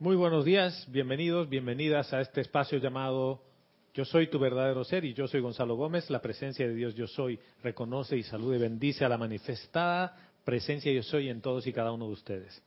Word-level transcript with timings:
Muy 0.00 0.16
buenos 0.16 0.46
días, 0.46 0.86
bienvenidos, 0.90 1.50
bienvenidas 1.50 2.14
a 2.14 2.22
este 2.22 2.40
espacio 2.40 2.78
llamado 2.78 3.42
Yo 3.92 4.06
soy 4.06 4.28
tu 4.28 4.38
verdadero 4.38 4.82
ser 4.82 5.04
y 5.04 5.12
yo 5.12 5.28
soy 5.28 5.42
Gonzalo 5.42 5.76
Gómez. 5.76 6.08
La 6.08 6.22
presencia 6.22 6.66
de 6.66 6.74
Dios 6.74 6.94
Yo 6.94 7.06
soy 7.06 7.38
reconoce 7.62 8.16
y 8.16 8.22
salude 8.22 8.56
y 8.56 8.60
bendice 8.60 9.04
a 9.04 9.10
la 9.10 9.18
manifestada 9.18 10.16
presencia 10.42 10.90
Yo 10.90 11.02
soy 11.02 11.28
en 11.28 11.42
todos 11.42 11.66
y 11.66 11.74
cada 11.74 11.92
uno 11.92 12.06
de 12.06 12.12
ustedes. 12.14 12.62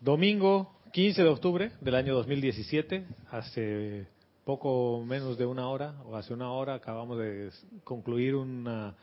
Domingo 0.00 0.80
15 0.92 1.22
de 1.22 1.28
octubre 1.28 1.72
del 1.82 1.94
año 1.94 2.14
2017, 2.14 3.04
hace 3.32 4.06
poco 4.46 5.04
menos 5.06 5.36
de 5.36 5.44
una 5.44 5.68
hora, 5.68 5.96
o 6.06 6.16
hace 6.16 6.32
una 6.32 6.50
hora, 6.50 6.72
acabamos 6.72 7.18
de 7.18 7.50
concluir 7.84 8.34
una, 8.34 8.94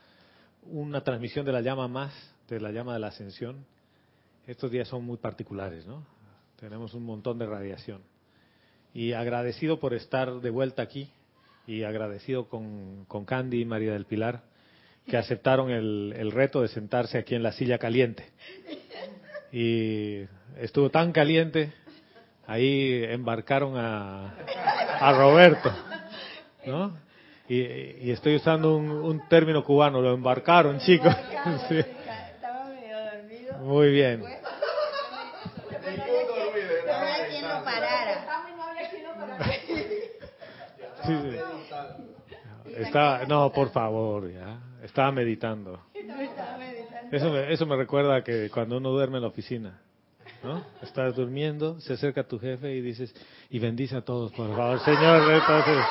una 0.63 1.03
transmisión 1.03 1.45
de 1.45 1.51
la 1.51 1.61
llama 1.61 1.87
más, 1.87 2.13
de 2.47 2.59
la 2.59 2.71
llama 2.71 2.93
de 2.93 2.99
la 2.99 3.09
ascensión. 3.09 3.63
Estos 4.51 4.69
días 4.69 4.87
son 4.89 5.05
muy 5.05 5.15
particulares, 5.15 5.85
¿no? 5.87 6.05
Tenemos 6.59 6.93
un 6.93 7.05
montón 7.05 7.39
de 7.39 7.45
radiación. 7.45 8.01
Y 8.93 9.13
agradecido 9.13 9.79
por 9.79 9.93
estar 9.93 10.41
de 10.41 10.49
vuelta 10.49 10.81
aquí 10.81 11.09
y 11.65 11.83
agradecido 11.83 12.49
con, 12.49 13.05
con 13.05 13.23
Candy 13.23 13.61
y 13.61 13.65
María 13.65 13.93
del 13.93 14.05
Pilar 14.05 14.43
que 15.07 15.15
aceptaron 15.15 15.71
el, 15.71 16.13
el 16.17 16.31
reto 16.31 16.61
de 16.61 16.67
sentarse 16.67 17.17
aquí 17.17 17.33
en 17.33 17.43
la 17.43 17.53
silla 17.53 17.77
caliente. 17.77 18.29
Y 19.53 20.23
estuvo 20.57 20.89
tan 20.89 21.13
caliente, 21.13 21.71
ahí 22.45 23.05
embarcaron 23.05 23.77
a, 23.77 24.35
a 24.99 25.13
Roberto, 25.13 25.71
¿no? 26.65 26.97
Y, 27.47 27.55
y 27.57 28.11
estoy 28.11 28.35
usando 28.35 28.75
un, 28.75 28.89
un, 28.89 29.27
término 29.29 29.63
cubano, 29.63 30.01
lo 30.01 30.13
embarcaron, 30.13 30.79
chicos. 30.79 31.15
Sí. 31.67 31.79
Estaba 31.79 32.65
medio 32.65 32.97
dormido. 32.97 33.57
Muy 33.59 33.89
bien. 33.91 34.19
No 34.19 34.27
había 36.93 37.29
quien 37.29 37.41
lo 37.41 37.63
parara. 37.63 38.01
Sí, 41.03 41.13
sí. 41.23 41.37
Está, 42.85 43.25
no, 43.27 43.51
por 43.51 43.71
favor, 43.71 44.31
ya. 44.31 44.59
Estaba 44.83 45.11
meditando. 45.11 45.79
Eso 47.11 47.29
me, 47.29 47.51
eso 47.51 47.65
me 47.65 47.75
recuerda 47.75 48.23
que 48.23 48.49
cuando 48.49 48.77
uno 48.77 48.89
duerme 48.89 49.17
en 49.17 49.23
la 49.23 49.27
oficina, 49.27 49.81
¿no? 50.43 50.63
Estás 50.81 51.15
durmiendo, 51.15 51.79
se 51.81 51.93
acerca 51.93 52.23
tu 52.23 52.39
jefe 52.39 52.73
y 52.73 52.81
dices, 52.81 53.13
y 53.49 53.59
bendice 53.59 53.97
a 53.97 54.01
todos, 54.01 54.31
por 54.31 54.55
favor, 54.55 54.79
Señor. 54.79 55.31
Entonces, 55.31 55.85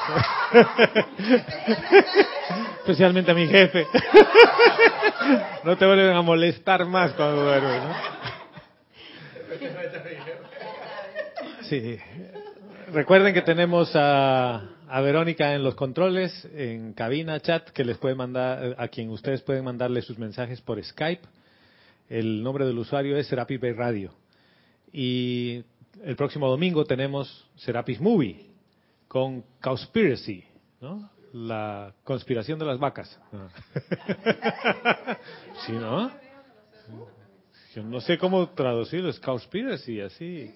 especialmente 2.80 3.30
a 3.30 3.34
mi 3.34 3.46
jefe. 3.46 3.86
No 5.62 5.76
te 5.76 5.86
vuelven 5.86 6.16
a 6.16 6.22
molestar 6.22 6.84
más 6.86 7.12
cuando 7.12 7.44
duermes, 7.44 7.82
¿no? 7.84 7.94
Sí. 11.62 11.98
Recuerden 12.92 13.34
que 13.34 13.42
tenemos 13.42 13.92
a, 13.94 14.62
a 14.90 15.00
Verónica 15.02 15.54
en 15.54 15.62
los 15.62 15.76
controles, 15.76 16.48
en 16.52 16.94
cabina, 16.94 17.38
chat, 17.38 17.70
que 17.70 17.84
les 17.84 17.96
puede 17.96 18.16
mandar, 18.16 18.74
a 18.76 18.88
quien 18.88 19.08
ustedes 19.10 19.40
pueden 19.40 19.64
mandarle 19.64 20.02
sus 20.02 20.18
mensajes 20.18 20.60
por 20.60 20.82
Skype. 20.82 21.22
El 22.08 22.42
nombre 22.42 22.66
del 22.66 22.76
usuario 22.76 23.16
es 23.16 23.28
Serapis 23.28 23.60
Bay 23.60 23.72
Radio. 23.72 24.12
Y 24.92 25.62
el 26.02 26.16
próximo 26.16 26.48
domingo 26.48 26.84
tenemos 26.84 27.48
Serapis 27.54 28.00
Movie 28.00 28.50
con 29.06 29.44
Conspiracy, 29.62 30.42
¿no? 30.80 31.08
La 31.34 31.94
conspiración 32.02 32.58
de 32.58 32.64
las 32.64 32.80
vacas. 32.80 33.16
¿Sí, 35.66 35.72
no? 35.72 36.10
Yo 37.76 37.84
no 37.84 38.00
sé 38.00 38.18
cómo 38.18 38.48
traducirlo, 38.50 39.08
es 39.08 39.20
Conspiracy, 39.20 40.00
así. 40.00 40.52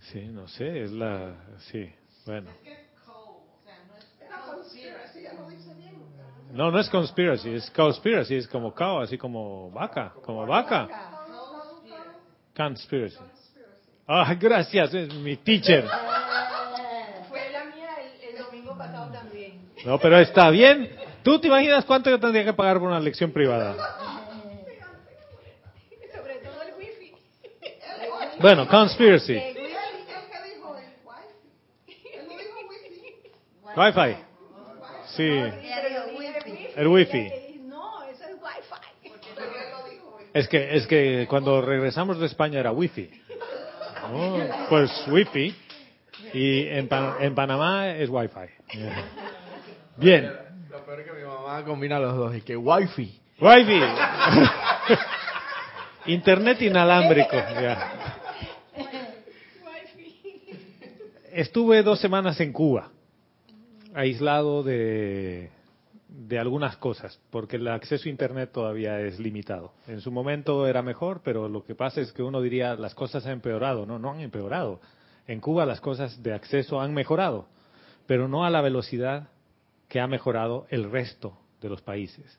Sí, 0.00 0.20
no 0.28 0.48
sé, 0.48 0.84
es 0.84 0.92
la... 0.92 1.34
Sí, 1.70 1.90
bueno. 2.26 2.50
No, 6.52 6.70
no 6.70 6.80
es 6.80 6.88
conspiracy, 6.88 7.50
es 7.50 7.70
conspiracy, 7.70 8.36
es 8.36 8.48
como 8.48 8.74
cow, 8.74 9.00
así 9.00 9.18
como 9.18 9.70
vaca, 9.70 10.14
como 10.24 10.46
vaca. 10.46 10.88
Conspiracy. 12.56 13.18
Ah, 14.06 14.34
gracias, 14.34 14.94
es 14.94 15.12
mi 15.14 15.36
teacher. 15.36 15.84
Fue 17.28 17.50
la 17.52 17.64
mía 17.66 17.90
el, 18.00 18.30
el 18.30 18.38
domingo 18.42 18.78
pasado 18.78 19.12
también. 19.12 19.60
No, 19.84 19.98
pero 19.98 20.18
está 20.18 20.48
bien. 20.50 20.96
¿Tú 21.22 21.38
te 21.38 21.48
imaginas 21.48 21.84
cuánto 21.84 22.08
yo 22.08 22.18
tendría 22.18 22.44
que 22.44 22.52
pagar 22.54 22.78
por 22.78 22.88
una 22.88 23.00
lección 23.00 23.32
privada? 23.32 23.74
Sobre 26.14 26.36
todo 26.36 26.62
el 26.62 26.74
wifi. 26.78 27.12
Bueno, 28.40 28.66
conspiracy. 28.68 29.55
Wifi. 33.76 34.16
Sí, 35.16 35.28
el 36.76 36.88
wifi. 36.88 37.60
No, 37.64 38.02
eso 38.04 38.24
es 38.24 38.34
wifi. 38.34 39.12
Es 40.34 40.48
que, 40.48 40.76
es 40.76 40.86
que 40.86 41.26
cuando 41.28 41.62
regresamos 41.62 42.18
de 42.18 42.26
España 42.26 42.60
era 42.60 42.72
wifi. 42.72 43.10
Oh, 44.12 44.38
pues 44.68 44.90
wifi. 45.08 45.54
Y 46.32 46.66
en, 46.68 46.88
Pan- 46.88 47.14
en 47.20 47.34
Panamá 47.34 47.90
es 47.90 48.08
wifi. 48.10 48.40
Bien. 49.96 50.30
Lo 50.70 50.84
peor 50.84 51.00
es 51.00 51.06
que 51.06 51.12
mi 51.12 51.22
mamá 51.24 51.64
combina 51.64 51.98
los 51.98 52.14
dos 52.16 52.34
y 52.36 52.42
que 52.42 52.56
wifi. 52.56 53.20
Wifi. 53.40 53.80
Internet 56.06 56.62
inalámbrico. 56.62 57.34
ya. 57.60 57.92
Estuve 61.32 61.82
dos 61.82 62.00
semanas 62.00 62.40
en 62.40 62.52
Cuba, 62.52 62.90
aislado 63.96 64.62
de, 64.62 65.50
de 66.08 66.38
algunas 66.38 66.76
cosas, 66.76 67.18
porque 67.30 67.56
el 67.56 67.66
acceso 67.68 68.08
a 68.08 68.10
Internet 68.10 68.50
todavía 68.52 69.00
es 69.00 69.18
limitado. 69.18 69.72
En 69.86 70.00
su 70.00 70.12
momento 70.12 70.66
era 70.66 70.82
mejor, 70.82 71.22
pero 71.24 71.48
lo 71.48 71.64
que 71.64 71.74
pasa 71.74 72.00
es 72.00 72.12
que 72.12 72.22
uno 72.22 72.40
diría 72.40 72.76
las 72.76 72.94
cosas 72.94 73.26
han 73.26 73.32
empeorado. 73.32 73.86
No, 73.86 73.98
no 73.98 74.12
han 74.12 74.20
empeorado. 74.20 74.80
En 75.26 75.40
Cuba 75.40 75.66
las 75.66 75.80
cosas 75.80 76.22
de 76.22 76.34
acceso 76.34 76.80
han 76.80 76.94
mejorado, 76.94 77.46
pero 78.06 78.28
no 78.28 78.44
a 78.44 78.50
la 78.50 78.60
velocidad 78.60 79.28
que 79.88 80.00
ha 80.00 80.06
mejorado 80.06 80.66
el 80.70 80.90
resto 80.90 81.36
de 81.60 81.68
los 81.68 81.82
países. 81.82 82.38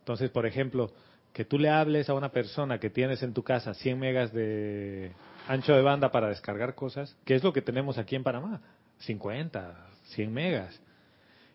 Entonces, 0.00 0.30
por 0.30 0.46
ejemplo, 0.46 0.90
que 1.32 1.44
tú 1.44 1.58
le 1.58 1.68
hables 1.68 2.08
a 2.08 2.14
una 2.14 2.30
persona 2.30 2.78
que 2.78 2.90
tienes 2.90 3.22
en 3.22 3.34
tu 3.34 3.42
casa 3.42 3.74
100 3.74 3.98
megas 3.98 4.32
de 4.32 5.12
ancho 5.48 5.74
de 5.74 5.82
banda 5.82 6.10
para 6.10 6.28
descargar 6.28 6.74
cosas, 6.74 7.16
que 7.24 7.34
es 7.34 7.44
lo 7.44 7.52
que 7.52 7.62
tenemos 7.62 7.98
aquí 7.98 8.16
en 8.16 8.22
Panamá, 8.22 8.60
50, 8.98 9.74
100 10.04 10.32
megas. 10.32 10.80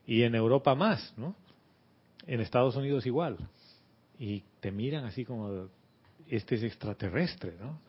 Y 0.09 0.23
en 0.23 0.33
Europa 0.33 0.73
más, 0.73 1.13
¿no? 1.17 1.35
En 2.25 2.39
Estados 2.41 2.75
Unidos 2.75 3.05
igual. 3.05 3.37
Y 4.17 4.43
te 4.59 4.71
miran 4.71 5.05
así 5.05 5.23
como, 5.23 5.67
este 6.27 6.55
es 6.55 6.63
extraterrestre, 6.63 7.53
¿no? 7.61 7.79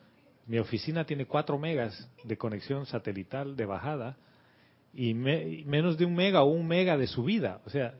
Mi 0.45 0.59
oficina 0.59 1.03
tiene 1.03 1.25
4 1.25 1.57
megas 1.57 2.07
de 2.23 2.37
conexión 2.37 2.85
satelital 2.85 3.55
de 3.55 3.65
bajada 3.65 4.17
y 4.93 5.15
me- 5.15 5.63
menos 5.65 5.97
de 5.97 6.05
un 6.05 6.13
mega 6.13 6.43
o 6.43 6.51
un 6.51 6.67
mega 6.67 6.95
de 6.95 7.07
subida. 7.07 7.59
O 7.65 7.71
sea, 7.71 7.95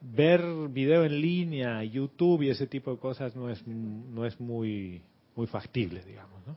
ver 0.00 0.40
video 0.68 1.04
en 1.04 1.20
línea, 1.20 1.82
YouTube 1.82 2.42
y 2.42 2.50
ese 2.50 2.68
tipo 2.68 2.92
de 2.92 2.98
cosas 2.98 3.34
no 3.34 3.50
es, 3.50 3.66
no 3.66 4.24
es 4.24 4.38
muy, 4.40 5.02
muy 5.34 5.48
factible, 5.48 6.04
digamos. 6.04 6.46
¿no? 6.46 6.56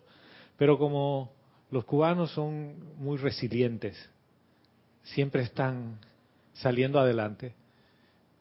Pero 0.55 0.77
como 0.77 1.31
los 1.71 1.83
cubanos 1.85 2.29
son 2.29 2.75
muy 2.99 3.17
resilientes, 3.17 3.97
siempre 5.03 5.41
están 5.43 5.99
saliendo 6.53 6.99
adelante, 6.99 7.53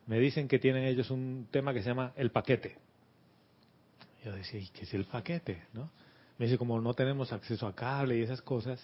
me 0.06 0.18
dicen 0.18 0.48
que 0.48 0.58
tienen 0.58 0.84
ellos 0.84 1.10
un 1.10 1.46
tema 1.50 1.72
que 1.72 1.82
se 1.82 1.88
llama 1.88 2.12
el 2.16 2.30
paquete. 2.30 2.76
Yo 4.24 4.32
decía, 4.32 4.60
¿y 4.60 4.68
qué 4.68 4.82
es 4.82 4.94
el 4.94 5.04
paquete? 5.04 5.62
¿no? 5.72 5.90
Me 6.38 6.46
dice, 6.46 6.58
como 6.58 6.80
no 6.80 6.94
tenemos 6.94 7.32
acceso 7.32 7.66
a 7.66 7.74
cable 7.74 8.18
y 8.18 8.22
esas 8.22 8.42
cosas, 8.42 8.80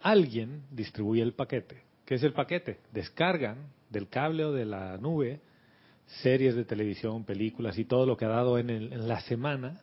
alguien 0.00 0.62
distribuye 0.70 1.22
el 1.22 1.32
paquete. 1.32 1.82
¿Qué 2.04 2.14
es 2.16 2.22
el 2.22 2.32
paquete? 2.32 2.80
Descargan 2.92 3.56
del 3.90 4.08
cable 4.08 4.44
o 4.44 4.52
de 4.52 4.64
la 4.64 4.96
nube 4.98 5.40
series 6.22 6.54
de 6.54 6.64
televisión, 6.64 7.24
películas 7.24 7.78
y 7.78 7.84
todo 7.84 8.06
lo 8.06 8.16
que 8.16 8.24
ha 8.24 8.28
dado 8.28 8.58
en, 8.58 8.70
el- 8.70 8.92
en 8.92 9.08
la 9.08 9.20
semana, 9.20 9.82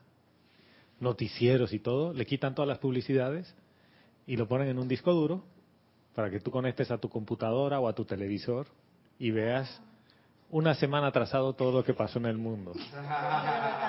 noticieros 1.00 1.72
y 1.74 1.80
todo, 1.80 2.14
le 2.14 2.26
quitan 2.26 2.56
todas 2.56 2.68
las 2.68 2.80
publicidades 2.80 3.54
y 4.26 4.38
lo 4.38 4.48
ponen 4.48 4.70
en 4.70 4.80
un 4.80 4.88
disco 4.88 5.14
duro 5.14 5.44
para 6.16 6.30
que 6.30 6.40
tú 6.40 6.50
conectes 6.50 6.90
a 6.92 6.98
tu 6.98 7.10
computadora 7.10 7.80
o 7.80 7.88
a 7.88 7.94
tu 7.94 8.06
televisor 8.06 8.68
y 9.20 9.32
veas 9.32 9.82
una 10.50 10.74
semana 10.76 11.08
atrasado 11.08 11.54
todo 11.54 11.72
lo 11.72 11.84
que 11.84 11.94
pasó 11.94 12.20
en 12.20 12.26
el 12.28 12.38
mundo. 12.38 12.72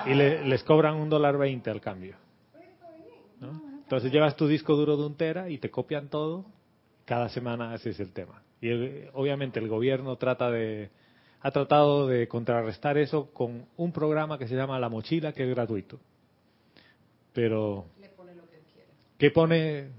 Y 0.05 0.13
le- 0.13 0.43
les 0.45 0.63
cobran 0.63 0.95
un 0.95 1.09
dólar 1.09 1.37
veinte 1.37 1.69
al 1.69 1.79
cambio. 1.81 2.15
¿no? 3.39 3.61
Entonces 3.83 4.11
llevas 4.11 4.35
tu 4.35 4.47
disco 4.47 4.75
duro 4.75 4.97
de 4.97 5.05
un 5.05 5.15
tera 5.15 5.49
y 5.49 5.57
te 5.59 5.69
copian 5.71 6.09
todo. 6.09 6.45
Cada 7.05 7.29
semana 7.29 7.73
haces 7.73 7.99
el 8.01 8.11
tema. 8.11 8.41
Y 8.59 8.69
el- 8.69 9.09
obviamente 9.13 9.59
el 9.59 9.69
gobierno 9.69 10.17
trata 10.17 10.51
de 10.51 10.89
ha 11.39 11.51
tratado 11.51 12.07
de 12.07 12.27
contrarrestar 12.27 12.97
eso 12.97 13.27
con 13.31 13.67
un 13.77 13.91
programa 13.93 14.37
que 14.39 14.47
se 14.47 14.55
llama 14.55 14.79
La 14.79 14.89
Mochila, 14.89 15.31
que 15.31 15.43
es 15.43 15.49
gratuito. 15.55 15.99
Pero 17.31 17.85
que 19.19 19.31
pone 19.31 19.89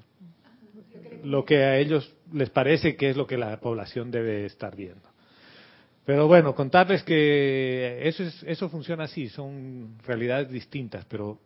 lo 1.23 1.45
que 1.45 1.59
a 1.65 1.79
ellos 1.79 2.13
les 2.33 2.51
parece 2.51 2.97
que 2.97 3.11
es 3.11 3.17
lo 3.17 3.27
que 3.27 3.37
la 3.37 3.59
población 3.61 4.11
debe 4.11 4.47
estar 4.47 4.75
viendo. 4.77 5.09
Pero 6.05 6.27
bueno, 6.27 6.55
contarles 6.55 7.03
que 7.03 8.01
eso, 8.09 8.23
es, 8.23 8.43
eso 8.45 8.69
funciona 8.71 9.05
así, 9.05 9.29
son 9.29 9.99
realidades 10.07 10.51
distintas, 10.51 11.05
pero 11.05 11.39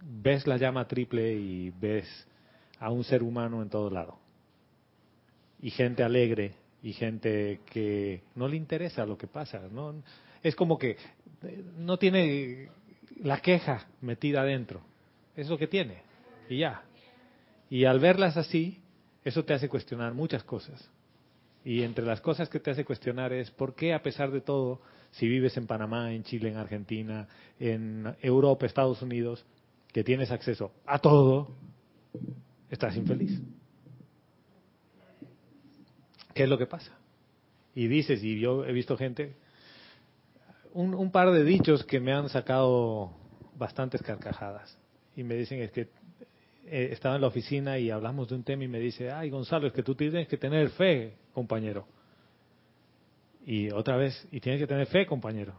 ves 0.00 0.46
la 0.46 0.56
llama 0.56 0.88
triple 0.88 1.34
y 1.34 1.70
ves 1.70 2.06
a 2.78 2.90
un 2.90 3.04
ser 3.04 3.22
humano 3.22 3.62
en 3.62 3.68
todo 3.68 3.90
lado. 3.90 4.18
Y 5.60 5.70
gente 5.70 6.02
alegre, 6.02 6.54
y 6.82 6.92
gente 6.92 7.60
que 7.70 8.22
no 8.34 8.48
le 8.48 8.56
interesa 8.56 9.04
lo 9.04 9.18
que 9.18 9.26
pasa, 9.26 9.60
¿no? 9.70 10.02
Es 10.42 10.54
como 10.54 10.78
que 10.78 10.96
no 11.76 11.98
tiene 11.98 12.68
la 13.22 13.40
queja 13.40 13.88
metida 14.00 14.42
adentro, 14.42 14.80
es 15.36 15.48
lo 15.48 15.58
que 15.58 15.66
tiene, 15.66 16.02
y 16.48 16.58
ya. 16.58 16.82
Y 17.70 17.84
al 17.84 17.98
verlas 17.98 18.36
así, 18.36 18.80
eso 19.28 19.44
te 19.44 19.54
hace 19.54 19.68
cuestionar 19.68 20.14
muchas 20.14 20.42
cosas. 20.42 20.90
Y 21.64 21.82
entre 21.82 22.04
las 22.04 22.20
cosas 22.20 22.48
que 22.48 22.60
te 22.60 22.70
hace 22.70 22.84
cuestionar 22.84 23.32
es 23.32 23.50
por 23.50 23.74
qué 23.74 23.92
a 23.92 24.02
pesar 24.02 24.30
de 24.30 24.40
todo, 24.40 24.80
si 25.10 25.28
vives 25.28 25.56
en 25.56 25.66
Panamá, 25.66 26.12
en 26.12 26.22
Chile, 26.22 26.48
en 26.48 26.56
Argentina, 26.56 27.28
en 27.58 28.14
Europa, 28.22 28.64
Estados 28.64 29.02
Unidos, 29.02 29.44
que 29.92 30.02
tienes 30.02 30.30
acceso 30.30 30.72
a 30.86 30.98
todo, 30.98 31.50
estás 32.70 32.96
infeliz. 32.96 33.40
¿Qué 36.34 36.44
es 36.44 36.48
lo 36.48 36.56
que 36.56 36.66
pasa? 36.66 36.96
Y 37.74 37.88
dices, 37.88 38.22
y 38.22 38.40
yo 38.40 38.64
he 38.64 38.72
visto 38.72 38.96
gente, 38.96 39.34
un, 40.72 41.10
par 41.10 41.32
de 41.32 41.44
dichos 41.44 41.84
que 41.84 42.00
me 42.00 42.12
han 42.12 42.28
sacado 42.28 43.12
bastantes 43.56 44.02
carcajadas. 44.02 44.78
Y 45.16 45.24
me 45.24 45.34
dicen, 45.34 45.60
es 45.60 45.72
que 45.72 45.88
eh, 46.70 46.92
estaba 46.92 47.16
en 47.16 47.20
la 47.20 47.28
oficina 47.28 47.78
y 47.78 47.90
hablamos 47.90 48.28
de 48.28 48.34
un 48.34 48.44
tema 48.44 48.64
y 48.64 48.68
me 48.68 48.78
dice, 48.78 49.10
ay 49.10 49.30
Gonzalo, 49.30 49.66
es 49.66 49.72
que 49.72 49.82
tú 49.82 49.94
tienes 49.94 50.28
que 50.28 50.36
tener 50.36 50.70
fe, 50.70 51.14
compañero. 51.32 51.86
Y 53.46 53.70
otra 53.70 53.96
vez, 53.96 54.28
y 54.30 54.40
tienes 54.40 54.60
que 54.60 54.66
tener 54.66 54.86
fe, 54.86 55.06
compañero. 55.06 55.54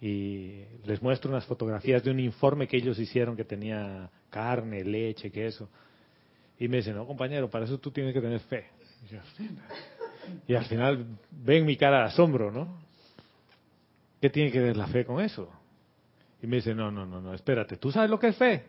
Y 0.00 0.62
les 0.86 1.00
muestro 1.02 1.30
unas 1.30 1.44
fotografías 1.44 2.02
de 2.02 2.10
un 2.10 2.18
informe 2.18 2.66
que 2.66 2.78
ellos 2.78 2.98
hicieron 2.98 3.36
que 3.36 3.44
tenía 3.44 4.10
carne, 4.30 4.82
leche, 4.82 5.30
queso. 5.30 5.68
Y 6.58 6.68
me 6.68 6.78
dice, 6.78 6.92
no, 6.92 7.06
compañero, 7.06 7.48
para 7.48 7.64
eso 7.64 7.78
tú 7.78 7.90
tienes 7.90 8.12
que 8.12 8.20
tener 8.20 8.40
fe. 8.40 8.66
Y, 10.46 10.54
al 10.54 10.64
final 10.66 11.06
ven 11.30 11.64
mi 11.64 11.76
cara 11.76 12.00
de 12.00 12.04
asombro, 12.04 12.50
¿no? 12.50 12.80
¿Qué 14.20 14.30
tiene 14.30 14.50
que 14.50 14.60
ver 14.60 14.76
la 14.76 14.86
fe 14.86 15.04
con 15.04 15.20
eso? 15.22 15.50
Y 16.42 16.46
me 16.46 16.56
dice, 16.56 16.74
no, 16.74 16.90
no, 16.90 17.06
no, 17.06 17.20
no, 17.20 17.34
espérate, 17.34 17.76
¿tú 17.76 17.90
sabes 17.90 18.10
lo 18.10 18.18
que 18.18 18.28
es 18.28 18.36
fe? 18.36 18.64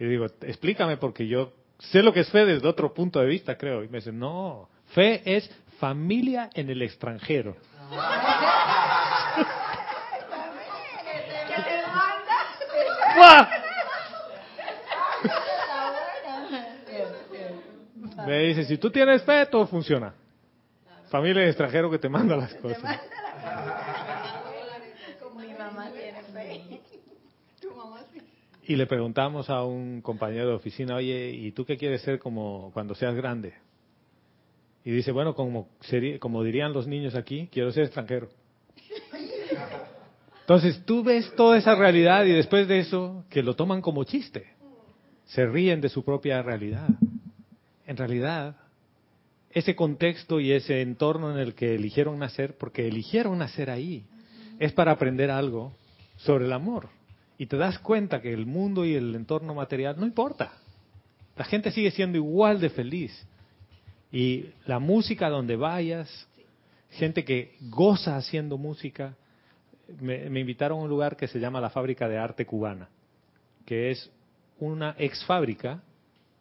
Y 0.00 0.06
digo, 0.06 0.26
explícame 0.40 0.96
porque 0.96 1.28
yo 1.28 1.52
sé 1.78 2.02
lo 2.02 2.12
que 2.14 2.20
es 2.20 2.30
fe 2.30 2.46
desde 2.46 2.66
otro 2.66 2.94
punto 2.94 3.20
de 3.20 3.26
vista, 3.26 3.58
creo. 3.58 3.84
Y 3.84 3.88
me 3.88 3.98
dice, 3.98 4.10
no, 4.10 4.70
fe 4.94 5.20
es 5.26 5.50
familia 5.78 6.48
en 6.54 6.70
el 6.70 6.80
extranjero. 6.80 7.54
Me 18.26 18.38
dice, 18.40 18.64
si 18.64 18.76
tú 18.78 18.90
tienes 18.90 19.22
fe, 19.22 19.46
todo 19.46 19.66
funciona. 19.66 20.12
Familia 21.10 21.40
en 21.40 21.44
el 21.44 21.48
extranjero 21.48 21.90
que 21.90 21.98
te 21.98 22.08
manda 22.08 22.36
las 22.36 22.54
cosas. 22.54 23.00
Y 28.62 28.76
le 28.76 28.86
preguntamos 28.86 29.48
a 29.48 29.64
un 29.64 30.02
compañero 30.02 30.48
de 30.48 30.54
oficina, 30.54 30.96
oye, 30.96 31.30
¿y 31.30 31.52
tú 31.52 31.64
qué 31.64 31.76
quieres 31.76 32.02
ser 32.02 32.18
como 32.18 32.70
cuando 32.72 32.94
seas 32.94 33.14
grande? 33.14 33.54
Y 34.84 34.90
dice, 34.90 35.12
bueno, 35.12 35.34
como, 35.34 35.68
como 36.20 36.42
dirían 36.42 36.72
los 36.72 36.86
niños 36.86 37.14
aquí, 37.14 37.48
quiero 37.50 37.72
ser 37.72 37.84
extranjero. 37.84 38.28
Entonces 40.40 40.82
tú 40.84 41.02
ves 41.02 41.32
toda 41.36 41.58
esa 41.58 41.74
realidad 41.74 42.24
y 42.24 42.32
después 42.32 42.66
de 42.68 42.80
eso, 42.80 43.24
que 43.30 43.42
lo 43.42 43.54
toman 43.54 43.80
como 43.80 44.04
chiste, 44.04 44.46
se 45.26 45.46
ríen 45.46 45.80
de 45.80 45.88
su 45.88 46.04
propia 46.04 46.42
realidad. 46.42 46.88
En 47.86 47.96
realidad, 47.96 48.56
ese 49.50 49.74
contexto 49.74 50.40
y 50.40 50.52
ese 50.52 50.82
entorno 50.82 51.30
en 51.32 51.38
el 51.38 51.54
que 51.54 51.74
eligieron 51.74 52.18
nacer, 52.18 52.56
porque 52.58 52.88
eligieron 52.88 53.38
nacer 53.38 53.70
ahí, 53.70 54.04
es 54.58 54.72
para 54.72 54.92
aprender 54.92 55.30
algo 55.30 55.72
sobre 56.16 56.44
el 56.46 56.52
amor 56.52 56.99
y 57.40 57.46
te 57.46 57.56
das 57.56 57.78
cuenta 57.78 58.20
que 58.20 58.34
el 58.34 58.44
mundo 58.44 58.84
y 58.84 58.94
el 58.94 59.14
entorno 59.14 59.54
material 59.54 59.98
no 59.98 60.04
importa. 60.04 60.52
La 61.36 61.46
gente 61.46 61.70
sigue 61.70 61.90
siendo 61.90 62.18
igual 62.18 62.60
de 62.60 62.68
feliz. 62.68 63.26
Y 64.12 64.50
la 64.66 64.78
música 64.78 65.30
donde 65.30 65.56
vayas, 65.56 66.28
gente 66.90 67.24
que 67.24 67.56
goza 67.62 68.18
haciendo 68.18 68.58
música, 68.58 69.16
me, 70.02 70.38
invitaron 70.38 70.80
a 70.80 70.82
un 70.82 70.90
lugar 70.90 71.16
que 71.16 71.28
se 71.28 71.40
llama 71.40 71.62
la 71.62 71.70
Fábrica 71.70 72.10
de 72.10 72.18
Arte 72.18 72.44
Cubana, 72.44 72.90
que 73.64 73.90
es 73.90 74.10
una 74.58 74.94
ex 74.98 75.24
fábrica 75.24 75.82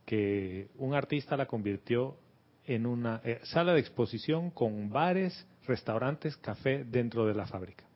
que 0.06 0.68
un 0.78 0.94
artista 0.94 1.38
la 1.38 1.46
convirtió 1.46 2.18
en 2.66 2.86
una 2.86 3.22
eh, 3.24 3.40
sala 3.44 3.74
de 3.74 3.80
exposición 3.80 4.52
con 4.52 4.90
bares, 4.90 5.48
restaurantes, 5.66 6.36
café 6.36 6.84
dentro 6.84 7.26
de 7.26 7.36
la 7.36 7.46
fábrica. 7.46 7.89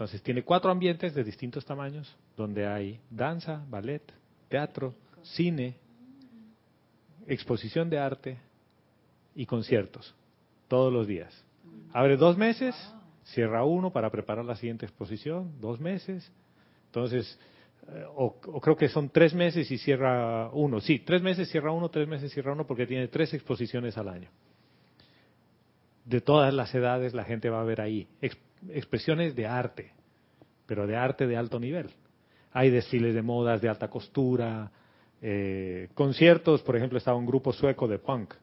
Entonces 0.00 0.22
tiene 0.22 0.42
cuatro 0.42 0.70
ambientes 0.70 1.14
de 1.14 1.22
distintos 1.22 1.66
tamaños, 1.66 2.16
donde 2.34 2.66
hay 2.66 2.98
danza, 3.10 3.62
ballet, 3.68 4.00
teatro, 4.48 4.94
cine, 5.20 5.76
exposición 7.26 7.90
de 7.90 7.98
arte 7.98 8.38
y 9.34 9.44
conciertos, 9.44 10.14
todos 10.68 10.90
los 10.90 11.06
días. 11.06 11.44
Abre 11.92 12.16
dos 12.16 12.38
meses, 12.38 12.74
cierra 13.24 13.62
uno 13.66 13.92
para 13.92 14.08
preparar 14.08 14.42
la 14.42 14.56
siguiente 14.56 14.86
exposición, 14.86 15.60
dos 15.60 15.78
meses. 15.78 16.32
Entonces, 16.86 17.38
eh, 17.88 18.02
o, 18.16 18.40
creo 18.40 18.78
que 18.78 18.88
son 18.88 19.10
tres 19.10 19.34
meses 19.34 19.70
y 19.70 19.76
cierra 19.76 20.48
uno. 20.54 20.80
Sí, 20.80 21.00
tres 21.00 21.20
meses 21.20 21.50
cierra 21.50 21.72
uno, 21.72 21.90
tres 21.90 22.08
meses 22.08 22.32
cierra 22.32 22.54
uno 22.54 22.66
porque 22.66 22.86
tiene 22.86 23.08
tres 23.08 23.34
exposiciones 23.34 23.98
al 23.98 24.08
año. 24.08 24.30
De 26.06 26.22
todas 26.22 26.54
las 26.54 26.74
edades 26.74 27.12
la 27.12 27.24
gente 27.24 27.50
va 27.50 27.60
a 27.60 27.64
ver 27.64 27.82
ahí 27.82 28.08
expresiones 28.68 29.34
de 29.34 29.46
arte, 29.46 29.92
pero 30.66 30.86
de 30.86 30.96
arte 30.96 31.26
de 31.26 31.36
alto 31.36 31.58
nivel. 31.58 31.90
Hay 32.52 32.70
desfiles 32.70 33.14
de 33.14 33.22
modas 33.22 33.60
de 33.60 33.68
alta 33.68 33.88
costura, 33.88 34.70
eh, 35.22 35.88
conciertos, 35.94 36.62
por 36.62 36.76
ejemplo, 36.76 36.98
estaba 36.98 37.16
un 37.16 37.26
grupo 37.26 37.52
sueco 37.52 37.86
de 37.88 37.98
punk, 37.98 38.34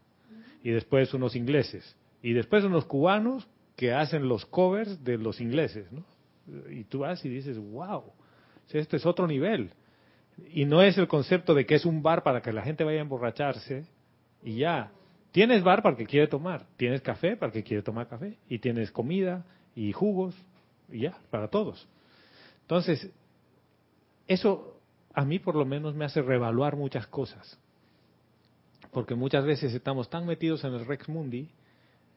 y 0.63 0.71
después 0.71 1.13
unos 1.13 1.35
ingleses, 1.35 1.95
y 2.21 2.33
después 2.33 2.63
unos 2.63 2.85
cubanos 2.85 3.47
que 3.75 3.93
hacen 3.93 4.27
los 4.27 4.45
covers 4.45 5.03
de 5.03 5.17
los 5.17 5.39
ingleses, 5.39 5.91
¿no? 5.91 6.03
Y 6.71 6.85
tú 6.85 6.99
vas 6.99 7.23
y 7.25 7.29
dices, 7.29 7.57
wow, 7.57 8.03
este 8.71 8.97
es 8.97 9.05
otro 9.05 9.27
nivel. 9.27 9.71
Y 10.49 10.65
no 10.65 10.81
es 10.81 10.97
el 10.97 11.07
concepto 11.07 11.53
de 11.53 11.65
que 11.65 11.75
es 11.75 11.85
un 11.85 12.01
bar 12.01 12.23
para 12.23 12.41
que 12.41 12.53
la 12.53 12.61
gente 12.61 12.83
vaya 12.83 12.99
a 12.99 13.01
emborracharse 13.01 13.85
y 14.43 14.57
ya. 14.57 14.91
Tienes 15.31 15.63
bar 15.63 15.81
para 15.81 15.93
el 15.93 15.97
que 15.97 16.05
quiere 16.05 16.27
tomar, 16.27 16.65
tienes 16.77 17.01
café 17.01 17.35
para 17.35 17.47
el 17.47 17.53
que 17.53 17.63
quiere 17.63 17.83
tomar 17.83 18.07
café, 18.07 18.37
y 18.49 18.59
tienes 18.59 18.91
comida, 18.91 19.45
y 19.77 19.93
jugos, 19.93 20.33
y 20.91 21.01
ya, 21.01 21.15
para 21.29 21.49
todos. 21.49 21.87
Entonces, 22.61 23.11
eso 24.27 24.79
a 25.13 25.23
mí 25.23 25.37
por 25.37 25.55
lo 25.55 25.65
menos 25.65 25.93
me 25.93 26.03
hace 26.03 26.21
reevaluar 26.23 26.75
muchas 26.75 27.05
cosas. 27.05 27.59
Porque 28.91 29.13
muchas 29.13 29.45
veces 29.45 29.73
estamos 29.73 30.09
tan 30.09 30.25
metidos 30.25 30.63
en 30.63 30.73
el 30.73 30.85
Rex 30.85 31.07
Mundi 31.07 31.47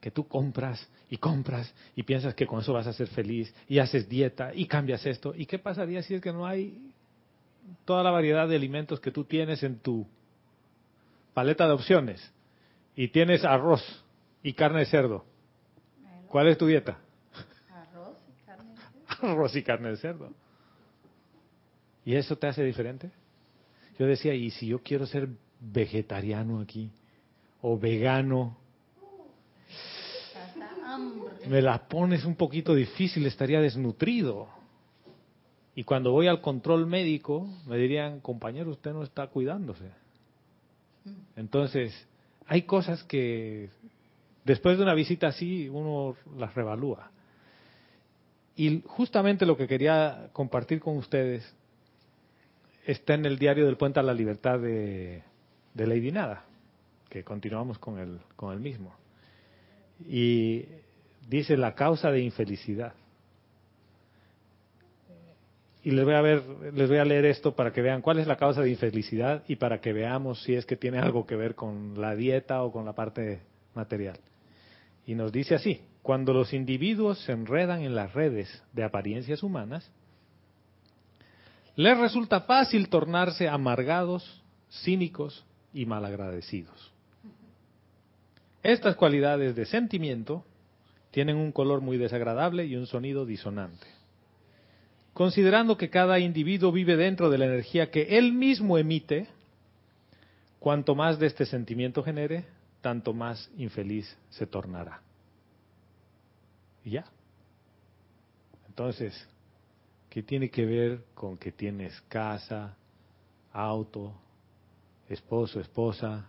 que 0.01 0.11
tú 0.11 0.27
compras 0.27 0.89
y 1.11 1.19
compras 1.19 1.75
y 1.95 2.03
piensas 2.03 2.35
que 2.35 2.47
con 2.47 2.61
eso 2.61 2.73
vas 2.73 2.87
a 2.87 2.95
ser 2.95 3.09
feliz 3.09 3.55
y 3.69 3.79
haces 3.79 4.09
dieta 4.09 4.53
y 4.55 4.65
cambias 4.67 5.05
esto. 5.05 5.35
¿Y 5.37 5.45
qué 5.45 5.59
pasaría 5.59 6.03
si 6.03 6.15
es 6.15 6.23
que 6.23 6.33
no 6.33 6.47
hay 6.47 6.93
toda 7.85 8.03
la 8.03 8.11
variedad 8.11 8.49
de 8.49 8.57
alimentos 8.57 9.01
que 9.01 9.11
tú 9.11 9.25
tienes 9.25 9.63
en 9.63 9.81
tu 9.81 10.07
paleta 11.35 11.67
de 11.67 11.75
opciones 11.75 12.33
y 12.97 13.09
tienes 13.09 13.45
arroz 13.45 13.83
y 14.43 14.55
carne 14.55 14.79
de 14.81 14.87
cerdo? 14.87 15.27
¿Cuál 16.29 16.49
es 16.49 16.57
tu 16.57 16.67
dieta? 16.67 16.99
arroz 19.29 19.55
y 19.57 19.63
carne 19.63 19.91
de 19.91 19.97
cerdo. 19.97 20.31
¿Y 22.05 22.15
eso 22.15 22.37
te 22.37 22.47
hace 22.47 22.65
diferente? 22.65 23.11
Yo 23.99 24.07
decía, 24.07 24.35
¿y 24.35 24.51
si 24.51 24.67
yo 24.67 24.83
quiero 24.83 25.07
ser 25.07 25.29
vegetariano 25.61 26.61
aquí? 26.61 26.91
¿O 27.61 27.79
vegano? 27.79 28.57
Me 31.49 31.61
la 31.63 31.87
pones 31.87 32.25
un 32.25 32.35
poquito 32.35 32.75
difícil, 32.75 33.27
estaría 33.27 33.61
desnutrido. 33.61 34.49
Y 35.75 35.85
cuando 35.85 36.13
voy 36.13 36.27
al 36.27 36.41
control 36.41 36.87
médico, 36.87 37.47
me 37.67 37.77
dirían, 37.77 38.21
compañero, 38.21 38.71
usted 38.71 38.93
no 38.93 39.03
está 39.03 39.29
cuidándose. 39.29 39.91
Entonces, 41.37 41.95
hay 42.47 42.63
cosas 42.63 43.05
que 43.05 43.71
después 44.45 44.77
de 44.77 44.83
una 44.83 44.95
visita 44.95 45.29
así 45.29 45.69
uno 45.69 46.17
las 46.37 46.55
revalúa. 46.55 47.11
Y 48.61 48.83
justamente 48.85 49.47
lo 49.47 49.57
que 49.57 49.67
quería 49.67 50.29
compartir 50.35 50.81
con 50.81 50.99
ustedes 50.99 51.51
está 52.85 53.15
en 53.15 53.25
el 53.25 53.39
diario 53.39 53.65
del 53.65 53.79
Puente 53.79 54.01
a 54.01 54.03
la 54.03 54.13
Libertad 54.13 54.59
de, 54.59 55.23
de 55.73 55.87
Lady 55.87 56.13
Nada, 56.13 56.45
que 57.09 57.25
continuamos 57.25 57.79
con 57.79 57.99
el, 57.99 58.21
con 58.37 58.53
el 58.53 58.61
mismo. 58.61 58.95
Y 60.07 60.67
dice 61.27 61.57
la 61.57 61.75
causa 61.75 62.11
de 62.11 62.21
infelicidad. 62.21 62.93
Y 65.83 65.93
les 65.93 66.05
voy 66.05 66.13
a 66.13 66.21
ver, 66.21 66.43
les 66.75 66.87
voy 66.87 66.99
a 66.99 67.07
leer 67.07 67.25
esto 67.25 67.57
para 67.57 67.73
que 67.73 67.81
vean 67.81 68.03
cuál 68.03 68.19
es 68.19 68.27
la 68.27 68.37
causa 68.37 68.61
de 68.61 68.69
infelicidad 68.69 69.43
y 69.49 69.57
para 69.57 69.81
que 69.81 69.95
veamos 69.95 70.43
si 70.43 70.55
es 70.55 70.67
que 70.67 70.77
tiene 70.77 70.99
algo 70.99 71.27
que 71.27 71.35
ver 71.35 71.55
con 71.55 71.99
la 71.99 72.15
dieta 72.15 72.63
o 72.63 72.71
con 72.71 72.85
la 72.85 72.93
parte 72.93 73.41
material. 73.75 74.19
Y 75.07 75.15
nos 75.15 75.33
dice 75.33 75.55
así, 75.55 75.81
cuando 76.11 76.33
los 76.33 76.53
individuos 76.53 77.21
se 77.21 77.31
enredan 77.31 77.83
en 77.83 77.95
las 77.95 78.15
redes 78.15 78.65
de 78.73 78.83
apariencias 78.83 79.45
humanas, 79.45 79.89
les 81.77 81.97
resulta 81.97 82.41
fácil 82.41 82.89
tornarse 82.89 83.49
amargados, 83.49 84.43
cínicos 84.83 85.45
y 85.73 85.87
malagradecidos. 85.87 86.93
Estas 88.65 88.97
cualidades 88.97 89.55
de 89.55 89.67
sentimiento 89.67 90.45
tienen 91.13 91.37
un 91.37 91.53
color 91.53 91.81
muy 91.81 91.97
desagradable 91.97 92.65
y 92.67 92.75
un 92.75 92.89
sonido 92.89 93.25
disonante. 93.25 93.87
Considerando 95.13 95.77
que 95.77 95.91
cada 95.91 96.19
individuo 96.19 96.73
vive 96.73 96.97
dentro 96.97 97.31
de 97.31 97.39
la 97.39 97.47
energía 97.47 97.93
que 97.93 98.19
él 98.19 98.33
mismo 98.33 98.79
emite, 98.79 99.29
cuanto 100.59 100.97
más 100.97 101.21
de 101.21 101.29
este 101.29 101.47
sentimiento 101.47 102.03
genere, 102.03 102.47
tanto 102.81 103.13
más 103.13 103.49
infeliz 103.57 104.19
se 104.31 104.49
tornará. 104.49 105.03
Y 106.85 106.91
ya. 106.91 107.05
Entonces, 108.69 109.29
¿qué 110.09 110.23
tiene 110.23 110.51
que 110.51 110.65
ver 110.65 111.05
con 111.15 111.37
que 111.37 111.53
tienes 111.53 112.01
casa, 112.03 112.77
auto, 113.53 114.15
esposo, 115.09 115.61
esposa, 115.61 116.27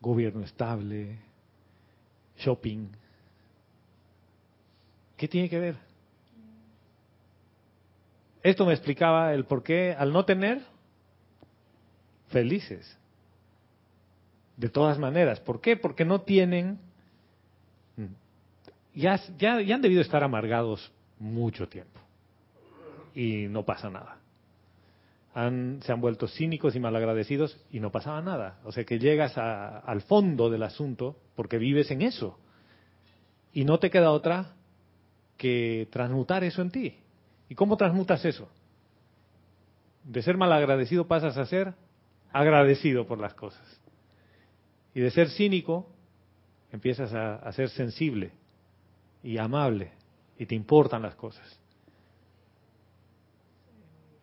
gobierno 0.00 0.44
estable, 0.44 1.18
shopping? 2.36 2.88
¿Qué 5.16 5.26
tiene 5.26 5.48
que 5.48 5.58
ver? 5.58 5.76
Esto 8.42 8.64
me 8.64 8.72
explicaba 8.72 9.34
el 9.34 9.44
por 9.44 9.62
qué 9.62 9.94
al 9.98 10.12
no 10.12 10.24
tener, 10.24 10.62
felices. 12.28 12.96
De 14.56 14.68
todas 14.68 14.98
maneras. 14.98 15.40
¿Por 15.40 15.60
qué? 15.60 15.76
Porque 15.76 16.04
no 16.04 16.22
tienen... 16.22 16.78
Ya, 18.98 19.20
ya, 19.38 19.54
han 19.54 19.80
debido 19.80 20.00
estar 20.00 20.24
amargados 20.24 20.90
mucho 21.20 21.68
tiempo. 21.68 22.00
Y 23.14 23.46
no 23.46 23.64
pasa 23.64 23.88
nada. 23.88 24.18
Han, 25.34 25.78
se 25.82 25.92
han 25.92 26.00
vuelto 26.00 26.26
cínicos 26.26 26.74
y 26.74 26.80
malagradecidos 26.80 27.64
y 27.70 27.78
no 27.78 27.92
pasaba 27.92 28.20
nada. 28.22 28.58
O 28.64 28.72
sea 28.72 28.82
que 28.82 28.98
llegas 28.98 29.38
a, 29.38 29.78
al 29.78 30.00
fondo 30.00 30.50
del 30.50 30.64
asunto 30.64 31.16
porque 31.36 31.58
vives 31.58 31.92
en 31.92 32.02
eso. 32.02 32.40
Y 33.52 33.64
no 33.64 33.78
te 33.78 33.88
queda 33.88 34.10
otra 34.10 34.56
que 35.36 35.86
transmutar 35.92 36.42
eso 36.42 36.60
en 36.60 36.72
ti. 36.72 36.96
¿Y 37.48 37.54
cómo 37.54 37.76
transmutas 37.76 38.24
eso? 38.24 38.48
De 40.02 40.22
ser 40.22 40.36
malagradecido 40.36 41.06
pasas 41.06 41.36
a 41.36 41.46
ser 41.46 41.74
agradecido 42.32 43.06
por 43.06 43.20
las 43.20 43.34
cosas. 43.34 43.80
Y 44.92 44.98
de 44.98 45.12
ser 45.12 45.30
cínico, 45.30 45.88
empiezas 46.72 47.14
a, 47.14 47.52
ser 47.52 47.68
sensible 47.68 48.32
y 49.22 49.38
amable 49.38 49.92
y 50.38 50.46
te 50.46 50.54
importan 50.54 51.02
las 51.02 51.14
cosas. 51.14 51.58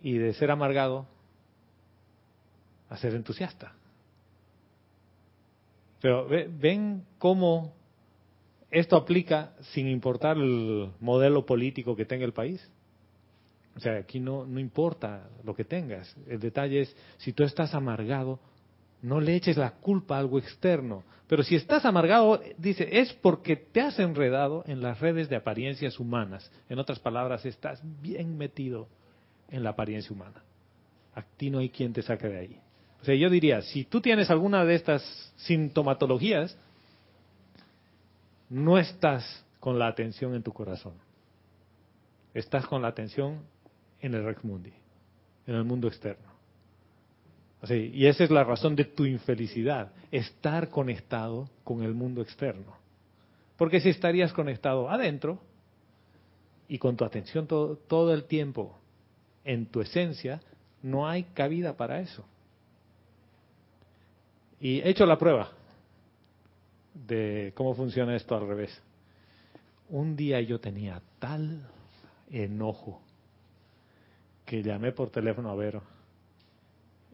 Y 0.01 0.17
de 0.17 0.33
ser 0.33 0.51
amargado, 0.51 1.07
a 2.89 2.97
ser 2.97 3.15
entusiasta. 3.15 3.73
Pero 5.99 6.27
ven 6.27 7.03
cómo 7.17 7.73
esto 8.69 8.95
aplica 8.95 9.53
sin 9.73 9.87
importar 9.87 10.37
el 10.37 10.91
modelo 10.99 11.45
político 11.45 11.95
que 11.95 12.05
tenga 12.05 12.25
el 12.25 12.33
país. 12.33 12.69
O 13.75 13.79
sea, 13.79 13.97
aquí 13.97 14.19
no, 14.19 14.45
no 14.45 14.59
importa 14.59 15.29
lo 15.43 15.55
que 15.55 15.65
tengas. 15.65 16.15
El 16.27 16.39
detalle 16.39 16.81
es, 16.81 16.95
si 17.17 17.33
tú 17.33 17.43
estás 17.43 17.73
amargado, 17.73 18.39
no 19.05 19.21
le 19.21 19.35
eches 19.35 19.55
la 19.55 19.69
culpa 19.69 20.15
a 20.15 20.19
algo 20.19 20.39
externo. 20.39 21.03
Pero 21.27 21.43
si 21.43 21.55
estás 21.55 21.85
amargado, 21.85 22.41
dice, 22.57 22.89
es 22.91 23.13
porque 23.13 23.55
te 23.55 23.79
has 23.81 23.99
enredado 23.99 24.63
en 24.65 24.81
las 24.81 24.99
redes 24.99 25.29
de 25.29 25.35
apariencias 25.35 25.99
humanas. 25.99 26.51
En 26.69 26.79
otras 26.79 26.97
palabras, 26.97 27.45
estás 27.45 27.79
bien 28.01 28.35
metido 28.35 28.87
en 29.49 29.63
la 29.63 29.71
apariencia 29.71 30.11
humana. 30.11 30.43
A 31.13 31.21
ti 31.21 31.51
no 31.51 31.59
hay 31.59 31.69
quien 31.69 31.93
te 31.93 32.01
saque 32.01 32.27
de 32.27 32.39
ahí. 32.39 32.59
O 32.99 33.05
sea, 33.05 33.13
yo 33.13 33.29
diría, 33.29 33.61
si 33.61 33.83
tú 33.83 34.01
tienes 34.01 34.31
alguna 34.31 34.65
de 34.65 34.73
estas 34.73 35.03
sintomatologías, 35.35 36.57
no 38.49 38.79
estás 38.79 39.45
con 39.59 39.77
la 39.77 39.85
atención 39.85 40.33
en 40.33 40.41
tu 40.41 40.51
corazón. 40.51 40.93
Estás 42.33 42.65
con 42.65 42.81
la 42.81 42.87
atención 42.87 43.43
en 43.99 44.15
el 44.15 44.25
Rex 44.25 44.43
Mundi, 44.43 44.73
en 45.45 45.53
el 45.53 45.63
mundo 45.63 45.87
externo 45.87 46.34
y 47.69 48.05
esa 48.05 48.23
es 48.23 48.31
la 48.31 48.43
razón 48.43 48.75
de 48.75 48.85
tu 48.85 49.05
infelicidad, 49.05 49.91
estar 50.11 50.69
conectado 50.69 51.49
con 51.63 51.83
el 51.83 51.93
mundo 51.93 52.21
externo. 52.21 52.75
Porque 53.57 53.79
si 53.79 53.89
estarías 53.89 54.33
conectado 54.33 54.89
adentro 54.89 55.39
y 56.67 56.77
con 56.77 56.97
tu 56.97 57.05
atención 57.05 57.47
todo, 57.47 57.77
todo 57.77 58.13
el 58.13 58.25
tiempo 58.25 58.77
en 59.43 59.67
tu 59.67 59.81
esencia, 59.81 60.41
no 60.83 61.07
hay 61.07 61.23
cabida 61.23 61.77
para 61.77 61.99
eso. 62.01 62.25
Y 64.59 64.79
he 64.79 64.89
hecho 64.89 65.05
la 65.05 65.17
prueba 65.17 65.51
de 66.93 67.51
cómo 67.55 67.75
funciona 67.75 68.15
esto 68.15 68.35
al 68.35 68.47
revés. 68.47 68.81
Un 69.89 70.15
día 70.15 70.41
yo 70.41 70.59
tenía 70.59 71.01
tal 71.19 71.67
enojo 72.31 73.01
que 74.45 74.63
llamé 74.63 74.91
por 74.91 75.09
teléfono 75.09 75.49
a 75.49 75.55
Vero 75.55 75.94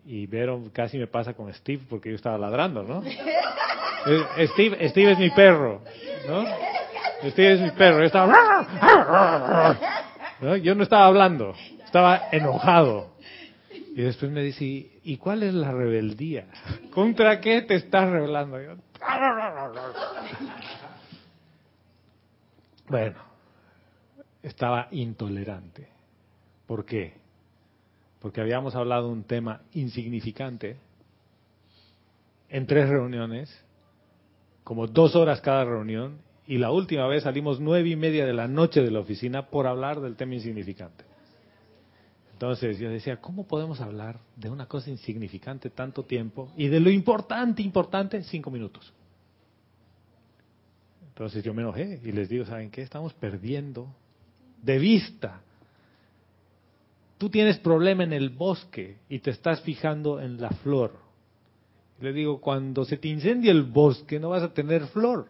y 0.05 0.25
Vero 0.27 0.63
casi 0.73 0.97
me 0.97 1.07
pasa 1.07 1.33
con 1.33 1.53
Steve 1.53 1.83
porque 1.89 2.09
yo 2.09 2.15
estaba 2.15 2.37
ladrando, 2.37 2.83
¿no? 2.83 3.03
Steve, 4.53 4.89
Steve 4.89 5.11
es 5.11 5.19
mi 5.19 5.29
perro, 5.29 5.81
¿no? 6.27 6.43
Steve 7.29 7.53
es 7.53 7.61
mi 7.61 7.71
perro. 7.71 7.99
Yo 7.99 8.05
estaba... 8.05 9.77
Yo 10.63 10.73
no 10.73 10.83
estaba 10.83 11.05
hablando, 11.05 11.53
estaba 11.85 12.29
enojado. 12.31 13.11
Y 13.95 14.01
después 14.01 14.31
me 14.31 14.41
dice, 14.41 14.89
¿y 15.03 15.17
cuál 15.17 15.43
es 15.43 15.53
la 15.53 15.71
rebeldía? 15.71 16.47
¿Contra 16.91 17.39
qué 17.39 17.61
te 17.61 17.75
estás 17.75 18.09
rebelando? 18.09 18.57
Bueno, 22.87 23.17
estaba 24.41 24.87
intolerante. 24.91 25.87
¿Por 26.65 26.85
qué? 26.85 27.20
Porque 28.21 28.39
habíamos 28.39 28.75
hablado 28.75 29.09
un 29.09 29.23
tema 29.23 29.61
insignificante 29.73 30.77
en 32.49 32.67
tres 32.67 32.87
reuniones, 32.87 33.49
como 34.63 34.85
dos 34.87 35.15
horas 35.15 35.41
cada 35.41 35.65
reunión, 35.65 36.19
y 36.45 36.57
la 36.57 36.71
última 36.71 37.07
vez 37.07 37.23
salimos 37.23 37.59
nueve 37.59 37.89
y 37.89 37.95
media 37.95 38.25
de 38.25 38.33
la 38.33 38.47
noche 38.47 38.81
de 38.81 38.91
la 38.91 38.99
oficina 38.99 39.47
por 39.47 39.65
hablar 39.65 40.01
del 40.01 40.15
tema 40.15 40.35
insignificante. 40.35 41.03
Entonces 42.33 42.77
yo 42.77 42.89
decía, 42.89 43.17
¿cómo 43.17 43.47
podemos 43.47 43.81
hablar 43.81 44.19
de 44.35 44.49
una 44.49 44.67
cosa 44.67 44.89
insignificante 44.89 45.69
tanto 45.69 46.03
tiempo 46.03 46.51
y 46.57 46.67
de 46.67 46.79
lo 46.79 46.89
importante, 46.89 47.61
importante, 47.61 48.23
cinco 48.23 48.51
minutos? 48.51 48.93
Entonces 51.07 51.43
yo 51.43 51.53
me 51.53 51.61
enojé 51.61 51.99
y 52.03 52.11
les 52.11 52.29
digo, 52.29 52.45
¿saben 52.45 52.69
qué? 52.71 52.81
Estamos 52.81 53.13
perdiendo 53.13 53.87
de 54.61 54.79
vista 54.79 55.41
tú 57.21 57.29
tienes 57.29 57.59
problema 57.59 58.03
en 58.03 58.13
el 58.13 58.31
bosque 58.31 58.97
y 59.07 59.19
te 59.19 59.29
estás 59.29 59.61
fijando 59.61 60.19
en 60.19 60.41
la 60.41 60.49
flor. 60.49 60.97
Le 61.99 62.13
digo, 62.13 62.41
cuando 62.41 62.83
se 62.83 62.97
te 62.97 63.09
incendia 63.09 63.51
el 63.51 63.61
bosque 63.61 64.19
no 64.19 64.29
vas 64.29 64.41
a 64.41 64.51
tener 64.55 64.87
flor. 64.87 65.27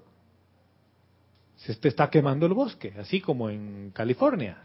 Se 1.57 1.75
te 1.75 1.89
está 1.89 2.09
quemando 2.09 2.45
el 2.45 2.53
bosque, 2.53 2.93
así 2.97 3.19
como 3.19 3.49
en 3.49 3.91
California. 3.93 4.59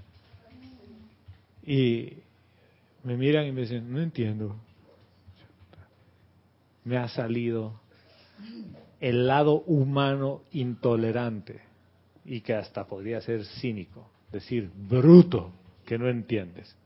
Y 1.66 2.12
me 3.02 3.16
miran 3.16 3.44
y 3.48 3.50
me 3.50 3.62
dicen, 3.62 3.92
no 3.92 4.00
entiendo. 4.00 4.54
Me 6.84 6.96
ha 6.96 7.08
salido 7.08 7.80
el 9.00 9.26
lado 9.26 9.62
humano 9.62 10.42
intolerante 10.52 11.60
y 12.24 12.42
que 12.42 12.54
hasta 12.54 12.86
podría 12.86 13.20
ser 13.20 13.44
cínico, 13.44 14.08
decir 14.30 14.70
bruto, 14.72 15.50
que 15.84 15.98
no 15.98 16.08
entiendes. 16.08 16.76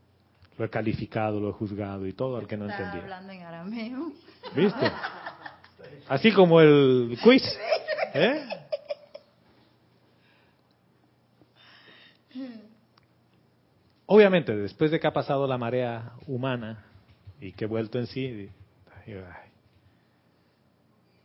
Lo 0.61 0.67
he 0.67 0.69
calificado, 0.69 1.41
lo 1.41 1.49
he 1.49 1.53
juzgado 1.55 2.07
y 2.07 2.13
todo 2.13 2.37
al 2.37 2.47
que 2.47 2.55
no 2.55 2.69
entendía. 2.69 3.01
hablando 3.01 3.33
en 3.33 3.43
arameo. 3.45 4.13
¿Viste? 4.55 4.93
Así 6.07 6.31
como 6.33 6.61
el 6.61 7.19
quiz. 7.25 7.43
¿Eh? 8.13 8.47
Obviamente, 14.05 14.55
después 14.55 14.91
de 14.91 15.01
que 15.01 15.07
ha 15.07 15.15
pasado 15.15 15.47
la 15.47 15.57
marea 15.57 16.13
humana 16.27 16.85
y 17.41 17.53
que 17.53 17.65
he 17.65 17.67
vuelto 17.67 17.99
en 17.99 18.07
sí, 18.07 18.51
digo, 19.07 19.23
ay, 19.35 19.51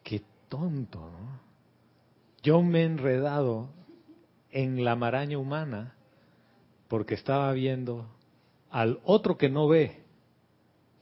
qué 0.02 0.22
tonto, 0.48 1.00
¿no? 1.00 1.42
Yo 2.42 2.62
me 2.62 2.84
he 2.84 2.86
enredado 2.86 3.68
en 4.52 4.86
la 4.86 4.96
maraña 4.96 5.38
humana 5.38 5.94
porque 6.88 7.16
estaba 7.16 7.52
viendo 7.52 8.15
al 8.76 9.00
otro 9.06 9.38
que 9.38 9.48
no 9.48 9.70
ve. 9.70 10.04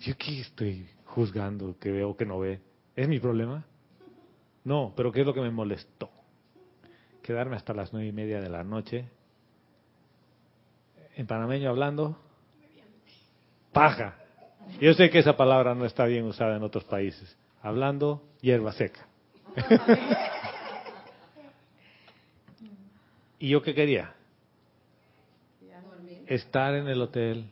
Yo 0.02 0.14
aquí 0.14 0.42
estoy 0.42 0.88
juzgando 1.06 1.76
que 1.80 1.90
veo 1.92 2.16
que 2.16 2.24
no 2.24 2.38
ve. 2.38 2.62
¿Es 2.96 3.08
mi 3.08 3.20
problema? 3.20 3.66
No, 4.64 4.94
pero 4.96 5.12
¿qué 5.12 5.22
es 5.22 5.26
lo 5.26 5.34
que 5.34 5.42
me 5.42 5.50
molestó? 5.50 6.12
Quedarme 7.24 7.56
hasta 7.56 7.74
las 7.74 7.92
nueve 7.92 8.10
y 8.10 8.12
media 8.12 8.40
de 8.40 8.50
la 8.50 8.64
noche 8.64 9.10
en 11.16 11.26
panameño 11.26 11.68
hablando 11.68 12.16
paja. 13.72 14.20
Yo 14.80 14.94
sé 14.94 15.10
que 15.10 15.18
esa 15.18 15.36
palabra 15.36 15.74
no 15.74 15.86
está 15.86 16.06
bien 16.06 16.26
usada 16.26 16.56
en 16.56 16.62
otros 16.62 16.84
países. 16.84 17.36
Hablando 17.64 18.22
hierba 18.42 18.74
seca. 18.74 19.08
¿Y 23.40 23.50
yo 23.50 23.64
qué 23.64 23.74
quería? 23.74 24.14
Estar 26.28 26.76
en 26.76 26.88
el 26.88 27.02
hotel 27.02 27.50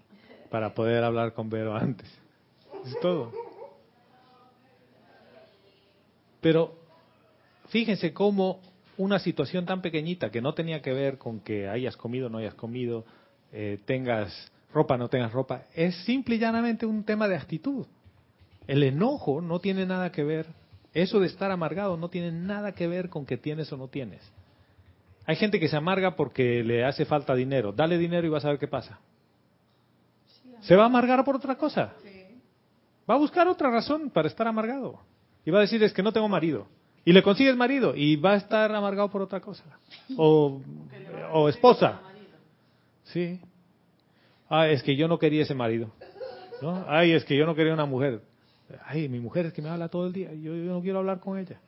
para 0.51 0.73
poder 0.73 1.03
hablar 1.03 1.33
con 1.33 1.49
Vero 1.49 1.75
antes. 1.75 2.07
Es 2.85 2.99
todo. 3.01 3.31
Pero 6.41 6.75
fíjense 7.69 8.13
cómo 8.13 8.59
una 8.97 9.17
situación 9.19 9.65
tan 9.65 9.81
pequeñita 9.81 10.29
que 10.29 10.41
no 10.41 10.53
tenía 10.53 10.81
que 10.81 10.91
ver 10.91 11.17
con 11.17 11.39
que 11.39 11.69
hayas 11.69 11.95
comido 11.95 12.27
o 12.27 12.29
no 12.29 12.39
hayas 12.39 12.55
comido, 12.55 13.05
eh, 13.53 13.79
tengas 13.85 14.51
ropa 14.73 14.95
o 14.95 14.97
no 14.97 15.07
tengas 15.07 15.31
ropa, 15.31 15.63
es 15.73 15.95
simple 16.03 16.35
y 16.35 16.39
llanamente 16.39 16.85
un 16.85 17.03
tema 17.03 17.27
de 17.27 17.35
actitud. 17.37 17.85
El 18.67 18.83
enojo 18.83 19.41
no 19.41 19.59
tiene 19.59 19.85
nada 19.85 20.11
que 20.11 20.23
ver, 20.23 20.47
eso 20.93 21.19
de 21.19 21.27
estar 21.27 21.51
amargado 21.51 21.95
no 21.97 22.09
tiene 22.09 22.31
nada 22.31 22.73
que 22.73 22.87
ver 22.87 23.09
con 23.09 23.25
que 23.25 23.37
tienes 23.37 23.71
o 23.71 23.77
no 23.77 23.87
tienes. 23.87 24.21
Hay 25.25 25.35
gente 25.37 25.59
que 25.59 25.69
se 25.69 25.77
amarga 25.77 26.15
porque 26.15 26.63
le 26.63 26.83
hace 26.83 27.05
falta 27.05 27.35
dinero. 27.35 27.71
Dale 27.71 27.97
dinero 27.97 28.25
y 28.27 28.29
vas 28.29 28.43
a 28.43 28.49
ver 28.49 28.59
qué 28.59 28.67
pasa. 28.67 28.99
¿Se 30.61 30.75
va 30.75 30.83
a 30.83 30.85
amargar 30.87 31.23
por 31.23 31.35
otra 31.35 31.55
cosa? 31.55 31.93
Va 33.09 33.15
a 33.15 33.17
buscar 33.17 33.47
otra 33.47 33.69
razón 33.69 34.09
para 34.09 34.27
estar 34.27 34.47
amargado. 34.47 34.99
Y 35.45 35.51
va 35.51 35.59
a 35.59 35.61
decir, 35.61 35.81
es 35.83 35.93
que 35.93 36.03
no 36.03 36.11
tengo 36.11 36.29
marido. 36.29 36.67
Y 37.03 37.13
le 37.13 37.23
consigues 37.23 37.55
marido 37.55 37.95
y 37.95 38.15
va 38.15 38.33
a 38.33 38.35
estar 38.35 38.73
amargado 38.73 39.09
por 39.09 39.21
otra 39.21 39.39
cosa. 39.41 39.63
O, 40.17 40.61
o 41.31 41.49
esposa. 41.49 41.99
Sí. 43.05 43.39
Ah, 44.47 44.67
es 44.67 44.83
que 44.83 44.95
yo 44.95 45.07
no 45.07 45.17
quería 45.17 45.43
ese 45.43 45.55
marido. 45.55 45.91
¿no? 46.61 46.85
Ay, 46.87 47.13
es 47.13 47.25
que 47.25 47.35
yo 47.35 47.45
no 47.45 47.55
quería 47.55 47.73
una 47.73 47.85
mujer. 47.85 48.21
Ay, 48.85 49.09
mi 49.09 49.19
mujer 49.19 49.47
es 49.47 49.53
que 49.53 49.61
me 49.61 49.69
habla 49.69 49.89
todo 49.89 50.07
el 50.07 50.13
día. 50.13 50.31
Yo, 50.33 50.55
yo 50.55 50.71
no 50.71 50.81
quiero 50.81 50.99
hablar 50.99 51.19
con 51.19 51.37
ella. 51.39 51.59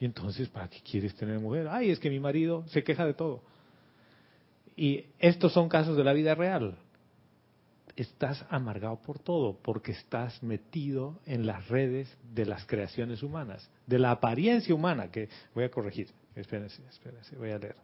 Y 0.00 0.04
entonces, 0.04 0.48
¿para 0.48 0.68
qué 0.68 0.80
quieres 0.80 1.14
tener 1.14 1.38
mujer? 1.38 1.68
Ay, 1.70 1.90
es 1.90 2.00
que 2.00 2.10
mi 2.10 2.18
marido 2.18 2.64
se 2.68 2.82
queja 2.82 3.04
de 3.04 3.14
todo. 3.14 3.42
Y 4.74 5.04
estos 5.18 5.52
son 5.52 5.68
casos 5.68 5.96
de 5.96 6.02
la 6.02 6.12
vida 6.12 6.34
real. 6.34 6.76
Estás 7.94 8.44
amargado 8.48 8.96
por 9.02 9.18
todo, 9.18 9.58
porque 9.62 9.92
estás 9.92 10.42
metido 10.42 11.20
en 11.26 11.46
las 11.46 11.68
redes 11.68 12.16
de 12.32 12.46
las 12.46 12.64
creaciones 12.64 13.22
humanas, 13.22 13.68
de 13.86 13.98
la 13.98 14.12
apariencia 14.12 14.74
humana, 14.74 15.10
que 15.10 15.28
voy 15.54 15.64
a 15.64 15.70
corregir. 15.70 16.08
Espérense, 16.34 16.82
espérense, 16.88 17.36
voy 17.36 17.50
a 17.50 17.58
leer. 17.58 17.76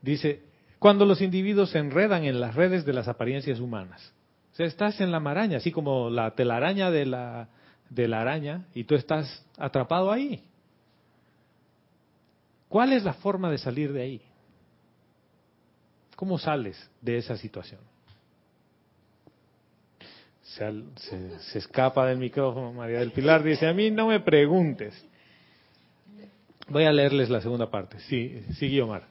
Dice, 0.00 0.42
cuando 0.78 1.04
los 1.04 1.20
individuos 1.20 1.70
se 1.70 1.78
enredan 1.78 2.24
en 2.24 2.40
las 2.40 2.54
redes 2.54 2.84
de 2.84 2.92
las 2.92 3.08
apariencias 3.08 3.60
humanas. 3.60 4.12
O 4.52 4.56
sea, 4.56 4.66
estás 4.66 5.00
en 5.00 5.12
la 5.12 5.20
maraña, 5.20 5.58
así 5.58 5.70
como 5.70 6.10
la 6.10 6.34
telaraña 6.34 6.90
de 6.90 7.06
la, 7.06 7.48
de 7.88 8.08
la 8.08 8.22
araña, 8.22 8.66
y 8.74 8.84
tú 8.84 8.94
estás 8.94 9.44
atrapado 9.58 10.10
ahí. 10.10 10.42
¿Cuál 12.68 12.94
es 12.94 13.04
la 13.04 13.12
forma 13.12 13.50
de 13.50 13.58
salir 13.58 13.92
de 13.92 14.02
ahí? 14.02 14.22
¿Cómo 16.22 16.38
sales 16.38 16.88
de 17.00 17.16
esa 17.16 17.36
situación? 17.36 17.80
Se, 20.40 20.72
se, 20.94 21.40
se, 21.40 21.58
escapa 21.58 22.06
del 22.06 22.18
micrófono 22.18 22.72
María 22.72 23.00
del 23.00 23.10
Pilar, 23.10 23.42
dice, 23.42 23.66
a 23.66 23.72
mí 23.74 23.90
no 23.90 24.06
me 24.06 24.20
preguntes. 24.20 24.94
Voy 26.68 26.84
a 26.84 26.92
leerles 26.92 27.28
la 27.28 27.40
segunda 27.40 27.68
parte. 27.68 27.98
Sí, 28.08 28.40
sí, 28.56 28.68
Guiomar. 28.68 29.08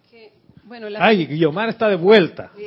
Bueno, 0.64 0.88
la... 0.88 1.06
Ay, 1.06 1.26
Guiomar 1.26 1.68
está 1.68 1.90
de 1.90 1.98
vuelta. 1.98 2.50
Sí, 2.56 2.64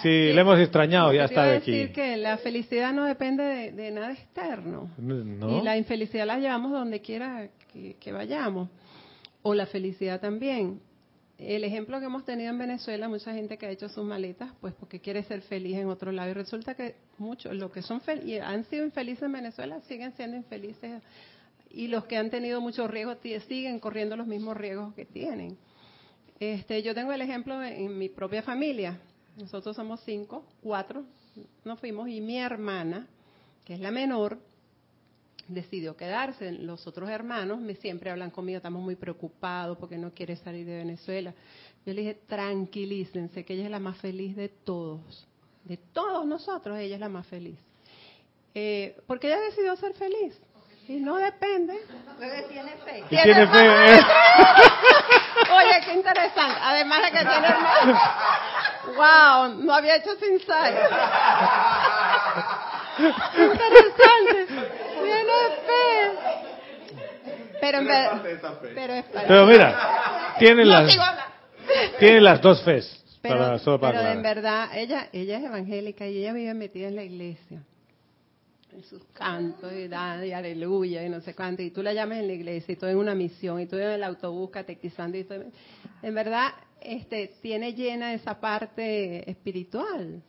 sí 0.00 0.32
le 0.32 0.40
hemos 0.40 0.58
extrañado, 0.60 1.12
ya 1.12 1.26
está 1.26 1.44
de 1.44 1.56
aquí. 1.58 1.72
decir 1.72 1.92
que 1.92 2.16
la 2.16 2.38
felicidad 2.38 2.94
no 2.94 3.04
depende 3.04 3.42
de, 3.42 3.72
de 3.72 3.90
nada 3.90 4.12
externo. 4.12 4.88
No. 4.96 5.58
Y 5.58 5.62
la 5.62 5.76
infelicidad 5.76 6.26
la 6.26 6.38
llevamos 6.38 6.72
donde 6.72 7.02
quiera 7.02 7.50
que, 7.70 7.96
que 8.00 8.12
vayamos. 8.12 8.70
O 9.42 9.52
la 9.52 9.66
felicidad 9.66 10.22
también 10.22 10.80
el 11.44 11.64
ejemplo 11.64 11.98
que 12.00 12.06
hemos 12.06 12.24
tenido 12.24 12.50
en 12.50 12.58
Venezuela, 12.58 13.08
mucha 13.08 13.32
gente 13.32 13.58
que 13.58 13.66
ha 13.66 13.70
hecho 13.70 13.88
sus 13.88 14.04
maletas, 14.04 14.52
pues 14.60 14.74
porque 14.74 15.00
quiere 15.00 15.22
ser 15.24 15.42
feliz 15.42 15.76
en 15.76 15.88
otro 15.88 16.12
lado. 16.12 16.30
Y 16.30 16.34
resulta 16.34 16.74
que 16.74 16.96
muchos, 17.18 17.54
los 17.54 17.70
que 17.70 17.82
son 17.82 18.00
y 18.24 18.38
han 18.38 18.64
sido 18.64 18.84
infelices 18.84 19.24
en 19.24 19.32
Venezuela, 19.32 19.80
siguen 19.82 20.12
siendo 20.12 20.36
infelices. 20.36 21.02
Y 21.70 21.88
los 21.88 22.04
que 22.04 22.16
han 22.16 22.30
tenido 22.30 22.60
muchos 22.60 22.90
riesgos 22.90 23.18
siguen 23.48 23.78
corriendo 23.80 24.16
los 24.16 24.26
mismos 24.26 24.56
riesgos 24.56 24.94
que 24.94 25.04
tienen. 25.04 25.56
Este, 26.38 26.82
yo 26.82 26.94
tengo 26.94 27.12
el 27.12 27.20
ejemplo 27.20 27.62
en 27.62 27.98
mi 27.98 28.08
propia 28.08 28.42
familia. 28.42 28.98
Nosotros 29.36 29.74
somos 29.76 30.00
cinco, 30.04 30.44
cuatro 30.62 31.04
nos 31.64 31.78
fuimos 31.80 32.08
y 32.08 32.20
mi 32.20 32.38
hermana, 32.38 33.06
que 33.64 33.74
es 33.74 33.80
la 33.80 33.90
menor, 33.90 34.38
decidió 35.48 35.96
quedarse. 35.96 36.52
Los 36.52 36.86
otros 36.86 37.08
hermanos 37.10 37.60
me 37.60 37.74
siempre 37.74 38.10
hablan 38.10 38.30
conmigo, 38.30 38.56
estamos 38.56 38.82
muy 38.82 38.96
preocupados 38.96 39.78
porque 39.78 39.98
no 39.98 40.12
quiere 40.12 40.36
salir 40.36 40.66
de 40.66 40.76
Venezuela. 40.76 41.34
Yo 41.84 41.92
le 41.92 42.02
dije, 42.02 42.14
tranquilícense, 42.26 43.44
que 43.44 43.54
ella 43.54 43.64
es 43.64 43.70
la 43.70 43.80
más 43.80 43.98
feliz 43.98 44.36
de 44.36 44.48
todos. 44.48 45.26
De 45.64 45.76
todos 45.76 46.26
nosotros, 46.26 46.78
ella 46.78 46.94
es 46.94 47.00
la 47.00 47.08
más 47.08 47.26
feliz. 47.26 47.58
Eh, 48.54 48.96
porque 49.06 49.28
ella 49.28 49.40
decidió 49.40 49.74
ser 49.76 49.94
feliz. 49.94 50.40
Y 50.88 50.96
no 50.96 51.16
depende. 51.16 51.80
Porque 52.18 52.44
tiene 52.48 52.76
fe. 52.84 53.04
Tiene 53.08 53.46
fe. 53.46 53.68
Oye, 55.52 55.80
qué 55.84 55.92
interesante. 55.94 56.58
Además 56.60 57.02
de 57.02 57.10
que 57.12 57.18
tiene 57.24 57.46
hermano. 57.46 58.00
Wow, 58.96 59.64
no 59.64 59.72
había 59.72 59.96
hecho 59.96 60.16
sin 60.16 60.40
sal. 60.40 60.74
interesante. 62.98 64.46
Tiene 65.02 65.32
fe. 65.66 65.82
Pero 67.62 67.78
en 67.78 67.86
verdad. 67.86 68.22
Pero, 68.74 68.92
es 68.92 69.04
para 69.04 69.28
Pero 69.28 69.46
mira, 69.46 70.34
tiene 70.40 70.64
No, 70.64 70.70
las, 70.70 70.96
tiene 72.00 72.20
las 72.20 72.42
dos 72.42 72.60
fes. 72.64 73.04
Pero, 73.22 73.38
para, 73.38 73.58
solo 73.60 73.80
para 73.80 74.00
pero 74.00 74.12
en 74.14 74.22
verdad, 74.22 74.68
ella, 74.74 75.08
ella 75.12 75.38
es 75.38 75.44
evangélica 75.44 76.08
y 76.08 76.18
ella 76.18 76.32
vive 76.32 76.54
metida 76.54 76.88
en 76.88 76.96
la 76.96 77.04
iglesia. 77.04 77.62
En 78.72 78.82
sus 78.82 79.04
cantos 79.12 79.72
y, 79.72 79.86
da, 79.86 80.26
y 80.26 80.32
aleluya 80.32 81.06
y 81.06 81.08
no 81.08 81.20
sé 81.20 81.36
cuánto. 81.36 81.62
Y 81.62 81.70
tú 81.70 81.84
la 81.84 81.92
llamas 81.92 82.18
en 82.18 82.26
la 82.26 82.32
iglesia 82.32 82.72
y 82.72 82.76
tú 82.76 82.86
en 82.86 82.96
una 82.96 83.14
misión 83.14 83.60
y 83.60 83.66
tú 83.66 83.76
en 83.76 83.90
el 83.90 84.02
autobús 84.02 84.50
catequizando. 84.50 85.16
Y 85.16 85.22
todo. 85.22 85.44
En 86.02 86.14
verdad, 86.16 86.48
este, 86.80 87.30
tiene 87.42 87.74
llena 87.74 88.12
esa 88.12 88.40
parte 88.40 89.30
espiritual. 89.30 90.20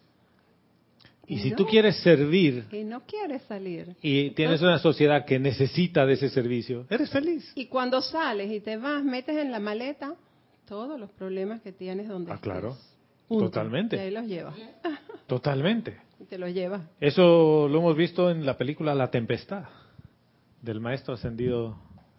Y 1.25 1.39
si 1.39 1.51
no. 1.51 1.55
tú 1.55 1.65
quieres 1.65 1.95
servir 2.01 2.65
Y 2.71 2.83
no 2.83 3.01
quiere 3.05 3.39
salir. 3.39 3.95
y 4.01 4.31
tienes 4.31 4.61
una 4.61 4.77
sociedad 4.79 5.23
que 5.25 5.39
necesita 5.39 6.05
de 6.05 6.13
ese 6.13 6.29
servicio, 6.29 6.85
eres 6.89 7.09
feliz. 7.09 7.51
Y 7.55 7.67
cuando 7.67 8.01
sales 8.01 8.51
y 8.51 8.59
te 8.59 8.75
vas, 8.77 9.03
metes 9.03 9.37
en 9.37 9.51
la 9.51 9.59
maleta 9.59 10.15
todos 10.67 10.99
los 10.99 11.11
problemas 11.11 11.61
que 11.61 11.71
tienes 11.71 12.07
donde 12.09 12.31
Ah, 12.31 12.39
claro. 12.41 12.75
Punto. 13.27 13.45
Totalmente. 13.45 13.95
Y 13.95 13.99
ahí 13.99 14.11
los 14.11 14.25
llevas. 14.25 14.55
Totalmente. 15.27 15.97
Y 16.19 16.25
te 16.25 16.37
los 16.37 16.53
llevas. 16.53 16.81
Eso 16.99 17.67
lo 17.69 17.79
hemos 17.79 17.95
visto 17.95 18.29
en 18.29 18.45
la 18.45 18.57
película 18.57 18.93
La 18.93 19.09
Tempestad, 19.09 19.63
del 20.61 20.79
maestro 20.81 21.13
ascendido 21.13 21.77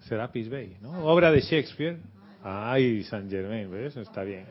Serapis 0.09 0.49
Bey, 0.49 0.77
¿no? 0.81 1.05
Obra 1.07 1.31
de 1.31 1.41
Shakespeare. 1.43 1.99
Ay, 2.43 3.03
San 3.05 3.29
Germain, 3.31 3.71
¿ves? 3.71 3.97
Está 3.97 4.23
bien. 4.23 4.47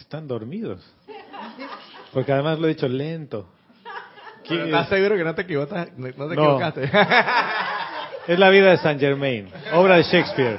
Están 0.00 0.26
dormidos. 0.26 0.82
Porque 2.16 2.32
además 2.32 2.58
lo 2.58 2.64
he 2.66 2.70
dicho 2.70 2.88
lento. 2.88 3.46
¿Estás 4.50 4.88
seguro 4.88 5.16
que 5.18 5.24
no 5.24 5.34
te 5.34 5.42
equivocaste? 5.42 5.92
No 5.98 6.28
te 6.28 6.34
No. 6.34 6.56
equivocaste. 6.56 6.90
Es 8.26 8.38
la 8.38 8.48
vida 8.48 8.70
de 8.70 8.78
San 8.78 8.98
Germain, 8.98 9.50
obra 9.74 9.96
de 9.98 10.02
Shakespeare, 10.02 10.58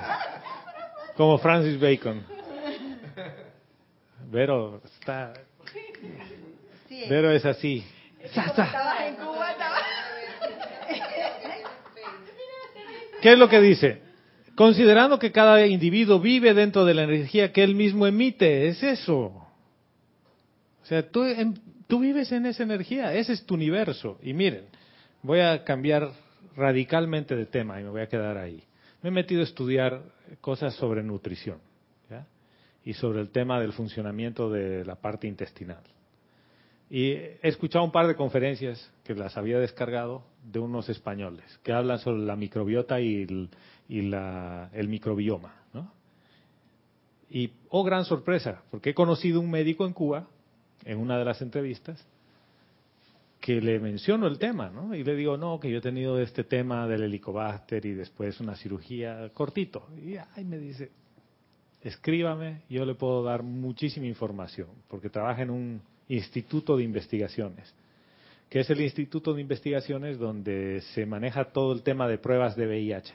como 1.15 1.39
Francis 1.39 1.79
Bacon. 1.79 2.23
Vero 4.29 4.81
está, 4.85 5.33
Vero 7.09 7.31
es 7.31 7.43
así. 7.43 7.83
¿Qué 13.21 13.33
es 13.33 13.39
lo 13.39 13.49
que 13.49 13.59
dice? 13.61 14.01
Considerando 14.55 15.17
que 15.17 15.31
cada 15.31 15.65
individuo 15.65 16.19
vive 16.19 16.53
dentro 16.53 16.85
de 16.85 16.93
la 16.93 17.03
energía 17.03 17.51
que 17.51 17.63
él 17.63 17.73
mismo 17.73 18.05
emite, 18.05 18.67
es 18.67 18.83
eso. 18.83 19.46
O 20.87 20.89
sea, 20.89 21.05
tú, 21.11 21.25
tú 21.85 21.99
vives 21.99 22.31
en 22.31 22.45
esa 22.45 22.63
energía, 22.63 23.13
ese 23.13 23.33
es 23.33 23.45
tu 23.45 23.55
universo. 23.55 24.17
Y 24.23 24.31
miren, 24.31 24.67
voy 25.21 25.41
a 25.41 25.65
cambiar 25.65 26.13
radicalmente 26.55 27.35
de 27.35 27.45
tema 27.45 27.81
y 27.81 27.83
me 27.83 27.89
voy 27.89 27.99
a 27.99 28.07
quedar 28.07 28.37
ahí. 28.37 28.63
Me 29.01 29.09
he 29.09 29.11
metido 29.11 29.41
a 29.41 29.43
estudiar 29.43 30.01
cosas 30.39 30.75
sobre 30.75 31.03
nutrición 31.03 31.59
y 32.85 32.93
sobre 32.93 33.19
el 33.19 33.31
tema 33.31 33.59
del 33.59 33.73
funcionamiento 33.73 34.49
de 34.49 34.85
la 34.85 34.95
parte 34.95 35.27
intestinal. 35.27 35.83
Y 36.89 37.11
he 37.11 37.39
escuchado 37.41 37.83
un 37.83 37.91
par 37.91 38.07
de 38.07 38.15
conferencias 38.15 38.89
que 39.03 39.13
las 39.13 39.35
había 39.35 39.59
descargado 39.59 40.23
de 40.41 40.59
unos 40.59 40.87
españoles 40.87 41.43
que 41.63 41.73
hablan 41.73 41.99
sobre 41.99 42.21
la 42.21 42.37
microbiota 42.37 43.01
y 43.01 43.23
el, 43.23 43.49
el 43.89 44.87
microbioma. 44.87 45.53
Y, 47.29 47.51
oh 47.67 47.83
gran 47.83 48.05
sorpresa, 48.05 48.63
porque 48.71 48.91
he 48.91 48.93
conocido 48.93 49.41
un 49.41 49.51
médico 49.51 49.85
en 49.85 49.91
Cuba, 49.91 50.27
en 50.87 50.97
una 50.99 51.19
de 51.19 51.25
las 51.25 51.41
entrevistas, 51.41 52.03
que 53.41 53.61
le 53.61 53.79
menciono 53.79 54.25
el 54.25 54.39
tema, 54.39 54.69
¿no? 54.69 54.95
Y 54.95 55.03
le 55.03 55.15
digo, 55.15 55.37
no, 55.37 55.59
que 55.59 55.69
yo 55.69 55.77
he 55.77 55.81
tenido 55.81 56.19
este 56.19 56.43
tema 56.43 56.87
del 56.87 57.03
helicobacter 57.03 57.85
y 57.85 57.93
después 57.93 58.39
una 58.39 58.55
cirugía 58.55 59.29
cortito. 59.33 59.87
Y 60.03 60.15
ahí 60.15 60.45
me 60.45 60.57
dice, 60.57 60.89
escríbame, 61.81 62.61
yo 62.69 62.85
le 62.85 62.95
puedo 62.95 63.21
dar 63.21 63.43
muchísima 63.43 64.07
información, 64.07 64.67
porque 64.87 65.09
trabaja 65.09 65.43
en 65.43 65.49
un 65.49 65.81
instituto 66.07 66.77
de 66.77 66.83
investigaciones, 66.83 67.73
que 68.49 68.61
es 68.61 68.69
el 68.69 68.81
instituto 68.81 69.33
de 69.33 69.41
investigaciones 69.41 70.17
donde 70.17 70.81
se 70.93 71.05
maneja 71.05 71.51
todo 71.51 71.73
el 71.73 71.83
tema 71.83 72.07
de 72.07 72.17
pruebas 72.17 72.55
de 72.55 72.65
VIH. 72.65 73.13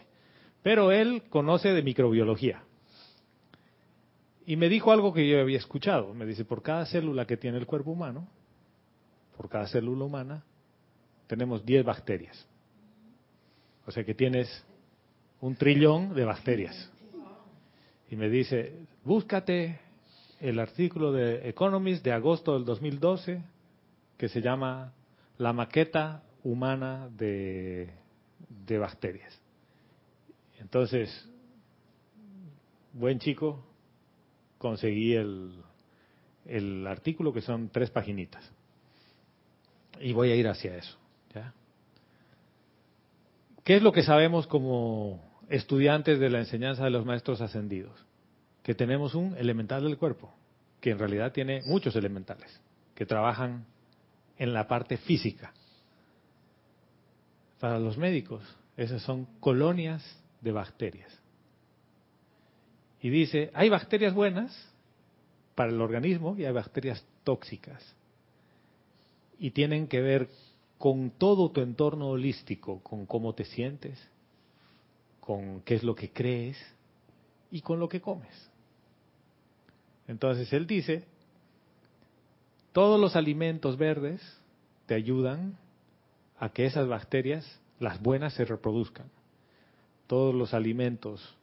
Pero 0.63 0.93
él 0.93 1.23
conoce 1.31 1.71
de 1.71 1.83
microbiología. 1.83 2.63
Y 4.47 4.57
me 4.57 4.69
dijo 4.69 4.93
algo 4.93 5.13
que 5.13 5.29
yo 5.29 5.41
había 5.41 5.59
escuchado. 5.59 6.15
Me 6.15 6.27
dice, 6.27 6.45
por 6.45 6.63
cada 6.63 6.87
célula 6.87 7.27
que 7.27 7.37
tiene 7.37 7.59
el 7.59 7.67
cuerpo 7.67 7.93
humano, 7.93 8.29
por 9.37 9.49
cada 9.49 9.67
célula 9.69 10.05
humana, 10.05 10.45
tenemos 11.27 11.65
10 11.65 11.85
bacterias. 11.85 12.47
O 13.87 13.91
sea 13.91 14.05
que 14.05 14.15
tienes 14.15 14.65
un 15.41 15.57
trillón 15.57 16.15
de 16.15 16.25
bacterias. 16.25 16.91
Y 18.11 18.17
me 18.17 18.29
dice, 18.29 18.87
búscate 19.05 19.81
el 20.41 20.59
artículo 20.59 21.13
de 21.13 21.49
Economist 21.49 22.05
de 22.05 22.13
agosto 22.13 22.55
del 22.55 22.65
2012 22.65 23.43
que 24.17 24.29
se 24.29 24.41
llama 24.41 24.93
La 25.39 25.53
maqueta 25.53 26.23
humana 26.45 27.09
de, 27.17 27.91
de 28.67 28.79
bacterias. 28.79 29.41
Entonces, 30.61 31.29
buen 32.93 33.19
chico, 33.19 33.65
conseguí 34.63 35.15
el, 35.15 35.53
el 36.47 36.87
artículo 36.87 37.33
que 37.33 37.43
son 37.43 37.69
tres 37.69 37.91
paginitas. 37.91 38.49
Y 40.01 40.13
voy 40.13 40.31
a 40.31 40.37
ir 40.37 40.47
hacia 40.47 40.77
eso. 40.77 40.97
¿ya? 41.35 41.53
¿Qué 43.65 43.77
es 43.77 43.83
lo 43.83 43.93
que 43.93 44.05
sabemos 44.05 44.47
como 44.47 45.21
estudiantes 45.49 46.21
de 46.21 46.31
la 46.31 46.39
enseñanza 46.39 46.85
de 46.85 46.91
los 46.91 47.05
maestros 47.05 47.41
ascendidos? 47.41 48.07
Que 48.63 48.75
tenemos 48.75 49.17
un 49.17 49.37
elemental 49.37 49.83
del 49.83 49.99
cuerpo, 49.99 50.33
que 50.81 50.91
en 50.91 50.99
realidad 51.01 51.33
tiene 51.33 51.63
muchos 51.67 51.97
elementales, 51.97 52.61
que 52.95 53.05
trabajan 53.05 53.67
en 54.39 54.55
la 54.55 54.69
parte 54.69 54.97
física. 54.97 55.53
Para 57.59 57.81
los 57.81 57.99
médicos, 57.99 58.43
esas 58.77 59.03
son 59.03 59.27
colonias 59.41 60.03
de 60.41 60.53
bacterias. 60.53 61.22
Y 63.03 63.11
dice, 63.11 63.51
hay 63.53 63.69
bacterias 63.69 64.15
buenas 64.15 64.57
para 65.57 65.71
el 65.71 65.81
organismo 65.81 66.37
y 66.39 66.45
hay 66.45 66.53
bacterias 66.53 67.05
tóxicas 67.25 67.83
y 69.39 69.51
tienen 69.51 69.89
que 69.89 70.01
ver 70.01 70.29
con 70.79 71.11
todo 71.11 71.51
tu 71.51 71.61
entorno 71.61 72.11
holístico, 72.11 72.81
con 72.81 73.07
cómo 73.07 73.35
te 73.35 73.45
sientes, 73.45 73.99
con 75.19 75.63
qué 75.63 75.75
es 75.75 75.83
lo 75.83 75.97
que 75.97 76.13
crees 76.13 76.57
y 77.51 77.61
con 77.61 77.81
lo 77.81 77.89
que 77.89 78.01
comes. 78.01 78.51
Entonces 80.07 80.53
él 80.53 80.69
dice, 80.69 81.05
todos 82.73 83.01
los 83.01 83.17
alimentos 83.17 83.77
verdes 83.77 84.21
te 84.87 84.95
ayudan 84.95 85.57
a 86.39 86.51
que 86.51 86.67
esas 86.67 86.87
bacterias, 86.87 87.61
las 87.81 88.01
buenas, 88.01 88.35
se 88.35 88.45
reproduzcan. 88.45 89.07
Todos 90.07 90.35
los 90.35 90.55
alimentos 90.55 91.37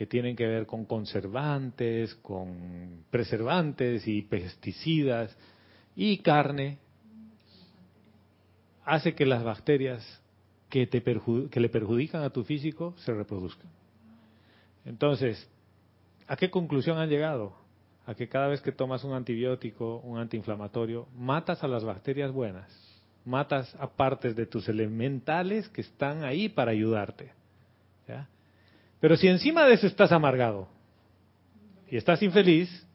que 0.00 0.06
tienen 0.06 0.34
que 0.34 0.46
ver 0.46 0.64
con 0.64 0.86
conservantes, 0.86 2.14
con 2.22 3.04
preservantes 3.10 4.08
y 4.08 4.22
pesticidas 4.22 5.36
y 5.94 6.16
carne, 6.22 6.78
hace 8.86 9.14
que 9.14 9.26
las 9.26 9.44
bacterias 9.44 10.22
que, 10.70 10.86
te 10.86 11.02
que 11.02 11.60
le 11.60 11.68
perjudican 11.68 12.22
a 12.22 12.30
tu 12.30 12.44
físico 12.44 12.94
se 12.96 13.12
reproduzcan. 13.12 13.70
Entonces, 14.86 15.46
¿a 16.26 16.34
qué 16.34 16.48
conclusión 16.48 16.96
han 16.96 17.10
llegado? 17.10 17.52
A 18.06 18.14
que 18.14 18.26
cada 18.26 18.48
vez 18.48 18.62
que 18.62 18.72
tomas 18.72 19.04
un 19.04 19.12
antibiótico, 19.12 19.98
un 19.98 20.16
antiinflamatorio, 20.16 21.08
matas 21.14 21.62
a 21.62 21.68
las 21.68 21.84
bacterias 21.84 22.32
buenas, 22.32 22.72
matas 23.26 23.76
a 23.78 23.86
partes 23.86 24.34
de 24.34 24.46
tus 24.46 24.66
elementales 24.66 25.68
que 25.68 25.82
están 25.82 26.24
ahí 26.24 26.48
para 26.48 26.70
ayudarte. 26.70 27.32
Pero 29.00 29.16
si 29.16 29.28
encima 29.28 29.64
de 29.64 29.74
eso 29.74 29.86
estás 29.86 30.12
amargado 30.12 30.68
y 31.88 31.96
estás 31.96 32.22
infeliz, 32.22 32.86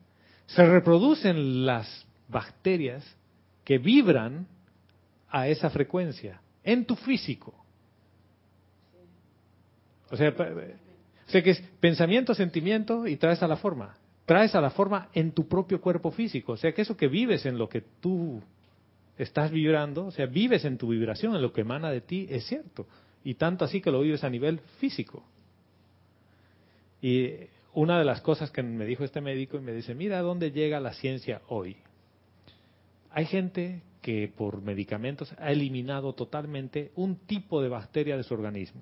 se 0.46 0.66
reproducen 0.66 1.66
las 1.66 2.06
bacterias 2.28 3.04
que 3.64 3.80
vibran 3.80 4.48
a 5.30 5.48
esa 5.48 5.70
frecuencia 5.70 6.40
en 6.64 6.86
tu 6.86 6.96
físico. 6.96 7.54
O 10.12 10.16
sea, 10.16 10.34
sé 11.26 11.42
que 11.44 11.50
es 11.50 11.62
pensamiento, 11.80 12.36
sentimiento 12.36 13.08
y 13.08 13.18
traes 13.18 13.42
a 13.42 13.48
la 13.48 13.58
forma. 13.58 13.98
Traes 14.26 14.56
a 14.56 14.62
la 14.62 14.70
forma 14.70 15.10
en 15.14 15.32
tu 15.32 15.48
propio 15.48 15.82
cuerpo 15.82 16.12
físico. 16.12 16.54
O 16.54 16.58
sea, 16.58 16.72
que 16.74 16.84
eso 16.84 16.96
que 16.96 17.08
vives 17.08 17.46
en 17.46 17.58
lo 17.58 17.68
que 17.68 17.82
tú 17.82 18.42
estás 19.18 19.52
vibrando, 19.52 20.08
o 20.08 20.12
sea, 20.12 20.28
vives 20.28 20.66
en 20.66 20.78
tu 20.78 20.90
vibración, 20.90 21.36
en 21.36 21.42
lo 21.42 21.52
que 21.52 21.62
emana 21.62 21.90
de 21.90 22.02
ti, 22.02 22.28
es 22.30 22.46
cierto. 22.46 22.88
Y 23.24 23.36
tanto 23.36 23.66
así 23.66 23.82
que 23.82 23.92
lo 23.92 24.02
vives 24.02 24.24
a 24.24 24.30
nivel 24.30 24.60
físico. 24.80 25.24
Y 27.06 27.50
una 27.76 28.00
de 28.00 28.04
las 28.04 28.22
cosas 28.22 28.50
que 28.50 28.64
me 28.64 28.84
dijo 28.84 29.04
este 29.04 29.22
médico 29.22 29.58
y 29.58 29.62
me 29.62 29.74
dice, 29.74 29.94
mira 29.94 30.22
dónde 30.22 30.50
llega 30.50 30.80
la 30.80 30.92
ciencia 30.94 31.44
hoy. 31.50 31.78
Hay 33.12 33.28
gente 33.28 33.84
que 34.02 34.28
por 34.36 34.64
medicamentos 34.64 35.32
ha 35.38 35.52
eliminado 35.52 36.14
totalmente 36.14 36.92
un 36.96 37.18
tipo 37.28 37.62
de 37.62 37.70
bacteria 37.70 38.18
de 38.18 38.24
su 38.24 38.34
organismo. 38.34 38.82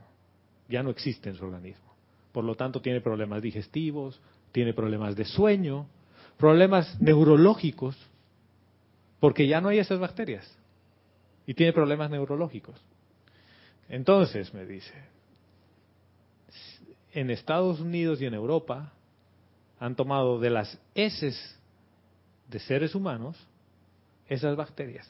Ya 0.69 0.83
no 0.83 0.89
existe 0.89 1.27
en 1.27 1.35
su 1.35 1.43
organismo. 1.43 1.93
Por 2.31 2.45
lo 2.45 2.55
tanto, 2.55 2.81
tiene 2.81 3.01
problemas 3.01 3.41
digestivos, 3.41 4.21
tiene 4.53 4.73
problemas 4.73 5.17
de 5.17 5.25
sueño, 5.25 5.87
problemas 6.37 7.01
neurológicos, 7.01 7.97
porque 9.19 9.47
ya 9.47 9.59
no 9.59 9.67
hay 9.67 9.79
esas 9.79 9.99
bacterias. 9.99 10.49
Y 11.45 11.55
tiene 11.55 11.73
problemas 11.73 12.09
neurológicos. 12.09 12.81
Entonces, 13.89 14.53
me 14.53 14.65
dice, 14.65 14.93
en 17.13 17.29
Estados 17.29 17.79
Unidos 17.79 18.21
y 18.21 18.25
en 18.25 18.33
Europa 18.33 18.91
han 19.79 19.95
tomado 19.95 20.39
de 20.39 20.49
las 20.49 20.79
heces 20.95 21.59
de 22.49 22.59
seres 22.59 22.95
humanos 22.95 23.37
esas 24.27 24.55
bacterias. 24.55 25.09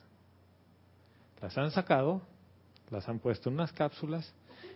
Las 1.42 1.58
han 1.58 1.72
sacado, 1.72 2.22
las 2.90 3.08
han 3.08 3.20
puesto 3.20 3.50
en 3.50 3.56
unas 3.56 3.72
cápsulas 3.74 4.34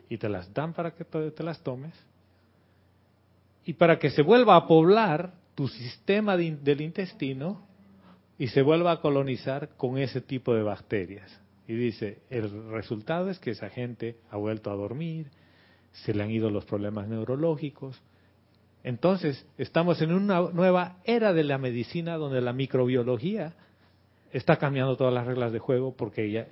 y 0.10 0.18
te 0.18 0.30
las 0.30 0.54
dan 0.54 0.74
para 0.74 0.92
que 0.92 1.04
te 1.04 1.44
las 1.44 1.62
tomes. 1.62 1.94
Y 3.66 3.74
para 3.74 4.00
que 4.00 4.10
se 4.10 4.22
vuelva 4.22 4.56
a 4.56 4.68
poblar 4.68 5.34
tu 5.56 5.68
sistema 5.68 6.38
del 6.38 6.82
intestino 6.82 7.66
y 8.38 8.48
se 8.48 8.62
vuelva 8.62 8.92
a 8.92 9.02
colonizar 9.02 9.70
con 9.70 9.98
ese 9.98 10.22
tipo 10.22 10.54
de 10.54 10.64
bacterias. 10.64 11.42
Y 11.68 11.74
dice, 11.74 12.20
el 12.30 12.70
resultado 12.70 13.30
es 13.30 13.40
que 13.40 13.52
esa 13.52 13.70
gente 13.70 14.18
ha 14.30 14.38
vuelto 14.38 14.72
a 14.72 14.76
dormir, 14.76 15.28
se 16.04 16.14
le 16.14 16.24
han 16.24 16.32
ido 16.32 16.50
los 16.50 16.66
problemas 16.66 17.08
neurológicos. 17.08 18.02
Entonces, 18.84 19.46
estamos 19.58 20.02
en 20.02 20.14
una 20.14 20.42
nueva 20.42 20.98
era 21.04 21.34
de 21.34 21.44
la 21.44 21.58
medicina 21.58 22.16
donde 22.16 22.42
la 22.42 22.54
microbiología 22.54 23.54
está 24.32 24.58
cambiando 24.58 24.96
todas 24.96 25.14
las 25.14 25.26
reglas 25.26 25.52
de 25.52 25.60
juego 25.60 25.96
porque 25.96 26.32
ya, 26.32 26.48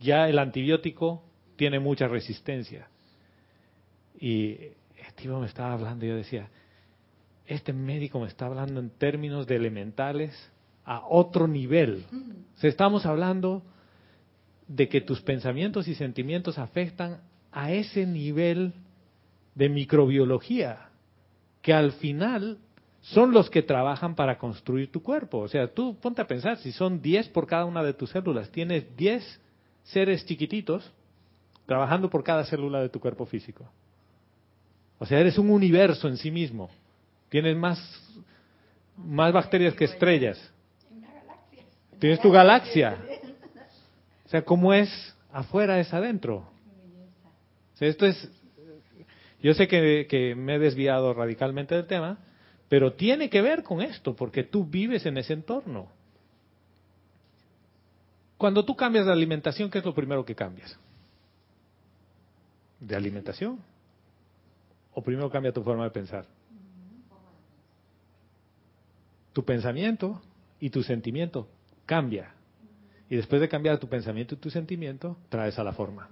ya 0.00 0.28
el 0.28 0.38
antibiótico 0.38 1.22
tiene 1.56 1.78
mucha 1.78 2.08
resistencia. 2.08 2.88
Y 4.18 4.56
Steve 5.10 5.38
me 5.38 5.46
estaba 5.46 5.72
hablando 5.72 6.04
y 6.04 6.08
yo 6.08 6.16
decía, 6.16 6.48
este 7.46 7.72
médico 7.72 8.20
me 8.20 8.28
está 8.28 8.46
hablando 8.46 8.80
en 8.80 8.90
términos 8.90 9.46
de 9.46 9.56
elementales 9.56 10.50
a 10.84 11.04
otro 11.06 11.46
nivel. 11.46 12.04
O 12.62 12.66
estamos 12.66 13.06
hablando 13.06 13.62
de 14.66 14.88
que 14.88 15.00
tus 15.00 15.20
pensamientos 15.20 15.88
y 15.88 15.94
sentimientos 15.94 16.58
afectan 16.58 17.20
a 17.52 17.72
ese 17.72 18.06
nivel 18.06 18.74
de 19.54 19.68
microbiología, 19.68 20.88
que 21.62 21.72
al 21.72 21.92
final 21.92 22.58
son 23.00 23.32
los 23.32 23.48
que 23.50 23.62
trabajan 23.62 24.14
para 24.14 24.38
construir 24.38 24.90
tu 24.90 25.02
cuerpo. 25.02 25.38
O 25.38 25.48
sea, 25.48 25.72
tú 25.72 25.96
ponte 26.00 26.22
a 26.22 26.26
pensar, 26.26 26.58
si 26.58 26.72
son 26.72 27.00
10 27.00 27.28
por 27.30 27.46
cada 27.46 27.64
una 27.64 27.82
de 27.82 27.94
tus 27.94 28.10
células, 28.10 28.50
tienes 28.50 28.96
10 28.96 29.40
seres 29.84 30.24
chiquititos 30.26 30.90
trabajando 31.66 32.10
por 32.10 32.22
cada 32.22 32.44
célula 32.44 32.80
de 32.80 32.88
tu 32.88 33.00
cuerpo 33.00 33.26
físico. 33.26 33.64
O 34.98 35.06
sea, 35.06 35.18
eres 35.18 35.38
un 35.38 35.50
universo 35.50 36.08
en 36.08 36.16
sí 36.16 36.30
mismo. 36.30 36.68
Tienes 37.30 37.56
más, 37.56 37.78
más 38.96 39.32
bacterias 39.32 39.74
que 39.74 39.84
estrellas. 39.84 40.38
Tienes 41.98 42.20
tu 42.20 42.30
galaxia. 42.30 42.98
O 44.26 44.28
sea, 44.28 44.42
como 44.42 44.74
es 44.74 45.16
afuera 45.32 45.80
es 45.80 45.92
adentro. 45.94 46.44
Esto 47.80 48.06
es, 48.06 48.30
yo 49.42 49.54
sé 49.54 49.66
que, 49.66 50.06
que 50.08 50.34
me 50.34 50.56
he 50.56 50.58
desviado 50.58 51.14
radicalmente 51.14 51.74
del 51.74 51.86
tema, 51.86 52.18
pero 52.68 52.92
tiene 52.92 53.30
que 53.30 53.42
ver 53.42 53.62
con 53.62 53.80
esto, 53.80 54.14
porque 54.14 54.44
tú 54.44 54.64
vives 54.64 55.06
en 55.06 55.16
ese 55.18 55.32
entorno. 55.32 55.88
Cuando 58.36 58.64
tú 58.64 58.76
cambias 58.76 59.06
de 59.06 59.12
alimentación, 59.12 59.70
¿qué 59.70 59.78
es 59.78 59.84
lo 59.84 59.94
primero 59.94 60.24
que 60.24 60.34
cambias? 60.34 60.78
¿De 62.78 62.96
alimentación? 62.96 63.58
¿O 64.94 65.02
primero 65.02 65.30
cambia 65.30 65.52
tu 65.52 65.62
forma 65.62 65.84
de 65.84 65.90
pensar? 65.90 66.26
Tu 69.32 69.44
pensamiento 69.44 70.22
y 70.58 70.70
tu 70.70 70.82
sentimiento 70.82 71.48
cambia. 71.86 72.32
Y 73.08 73.16
después 73.16 73.40
de 73.40 73.48
cambiar 73.48 73.78
tu 73.78 73.88
pensamiento 73.88 74.34
y 74.34 74.38
tu 74.38 74.50
sentimiento, 74.50 75.16
traes 75.28 75.58
a 75.58 75.64
la 75.64 75.72
forma. 75.72 76.08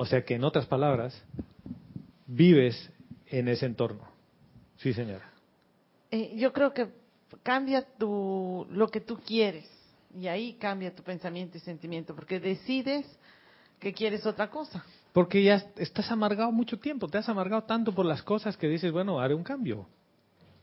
O 0.00 0.06
sea 0.06 0.24
que 0.24 0.36
en 0.36 0.44
otras 0.44 0.66
palabras, 0.66 1.20
vives 2.24 2.92
en 3.26 3.48
ese 3.48 3.66
entorno. 3.66 4.04
Sí, 4.76 4.92
señora. 4.92 5.28
Eh, 6.12 6.36
yo 6.36 6.52
creo 6.52 6.72
que 6.72 6.86
cambia 7.42 7.84
tu, 7.98 8.64
lo 8.70 8.86
que 8.86 9.00
tú 9.00 9.18
quieres 9.18 9.68
y 10.16 10.28
ahí 10.28 10.52
cambia 10.54 10.94
tu 10.94 11.02
pensamiento 11.02 11.58
y 11.58 11.60
sentimiento 11.60 12.14
porque 12.14 12.38
decides 12.38 13.06
que 13.80 13.92
quieres 13.92 14.24
otra 14.24 14.48
cosa. 14.48 14.84
Porque 15.12 15.42
ya 15.42 15.66
estás 15.76 16.12
amargado 16.12 16.52
mucho 16.52 16.78
tiempo, 16.78 17.08
te 17.08 17.18
has 17.18 17.28
amargado 17.28 17.64
tanto 17.64 17.92
por 17.92 18.06
las 18.06 18.22
cosas 18.22 18.56
que 18.56 18.68
dices, 18.68 18.92
bueno, 18.92 19.18
haré 19.18 19.34
un 19.34 19.42
cambio. 19.42 19.88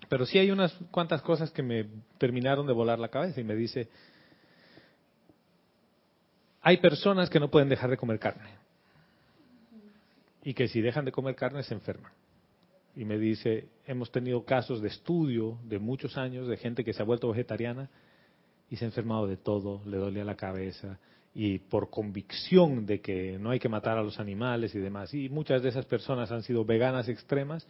Pero 0.08 0.26
sí 0.26 0.40
hay 0.40 0.50
unas 0.50 0.72
cuantas 0.92 1.22
cosas 1.22 1.52
que 1.52 1.62
me 1.62 1.90
terminaron 2.18 2.66
de 2.66 2.72
volar 2.72 3.00
la 3.00 3.10
cabeza 3.10 3.42
y 3.42 3.44
me 3.44 3.56
dice, 3.56 3.90
hay 6.62 6.78
personas 6.78 7.30
que 7.30 7.42
no 7.42 7.52
pueden 7.52 7.68
dejar 7.68 7.90
de 7.90 7.98
comer 7.98 8.18
carne 8.18 8.65
y 10.46 10.54
que 10.54 10.68
si 10.68 10.80
dejan 10.80 11.04
de 11.04 11.12
comer 11.12 11.36
carne 11.36 11.64
se 11.64 11.74
enferman. 11.74 12.14
Y 12.96 13.04
me 13.04 13.18
dice, 13.18 13.68
hemos 13.88 14.12
tenido 14.12 14.46
casos 14.46 14.80
de 14.80 14.88
estudio 14.88 15.58
de 15.64 15.80
muchos 15.80 16.18
años 16.18 16.48
de 16.48 16.56
gente 16.56 16.86
que 16.86 16.94
se 16.94 17.02
ha 17.02 17.06
vuelto 17.06 17.28
vegetariana 17.28 17.90
y 18.70 18.78
se 18.78 18.86
ha 18.86 18.88
enfermado 18.88 19.28
de 19.28 19.38
todo, 19.38 19.82
le 19.86 19.98
dolía 19.98 20.24
la 20.24 20.36
cabeza 20.36 21.00
y 21.34 21.58
por 21.60 21.90
convicción 21.90 22.86
de 22.86 23.02
que 23.02 23.38
no 23.40 23.50
hay 23.50 23.60
que 23.60 23.68
matar 23.68 23.98
a 23.98 24.04
los 24.04 24.20
animales 24.20 24.74
y 24.76 24.80
demás. 24.80 25.14
Y 25.14 25.30
muchas 25.30 25.64
de 25.64 25.70
esas 25.70 25.86
personas 25.88 26.32
han 26.32 26.44
sido 26.44 26.64
veganas 26.64 27.10
extremas 27.10 27.68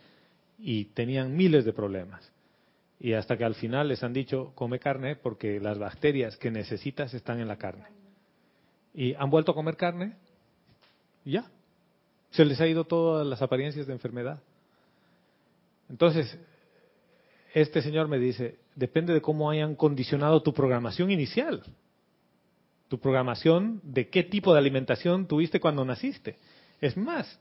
y 0.60 0.86
tenían 0.86 1.36
miles 1.36 1.64
de 1.64 1.74
problemas. 1.74 2.30
Y 3.00 3.14
hasta 3.14 3.38
que 3.38 3.46
al 3.46 3.56
final 3.56 3.88
les 3.88 4.04
han 4.04 4.14
dicho, 4.14 4.52
come 4.54 4.80
carne 4.80 5.16
porque 5.16 5.62
las 5.62 5.80
bacterias 5.80 6.38
que 6.38 6.52
necesitas 6.52 7.14
están 7.14 7.40
en 7.40 7.48
la 7.48 7.58
carne. 7.58 7.86
Y 8.94 9.14
han 9.14 9.30
vuelto 9.30 9.54
a 9.54 9.56
comer 9.56 9.78
carne 9.78 10.18
ya. 11.24 11.50
Se 12.36 12.44
les 12.44 12.60
ha 12.60 12.68
ido 12.68 12.84
todas 12.84 13.26
las 13.26 13.42
apariencias 13.42 13.88
de 13.88 13.94
enfermedad. 13.94 14.42
Entonces, 15.90 16.38
este 17.54 17.82
señor 17.82 18.10
me 18.10 18.20
dice, 18.20 18.60
depende 18.76 19.14
de 19.14 19.22
cómo 19.22 19.50
hayan 19.50 19.76
condicionado 19.76 20.44
tu 20.44 20.54
programación 20.54 21.12
inicial. 21.12 21.64
Tu 22.90 23.00
programación 23.00 23.80
de 23.84 24.10
qué 24.10 24.24
tipo 24.24 24.52
de 24.52 24.60
alimentación 24.60 25.28
tuviste 25.28 25.62
cuando 25.62 25.86
naciste. 25.86 26.38
Es 26.82 26.98
más, 26.98 27.40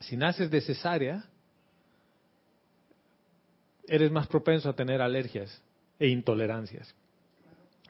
si 0.00 0.18
naces 0.18 0.50
de 0.50 0.60
cesárea, 0.60 1.24
eres 3.88 4.12
más 4.12 4.26
propenso 4.26 4.68
a 4.68 4.76
tener 4.76 5.00
alergias 5.00 5.62
e 5.98 6.08
intolerancias. 6.08 6.94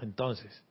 Entonces, 0.01 0.63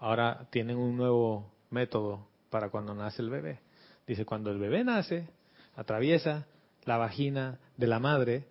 ahora 0.00 0.48
tienen 0.50 0.76
un 0.76 0.96
nuevo 0.96 1.52
método 1.70 2.26
para 2.50 2.68
cuando 2.68 2.94
nace 2.94 3.22
el 3.22 3.30
bebé. 3.30 3.67
Dice, 4.08 4.24
cuando 4.24 4.50
el 4.50 4.58
bebé 4.58 4.82
nace, 4.82 5.28
atraviesa 5.76 6.46
la 6.84 6.96
vagina 6.96 7.60
de 7.76 7.86
la 7.86 8.00
madre 8.00 8.46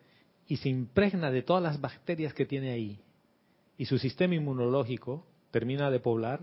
y 0.48 0.58
se 0.58 0.70
impregna 0.70 1.32
de 1.32 1.42
todas 1.42 1.62
las 1.62 1.82
bacterias 1.82 2.34
que 2.34 2.46
tiene 2.46 2.72
ahí. 2.72 3.00
Y 3.78 3.86
su 3.86 3.98
sistema 3.98 4.36
inmunológico 4.36 5.26
termina 5.52 5.92
de 5.92 6.00
poblar, 6.00 6.40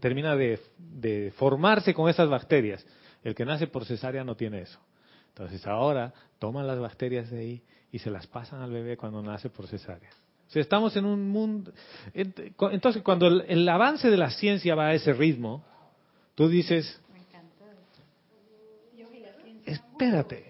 termina 0.00 0.34
de 0.36 1.32
formarse 1.36 1.92
con 1.92 2.08
esas 2.08 2.30
bacterias. 2.30 2.86
El 3.22 3.34
que 3.34 3.44
nace 3.44 3.66
por 3.66 3.84
cesárea 3.84 4.24
no 4.24 4.36
tiene 4.36 4.62
eso. 4.62 4.80
Entonces 5.28 5.66
ahora 5.66 6.14
toman 6.38 6.66
las 6.66 6.78
bacterias 6.78 7.30
de 7.30 7.38
ahí 7.38 7.62
y 7.92 7.98
se 7.98 8.10
las 8.10 8.26
pasan 8.26 8.62
al 8.62 8.70
bebé 8.70 8.96
cuando 8.96 9.20
nace 9.22 9.50
por 9.50 9.66
cesárea. 9.66 10.10
O 10.46 10.50
sea, 10.50 10.62
estamos 10.62 10.96
en 10.96 11.04
un 11.04 11.28
mundo... 11.28 11.72
Entonces, 12.14 13.02
cuando 13.02 13.26
el, 13.26 13.68
avance 13.68 14.08
de 14.08 14.16
la 14.16 14.30
ciencia 14.30 14.74
va 14.74 14.88
a 14.88 14.94
ese 14.94 15.12
ritmo, 15.12 15.64
tú 16.34 16.48
dices, 16.48 17.00
espérate, 19.66 20.46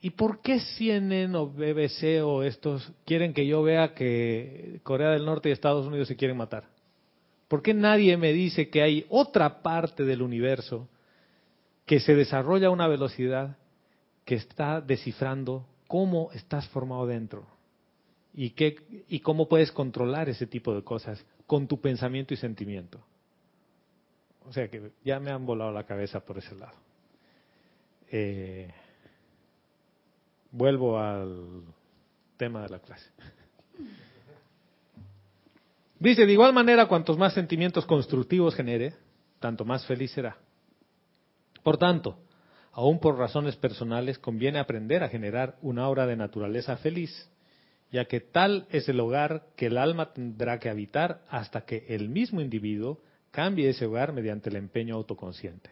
¿y 0.00 0.10
por 0.10 0.40
qué 0.40 0.60
CNN 0.60 1.36
o 1.36 1.46
BBC 1.46 2.22
o 2.22 2.42
estos 2.42 2.92
quieren 3.04 3.32
que 3.32 3.46
yo 3.46 3.62
vea 3.62 3.94
que 3.94 4.80
Corea 4.82 5.10
del 5.10 5.24
Norte 5.24 5.48
y 5.48 5.52
Estados 5.52 5.86
Unidos 5.86 6.08
se 6.08 6.16
quieren 6.16 6.36
matar? 6.36 6.64
¿Por 7.48 7.62
qué 7.62 7.74
nadie 7.74 8.16
me 8.16 8.32
dice 8.32 8.70
que 8.70 8.82
hay 8.82 9.06
otra 9.08 9.62
parte 9.62 10.04
del 10.04 10.22
universo 10.22 10.88
que 11.86 12.00
se 12.00 12.14
desarrolla 12.14 12.68
a 12.68 12.70
una 12.70 12.88
velocidad 12.88 13.56
que 14.24 14.36
está 14.36 14.80
descifrando 14.80 15.66
cómo 15.86 16.30
estás 16.32 16.68
formado 16.68 17.06
dentro 17.06 17.46
y, 18.32 18.50
qué, 18.50 19.04
y 19.08 19.20
cómo 19.20 19.48
puedes 19.48 19.72
controlar 19.72 20.28
ese 20.28 20.46
tipo 20.46 20.74
de 20.74 20.82
cosas 20.82 21.24
con 21.46 21.66
tu 21.66 21.80
pensamiento 21.80 22.32
y 22.32 22.38
sentimiento. 22.38 23.00
O 24.46 24.52
sea 24.52 24.68
que 24.68 24.90
ya 25.04 25.20
me 25.20 25.30
han 25.30 25.44
volado 25.44 25.70
la 25.72 25.84
cabeza 25.84 26.20
por 26.20 26.38
ese 26.38 26.54
lado. 26.54 26.72
Eh, 28.14 28.68
vuelvo 30.50 30.98
al 30.98 31.62
tema 32.36 32.62
de 32.62 32.68
la 32.68 32.78
clase. 32.78 33.10
Dice, 35.98 36.26
de 36.26 36.32
igual 36.32 36.52
manera, 36.52 36.88
cuantos 36.88 37.16
más 37.16 37.32
sentimientos 37.32 37.86
constructivos 37.86 38.54
genere, 38.54 38.92
tanto 39.40 39.64
más 39.64 39.86
feliz 39.86 40.10
será. 40.12 40.36
Por 41.62 41.78
tanto, 41.78 42.18
aún 42.72 43.00
por 43.00 43.16
razones 43.16 43.56
personales, 43.56 44.18
conviene 44.18 44.58
aprender 44.58 45.02
a 45.02 45.08
generar 45.08 45.56
una 45.62 45.88
obra 45.88 46.06
de 46.06 46.16
naturaleza 46.16 46.76
feliz, 46.76 47.30
ya 47.90 48.04
que 48.04 48.20
tal 48.20 48.66
es 48.70 48.90
el 48.90 49.00
hogar 49.00 49.46
que 49.56 49.66
el 49.66 49.78
alma 49.78 50.12
tendrá 50.12 50.58
que 50.58 50.68
habitar 50.68 51.22
hasta 51.30 51.62
que 51.62 51.86
el 51.88 52.10
mismo 52.10 52.42
individuo 52.42 53.00
cambie 53.30 53.70
ese 53.70 53.86
hogar 53.86 54.12
mediante 54.12 54.50
el 54.50 54.56
empeño 54.56 54.96
autoconsciente. 54.96 55.70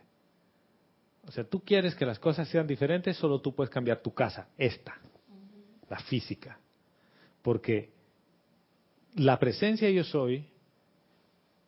O 1.26 1.32
sea, 1.32 1.44
tú 1.44 1.60
quieres 1.60 1.94
que 1.94 2.06
las 2.06 2.18
cosas 2.18 2.48
sean 2.48 2.66
diferentes, 2.66 3.16
solo 3.16 3.40
tú 3.40 3.54
puedes 3.54 3.70
cambiar 3.70 4.00
tu 4.00 4.12
casa, 4.12 4.48
esta, 4.56 4.98
la 5.88 5.98
física. 5.98 6.58
Porque 7.42 7.90
la 9.14 9.38
presencia 9.38 9.90
yo 9.90 10.04
soy, 10.04 10.44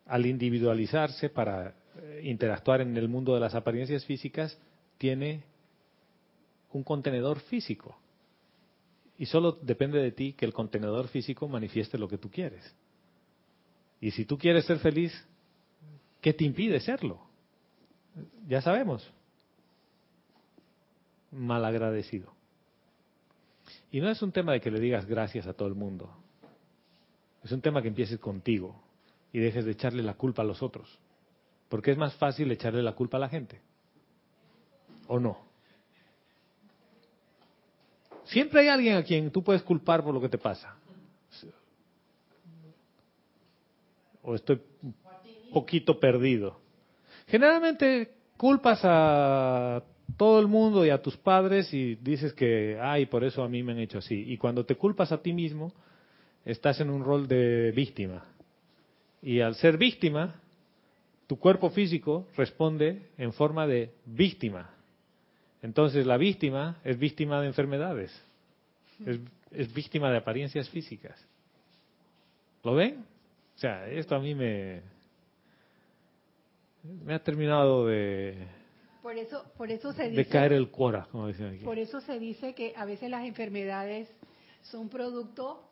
al 0.07 0.27
individualizarse 0.27 1.29
para 1.29 1.75
eh, 1.97 2.23
interactuar 2.25 2.81
en 2.81 2.97
el 2.97 3.09
mundo 3.09 3.35
de 3.35 3.41
las 3.41 3.55
apariencias 3.55 4.05
físicas, 4.05 4.59
tiene 4.99 5.45
un 6.73 6.83
contenedor 6.83 7.41
físico. 7.41 7.97
Y 9.19 9.27
solo 9.27 9.53
depende 9.53 10.01
de 10.01 10.13
ti 10.13 10.33
que 10.33 10.45
el 10.45 10.53
contenedor 10.53 11.09
físico 11.09 11.47
manifieste 11.47 11.99
lo 11.99 12.09
que 12.09 12.19
tú 12.19 12.31
quieres. 12.31 12.75
Y 14.01 14.11
si 14.11 14.25
tú 14.25 14.37
quieres 14.37 14.65
ser 14.65 14.79
feliz, 14.79 15.13
¿qué 16.21 16.33
te 16.33 16.45
impide 16.45 16.81
serlo? 16.81 17.21
Ya 18.49 18.61
sabemos. 18.61 19.09
Malagradecido. 21.33 22.33
Y 23.91 24.01
no 24.01 24.11
es 24.11 24.23
un 24.23 24.33
tema 24.33 24.53
de 24.53 24.61
que 24.61 24.71
le 24.71 24.81
digas 24.81 25.07
gracias 25.07 25.47
a 25.47 25.55
todo 25.55 25.69
el 25.69 25.75
mundo. 25.75 26.11
Es 27.43 27.53
un 27.53 27.61
tema 27.61 27.83
que 27.83 27.89
empieces 27.89 28.19
contigo 28.19 28.81
y 29.33 29.39
dejes 29.39 29.65
de 29.65 29.73
echarle 29.73 30.03
la 30.03 30.15
culpa 30.15 30.43
a 30.43 30.45
los 30.45 30.63
otros. 30.63 30.99
Porque 31.69 31.91
es 31.91 31.99
más 31.99 32.15
fácil 32.15 32.51
echarle 32.51 32.83
la 32.83 32.93
culpa 32.93 33.17
a 33.17 33.21
la 33.21 33.29
gente. 33.29 33.61
¿O 35.09 35.19
no? 35.19 35.39
Siempre 38.25 38.61
hay 38.61 38.69
alguien 38.69 38.97
a 38.97 39.03
quien 39.03 39.31
tú 39.31 39.43
puedes 39.43 39.63
culpar 39.63 40.03
por 40.03 40.15
lo 40.15 40.21
que 40.21 40.29
te 40.29 40.39
pasa. 40.39 40.77
O 44.23 44.35
estoy 44.35 44.63
un 44.83 44.95
poquito 45.53 45.99
perdido. 45.99 46.61
Generalmente 47.27 48.15
culpas 48.37 48.81
a 48.85 49.83
todo 50.17 50.41
el 50.41 50.47
mundo 50.47 50.85
y 50.85 50.91
a 50.91 51.01
tus 51.01 51.17
padres 51.17 51.73
y 51.73 51.97
dices 51.97 52.33
que, 52.33 52.79
ay, 52.81 53.07
por 53.07 53.25
eso 53.25 53.43
a 53.43 53.49
mí 53.49 53.63
me 53.63 53.73
han 53.73 53.79
hecho 53.79 53.99
así. 53.99 54.25
Y 54.33 54.37
cuando 54.37 54.65
te 54.65 54.77
culpas 54.77 55.13
a 55.13 55.23
ti 55.23 55.33
mismo, 55.33 55.73
estás 56.45 56.81
en 56.81 56.91
un 56.91 57.05
rol 57.05 57.29
de 57.29 57.73
víctima. 57.73 58.25
Y 59.23 59.41
al 59.41 59.55
ser 59.55 59.79
víctima, 59.79 60.35
tu 61.27 61.39
cuerpo 61.39 61.71
físico 61.71 62.27
responde 62.37 63.11
en 63.19 63.33
forma 63.33 63.67
de 63.67 63.91
víctima. 64.05 64.71
Entonces 65.63 66.07
la 66.07 66.17
víctima 66.17 66.79
es 66.85 66.99
víctima 66.99 67.41
de 67.41 67.47
enfermedades, 67.47 68.11
es, 69.07 69.21
es 69.53 69.73
víctima 69.73 70.11
de 70.11 70.19
apariencias 70.19 70.69
físicas. 70.69 71.17
¿Lo 72.65 72.75
ven? 72.75 73.05
O 73.57 73.59
sea, 73.59 73.89
esto 73.89 74.17
a 74.17 74.19
mí 74.19 74.35
me, 74.35 74.81
me 77.05 77.15
ha 77.15 77.19
terminado 77.21 77.87
de, 77.87 78.37
Por 79.03 79.17
eso, 79.17 79.45
por 79.57 79.71
eso 79.71 79.93
se 79.93 80.05
de 80.05 80.11
dice, 80.11 80.27
caer 80.27 80.53
el 80.53 80.71
cuora, 80.71 81.09
como 81.11 81.27
dicen 81.27 81.55
aquí. 81.55 81.65
por 81.65 81.79
eso 81.79 82.01
se 82.01 82.19
dice 82.19 82.55
que 82.55 82.73
a 82.77 82.85
veces 82.85 83.11
las 83.11 83.25
enfermedades 83.25 84.09
son 84.63 84.89
producto 84.89 85.69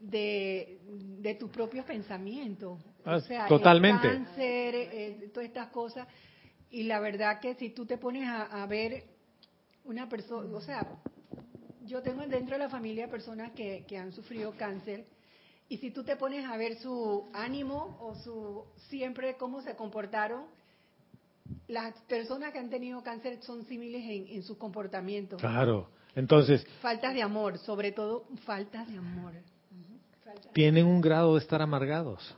de, 0.00 0.80
de 1.20 1.34
tus 1.36 1.50
propios 1.50 1.84
pensamientos. 1.86 2.80
Ah, 3.04 3.16
o 3.16 3.20
sea, 3.20 3.46
totalmente. 3.46 4.08
El 4.08 4.24
cáncer, 4.24 4.74
eh, 4.74 5.30
todas 5.32 5.48
estas 5.48 5.68
cosas. 5.68 6.08
Y 6.70 6.82
la 6.82 6.98
verdad 6.98 7.38
que 7.40 7.54
si 7.54 7.70
tú 7.70 7.86
te 7.86 7.96
pones 7.96 8.26
a, 8.26 8.62
a 8.62 8.66
ver 8.66 9.04
una 9.84 10.08
persona, 10.08 10.56
o 10.56 10.60
sea, 10.60 10.84
yo 11.84 12.02
tengo 12.02 12.26
dentro 12.26 12.56
de 12.56 12.64
la 12.64 12.68
familia 12.68 13.08
personas 13.08 13.52
que, 13.52 13.84
que 13.86 13.96
han 13.96 14.12
sufrido 14.12 14.52
cáncer 14.56 15.06
y 15.68 15.78
si 15.78 15.90
tú 15.90 16.04
te 16.04 16.16
pones 16.16 16.44
a 16.44 16.56
ver 16.56 16.76
su 16.76 17.28
ánimo 17.32 17.96
o 18.00 18.14
su 18.16 18.64
siempre 18.88 19.36
cómo 19.36 19.62
se 19.62 19.74
comportaron, 19.76 20.46
las 21.68 21.94
personas 22.02 22.52
que 22.52 22.58
han 22.58 22.70
tenido 22.70 23.02
cáncer 23.02 23.38
son 23.42 23.64
similares 23.66 24.08
en, 24.08 24.36
en 24.36 24.42
su 24.42 24.56
comportamiento. 24.58 25.36
Claro. 25.36 25.88
Entonces, 26.14 26.66
Faltas 26.80 27.14
de 27.14 27.22
amor, 27.22 27.58
sobre 27.58 27.92
todo 27.92 28.24
faltas 28.44 28.88
de 28.90 28.98
amor. 28.98 29.32
Tienen 30.52 30.86
un 30.86 31.00
grado 31.00 31.34
de 31.34 31.40
estar 31.40 31.60
amargados. 31.60 32.34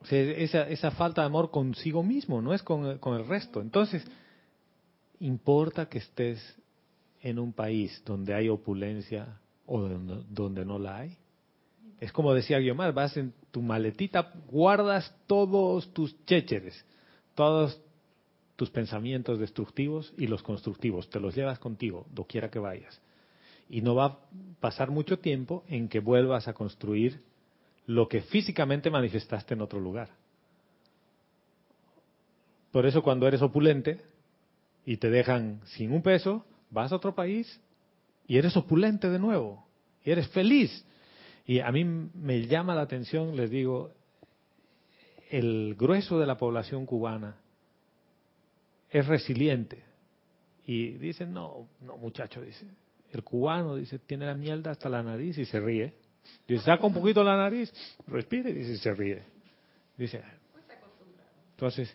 O 0.00 0.06
sea, 0.06 0.20
esa, 0.20 0.68
esa 0.68 0.90
falta 0.90 1.22
de 1.22 1.26
amor 1.26 1.50
consigo 1.50 2.02
mismo, 2.02 2.42
no 2.42 2.52
es 2.52 2.62
con, 2.62 2.98
con 2.98 3.18
el 3.18 3.26
resto. 3.26 3.60
Entonces, 3.60 4.04
importa 5.18 5.88
que 5.88 5.98
estés 5.98 6.40
en 7.22 7.38
un 7.38 7.52
país 7.52 8.02
donde 8.04 8.34
hay 8.34 8.48
opulencia 8.48 9.40
o 9.66 9.80
donde, 9.80 10.22
donde 10.28 10.64
no 10.64 10.78
la 10.78 10.98
hay. 10.98 11.16
Es 12.00 12.12
como 12.12 12.34
decía 12.34 12.58
Guiomar, 12.58 12.92
vas 12.92 13.16
en 13.16 13.32
tu 13.50 13.62
maletita, 13.62 14.32
guardas 14.50 15.14
todos 15.26 15.92
tus 15.94 16.14
chécheres, 16.26 16.84
todos 17.34 17.80
tus 18.56 18.70
pensamientos 18.70 19.38
destructivos 19.38 20.12
y 20.16 20.26
los 20.26 20.42
constructivos, 20.42 21.10
te 21.10 21.20
los 21.20 21.34
llevas 21.34 21.58
contigo, 21.58 22.06
doquiera 22.12 22.50
que 22.50 22.58
vayas. 22.58 23.00
Y 23.68 23.80
no 23.82 23.94
va 23.94 24.04
a 24.04 24.18
pasar 24.60 24.90
mucho 24.90 25.18
tiempo 25.18 25.64
en 25.68 25.88
que 25.88 26.00
vuelvas 26.00 26.46
a 26.48 26.52
construir 26.52 27.20
lo 27.86 28.08
que 28.08 28.22
físicamente 28.22 28.90
manifestaste 28.90 29.54
en 29.54 29.62
otro 29.62 29.80
lugar. 29.80 30.10
Por 32.70 32.86
eso 32.86 33.02
cuando 33.02 33.26
eres 33.26 33.42
opulente 33.42 34.00
y 34.84 34.96
te 34.96 35.10
dejan 35.10 35.60
sin 35.64 35.92
un 35.92 36.02
peso, 36.02 36.44
vas 36.70 36.92
a 36.92 36.96
otro 36.96 37.14
país 37.14 37.60
y 38.26 38.38
eres 38.38 38.56
opulente 38.56 39.08
de 39.10 39.18
nuevo 39.18 39.64
y 40.04 40.10
eres 40.10 40.28
feliz. 40.28 40.84
Y 41.46 41.60
a 41.60 41.70
mí 41.70 41.84
me 41.84 42.46
llama 42.46 42.74
la 42.74 42.82
atención, 42.82 43.36
les 43.36 43.50
digo, 43.50 43.92
el 45.38 45.74
grueso 45.76 46.18
de 46.18 46.26
la 46.26 46.36
población 46.36 46.86
cubana 46.86 47.36
es 48.88 49.06
resiliente. 49.06 49.82
Y 50.66 50.92
dicen, 50.92 51.32
no, 51.32 51.68
no 51.80 51.96
muchacho, 51.96 52.40
dice, 52.40 52.66
el 53.10 53.24
cubano, 53.24 53.74
dice, 53.74 53.98
tiene 53.98 54.26
la 54.26 54.34
mierda 54.34 54.70
hasta 54.70 54.88
la 54.88 55.02
nariz 55.02 55.36
y 55.36 55.44
se 55.44 55.58
ríe. 55.58 55.92
Dice, 56.46 56.64
saca 56.64 56.86
un 56.86 56.94
poquito 56.94 57.24
la 57.24 57.36
nariz, 57.36 57.72
respire, 58.06 58.52
dice, 58.52 58.72
y 58.72 58.76
se 58.78 58.94
ríe. 58.94 59.22
Dice, 59.96 60.22
entonces, 61.50 61.94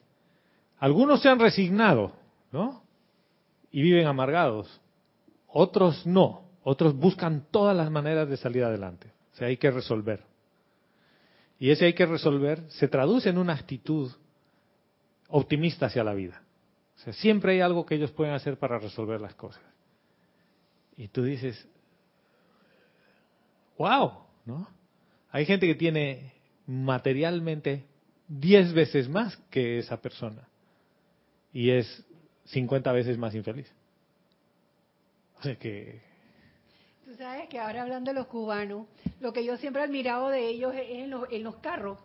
algunos 0.77 1.21
se 1.21 1.29
han 1.29 1.39
resignado, 1.39 2.13
¿no? 2.51 2.83
Y 3.71 3.81
viven 3.81 4.05
amargados. 4.05 4.81
Otros 5.47 6.05
no. 6.05 6.43
Otros 6.63 6.93
buscan 6.93 7.45
todas 7.51 7.75
las 7.75 7.89
maneras 7.89 8.29
de 8.29 8.37
salir 8.37 8.63
adelante. 8.63 9.11
O 9.33 9.35
sea, 9.37 9.47
hay 9.47 9.57
que 9.57 9.71
resolver. 9.71 10.28
Y 11.59 11.71
ese 11.71 11.85
hay 11.85 11.93
que 11.93 12.05
resolver 12.05 12.63
se 12.69 12.87
traduce 12.87 13.29
en 13.29 13.37
una 13.37 13.53
actitud 13.53 14.11
optimista 15.27 15.87
hacia 15.87 16.03
la 16.03 16.13
vida. 16.13 16.41
O 16.95 16.99
sea, 17.01 17.13
siempre 17.13 17.53
hay 17.53 17.61
algo 17.61 17.85
que 17.85 17.95
ellos 17.95 18.11
pueden 18.11 18.33
hacer 18.33 18.57
para 18.57 18.79
resolver 18.79 19.19
las 19.19 19.35
cosas. 19.35 19.61
Y 20.97 21.09
tú 21.09 21.23
dices, 21.23 21.67
wow, 23.77 24.23
¿no? 24.45 24.67
Hay 25.31 25.45
gente 25.45 25.67
que 25.67 25.75
tiene 25.75 26.33
materialmente 26.65 27.85
10 28.27 28.73
veces 28.73 29.09
más 29.09 29.37
que 29.49 29.79
esa 29.79 30.01
persona 30.01 30.47
y 31.51 31.71
es 31.71 32.05
50 32.45 32.91
veces 32.91 33.17
más 33.17 33.35
infeliz. 33.35 33.71
O 35.39 35.43
sea 35.43 35.55
que 35.55 36.08
Tú 37.09 37.15
sabes 37.15 37.49
que 37.49 37.57
ahora 37.57 37.81
hablando 37.81 38.11
de 38.11 38.19
los 38.19 38.27
cubanos, 38.27 38.85
lo 39.19 39.33
que 39.33 39.43
yo 39.43 39.57
siempre 39.57 39.81
he 39.81 39.85
admirado 39.85 40.29
de 40.29 40.47
ellos 40.47 40.75
es 40.75 40.91
en 40.91 41.09
los, 41.09 41.25
en 41.31 41.41
los 41.41 41.55
carros. 41.55 41.97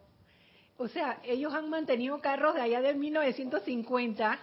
O 0.79 0.88
sea, 0.88 1.21
ellos 1.25 1.53
han 1.53 1.69
mantenido 1.69 2.23
carros 2.23 2.55
de 2.55 2.62
allá 2.62 2.81
del 2.81 2.97
1950 2.97 4.38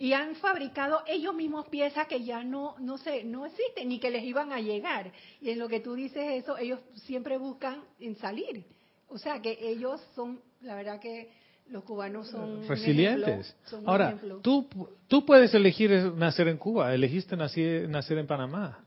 y 0.00 0.12
han 0.12 0.34
fabricado 0.34 1.04
ellos 1.06 1.36
mismos 1.36 1.68
piezas 1.68 2.08
que 2.08 2.24
ya 2.24 2.42
no 2.42 2.74
no 2.80 2.98
sé, 2.98 3.22
no 3.22 3.46
existen 3.46 3.90
ni 3.90 4.00
que 4.00 4.10
les 4.10 4.24
iban 4.24 4.50
a 4.50 4.58
llegar. 4.58 5.12
Y 5.40 5.50
en 5.50 5.60
lo 5.60 5.68
que 5.68 5.78
tú 5.78 5.94
dices 5.94 6.42
eso, 6.42 6.58
ellos 6.58 6.80
siempre 6.96 7.38
buscan 7.38 7.84
en 8.00 8.16
salir. 8.16 8.64
O 9.06 9.18
sea, 9.18 9.40
que 9.40 9.56
ellos 9.60 10.04
son, 10.16 10.40
la 10.62 10.74
verdad 10.74 10.98
que 10.98 11.30
los 11.68 11.84
cubanos 11.84 12.26
son 12.26 12.66
resilientes. 12.66 13.50
ejemplo, 13.50 13.66
son 13.66 13.88
Ahora, 13.88 14.18
tú, 14.42 14.66
tú 15.06 15.24
puedes 15.24 15.54
elegir 15.54 15.92
nacer 16.16 16.48
en 16.48 16.56
Cuba, 16.56 16.92
elegiste 16.92 17.36
nacer, 17.36 17.88
nacer 17.88 18.18
en 18.18 18.26
Panamá. 18.26 18.84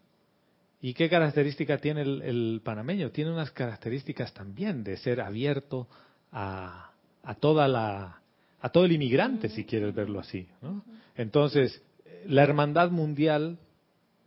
¿Y 0.82 0.94
qué 0.94 1.10
característica 1.10 1.78
tiene 1.78 2.02
el, 2.02 2.22
el 2.22 2.62
panameño? 2.64 3.12
Tiene 3.12 3.32
unas 3.32 3.52
características 3.52 4.34
también 4.34 4.84
de 4.84 4.98
ser 4.98 5.22
abierto 5.22 5.88
a, 6.32 6.92
a 7.24 7.36
toda 7.36 7.68
la 7.68 8.22
a 8.66 8.70
todo 8.70 8.86
el 8.86 8.94
inmigrante, 8.94 9.50
si 9.50 9.64
quieres 9.64 9.94
verlo 9.94 10.20
así. 10.20 10.48
¿no? 10.64 10.84
Entonces, 11.16 11.84
la 12.26 12.42
hermandad 12.42 12.90
mundial 12.90 13.60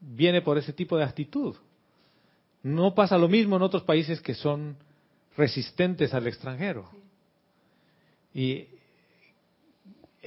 viene 0.00 0.42
por 0.42 0.58
ese 0.58 0.72
tipo 0.72 0.96
de 0.96 1.02
actitud. 1.02 1.56
No 2.62 2.94
pasa 2.94 3.18
lo 3.18 3.28
mismo 3.28 3.56
en 3.56 3.62
otros 3.62 3.82
países 3.82 4.20
que 4.20 4.34
son 4.34 4.76
resistentes 5.36 6.14
al 6.14 6.28
extranjero. 6.28 6.88
Y 8.32 8.68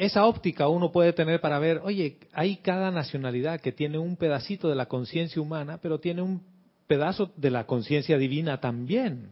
esa 0.01 0.25
óptica 0.25 0.67
uno 0.67 0.91
puede 0.91 1.13
tener 1.13 1.39
para 1.41 1.59
ver, 1.59 1.79
oye, 1.83 2.17
hay 2.33 2.57
cada 2.57 2.89
nacionalidad 2.89 3.61
que 3.61 3.71
tiene 3.71 3.99
un 3.99 4.17
pedacito 4.17 4.67
de 4.67 4.73
la 4.73 4.87
conciencia 4.87 5.39
humana, 5.39 5.77
pero 5.79 5.99
tiene 5.99 6.23
un 6.23 6.41
pedazo 6.87 7.31
de 7.35 7.51
la 7.51 7.67
conciencia 7.67 8.17
divina 8.17 8.59
también. 8.59 9.31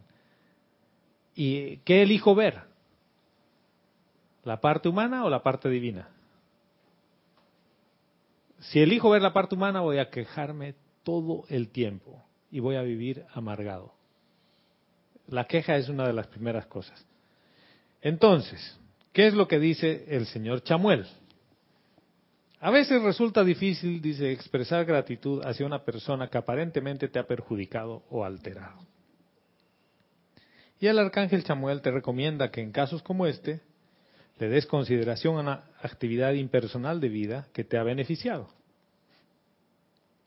¿Y 1.34 1.78
qué 1.78 2.02
elijo 2.02 2.36
ver? 2.36 2.60
¿La 4.44 4.60
parte 4.60 4.88
humana 4.88 5.24
o 5.24 5.28
la 5.28 5.42
parte 5.42 5.68
divina? 5.68 6.08
Si 8.60 8.78
elijo 8.78 9.10
ver 9.10 9.22
la 9.22 9.32
parte 9.32 9.56
humana 9.56 9.80
voy 9.80 9.98
a 9.98 10.08
quejarme 10.08 10.76
todo 11.02 11.46
el 11.48 11.70
tiempo 11.70 12.22
y 12.48 12.60
voy 12.60 12.76
a 12.76 12.82
vivir 12.82 13.24
amargado. 13.34 13.92
La 15.26 15.48
queja 15.48 15.74
es 15.76 15.88
una 15.88 16.06
de 16.06 16.12
las 16.12 16.28
primeras 16.28 16.66
cosas. 16.66 17.04
Entonces, 18.02 18.79
¿qué 19.12 19.26
es 19.26 19.34
lo 19.34 19.48
que 19.48 19.58
dice 19.58 20.04
el 20.08 20.26
señor 20.26 20.62
Chamuel? 20.62 21.06
A 22.60 22.70
veces 22.70 23.02
resulta 23.02 23.42
difícil, 23.42 24.02
dice, 24.02 24.32
expresar 24.32 24.84
gratitud 24.84 25.42
hacia 25.44 25.64
una 25.64 25.82
persona 25.82 26.28
que 26.28 26.36
aparentemente 26.36 27.08
te 27.08 27.18
ha 27.18 27.26
perjudicado 27.26 28.02
o 28.10 28.22
alterado. 28.22 28.86
Y 30.78 30.86
el 30.86 30.98
arcángel 30.98 31.42
Chamuel 31.42 31.80
te 31.80 31.90
recomienda 31.90 32.50
que 32.50 32.60
en 32.60 32.72
casos 32.72 33.02
como 33.02 33.26
este 33.26 33.60
le 34.38 34.48
des 34.48 34.66
consideración 34.66 35.36
a 35.36 35.40
una 35.40 35.64
actividad 35.82 36.32
impersonal 36.32 37.00
de 37.00 37.08
vida 37.08 37.48
que 37.52 37.64
te 37.64 37.78
ha 37.78 37.82
beneficiado. 37.82 38.48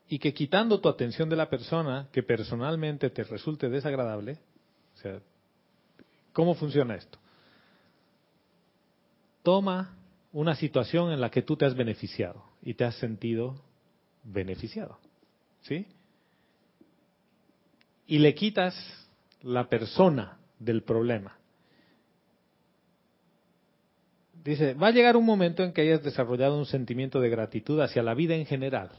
Y 0.08 0.18
que 0.18 0.34
quitando 0.34 0.80
tu 0.80 0.88
atención 0.88 1.28
de 1.28 1.36
la 1.36 1.50
persona 1.50 2.08
que 2.12 2.22
personalmente 2.22 3.10
te 3.10 3.24
resulte 3.24 3.68
desagradable, 3.68 4.38
o 4.94 4.98
sea, 4.98 5.18
¿cómo 6.32 6.54
funciona 6.54 6.94
esto? 6.94 7.18
Toma 9.44 9.96
una 10.32 10.56
situación 10.56 11.12
en 11.12 11.20
la 11.20 11.30
que 11.30 11.42
tú 11.42 11.56
te 11.56 11.64
has 11.64 11.76
beneficiado 11.76 12.42
y 12.60 12.74
te 12.74 12.84
has 12.84 12.96
sentido 12.96 13.54
beneficiado. 14.24 14.98
¿Sí? 15.62 15.86
Y 18.08 18.18
le 18.18 18.34
quitas 18.34 18.74
la 19.42 19.68
persona 19.68 20.38
del 20.58 20.82
problema. 20.82 21.38
dice, 24.44 24.74
va 24.74 24.88
a 24.88 24.92
llegar 24.92 25.16
un 25.16 25.24
momento 25.24 25.64
en 25.64 25.72
que 25.72 25.80
hayas 25.80 26.02
desarrollado 26.02 26.58
un 26.58 26.66
sentimiento 26.66 27.20
de 27.20 27.30
gratitud 27.30 27.80
hacia 27.80 28.02
la 28.02 28.14
vida 28.14 28.34
en 28.34 28.44
general. 28.44 28.90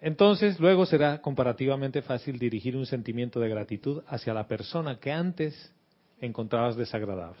Entonces, 0.00 0.60
luego 0.60 0.84
será 0.84 1.22
comparativamente 1.22 2.02
fácil 2.02 2.38
dirigir 2.38 2.76
un 2.76 2.86
sentimiento 2.86 3.40
de 3.40 3.48
gratitud 3.48 4.02
hacia 4.06 4.34
la 4.34 4.46
persona 4.46 4.98
que 4.98 5.12
antes 5.12 5.72
encontrabas 6.20 6.76
desagradable. 6.76 7.40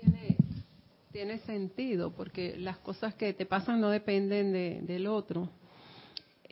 Tiene, 0.00 0.36
tiene 1.18 1.40
sentido, 1.40 2.12
porque 2.12 2.56
las 2.58 2.78
cosas 2.78 3.12
que 3.16 3.32
te 3.32 3.44
pasan 3.44 3.80
no 3.80 3.90
dependen 3.90 4.52
de, 4.52 4.78
del 4.82 5.08
otro. 5.08 5.50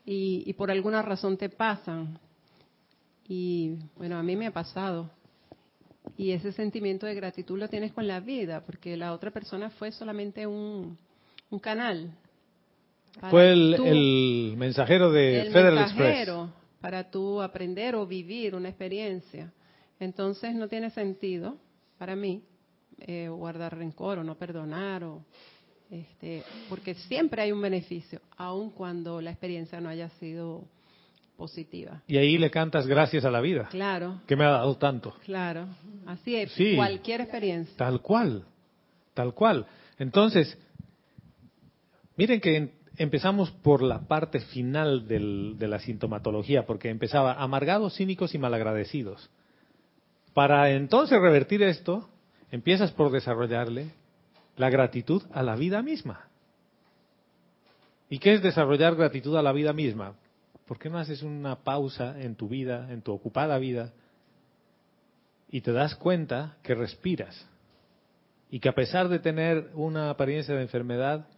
Y, 0.05 0.43
y 0.45 0.55
por 0.55 0.73
alguna 0.73 1.03
razón 1.03 1.37
te 1.37 1.49
pasan. 1.49 2.19
Y 3.29 3.77
bueno, 3.97 4.19
a 4.19 4.25
mí 4.25 4.35
me 4.35 4.49
ha 4.49 4.51
pasado. 4.51 5.09
Y 6.17 6.33
ese 6.33 6.51
sentimiento 6.51 7.07
de 7.07 7.15
gratitud 7.15 7.57
lo 7.57 7.69
tienes 7.69 7.93
con 7.93 8.09
la 8.09 8.19
vida, 8.19 8.65
porque 8.67 8.97
la 8.97 9.13
otra 9.13 9.31
persona 9.31 9.71
fue 9.71 9.93
solamente 9.93 10.49
un, 10.49 10.99
un 11.49 11.59
canal. 11.61 12.11
Fue 13.31 13.53
el, 13.53 14.55
mensajero 14.57 15.13
de 15.13 15.43
el 15.43 15.53
Federal 15.53 15.75
mensajero 15.77 16.45
Express. 16.47 16.81
para 16.81 17.09
tú 17.09 17.41
aprender 17.41 17.95
o 17.95 18.05
vivir 18.05 18.57
una 18.57 18.69
experiencia. 18.69 19.53
Entonces 20.01 20.57
no 20.57 20.67
tiene 20.67 20.91
sentido 20.91 21.57
para 21.99 22.17
mí 22.17 22.43
eh, 23.01 23.29
guardar 23.29 23.77
rencor 23.77 24.19
o 24.19 24.25
no 24.25 24.35
perdonar 24.37 25.05
o 25.05 25.23
este, 25.91 26.43
porque 26.69 26.95
siempre 26.95 27.43
hay 27.43 27.53
un 27.53 27.61
beneficio, 27.61 28.21
aun 28.37 28.71
cuando 28.71 29.21
la 29.21 29.31
experiencia 29.31 29.81
no 29.81 29.89
haya 29.89 30.09
sido 30.19 30.65
positiva. 31.37 32.03
Y 32.09 32.17
ahí 32.17 32.39
le 32.39 32.51
cantas 32.51 32.87
gracias 32.87 33.25
a 33.25 33.31
la 33.31 33.41
vida, 33.41 33.69
Claro, 33.71 34.21
que 34.27 34.35
me 34.37 34.45
ha 34.45 34.51
dado 34.51 34.77
tanto. 34.79 35.15
claro, 35.25 35.67
así 36.07 36.35
es. 36.35 36.51
Sí. 36.53 36.75
Cualquier 36.75 37.21
experiencia. 37.21 37.77
Tal 37.77 38.01
cual, 38.01 38.45
tal 39.15 39.33
cual. 39.35 39.67
Entonces, 39.99 40.59
miren 42.17 42.41
que 42.41 42.73
empezamos 42.97 43.51
por 43.51 43.83
la 43.83 44.01
parte 44.09 44.41
final 44.41 45.07
del- 45.07 45.55
de 45.59 45.69
la 45.69 45.79
sintomatología, 45.79 46.65
porque 46.67 46.89
empezaba 46.89 47.35
amargados, 47.35 47.95
cínicos 47.97 48.35
y 48.35 48.39
malagradecidos. 48.39 49.31
Para 50.33 50.71
entonces 50.73 51.21
revertir 51.21 51.63
esto, 51.63 52.09
empiezas 52.57 52.91
por 52.91 53.13
desarrollarle 53.13 53.93
la 54.57 54.69
gratitud 54.69 55.23
a 55.33 55.43
la 55.43 55.55
vida 55.55 55.83
misma. 55.83 56.29
¿Y 58.11 58.19
qué 58.19 58.35
es 58.35 58.43
desarrollar 58.43 58.97
gratitud 58.97 59.37
a 59.37 59.43
la 59.43 59.53
vida 59.53 59.73
misma? 59.73 60.15
¿Por 60.67 60.79
qué 60.79 60.91
no 60.91 60.99
haces 60.99 61.23
una 61.23 61.57
pausa 61.63 62.21
en 62.21 62.35
tu 62.35 62.49
vida, 62.49 62.93
en 62.93 63.03
tu 63.03 63.13
ocupada 63.13 63.59
vida, 63.59 63.93
y 65.49 65.61
te 65.61 65.73
das 65.73 65.95
cuenta 65.95 66.57
que 66.63 66.75
respiras? 66.75 67.47
y 68.51 68.61
que 68.61 68.69
a 68.69 68.75
pesar 68.75 69.09
de 69.09 69.19
tener 69.19 69.71
una 69.75 70.11
apariencia 70.11 70.55
de 70.55 70.63
enfermedad, 70.63 71.29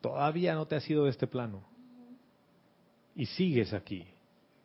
todavía 0.00 0.54
no 0.54 0.66
te 0.66 0.76
has 0.76 0.88
ido 0.88 1.04
de 1.04 1.10
este 1.10 1.26
plano. 1.26 1.62
Y 3.14 3.26
sigues 3.26 3.72
aquí, 3.72 4.06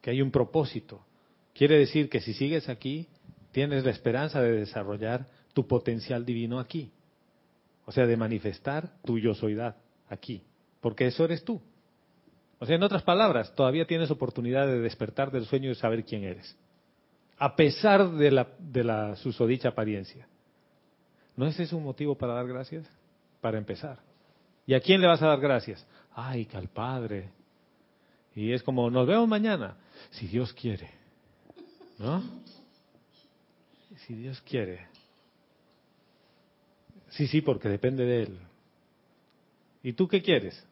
que 0.02 0.12
hay 0.12 0.22
un 0.22 0.32
propósito. 0.32 1.06
Quiere 1.54 1.78
decir 1.78 2.10
que 2.10 2.22
si 2.22 2.34
sigues 2.34 2.70
aquí, 2.70 3.08
tienes 3.52 3.84
la 3.84 3.92
esperanza 3.92 4.42
de 4.42 4.54
desarrollar 4.54 5.28
tu 5.60 5.68
potencial 5.68 6.24
divino 6.24 6.58
aquí. 6.58 6.90
O 7.86 7.92
sea, 7.92 8.06
de 8.06 8.16
manifestar 8.16 8.94
tu 9.04 9.20
yo 9.20 9.34
soydad 9.34 9.76
aquí. 10.08 10.42
Porque 10.80 11.08
eso 11.08 11.26
eres 11.26 11.44
tú. 11.44 11.62
O 12.60 12.66
sea, 12.66 12.78
en 12.78 12.84
otras 12.84 13.04
palabras, 13.04 13.54
todavía 13.56 13.86
tienes 13.86 14.10
oportunidad 14.10 14.68
de 14.68 14.80
despertar 14.80 15.32
del 15.32 15.46
sueño 15.46 15.70
y 15.70 15.76
saber 15.76 16.06
quién 16.06 16.24
eres. 16.24 16.56
A 17.38 17.58
pesar 17.58 18.10
de 18.12 18.32
la, 18.32 18.48
de 18.58 18.86
la 18.86 19.18
susodicha 19.18 19.70
apariencia. 19.70 20.30
¿No 21.36 21.46
es 21.46 21.60
ese 21.60 21.76
un 21.76 21.84
motivo 21.84 22.18
para 22.18 22.36
dar 22.36 22.48
gracias? 22.48 22.88
Para 23.42 23.58
empezar. 23.58 24.00
¿Y 24.66 24.76
a 24.76 24.80
quién 24.80 25.02
le 25.02 25.08
vas 25.08 25.22
a 25.22 25.28
dar 25.28 25.42
gracias? 25.42 25.86
Ay, 26.14 26.46
que 26.46 26.56
al 26.56 26.70
Padre. 26.70 27.32
Y 28.34 28.54
es 28.54 28.64
como, 28.64 28.90
nos 28.90 29.06
vemos 29.06 29.28
mañana, 29.28 29.76
si 30.12 30.26
Dios 30.28 30.54
quiere. 30.54 30.90
¿No? 31.98 32.24
Si 34.08 34.14
Dios 34.14 34.40
quiere. 34.42 34.88
Sí, 37.20 37.28
sí, 37.28 37.42
porque 37.42 37.68
depende 37.68 38.06
de 38.06 38.24
Él. 38.24 38.40
¿Y 39.84 39.92
tú 39.92 40.08
qué 40.08 40.22
quieres? 40.22 40.66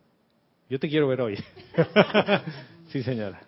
Yo 0.69 0.79
te 0.79 0.87
quiero 0.87 1.05
ver 1.09 1.19
hoy. 1.19 1.37
sí, 2.87 3.03
señora. 3.03 3.41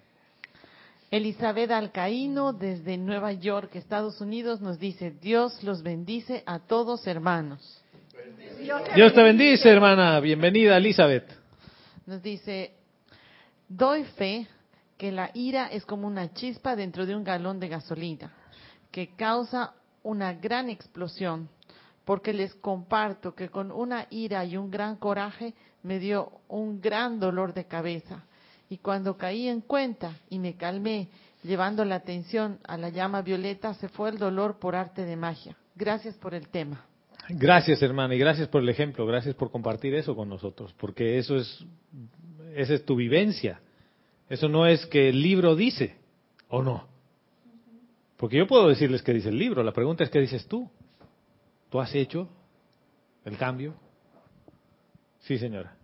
Elizabeth 1.10 1.72
Alcaíno 1.72 2.52
desde 2.52 2.98
Nueva 2.98 3.32
York, 3.32 3.74
Estados 3.76 4.20
Unidos, 4.20 4.60
nos 4.60 4.80
dice, 4.80 5.12
Dios 5.12 5.64
los 5.64 5.82
bendice 5.82 6.44
a 6.46 6.60
todos 6.60 7.08
hermanos. 7.08 7.82
Dios 8.94 9.14
te 9.14 9.24
bendice, 9.24 9.70
hermana. 9.70 10.20
Bienvenida, 10.20 10.76
Elizabeth. 10.76 11.24
Nos 12.06 12.22
dice, 12.22 12.74
doy 13.70 14.04
fe 14.04 14.46
que 14.98 15.14
la 15.14 15.32
ira 15.34 15.68
es 15.68 15.86
como 15.86 16.06
una 16.06 16.34
chispa 16.34 16.76
dentro 16.76 17.06
de 17.06 17.16
un 17.16 17.24
galón 17.24 17.62
de 17.62 17.70
gasolina, 17.70 18.34
que 18.92 19.16
causa 19.16 19.74
una 20.04 20.34
gran 20.34 20.70
explosión, 20.70 21.48
porque 22.10 22.34
les 22.34 22.56
comparto 22.56 23.36
que 23.36 23.50
con 23.50 23.72
una 23.72 24.08
ira 24.10 24.44
y 24.44 24.58
un 24.58 24.72
gran 24.72 24.96
coraje 24.96 25.54
me 25.84 26.00
dio 26.00 26.32
un 26.48 26.82
gran 26.82 27.20
dolor 27.20 27.54
de 27.54 27.66
cabeza. 27.66 28.26
Y 28.68 28.78
cuando 28.78 29.16
caí 29.16 29.48
en 29.48 29.62
cuenta 29.62 30.18
y 30.28 30.40
me 30.40 30.56
calmé, 30.56 31.10
llevando 31.44 31.86
la 31.86 31.94
atención 31.94 32.58
a 32.68 32.78
la 32.78 32.90
llama 32.90 33.22
violeta, 33.22 33.76
se 33.76 33.90
fue 33.90 34.10
el 34.10 34.18
dolor 34.18 34.58
por 34.58 34.76
arte 34.76 35.06
de 35.06 35.16
magia. 35.16 35.56
Gracias 35.76 36.16
por 36.16 36.34
el 36.34 36.48
tema. 36.48 36.84
Gracias, 37.30 37.80
hermana, 37.84 38.16
y 38.16 38.18
gracias 38.18 38.48
por 38.48 38.64
el 38.64 38.70
ejemplo, 38.70 39.06
gracias 39.06 39.36
por 39.36 39.52
compartir 39.52 39.94
eso 39.94 40.16
con 40.16 40.30
nosotros, 40.30 40.74
porque 40.80 41.20
eso 41.20 41.36
es, 41.36 41.64
esa 42.56 42.74
es 42.74 42.86
tu 42.86 42.96
vivencia. 42.96 43.62
Eso 44.28 44.50
no 44.50 44.66
es 44.66 44.84
que 44.88 45.10
el 45.10 45.22
libro 45.22 45.56
dice, 45.56 45.96
¿o 46.48 46.64
no? 46.64 46.88
Porque 48.18 48.38
yo 48.38 48.48
puedo 48.48 48.68
decirles 48.68 49.04
qué 49.04 49.14
dice 49.14 49.30
el 49.30 49.38
libro, 49.38 49.62
la 49.62 49.74
pregunta 49.74 50.04
es 50.04 50.10
qué 50.10 50.20
dices 50.20 50.48
tú. 50.48 50.72
¿Tú 51.70 51.80
has 51.80 51.94
hecho 51.94 52.28
el 53.26 53.38
cambio? 53.38 53.74
Sí, 55.20 55.38
señora. 55.38 55.76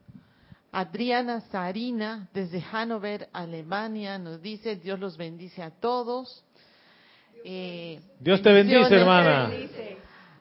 Adriana 0.72 1.42
Sarina, 1.52 2.28
desde 2.34 2.62
Hannover, 2.62 3.30
Alemania, 3.32 4.18
nos 4.18 4.42
dice, 4.42 4.76
Dios 4.76 5.00
los 5.00 5.16
bendice 5.18 5.62
a 5.64 5.72
todos. 5.72 6.44
Eh, 7.46 8.02
Dios 8.20 8.42
te 8.42 8.52
bendice, 8.52 8.96
hermana. 8.96 9.52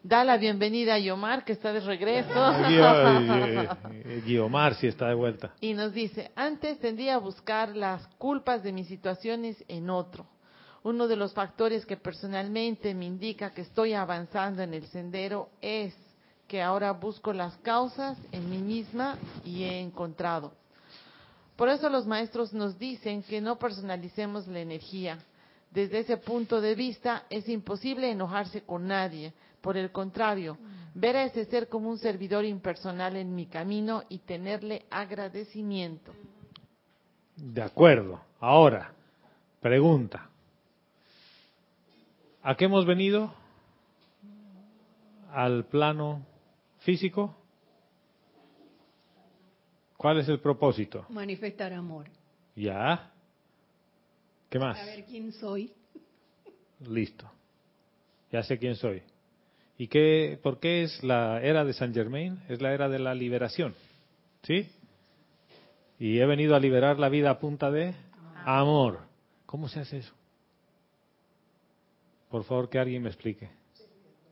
Da 0.02 0.22
la 0.24 0.36
bienvenida 0.36 0.94
a 0.94 0.98
Yomar, 0.98 1.44
que 1.44 1.52
está 1.52 1.72
de 1.72 1.80
regreso. 1.80 2.28
Guio- 2.68 4.22
Guiomar 4.26 4.74
sí 4.74 4.86
está 4.88 5.08
de 5.08 5.14
vuelta. 5.14 5.54
Y 5.60 5.72
nos 5.74 5.92
dice, 5.94 6.30
antes 6.36 6.78
tendría 6.78 7.14
a 7.14 7.18
buscar 7.18 7.74
las 7.76 8.06
culpas 8.18 8.62
de 8.62 8.72
mis 8.72 8.86
situaciones 8.88 9.62
en 9.68 9.88
otro. 9.88 10.26
Uno 10.84 11.08
de 11.08 11.16
los 11.16 11.32
factores 11.32 11.86
que 11.86 11.96
personalmente 11.96 12.94
me 12.94 13.06
indica 13.06 13.54
que 13.54 13.62
estoy 13.62 13.94
avanzando 13.94 14.62
en 14.62 14.74
el 14.74 14.86
sendero 14.88 15.48
es 15.62 15.94
que 16.46 16.60
ahora 16.60 16.92
busco 16.92 17.32
las 17.32 17.56
causas 17.58 18.18
en 18.32 18.50
mí 18.50 18.58
misma 18.58 19.16
y 19.46 19.64
he 19.64 19.80
encontrado. 19.80 20.52
Por 21.56 21.70
eso 21.70 21.88
los 21.88 22.06
maestros 22.06 22.52
nos 22.52 22.78
dicen 22.78 23.22
que 23.22 23.40
no 23.40 23.58
personalicemos 23.58 24.46
la 24.46 24.60
energía. 24.60 25.18
Desde 25.70 26.00
ese 26.00 26.18
punto 26.18 26.60
de 26.60 26.74
vista 26.74 27.24
es 27.30 27.48
imposible 27.48 28.10
enojarse 28.10 28.60
con 28.60 28.86
nadie. 28.86 29.32
Por 29.62 29.78
el 29.78 29.90
contrario, 29.90 30.58
ver 30.94 31.16
a 31.16 31.24
ese 31.24 31.46
ser 31.46 31.70
como 31.70 31.88
un 31.88 31.96
servidor 31.96 32.44
impersonal 32.44 33.16
en 33.16 33.34
mi 33.34 33.46
camino 33.46 34.02
y 34.10 34.18
tenerle 34.18 34.84
agradecimiento. 34.90 36.12
De 37.36 37.62
acuerdo. 37.62 38.20
Ahora, 38.38 38.92
pregunta. 39.62 40.28
¿A 42.46 42.56
qué 42.56 42.66
hemos 42.66 42.84
venido? 42.84 43.32
¿Al 45.32 45.64
plano 45.64 46.26
físico? 46.80 47.34
¿Cuál 49.96 50.18
es 50.18 50.28
el 50.28 50.40
propósito? 50.40 51.06
Manifestar 51.08 51.72
amor. 51.72 52.04
Ya. 52.54 53.10
¿Qué 54.50 54.58
más? 54.58 54.78
A 54.78 54.84
ver 54.84 55.06
quién 55.06 55.32
soy. 55.32 55.72
Listo. 56.86 57.30
Ya 58.30 58.42
sé 58.42 58.58
quién 58.58 58.76
soy. 58.76 59.02
¿Y 59.78 59.88
qué, 59.88 60.38
por 60.42 60.60
qué 60.60 60.82
es 60.82 61.02
la 61.02 61.40
era 61.40 61.64
de 61.64 61.72
San 61.72 61.94
Germain? 61.94 62.42
Es 62.50 62.60
la 62.60 62.74
era 62.74 62.90
de 62.90 62.98
la 62.98 63.14
liberación. 63.14 63.74
¿Sí? 64.42 64.68
Y 65.98 66.18
he 66.18 66.26
venido 66.26 66.54
a 66.54 66.60
liberar 66.60 66.98
la 66.98 67.08
vida 67.08 67.30
a 67.30 67.38
punta 67.38 67.70
de 67.70 67.94
amor. 68.44 69.00
¿Cómo 69.46 69.66
se 69.70 69.80
hace 69.80 69.96
eso? 69.98 70.14
Por 72.34 72.42
favor, 72.42 72.68
que 72.68 72.80
alguien 72.80 73.00
me 73.00 73.10
explique. 73.10 73.48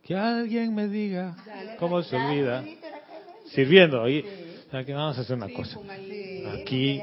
Que 0.02 0.16
alguien 0.16 0.74
me 0.74 0.88
diga 0.88 1.36
cómo 1.78 2.02
se 2.02 2.16
olvida. 2.16 2.64
Sirviendo. 3.54 4.08
Y, 4.08 4.22
o 4.66 4.70
sea, 4.72 4.84
que 4.84 4.92
vamos 4.92 5.18
a 5.18 5.20
hacer 5.20 5.36
una 5.36 5.48
cosa. 5.48 5.78
Aquí, 6.60 7.00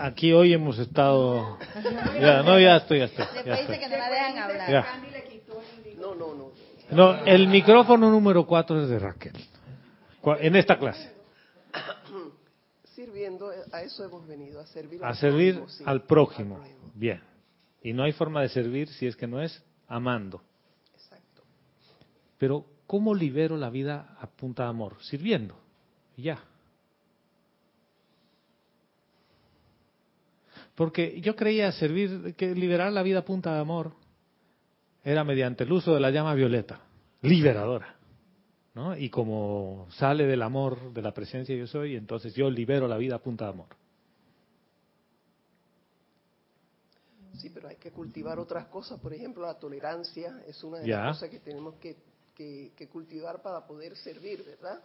aquí 0.00 0.32
hoy 0.32 0.54
hemos 0.54 0.76
estado. 0.80 1.56
Ya, 2.20 2.42
no, 2.42 2.58
ya 2.58 2.78
estoy, 2.78 2.98
ya 2.98 3.04
estoy. 3.04 3.26
Ya 3.46 3.54
estoy. 3.54 3.78
no. 3.78 4.68
Ya. 4.68 4.86
El 5.86 6.00
No, 6.00 6.14
no, 6.16 6.34
no. 6.34 6.50
No, 6.90 7.24
el 7.24 7.46
micrófono 7.46 8.10
número 8.10 8.44
cuatro 8.44 8.82
es 8.82 8.88
de 8.88 8.98
Raquel. 8.98 9.34
En 10.40 10.56
esta 10.56 10.80
clase. 10.80 11.12
Sirviendo, 12.82 13.52
a 13.70 13.82
eso 13.82 14.04
hemos 14.04 14.26
venido, 14.26 14.58
a 14.58 14.66
servir, 14.66 14.98
a 15.00 15.14
servir 15.14 15.62
al 15.84 16.02
prójimo. 16.06 16.58
Bien. 16.92 17.22
Y 17.84 17.92
no 17.92 18.02
hay 18.02 18.10
forma 18.10 18.42
de 18.42 18.48
servir 18.48 18.88
si 18.88 19.06
es 19.06 19.14
que 19.14 19.28
no 19.28 19.40
es 19.40 19.62
amando. 19.88 20.42
Exacto. 20.94 21.42
Pero, 22.38 22.64
¿cómo 22.86 23.14
libero 23.14 23.56
la 23.56 23.70
vida 23.70 24.16
a 24.20 24.26
punta 24.26 24.64
de 24.64 24.68
amor? 24.70 24.96
Sirviendo. 25.00 25.56
ya. 26.16 26.38
Porque 30.74 31.20
yo 31.20 31.34
creía 31.34 31.72
servir, 31.72 32.36
que 32.36 32.54
liberar 32.54 32.92
la 32.92 33.02
vida 33.02 33.18
a 33.18 33.24
punta 33.24 33.52
de 33.52 33.60
amor 33.60 33.94
era 35.02 35.24
mediante 35.24 35.64
el 35.64 35.72
uso 35.72 35.92
de 35.92 35.98
la 35.98 36.10
llama 36.10 36.34
violeta, 36.34 36.80
liberadora. 37.22 37.96
¿no? 38.74 38.96
Y 38.96 39.10
como 39.10 39.88
sale 39.90 40.24
del 40.26 40.40
amor, 40.40 40.92
de 40.92 41.02
la 41.02 41.12
presencia 41.12 41.56
yo 41.56 41.66
soy, 41.66 41.96
entonces 41.96 42.32
yo 42.34 42.48
libero 42.48 42.86
la 42.86 42.96
vida 42.96 43.16
a 43.16 43.18
punta 43.18 43.46
de 43.46 43.50
amor. 43.50 43.66
Sí, 47.38 47.50
pero 47.50 47.68
hay 47.68 47.76
que 47.76 47.92
cultivar 47.92 48.38
otras 48.38 48.66
cosas. 48.66 49.00
Por 49.00 49.14
ejemplo, 49.14 49.46
la 49.46 49.58
tolerancia 49.58 50.42
es 50.46 50.62
una 50.64 50.78
de 50.78 50.88
las 50.88 51.14
cosas 51.14 51.30
que 51.30 51.40
tenemos 51.40 51.76
que, 51.76 51.96
que, 52.34 52.88
cultivar 52.88 53.42
para 53.42 53.66
poder 53.66 53.96
servir, 53.96 54.44
¿verdad? 54.44 54.82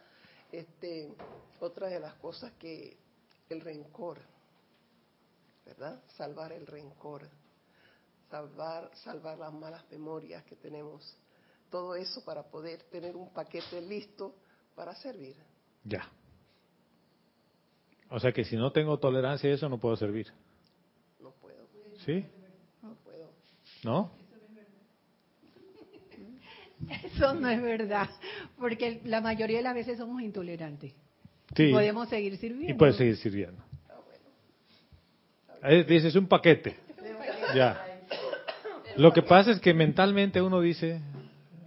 Este, 0.52 1.14
otra 1.60 1.88
de 1.88 2.00
las 2.00 2.14
cosas 2.16 2.52
que 2.54 2.98
el 3.50 3.62
rencor, 3.62 4.20
¿verdad? 5.66 6.02
Salvar 6.16 6.52
el 6.52 6.66
rencor, 6.68 7.28
salvar, 8.30 8.92
salvar 8.96 9.38
las 9.38 9.54
malas 9.54 9.84
memorias 9.90 10.44
que 10.44 10.56
tenemos. 10.56 11.18
Todo 11.70 11.96
eso 11.96 12.24
para 12.24 12.44
poder 12.44 12.84
tener 12.84 13.16
un 13.16 13.34
paquete 13.34 13.82
listo 13.82 14.36
para 14.76 14.96
servir. 14.96 15.36
Ya. 15.84 16.08
O 18.10 18.20
sea 18.20 18.32
que 18.32 18.46
si 18.46 18.56
no 18.56 18.72
tengo 18.72 19.00
tolerancia 19.00 19.52
eso 19.52 19.68
no 19.70 19.80
puedo 19.80 19.96
servir. 19.96 20.32
No 21.20 21.32
puedo. 21.32 21.68
¿Sí? 22.06 22.26
No. 23.84 24.12
Eso 27.04 27.34
no 27.34 27.48
es 27.50 27.62
verdad, 27.62 28.10
porque 28.58 29.02
la 29.06 29.22
mayoría 29.22 29.58
de 29.58 29.64
las 29.64 29.76
veces 29.76 29.98
somos 29.98 30.22
intolerantes. 30.22 30.94
Sí. 31.56 31.72
podemos 31.72 32.10
seguir 32.10 32.38
sirviendo. 32.38 32.74
Y 32.74 32.78
puedes 32.78 32.96
seguir 32.96 33.16
sirviendo. 33.18 33.64
Dices 35.88 36.16
un 36.16 36.28
paquete. 36.28 36.76
Ya. 37.56 37.86
Lo 38.98 39.14
que 39.14 39.22
pasa 39.22 39.52
es 39.52 39.60
que 39.60 39.74
mentalmente 39.74 40.42
uno 40.42 40.60
dice, 40.60 41.02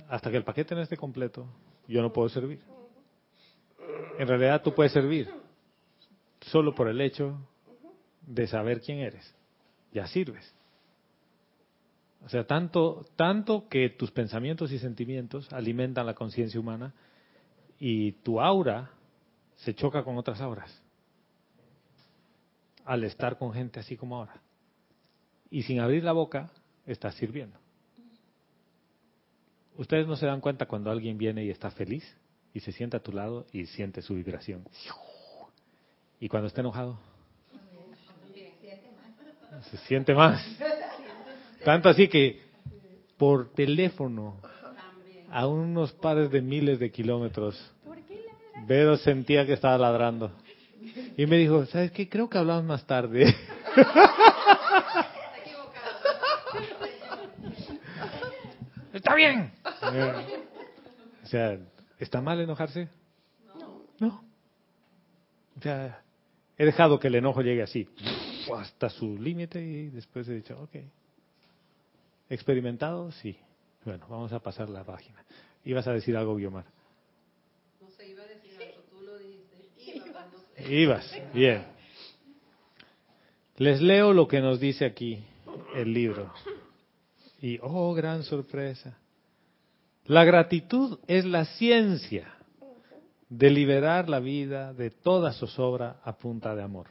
hasta 0.08 0.30
que 0.30 0.36
el 0.36 0.44
paquete 0.44 0.74
no 0.74 0.82
esté 0.82 0.96
completo, 0.96 1.46
yo 1.88 2.02
no 2.02 2.12
puedo 2.12 2.28
servir. 2.28 2.60
En 4.18 4.28
realidad 4.28 4.62
tú 4.62 4.74
puedes 4.74 4.92
servir 4.92 5.30
solo 6.40 6.74
por 6.74 6.88
el 6.88 7.00
hecho 7.00 7.38
de 8.26 8.46
saber 8.46 8.80
quién 8.80 8.98
eres. 8.98 9.34
Ya 9.92 10.06
sirves. 10.06 10.55
O 12.26 12.28
sea, 12.28 12.44
tanto, 12.44 13.06
tanto 13.14 13.68
que 13.68 13.88
tus 13.88 14.10
pensamientos 14.10 14.72
y 14.72 14.80
sentimientos 14.80 15.52
alimentan 15.52 16.06
la 16.06 16.14
conciencia 16.14 16.58
humana 16.58 16.92
y 17.78 18.12
tu 18.12 18.40
aura 18.40 18.90
se 19.54 19.74
choca 19.76 20.02
con 20.02 20.18
otras 20.18 20.40
auras 20.40 20.82
al 22.84 23.04
estar 23.04 23.38
con 23.38 23.52
gente 23.52 23.78
así 23.78 23.96
como 23.96 24.16
ahora. 24.16 24.40
Y 25.50 25.62
sin 25.62 25.78
abrir 25.78 26.02
la 26.02 26.10
boca, 26.10 26.50
estás 26.84 27.14
sirviendo. 27.14 27.56
Ustedes 29.76 30.08
no 30.08 30.16
se 30.16 30.26
dan 30.26 30.40
cuenta 30.40 30.66
cuando 30.66 30.90
alguien 30.90 31.18
viene 31.18 31.44
y 31.44 31.50
está 31.50 31.70
feliz 31.70 32.02
y 32.52 32.58
se 32.58 32.72
sienta 32.72 32.96
a 32.96 33.00
tu 33.00 33.12
lado 33.12 33.46
y 33.52 33.66
siente 33.66 34.02
su 34.02 34.14
vibración. 34.14 34.64
Y 36.18 36.28
cuando 36.28 36.48
está 36.48 36.60
enojado, 36.60 36.98
se 39.70 39.76
siente 39.78 40.12
más. 40.12 40.44
Tanto 41.66 41.88
así 41.88 42.06
que 42.06 42.40
por 43.16 43.52
teléfono, 43.52 44.36
a 45.32 45.48
unos 45.48 45.90
pares 45.94 46.30
de 46.30 46.40
miles 46.40 46.78
de 46.78 46.92
kilómetros, 46.92 47.60
Vero 48.68 48.96
sentía 48.96 49.44
que 49.44 49.54
estaba 49.54 49.76
ladrando. 49.76 50.30
Y 51.16 51.26
me 51.26 51.36
dijo, 51.38 51.66
¿sabes 51.66 51.90
qué? 51.90 52.08
Creo 52.08 52.30
que 52.30 52.38
hablamos 52.38 52.62
más 52.66 52.86
tarde. 52.86 53.24
Está 58.94 59.16
bien. 59.16 59.50
O 61.24 61.26
sea, 61.26 61.58
¿está 61.98 62.20
mal 62.20 62.40
enojarse? 62.40 62.88
No. 63.58 63.82
No. 63.98 64.24
O 65.58 65.60
sea, 65.60 66.00
he 66.56 66.64
dejado 66.64 67.00
que 67.00 67.08
el 67.08 67.16
enojo 67.16 67.42
llegue 67.42 67.64
así, 67.64 67.88
hasta 68.56 68.88
su 68.88 69.18
límite 69.18 69.60
y 69.60 69.88
después 69.88 70.28
he 70.28 70.34
dicho, 70.34 70.56
ok. 70.62 70.76
¿Experimentado? 72.28 73.12
Sí. 73.12 73.38
Bueno, 73.84 74.06
vamos 74.08 74.32
a 74.32 74.40
pasar 74.40 74.68
la 74.68 74.84
página. 74.84 75.24
Ibas 75.64 75.86
a 75.86 75.92
decir 75.92 76.16
algo, 76.16 76.36
Guiomar. 76.36 76.64
No 77.80 77.88
sé, 77.90 78.08
iba 78.08 78.22
a 78.22 78.26
decir 78.26 78.52
algo, 78.60 78.82
tú 78.90 79.00
lo 79.02 79.18
dijiste. 79.18 80.72
Ibas, 80.72 81.22
bien. 81.32 81.64
Les 83.56 83.80
leo 83.80 84.12
lo 84.12 84.28
que 84.28 84.40
nos 84.40 84.60
dice 84.60 84.84
aquí 84.84 85.24
el 85.74 85.92
libro. 85.92 86.32
Y, 87.40 87.58
oh, 87.62 87.94
gran 87.94 88.22
sorpresa. 88.22 88.98
La 90.04 90.24
gratitud 90.24 90.98
es 91.06 91.24
la 91.24 91.44
ciencia 91.44 92.32
de 93.28 93.50
liberar 93.50 94.08
la 94.08 94.20
vida 94.20 94.72
de 94.72 94.90
toda 94.90 95.32
zozobra 95.32 96.00
a 96.04 96.16
punta 96.16 96.54
de 96.54 96.62
amor. 96.62 96.88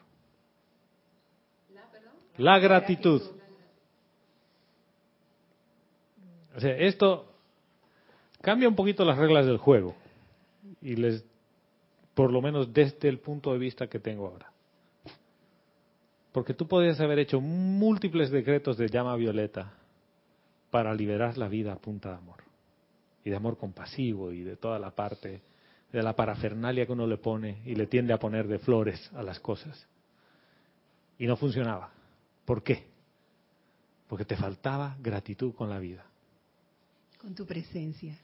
La 2.37 2.59
gratitud. 2.59 3.21
Esto 6.63 7.33
cambia 8.41 8.69
un 8.69 8.75
poquito 8.75 9.03
las 9.03 9.17
reglas 9.17 9.45
del 9.45 9.57
juego. 9.57 9.95
Y 10.81 10.95
les, 10.95 11.25
por 12.13 12.31
lo 12.31 12.41
menos 12.41 12.73
desde 12.73 13.09
el 13.09 13.19
punto 13.19 13.51
de 13.53 13.59
vista 13.59 13.87
que 13.87 13.99
tengo 13.99 14.27
ahora. 14.27 14.51
Porque 16.31 16.53
tú 16.53 16.67
podrías 16.67 16.99
haber 16.99 17.19
hecho 17.19 17.39
múltiples 17.39 18.29
decretos 18.29 18.77
de 18.77 18.89
llama 18.89 19.15
violeta 19.15 19.73
para 20.69 20.93
liberar 20.93 21.37
la 21.37 21.47
vida 21.47 21.73
a 21.73 21.77
punta 21.77 22.09
de 22.09 22.15
amor. 22.15 22.43
Y 23.23 23.29
de 23.29 23.35
amor 23.35 23.57
compasivo 23.57 24.31
y 24.31 24.43
de 24.43 24.55
toda 24.55 24.77
la 24.77 24.91
parte 24.91 25.41
de 25.91 26.03
la 26.03 26.15
parafernalia 26.15 26.85
que 26.85 26.91
uno 26.91 27.07
le 27.07 27.17
pone 27.17 27.61
y 27.65 27.75
le 27.75 27.87
tiende 27.87 28.13
a 28.13 28.19
poner 28.19 28.47
de 28.47 28.59
flores 28.59 29.09
a 29.13 29.23
las 29.23 29.39
cosas. 29.39 29.87
Y 31.17 31.25
no 31.25 31.37
funcionaba. 31.37 31.91
¿Por 32.43 32.63
qué? 32.63 32.85
Porque 34.07 34.25
te 34.25 34.35
faltaba 34.35 34.97
gratitud 34.99 35.53
con 35.55 35.69
la 35.69 35.79
vida. 35.79 36.05
Con 37.25 37.33
tu 37.33 37.47
presencia. 37.47 38.15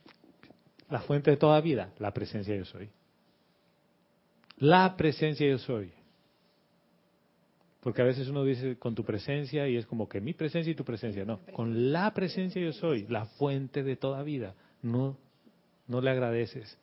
La 0.87 0.99
fuente 1.01 1.31
de 1.31 1.37
toda 1.37 1.59
vida, 1.59 1.91
la 1.97 2.13
presencia 2.13 2.55
yo 2.55 2.65
soy. 2.65 2.87
La 4.57 4.95
presencia 4.95 5.49
yo 5.49 5.57
soy. 5.57 5.91
Porque 7.79 8.03
a 8.03 8.05
veces 8.05 8.27
uno 8.27 8.43
dice 8.43 8.77
con 8.77 8.93
tu 8.93 9.03
presencia 9.03 9.67
y 9.67 9.75
es 9.75 9.87
como 9.87 10.07
que 10.07 10.21
mi 10.21 10.35
presencia 10.35 10.69
y 10.69 10.75
tu 10.75 10.85
presencia. 10.85 11.25
No, 11.25 11.39
con 11.51 11.91
la 11.91 12.13
presencia 12.13 12.61
yo 12.61 12.73
soy, 12.73 13.07
la 13.07 13.25
fuente 13.25 13.81
de 13.81 13.95
toda 13.95 14.21
vida. 14.21 14.53
No, 14.83 15.17
no 15.87 15.99
le 15.99 16.11
agradeces. 16.11 16.77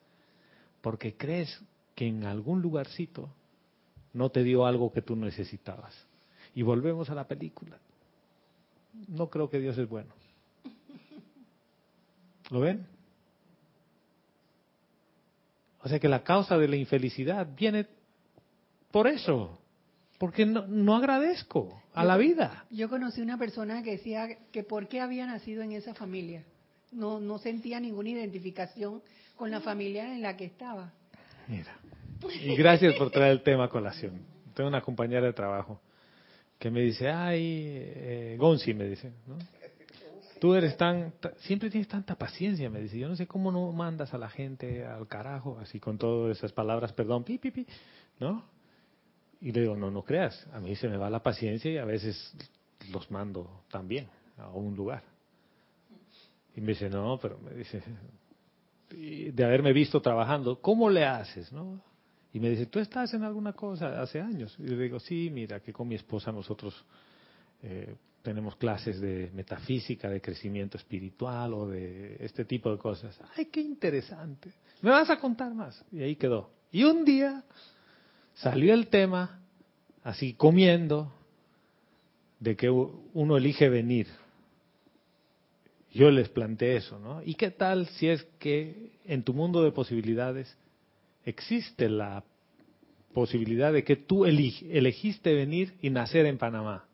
Porque 0.80 1.16
crees 1.16 1.62
que 1.94 2.08
en 2.08 2.24
algún 2.24 2.62
lugarcito 2.62 3.32
no 4.12 4.30
te 4.30 4.42
dio 4.42 4.66
algo 4.66 4.92
que 4.92 5.02
tú 5.02 5.14
necesitabas. 5.14 5.94
Y 6.52 6.62
volvemos 6.62 7.10
a 7.10 7.14
la 7.14 7.28
película. 7.28 7.78
No 9.06 9.30
creo 9.30 9.48
que 9.48 9.60
Dios 9.60 9.78
es 9.78 9.88
bueno. 9.88 10.12
¿Lo 12.51 12.61
ven? 12.61 12.86
O 15.82 15.88
sea 15.88 15.99
que 15.99 16.09
la 16.09 16.22
causa 16.22 16.59
de 16.59 16.68
la 16.68 16.76
infelicidad 16.76 17.46
viene 17.57 17.86
por 18.90 19.07
eso 19.07 19.59
porque 20.18 20.44
no, 20.44 20.66
no 20.66 20.96
agradezco 20.96 21.80
a 21.94 22.05
la 22.05 22.16
vida. 22.16 22.66
Yo 22.70 22.88
conocí 22.88 23.20
una 23.20 23.38
persona 23.38 23.82
que 23.82 23.92
decía 23.92 24.28
que 24.51 24.64
por 24.64 24.88
qué 24.88 25.01
había 25.01 25.26
nacido 25.26 25.62
en 25.62 25.72
esa 25.72 25.94
familia. 25.94 26.44
No, 26.90 27.20
no 27.20 27.38
sentía 27.38 27.78
ninguna 27.78 28.11
identificación 28.11 29.03
con 29.36 29.51
la 29.51 29.61
familia 29.61 30.12
en 30.12 30.22
la 30.22 30.36
que 30.36 30.46
estaba. 30.46 30.92
Mira, 31.46 31.78
y 32.42 32.57
gracias 32.57 32.94
por 32.94 33.11
traer 33.11 33.32
el 33.32 33.42
tema 33.42 33.64
a 33.64 33.68
colación. 33.68 34.22
Tengo 34.55 34.68
una 34.68 34.80
compañera 34.80 35.26
de 35.26 35.32
trabajo 35.32 35.80
que 36.59 36.70
me 36.70 36.80
dice, 36.80 37.09
ay, 37.09 37.42
eh, 37.44 38.36
Gonzi 38.38 38.74
me 38.74 38.84
dice, 38.84 39.12
¿no? 39.26 39.36
Tú 40.41 40.55
eres 40.55 40.76
tan, 40.76 41.12
siempre 41.39 41.70
tienes 41.70 41.89
tanta 41.89 42.14
paciencia, 42.14 42.70
me 42.70 42.80
dice. 42.80 42.99
Yo 42.99 43.09
no 43.09 43.16
sé 43.16 43.26
cómo 43.26 43.51
no 43.51 43.72
mandas 43.72 44.14
a 44.14 44.18
la 44.18 44.28
gente 44.28 44.84
al 44.84 45.07
carajo, 45.09 45.59
así 45.61 45.80
con 45.80 45.99
todas 45.99 46.36
esas 46.36 46.53
palabras, 46.53 46.93
perdón, 46.93 47.24
pi, 47.24 47.39
pi, 47.39 47.51
pi, 47.51 47.66
¿no? 48.20 48.45
Y 49.41 49.53
le 49.53 49.62
digo, 49.62 49.76
no, 49.76 49.91
no 49.91 50.03
creas, 50.03 50.47
a 50.53 50.61
mí 50.61 50.74
se 50.74 50.89
me 50.89 50.97
va 50.97 51.09
la 51.11 51.22
paciencia 51.22 51.70
y 51.70 51.78
a 51.78 51.84
veces 51.84 52.34
los 52.93 53.11
mando 53.11 53.62
también 53.70 54.09
a 54.36 54.49
un 54.49 54.74
lugar. 54.74 55.03
Y 56.57 56.61
me 56.61 56.68
dice, 56.68 56.91
no, 56.91 57.18
pero 57.20 57.39
me 57.39 57.55
dice, 57.55 57.82
de 58.91 59.45
haberme 59.45 59.72
visto 59.72 60.01
trabajando, 60.01 60.61
¿cómo 60.61 60.91
le 60.91 61.05
haces? 61.05 61.53
¿no? 61.53 61.80
Y 62.32 62.41
me 62.41 62.51
dice, 62.51 62.66
¿tú 62.66 62.78
estás 62.78 63.14
en 63.14 63.22
alguna 63.22 63.53
cosa 63.53 64.01
hace 64.01 64.20
años? 64.20 64.57
Y 64.59 64.64
le 64.64 64.76
digo, 64.76 64.99
sí, 64.99 65.30
mira, 65.32 65.61
que 65.61 65.72
con 65.72 65.89
mi 65.89 65.95
esposa 65.95 66.32
nosotros 66.32 66.84
eh, 67.62 67.95
tenemos 68.22 68.56
clases 68.56 69.00
de 69.00 69.30
metafísica, 69.34 70.08
de 70.08 70.20
crecimiento 70.20 70.76
espiritual 70.76 71.54
o 71.54 71.68
de 71.68 72.16
este 72.20 72.44
tipo 72.44 72.70
de 72.70 72.78
cosas. 72.78 73.18
¡Ay, 73.36 73.46
qué 73.46 73.60
interesante! 73.60 74.52
¿Me 74.82 74.90
vas 74.90 75.10
a 75.10 75.18
contar 75.18 75.54
más? 75.54 75.84
Y 75.92 76.02
ahí 76.02 76.16
quedó. 76.16 76.50
Y 76.70 76.84
un 76.84 77.04
día 77.04 77.44
salió 78.34 78.74
el 78.74 78.88
tema, 78.88 79.40
así 80.02 80.34
comiendo, 80.34 81.12
de 82.40 82.56
que 82.56 82.70
uno 82.70 83.36
elige 83.36 83.68
venir. 83.68 84.06
Yo 85.92 86.10
les 86.10 86.28
planteé 86.28 86.76
eso, 86.76 86.98
¿no? 86.98 87.22
¿Y 87.22 87.34
qué 87.34 87.50
tal 87.50 87.86
si 87.88 88.08
es 88.08 88.22
que 88.38 88.92
en 89.04 89.22
tu 89.22 89.32
mundo 89.32 89.62
de 89.64 89.72
posibilidades 89.72 90.56
existe 91.24 91.88
la 91.88 92.24
posibilidad 93.14 93.72
de 93.72 93.84
que 93.84 93.96
tú 93.96 94.26
elegiste 94.26 95.34
venir 95.34 95.74
y 95.80 95.90
nacer 95.90 96.26
en 96.26 96.38
Panamá? 96.38 96.84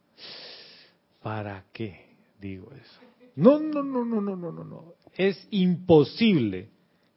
¿Para 1.24 1.64
qué 1.72 2.04
digo 2.38 2.70
eso? 2.74 3.00
No, 3.34 3.58
no, 3.58 3.82
no, 3.82 4.04
no, 4.04 4.20
no, 4.20 4.36
no, 4.36 4.52
no, 4.52 4.62
no. 4.62 4.94
Es 5.14 5.48
imposible 5.50 6.68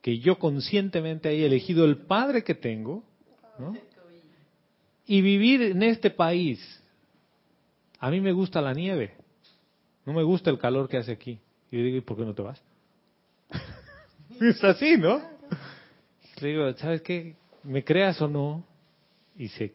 que 0.02 0.20
yo 0.20 0.40
conscientemente 0.40 1.28
haya 1.28 1.46
elegido 1.46 1.84
el 1.84 1.98
padre 1.98 2.46
que 2.46 2.56
tengo, 2.56 3.04
¿no? 3.60 3.76
Y 5.06 5.20
vivir 5.20 5.62
en 5.62 5.84
este 5.84 6.10
país. 6.10 6.82
A 8.00 8.10
mí 8.10 8.22
me 8.22 8.32
gusta 8.32 8.62
la 8.62 8.74
nieve. 8.74 9.14
No 10.06 10.14
me 10.14 10.24
gusta 10.24 10.50
el 10.52 10.58
calor 10.58 10.88
que 10.88 10.96
hace 10.96 11.12
aquí. 11.12 11.42
Y 11.70 11.78
yo 11.78 11.84
digo, 11.84 11.98
¿y 11.98 12.02
por 12.02 12.16
qué 12.16 12.24
no 12.24 12.34
te 12.34 12.44
vas? 12.44 12.64
es 14.40 14.64
así, 14.64 14.96
¿no? 14.96 15.22
Le 16.40 16.48
digo, 16.48 16.74
¿sabes 16.78 17.02
qué? 17.02 17.36
¿Me 17.64 17.84
creas 17.84 18.22
o 18.22 18.30
no? 18.30 18.64
Y 19.36 19.50
se 19.50 19.74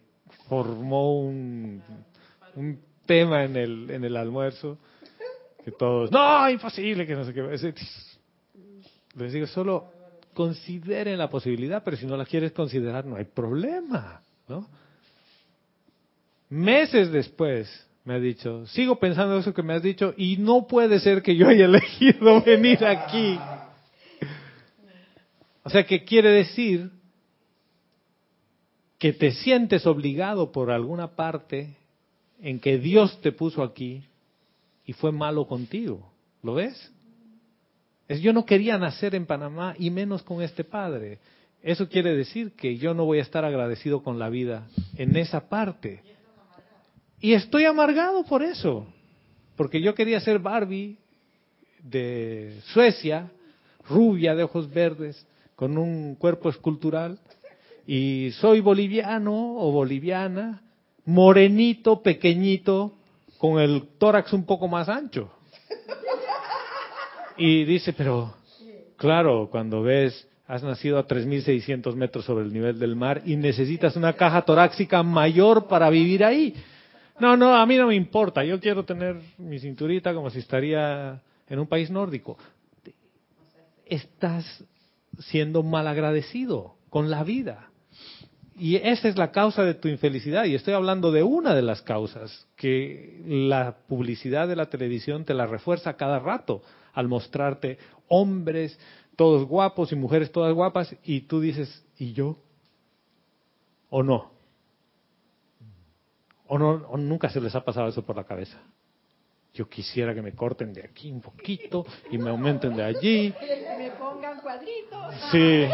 formó 0.49 1.21
un, 1.21 1.83
un 2.57 2.92
tema 3.13 3.45
en 3.45 3.57
el, 3.57 3.91
en 3.91 4.05
el 4.05 4.17
almuerzo 4.17 4.79
que 5.63 5.71
todos, 5.71 6.11
no, 6.11 6.49
imposible, 6.49 7.07
que 7.07 7.15
no 7.15 7.25
sé 7.25 7.35
qué. 7.35 7.75
Les 9.17 9.33
digo, 9.35 9.47
solo 9.47 9.93
consideren 10.33 11.19
la 11.19 11.29
posibilidad, 11.29 11.83
pero 11.85 11.99
si 11.99 12.07
no 12.07 12.17
la 12.17 12.25
quieres 12.25 12.53
considerar, 12.53 13.05
no 13.05 13.17
hay 13.17 13.27
problema, 13.27 14.23
¿no? 14.49 14.67
Meses 16.49 17.13
después 17.13 17.69
me 18.05 18.15
ha 18.15 18.19
dicho, 18.19 18.67
sigo 18.67 18.99
pensando 18.99 19.37
eso 19.39 19.53
que 19.53 19.63
me 19.63 19.75
has 19.75 19.83
dicho 19.83 20.15
y 20.17 20.39
no 20.39 20.67
puede 20.67 21.01
ser 21.01 21.23
que 21.23 21.37
yo 21.37 21.49
haya 21.49 21.65
elegido 21.67 22.43
venir 22.43 22.83
aquí. 22.87 23.39
O 25.65 25.69
sea, 25.71 25.85
que 25.85 26.03
quiere 26.03 26.31
decir 26.31 26.91
que 28.99 29.13
te 29.13 29.33
sientes 29.33 29.87
obligado 29.87 30.51
por 30.51 30.71
alguna 30.71 31.15
parte 31.15 31.77
en 32.43 32.59
que 32.59 32.77
Dios 32.77 33.21
te 33.21 33.33
puso 33.33 33.63
aquí 33.63 34.03
y 34.85 34.93
fue 34.93 35.13
malo 35.13 35.47
contigo. 35.47 36.13
¿Lo 36.43 36.55
ves? 36.55 36.93
Es, 38.09 38.21
yo 38.21 38.33
no 38.33 38.45
quería 38.45 38.77
nacer 38.77 39.15
en 39.15 39.27
Panamá 39.27 39.75
y 39.79 39.91
menos 39.91 40.25
con 40.25 40.43
este 40.43 40.65
padre. 40.65 41.21
Eso 41.63 41.89
quiere 41.89 42.17
decir 42.17 42.53
que 42.53 42.77
yo 42.77 42.95
no 42.95 43.05
voy 43.05 43.21
a 43.21 43.23
estar 43.23 43.45
agradecido 43.45 44.03
con 44.03 44.19
la 44.19 44.29
vida 44.29 44.67
en 44.97 45.17
esa 45.17 45.49
parte. 45.49 46.03
Y 47.21 47.35
estoy 47.35 47.65
amargado 47.65 48.25
por 48.25 48.43
eso. 48.43 48.87
Porque 49.55 49.81
yo 49.81 49.95
quería 49.95 50.19
ser 50.21 50.41
Barbie 50.41 50.99
de 51.85 52.59
Suecia, 52.73 53.31
rubia 53.89 54.35
de 54.35 54.43
ojos 54.43 54.69
verdes, 54.69 55.25
con 55.55 55.79
un 55.79 56.17
cuerpo 56.17 56.51
escultural. 56.51 57.21
Y 57.87 58.31
soy 58.41 58.61
boliviano 58.61 59.57
o 59.59 59.71
boliviana 59.71 60.61
morenito, 61.05 62.03
pequeñito, 62.03 62.93
con 63.39 63.61
el 63.61 63.89
tórax 63.99 64.33
un 64.33 64.45
poco 64.45 64.69
más 64.69 64.89
ancho. 64.89 65.31
Y 67.37 67.65
dice, 67.65 67.93
pero 67.93 68.35
claro, 68.97 69.49
cuando 69.51 69.83
ves, 69.83 70.29
has 70.47 70.63
nacido 70.63 70.99
a 70.99 71.07
3.600 71.07 71.95
metros 71.95 72.25
sobre 72.25 72.45
el 72.45 72.53
nivel 72.53 72.79
del 72.79 72.95
mar 72.95 73.23
y 73.25 73.37
necesitas 73.37 73.97
una 73.97 74.13
caja 74.13 74.43
torácica 74.43 75.03
mayor 75.03 75.67
para 75.67 75.91
vivir 75.91 76.25
ahí. 76.25 76.55
No, 77.19 77.37
no, 77.37 77.57
a 77.57 77.65
mí 77.67 77.77
no 77.77 77.87
me 77.87 77.95
importa, 77.95 78.45
yo 78.45 78.61
quiero 78.61 78.85
tener 78.85 79.21
mi 79.39 79.59
cinturita 79.59 80.15
como 80.15 80.31
si 80.31 80.41
estaría 80.41 81.21
en 81.49 81.59
un 81.59 81.67
país 81.67 81.91
nórdico. 81.91 82.37
Estás 83.87 84.65
siendo 85.19 85.63
mal 85.63 85.87
agradecido 85.87 86.77
con 86.91 87.11
la 87.11 87.25
vida. 87.25 87.72
Y 88.59 88.77
esa 88.77 89.09
es 89.09 89.17
la 89.17 89.33
causa 89.33 89.65
de 89.65 89.75
tu 89.75 89.89
infelicidad. 89.89 90.45
Y 90.45 90.55
estoy 90.55 90.75
hablando 90.75 91.11
de 91.11 91.23
una 91.23 91.55
de 91.55 91.63
las 91.63 91.83
causas, 91.83 92.47
que 92.57 93.23
la 93.27 93.77
publicidad 93.89 94.47
de 94.47 94.57
la 94.57 94.67
televisión 94.67 95.25
te 95.25 95.35
la 95.35 95.47
refuerza 95.47 95.97
cada 95.97 96.19
rato 96.19 96.63
al 96.93 97.09
mostrarte 97.09 97.79
hombres 98.09 98.79
todos 99.17 99.47
guapos 99.47 99.93
y 99.93 99.97
mujeres 99.97 100.33
todas 100.33 100.55
guapas 100.55 100.95
y 101.05 101.23
tú 101.23 101.41
dices, 101.41 101.85
¿y 101.99 102.13
yo? 102.13 102.37
¿O 103.91 104.03
no? 104.03 104.33
¿O, 106.47 106.59
no, 106.59 106.71
o 106.89 106.97
nunca 106.97 107.31
se 107.31 107.41
les 107.41 107.55
ha 107.55 107.65
pasado 107.65 107.89
eso 107.89 108.03
por 108.05 108.17
la 108.17 108.25
cabeza? 108.25 108.59
Yo 109.55 109.69
quisiera 109.69 110.15
que 110.15 110.23
me 110.23 110.35
corten 110.35 110.73
de 110.73 110.83
aquí 110.83 111.11
un 111.11 111.21
poquito 111.21 111.85
y 112.11 112.19
me 112.19 112.31
aumenten 112.31 112.75
de 112.75 112.85
allí. 112.85 113.35
Me 113.79 113.91
pongan 113.93 114.41
cuadritos. 114.41 115.15
Sí. 115.31 115.67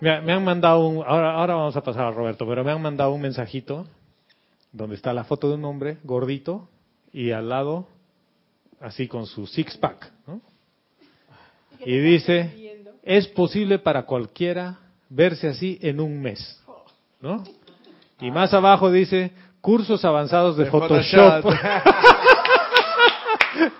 Me, 0.00 0.10
han 0.10 0.44
mandado 0.44 0.86
un, 0.86 1.04
ahora, 1.06 1.34
ahora 1.34 1.54
vamos 1.54 1.76
a 1.76 1.82
pasar 1.82 2.06
a 2.06 2.10
Roberto, 2.10 2.46
pero 2.46 2.64
me 2.64 2.72
han 2.72 2.82
mandado 2.82 3.12
un 3.12 3.20
mensajito 3.20 3.86
donde 4.72 4.96
está 4.96 5.12
la 5.12 5.24
foto 5.24 5.48
de 5.48 5.54
un 5.54 5.64
hombre 5.64 5.98
gordito 6.02 6.68
y 7.12 7.30
al 7.30 7.48
lado, 7.48 7.86
así 8.80 9.06
con 9.06 9.26
su 9.26 9.46
six 9.46 9.76
pack, 9.76 10.10
Y 11.86 11.98
dice, 11.98 12.82
es 13.02 13.28
posible 13.28 13.78
para 13.78 14.04
cualquiera 14.04 14.78
verse 15.08 15.48
así 15.48 15.78
en 15.80 16.00
un 16.00 16.20
mes, 16.20 16.62
¿no? 17.20 17.44
Y 18.20 18.30
más 18.30 18.52
abajo 18.52 18.90
dice, 18.90 19.32
cursos 19.60 20.04
avanzados 20.04 20.56
de, 20.56 20.66
Photoshop. 20.66 21.44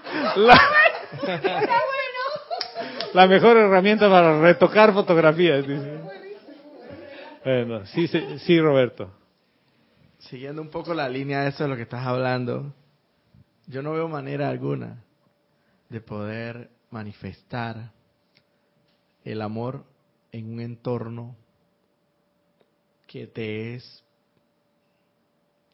la, 0.37 0.61
mejor 3.15 3.57
herramienta 3.57 4.09
para 4.09 4.41
retocar 4.41 4.93
fotografías. 4.93 5.65
Bueno, 7.45 7.87
sí, 7.87 8.09
sí, 8.09 8.61
Roberto. 8.61 9.11
Siguiendo 10.19 10.63
un 10.63 10.71
poco 10.71 10.95
la 10.95 11.09
línea 11.09 11.43
de 11.43 11.51
eso 11.51 11.65
de 11.65 11.71
lo 11.71 11.77
que 11.77 11.83
estás 11.83 12.07
hablando, 12.07 12.73
yo 13.67 13.83
no 13.83 13.93
veo 13.93 14.09
manera 14.09 14.49
alguna 14.49 15.05
de 15.89 16.01
poder 16.01 16.71
manifestar 16.91 17.93
el 19.25 19.43
amor 19.43 19.85
en 20.33 20.53
un 20.53 20.61
entorno 20.61 21.37
que 23.07 23.27
te 23.27 23.75
es 23.75 24.03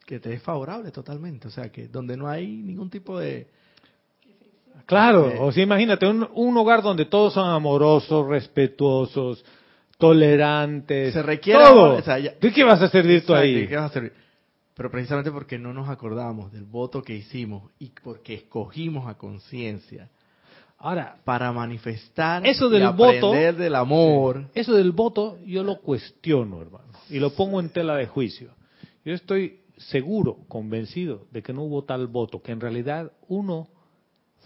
que 0.05 0.18
te 0.18 0.34
es 0.34 0.43
favorable 0.43 0.91
totalmente, 0.91 1.47
o 1.47 1.51
sea, 1.53 1.70
que 1.70 1.86
donde 1.86 2.16
no 2.16 2.28
hay 2.28 2.49
ningún 2.49 2.91
tipo 2.91 3.18
de 3.18 3.49
Claro, 4.87 5.33
o 5.45 5.53
sea, 5.53 5.62
imagínate 5.62 6.07
un, 6.07 6.28
un 6.35 6.57
hogar 6.57 6.83
donde 6.83 7.05
todos 7.05 7.35
son 7.35 7.49
amorosos, 7.49 8.26
respetuosos, 8.26 9.45
tolerantes. 9.99 11.12
Se 11.12 11.22
requiere. 11.22 11.62
Todo. 11.64 12.03
qué 12.55 12.64
vas 12.64 12.83
a 12.83 12.89
servir 12.89 13.24
tú 13.24 13.35
ahí? 13.35 13.66
¿Qué 13.66 13.76
vas 13.76 13.91
a 13.91 13.95
servir? 13.95 14.12
Pero 14.74 14.91
precisamente 14.91 15.31
porque 15.31 15.59
no 15.59 15.74
nos 15.74 15.89
acordamos 15.89 16.53
del 16.53 16.64
voto 16.64 17.03
que 17.03 17.14
hicimos 17.14 17.70
y 17.78 17.93
porque 18.03 18.35
escogimos 18.35 19.07
a 19.09 19.18
conciencia. 19.18 20.09
Ahora, 20.78 21.16
para 21.24 21.53
manifestar 21.53 22.47
eso 22.47 22.70
del 22.70 22.85
y 22.85 22.93
voto, 22.93 23.33
del 23.33 23.74
amor. 23.74 24.47
Eso 24.55 24.74
del 24.74 24.93
voto 24.93 25.39
yo 25.45 25.62
lo 25.62 25.81
cuestiono, 25.81 26.62
hermano, 26.62 26.87
y 27.11 27.18
lo 27.18 27.35
pongo 27.35 27.61
en 27.61 27.68
tela 27.68 27.95
de 27.97 28.07
juicio. 28.07 28.53
Yo 29.05 29.12
estoy 29.12 29.61
seguro, 29.76 30.39
convencido 30.49 31.26
de 31.31 31.43
que 31.43 31.53
no 31.53 31.64
hubo 31.64 31.85
tal 31.85 32.07
voto, 32.07 32.41
que 32.41 32.53
en 32.53 32.61
realidad 32.61 33.12
uno 33.28 33.68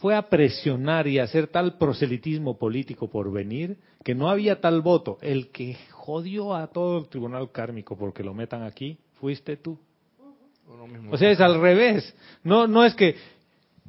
fue 0.00 0.14
a 0.14 0.28
presionar 0.28 1.06
y 1.06 1.18
hacer 1.18 1.48
tal 1.48 1.78
proselitismo 1.78 2.58
político 2.58 3.08
por 3.08 3.32
venir 3.32 3.78
que 4.02 4.14
no 4.14 4.28
había 4.28 4.60
tal 4.60 4.80
voto. 4.80 5.18
El 5.22 5.50
que 5.50 5.76
jodió 5.90 6.54
a 6.54 6.66
todo 6.68 6.98
el 6.98 7.08
tribunal 7.08 7.50
kármico 7.50 7.96
porque 7.96 8.22
lo 8.22 8.34
metan 8.34 8.62
aquí, 8.62 8.98
fuiste 9.20 9.56
tú. 9.56 9.78
O 11.10 11.16
sea, 11.16 11.30
es 11.30 11.40
al 11.40 11.60
revés. 11.60 12.14
No, 12.42 12.66
no 12.66 12.84
es 12.84 12.94
que 12.94 13.16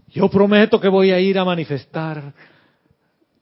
yo 0.10 0.30
prometo 0.30 0.80
que 0.80 0.88
voy 0.88 1.12
a 1.12 1.20
ir 1.20 1.38
a 1.40 1.46
manifestar 1.46 2.34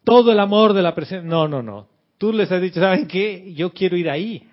todo 0.04 0.32
el 0.32 0.40
amor 0.40 0.74
de 0.74 0.82
la 0.82 0.96
presencia. 0.96 1.28
No, 1.28 1.48
no, 1.48 1.62
no. 1.62 1.88
Tú 2.18 2.32
les 2.32 2.52
has 2.52 2.62
dicho, 2.62 2.80
¿saben 2.80 3.08
qué? 3.08 3.54
Yo 3.54 3.74
quiero 3.74 3.98
ir 3.98 4.10
ahí. 4.10 4.48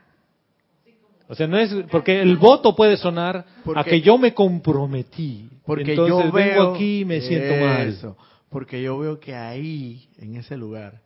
O 1.31 1.37
sea, 1.37 1.47
no 1.47 1.59
es 1.59 1.73
porque 1.93 2.21
el 2.21 2.37
voto 2.39 2.75
puede 2.75 2.97
sonar 2.97 3.47
a 3.77 3.85
que 3.85 4.01
yo 4.01 4.19
me 4.19 4.35
comprometí. 4.35 5.49
Porque 5.65 5.93
Entonces, 5.93 6.25
yo 6.25 6.33
vengo 6.33 6.75
aquí 6.75 7.03
y 7.03 7.05
me 7.05 7.21
siento 7.21 7.65
mal. 7.65 8.17
Porque 8.49 8.83
yo 8.83 8.99
veo 8.99 9.21
que 9.21 9.37
ahí, 9.37 10.09
en 10.19 10.35
ese 10.35 10.57
lugar, 10.57 11.01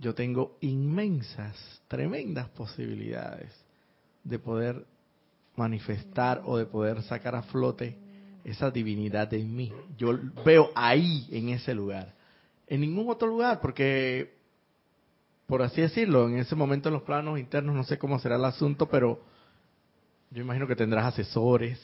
yo 0.00 0.16
tengo 0.16 0.56
inmensas, 0.62 1.80
tremendas 1.86 2.48
posibilidades 2.48 3.52
de 4.24 4.40
poder 4.40 4.84
manifestar 5.54 6.42
o 6.44 6.58
de 6.58 6.66
poder 6.66 7.00
sacar 7.02 7.36
a 7.36 7.42
flote 7.42 7.96
esa 8.42 8.72
divinidad 8.72 9.32
en 9.32 9.54
mí. 9.54 9.72
Yo 9.96 10.18
veo 10.44 10.70
ahí, 10.74 11.28
en 11.30 11.50
ese 11.50 11.72
lugar. 11.72 12.14
En 12.66 12.80
ningún 12.80 13.08
otro 13.08 13.28
lugar, 13.28 13.60
porque, 13.60 14.34
por 15.46 15.62
así 15.62 15.80
decirlo, 15.82 16.28
en 16.28 16.38
ese 16.38 16.56
momento 16.56 16.88
en 16.88 16.94
los 16.94 17.02
planos 17.04 17.38
internos 17.38 17.76
no 17.76 17.84
sé 17.84 17.96
cómo 17.96 18.18
será 18.18 18.34
el 18.34 18.44
asunto, 18.44 18.88
pero 18.88 19.20
yo 20.30 20.42
imagino 20.42 20.66
que 20.66 20.76
tendrás 20.76 21.06
asesores, 21.06 21.78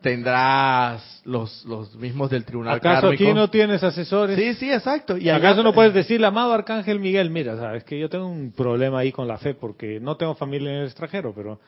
tendrás 0.00 1.20
los, 1.24 1.64
los 1.64 1.94
mismos 1.96 2.30
del 2.30 2.44
tribunal 2.44 2.76
¿Acaso 2.76 3.08
aquí 3.08 3.32
no 3.32 3.50
tienes 3.50 3.82
asesores? 3.82 4.38
Sí, 4.38 4.54
sí, 4.54 4.72
exacto. 4.72 5.16
¿Y 5.16 5.28
acaso 5.28 5.62
no 5.62 5.72
puedes 5.72 5.92
decirle, 5.92 6.26
amado 6.26 6.52
Arcángel 6.52 7.00
Miguel, 7.00 7.30
mira, 7.30 7.56
sabes 7.56 7.84
que 7.84 7.98
yo 7.98 8.08
tengo 8.08 8.26
un 8.28 8.52
problema 8.52 9.00
ahí 9.00 9.12
con 9.12 9.26
la 9.26 9.38
fe 9.38 9.54
porque 9.54 9.98
no 10.00 10.16
tengo 10.16 10.34
familia 10.34 10.70
en 10.70 10.76
el 10.78 10.84
extranjero, 10.86 11.32
pero... 11.34 11.60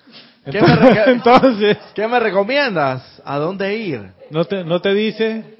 ¿Qué 0.50 0.60
me, 0.60 1.02
entonces, 1.12 1.76
¿qué 1.94 2.06
me 2.06 2.20
recomiendas? 2.20 3.20
¿A 3.24 3.38
dónde 3.38 3.76
ir? 3.76 4.12
¿No 4.30 4.44
te, 4.44 4.64
no 4.64 4.80
te 4.80 4.94
dice? 4.94 5.59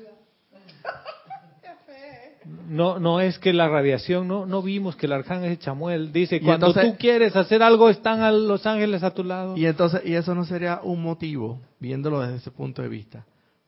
No, 2.68 2.98
no 2.98 3.20
es 3.20 3.38
que 3.38 3.52
la 3.52 3.68
radiación, 3.68 4.28
no, 4.28 4.46
no 4.46 4.62
vimos 4.62 4.96
que 4.96 5.06
el 5.06 5.12
arcángel 5.12 5.58
Chamuel 5.58 6.12
dice, 6.12 6.40
cuando 6.40 6.72
tú 6.72 6.96
quieres 6.98 7.36
hacer 7.36 7.62
algo, 7.62 7.88
están 7.88 8.46
los 8.46 8.66
ángeles 8.66 9.02
a 9.02 9.12
tu 9.12 9.24
lado. 9.24 9.56
Y 9.56 9.66
entonces, 9.66 10.02
y 10.04 10.14
eso 10.14 10.34
no 10.34 10.44
sería 10.44 10.80
un 10.82 11.02
motivo, 11.02 11.60
viéndolo 11.78 12.20
desde 12.20 12.36
ese 12.36 12.50
punto 12.50 12.82
de 12.82 12.88
vista, 12.88 13.24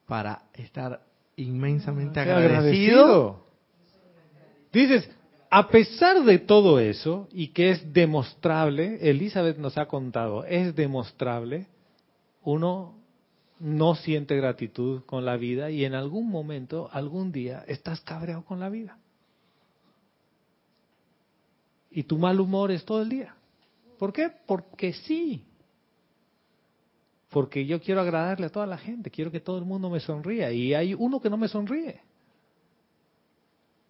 para 0.06 0.42
estar 0.54 1.00
inmensamente 1.36 2.20
agradecido. 2.20 3.44
Dices, 4.72 5.10
a 5.50 5.68
pesar 5.68 6.22
de 6.24 6.38
todo 6.38 6.80
eso, 6.80 7.28
y 7.32 7.48
que 7.48 7.70
es 7.70 7.92
demostrable, 7.92 8.98
Elizabeth 9.02 9.58
nos 9.58 9.76
ha 9.76 9.86
contado, 9.86 10.44
es 10.44 10.74
demostrable, 10.74 11.66
uno 12.42 13.01
no 13.62 13.94
siente 13.94 14.36
gratitud 14.36 15.02
con 15.04 15.24
la 15.24 15.36
vida 15.36 15.70
y 15.70 15.84
en 15.84 15.94
algún 15.94 16.28
momento, 16.28 16.88
algún 16.90 17.30
día, 17.30 17.64
estás 17.68 18.00
cabreado 18.00 18.44
con 18.44 18.58
la 18.58 18.68
vida. 18.68 18.98
Y 21.92 22.02
tu 22.02 22.18
mal 22.18 22.40
humor 22.40 22.72
es 22.72 22.84
todo 22.84 23.02
el 23.02 23.08
día. 23.08 23.36
¿Por 24.00 24.12
qué? 24.12 24.32
Porque 24.46 24.92
sí. 24.92 25.44
Porque 27.30 27.64
yo 27.64 27.80
quiero 27.80 28.00
agradarle 28.00 28.46
a 28.46 28.50
toda 28.50 28.66
la 28.66 28.78
gente, 28.78 29.12
quiero 29.12 29.30
que 29.30 29.38
todo 29.38 29.58
el 29.58 29.64
mundo 29.64 29.88
me 29.88 30.00
sonría. 30.00 30.50
Y 30.50 30.74
hay 30.74 30.94
uno 30.94 31.20
que 31.20 31.30
no 31.30 31.36
me 31.36 31.46
sonríe. 31.46 32.00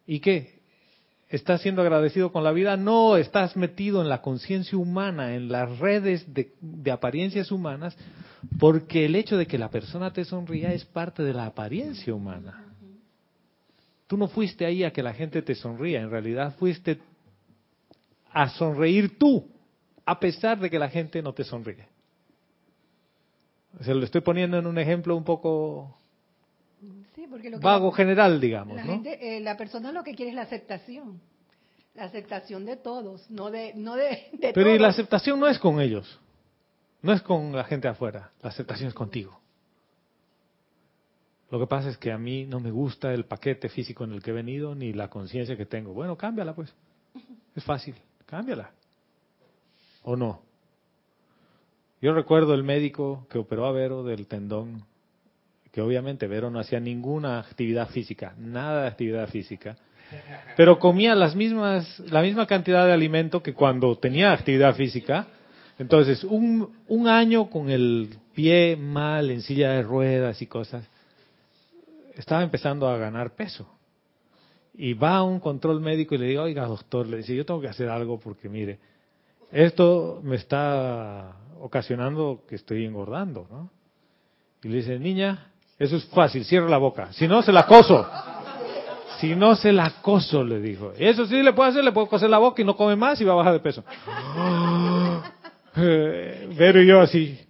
¿Y 0.07 0.21
qué? 0.21 0.61
¿Estás 1.33 1.63
siendo 1.63 1.81
agradecido 1.81 2.31
con 2.31 2.45
la 2.45 2.53
vida? 2.53 2.77
No, 2.77 3.17
estás 3.17 3.57
metido 3.57 4.03
en 4.03 4.11
la 4.11 4.21
conciencia 4.21 4.77
humana, 4.77 5.35
en 5.35 5.51
las 5.51 5.79
redes 5.79 6.27
de, 6.35 6.91
apariencias 6.91 7.51
humanas, 7.51 7.97
porque 8.59 9.07
el 9.07 9.17
hecho 9.17 9.39
de 9.39 9.47
que 9.47 9.57
la 9.57 9.71
persona 9.71 10.13
te 10.13 10.27
sonría 10.27 10.75
es 10.75 10.85
parte 10.85 11.23
de 11.23 11.33
la 11.33 11.47
apariencia 11.47 12.15
humana. 12.15 12.67
Tú 14.07 14.19
no 14.19 14.29
fuiste 14.29 14.67
ahí 14.67 14.85
a 14.85 14.93
que 14.93 15.03
la 15.03 15.15
gente 15.15 15.41
te 15.41 15.55
sonría, 15.55 16.03
en 16.03 16.11
realidad 16.11 16.55
fuiste 16.59 16.99
a 18.31 18.51
sonreír 18.51 19.17
tú, 19.17 19.49
a 20.05 20.21
pesar 20.21 20.61
de 20.61 20.69
que 20.69 20.79
la 20.79 20.91
gente 20.91 21.23
no 21.23 21.33
te 21.33 21.45
sonríe. 21.45 21.89
Se 23.81 23.95
lo 23.95 24.05
estoy 24.05 24.21
poniendo 24.21 24.59
en 24.59 24.67
un 24.67 24.77
ejemplo 24.77 25.17
un 25.17 25.25
poco 25.25 25.97
vago 27.61 27.93
general, 27.93 28.41
digamos. 28.41 28.77
La, 28.77 29.01
eh, 29.05 29.41
la 29.41 29.57
persona 29.57 29.93
lo 29.93 30.03
que 30.03 30.15
quiere 30.15 30.31
es 30.31 30.37
la 30.37 30.43
aceptación. 30.43 31.21
La 31.95 32.05
aceptación 32.05 32.65
de 32.65 32.77
todos, 32.77 33.31
no 33.31 33.51
de, 33.51 33.75
no 33.75 33.97
de, 33.97 34.31
Pero 34.55 34.75
y 34.75 34.79
la 34.79 34.89
aceptación 34.89 35.39
no 35.39 35.47
es 35.47 35.59
con 35.59 35.81
ellos. 35.81 36.21
No 37.03 37.13
es 37.13 37.21
con 37.21 37.53
la 37.53 37.65
gente 37.65 37.89
afuera. 37.89 38.31
La 38.43 38.51
aceptación 38.51 38.89
es 38.89 38.95
contigo. 38.95 39.39
Lo 41.51 41.59
que 41.59 41.67
pasa 41.67 41.91
es 41.91 41.99
que 41.99 42.11
a 42.11 42.17
mí 42.17 42.47
no 42.47 42.61
me 42.61 42.71
gusta 42.71 43.13
el 43.13 43.27
paquete 43.27 43.69
físico 43.69 44.05
en 44.05 44.13
el 44.13 44.23
que 44.23 44.31
he 44.31 44.35
venido 44.35 44.75
ni 44.75 44.95
la 44.95 45.11
conciencia 45.11 45.57
que 45.57 45.67
tengo. 45.67 45.93
Bueno, 45.93 46.17
cámbiala 46.17 46.55
pues. 46.55 46.75
Es 47.55 47.63
fácil. 47.65 47.95
Cámbiala. 48.25 48.71
¿O 50.03 50.17
no? 50.17 50.41
Yo 52.01 52.15
recuerdo 52.15 52.55
el 52.55 52.63
médico 52.63 53.27
que 53.29 53.39
operó 53.39 53.67
a 53.67 53.73
Vero 53.73 54.03
del 54.03 54.27
tendón 54.27 54.87
que 55.73 55.81
obviamente 55.81 56.27
Vero 56.29 56.51
no 56.51 56.61
hacía 56.61 56.79
ninguna 56.79 57.41
actividad 57.41 57.89
física, 57.89 58.35
nada 58.39 58.83
de 58.83 58.89
actividad 58.89 59.29
física, 59.29 59.77
pero 60.57 60.79
comía 60.79 61.15
las 61.15 61.35
mismas, 61.35 61.99
la 62.11 62.21
misma 62.21 62.47
cantidad 62.47 62.87
de 62.87 62.93
alimento 62.93 63.43
que 63.43 63.55
cuando 63.55 63.97
tenía 63.97 64.33
actividad 64.33 64.75
física. 64.75 65.27
Entonces, 65.79 66.23
un, 66.25 66.71
un 66.89 67.09
año 67.09 67.49
con 67.49 67.71
el 67.71 68.11
pie 68.35 68.77
mal, 68.77 69.31
en 69.31 69.41
silla 69.41 69.73
de 69.73 69.83
ruedas 69.83 70.43
y 70.43 70.47
cosas, 70.47 70.87
estaba 72.15 72.43
empezando 72.43 72.87
a 72.89 72.99
ganar 72.99 73.35
peso. 73.35 73.67
Y 74.75 74.93
va 74.93 75.17
a 75.17 75.23
un 75.23 75.41
control 75.41 75.81
médico 75.81 76.15
y 76.15 76.19
le 76.19 76.27
digo, 76.27 76.43
oiga 76.43 76.67
doctor, 76.67 77.07
le 77.07 77.19
dice, 77.19 77.35
yo 77.35 77.47
tengo 77.47 77.63
que 77.63 77.69
hacer 77.69 77.89
algo 77.89 78.21
porque 78.21 78.51
mire, 78.51 78.79
esto 79.51 80.21
me 80.23 80.37
está 80.37 81.37
ocasionando 81.61 82.45
que 82.47 82.57
estoy 82.57 82.85
engordando, 82.85 83.47
¿no? 83.51 83.71
Y 84.63 84.69
le 84.69 84.77
dice, 84.77 84.99
niña, 84.99 85.52
eso 85.79 85.97
es 85.97 86.05
fácil, 86.07 86.45
cierra 86.45 86.69
la 86.69 86.79
boca. 86.79 87.13
Si 87.13 87.27
no, 87.27 87.43
se 87.43 87.53
la 87.53 87.67
coso. 87.67 88.07
Si 89.19 89.35
no, 89.35 89.55
se 89.55 89.73
la 89.73 90.03
coso, 90.03 90.43
le 90.45 90.61
dijo. 90.61 90.93
Eso 90.99 91.27
sí 91.27 91.43
le 91.43 91.53
puedo 91.53 91.71
hacer, 91.71 91.85
le 91.85 91.93
puedo 91.93 92.09
coser 92.09 92.31
la 92.31 92.39
boca 92.39 92.61
y 92.61 92.65
no 92.65 92.77
come 92.77 92.97
más 92.97 93.21
y 93.21 93.25
va 93.25 93.33
a 93.33 93.37
bajar 93.37 93.53
de 93.55 93.61
peso. 93.61 93.85
Eh, 95.75 96.55
pero 96.59 96.83
yo 96.83 97.01
así, 97.01 97.41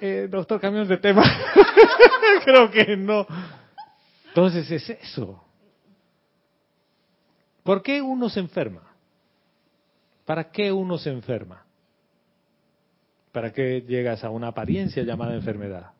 eh, 0.00 0.26
doctor, 0.30 0.58
cambiamos 0.58 0.88
de 0.88 0.96
tema. 0.96 1.22
Creo 2.46 2.70
que 2.70 2.96
no. 2.96 3.26
Entonces 4.28 4.70
es 4.70 4.88
eso. 4.88 5.44
¿Por 7.62 7.82
qué 7.82 8.00
uno 8.00 8.28
se 8.28 8.40
enferma? 8.40 8.82
¿Para 10.24 10.50
qué 10.50 10.72
uno 10.72 10.98
se 10.98 11.10
enferma? 11.10 11.64
¿Para 13.32 13.52
qué 13.52 13.84
llegas 13.86 14.24
a 14.24 14.30
una 14.30 14.48
apariencia 14.48 15.02
llamada 15.02 15.34
enfermedad? 15.34 15.92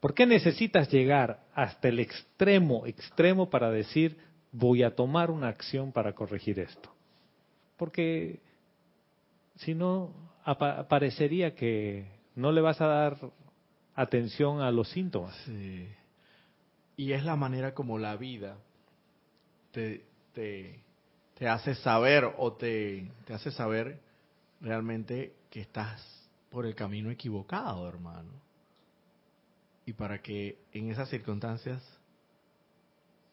¿Por 0.00 0.14
qué 0.14 0.24
necesitas 0.24 0.90
llegar 0.90 1.44
hasta 1.54 1.88
el 1.88 2.00
extremo, 2.00 2.86
extremo 2.86 3.50
para 3.50 3.70
decir, 3.70 4.16
voy 4.50 4.82
a 4.82 4.96
tomar 4.96 5.30
una 5.30 5.48
acción 5.48 5.92
para 5.92 6.14
corregir 6.14 6.58
esto? 6.58 6.90
Porque 7.76 8.40
si 9.56 9.74
no, 9.74 10.10
parecería 10.88 11.54
que 11.54 12.06
no 12.34 12.50
le 12.50 12.62
vas 12.62 12.80
a 12.80 12.86
dar 12.86 13.18
atención 13.94 14.62
a 14.62 14.70
los 14.70 14.88
síntomas. 14.88 15.36
Sí. 15.44 15.86
Y 16.96 17.12
es 17.12 17.22
la 17.22 17.36
manera 17.36 17.74
como 17.74 17.98
la 17.98 18.16
vida 18.16 18.56
te, 19.70 20.04
te, 20.32 20.80
te 21.34 21.46
hace 21.46 21.74
saber 21.74 22.24
o 22.38 22.54
te, 22.54 23.10
te 23.26 23.34
hace 23.34 23.50
saber 23.50 24.00
realmente 24.62 25.34
que 25.50 25.60
estás 25.60 26.02
por 26.50 26.64
el 26.64 26.74
camino 26.74 27.10
equivocado, 27.10 27.86
hermano 27.86 28.49
y 29.90 29.92
para 29.92 30.22
que 30.22 30.56
en 30.72 30.88
esas 30.88 31.08
circunstancias 31.08 31.82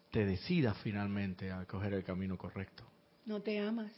te 0.09 0.25
decidas 0.25 0.75
finalmente 0.79 1.51
a 1.51 1.65
coger 1.65 1.93
el 1.93 2.03
camino 2.03 2.35
correcto. 2.35 2.83
No 3.27 3.41
te 3.41 3.59
amas. 3.59 3.91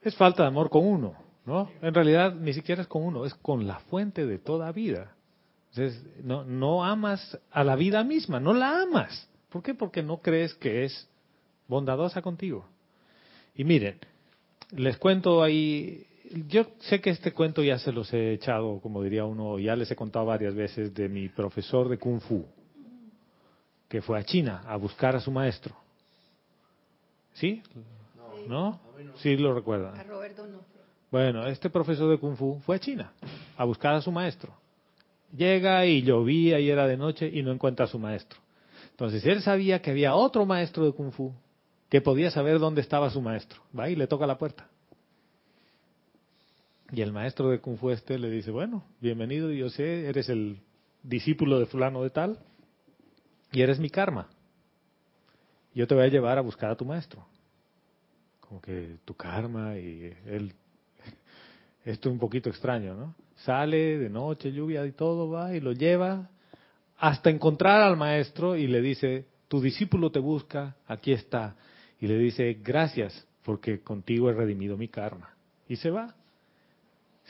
Es 0.00 0.14
falta 0.14 0.44
de 0.44 0.48
amor 0.48 0.70
con 0.70 0.86
uno, 0.86 1.16
¿no? 1.44 1.68
En 1.82 1.92
realidad 1.92 2.36
ni 2.36 2.52
siquiera 2.52 2.82
es 2.82 2.88
con 2.88 3.02
uno, 3.02 3.26
es 3.26 3.34
con 3.34 3.66
la 3.66 3.80
fuente 3.80 4.26
de 4.26 4.38
toda 4.38 4.70
vida. 4.70 5.12
Entonces, 5.70 6.06
no, 6.22 6.44
no 6.44 6.84
amas 6.84 7.36
a 7.50 7.64
la 7.64 7.74
vida 7.74 8.04
misma, 8.04 8.38
no 8.38 8.54
la 8.54 8.82
amas. 8.82 9.28
¿Por 9.48 9.64
qué? 9.64 9.74
Porque 9.74 10.04
no 10.04 10.18
crees 10.18 10.54
que 10.54 10.84
es 10.84 11.08
bondadosa 11.66 12.22
contigo. 12.22 12.64
Y 13.56 13.64
miren, 13.64 13.98
les 14.70 14.98
cuento 14.98 15.42
ahí 15.42 16.06
yo 16.48 16.66
sé 16.80 17.00
que 17.00 17.10
este 17.10 17.32
cuento 17.32 17.62
ya 17.62 17.78
se 17.78 17.92
los 17.92 18.12
he 18.12 18.32
echado, 18.32 18.80
como 18.80 19.02
diría 19.02 19.24
uno, 19.24 19.58
ya 19.58 19.76
les 19.76 19.90
he 19.90 19.96
contado 19.96 20.26
varias 20.26 20.54
veces 20.54 20.94
de 20.94 21.08
mi 21.08 21.28
profesor 21.28 21.88
de 21.88 21.98
Kung 21.98 22.20
Fu, 22.20 22.44
que 23.88 24.02
fue 24.02 24.18
a 24.18 24.24
China 24.24 24.62
a 24.66 24.76
buscar 24.76 25.16
a 25.16 25.20
su 25.20 25.30
maestro. 25.30 25.74
¿Sí? 27.34 27.62
¿No? 28.48 28.80
Sí 29.16 29.36
lo 29.36 29.54
recuerdan. 29.54 29.98
A 29.98 30.02
Roberto 30.04 30.46
no. 30.46 30.60
Bueno, 31.10 31.46
este 31.46 31.68
profesor 31.68 32.10
de 32.10 32.18
Kung 32.18 32.36
Fu 32.36 32.60
fue 32.64 32.76
a 32.76 32.78
China 32.78 33.12
a 33.56 33.64
buscar 33.64 33.94
a 33.94 34.00
su 34.00 34.10
maestro. 34.10 34.52
Llega 35.36 35.84
y 35.86 36.02
llovía 36.02 36.58
y 36.58 36.70
era 36.70 36.86
de 36.86 36.96
noche 36.96 37.30
y 37.32 37.42
no 37.42 37.52
encuentra 37.52 37.84
a 37.84 37.88
su 37.88 37.98
maestro. 37.98 38.38
Entonces 38.90 39.24
él 39.26 39.42
sabía 39.42 39.80
que 39.80 39.90
había 39.90 40.14
otro 40.14 40.46
maestro 40.46 40.84
de 40.84 40.92
Kung 40.92 41.12
Fu 41.12 41.32
que 41.88 42.00
podía 42.00 42.30
saber 42.30 42.58
dónde 42.58 42.80
estaba 42.80 43.10
su 43.10 43.20
maestro. 43.20 43.60
Va 43.78 43.90
y 43.90 43.96
le 43.96 44.06
toca 44.06 44.26
la 44.26 44.38
puerta. 44.38 44.66
Y 46.94 47.00
el 47.00 47.10
maestro 47.10 47.48
de 47.48 47.58
Kung 47.58 47.78
Fu 47.78 47.88
este 47.88 48.18
le 48.18 48.30
dice, 48.30 48.50
bueno, 48.50 48.84
bienvenido, 49.00 49.50
yo 49.50 49.70
sé, 49.70 50.06
eres 50.06 50.28
el 50.28 50.60
discípulo 51.02 51.58
de 51.58 51.64
fulano 51.64 52.02
de 52.02 52.10
tal, 52.10 52.38
y 53.50 53.62
eres 53.62 53.80
mi 53.80 53.88
karma. 53.88 54.28
Yo 55.74 55.86
te 55.86 55.94
voy 55.94 56.04
a 56.04 56.08
llevar 56.08 56.36
a 56.36 56.42
buscar 56.42 56.70
a 56.70 56.76
tu 56.76 56.84
maestro. 56.84 57.26
como 58.40 58.60
que 58.60 58.98
tu 59.06 59.14
karma 59.14 59.78
y 59.78 60.14
él, 60.26 60.52
esto 61.86 62.10
es 62.10 62.12
un 62.12 62.18
poquito 62.18 62.50
extraño, 62.50 62.94
¿no? 62.94 63.14
Sale 63.36 63.98
de 63.98 64.10
noche, 64.10 64.52
lluvia 64.52 64.84
y 64.84 64.92
todo, 64.92 65.30
va 65.30 65.56
y 65.56 65.60
lo 65.60 65.72
lleva 65.72 66.28
hasta 66.98 67.30
encontrar 67.30 67.80
al 67.80 67.96
maestro 67.96 68.54
y 68.54 68.66
le 68.66 68.82
dice, 68.82 69.24
tu 69.48 69.62
discípulo 69.62 70.12
te 70.12 70.18
busca, 70.18 70.76
aquí 70.86 71.12
está. 71.12 71.56
Y 71.98 72.06
le 72.06 72.18
dice, 72.18 72.58
gracias, 72.62 73.26
porque 73.44 73.80
contigo 73.80 74.28
he 74.28 74.34
redimido 74.34 74.76
mi 74.76 74.88
karma. 74.88 75.34
Y 75.66 75.76
se 75.76 75.88
va. 75.88 76.14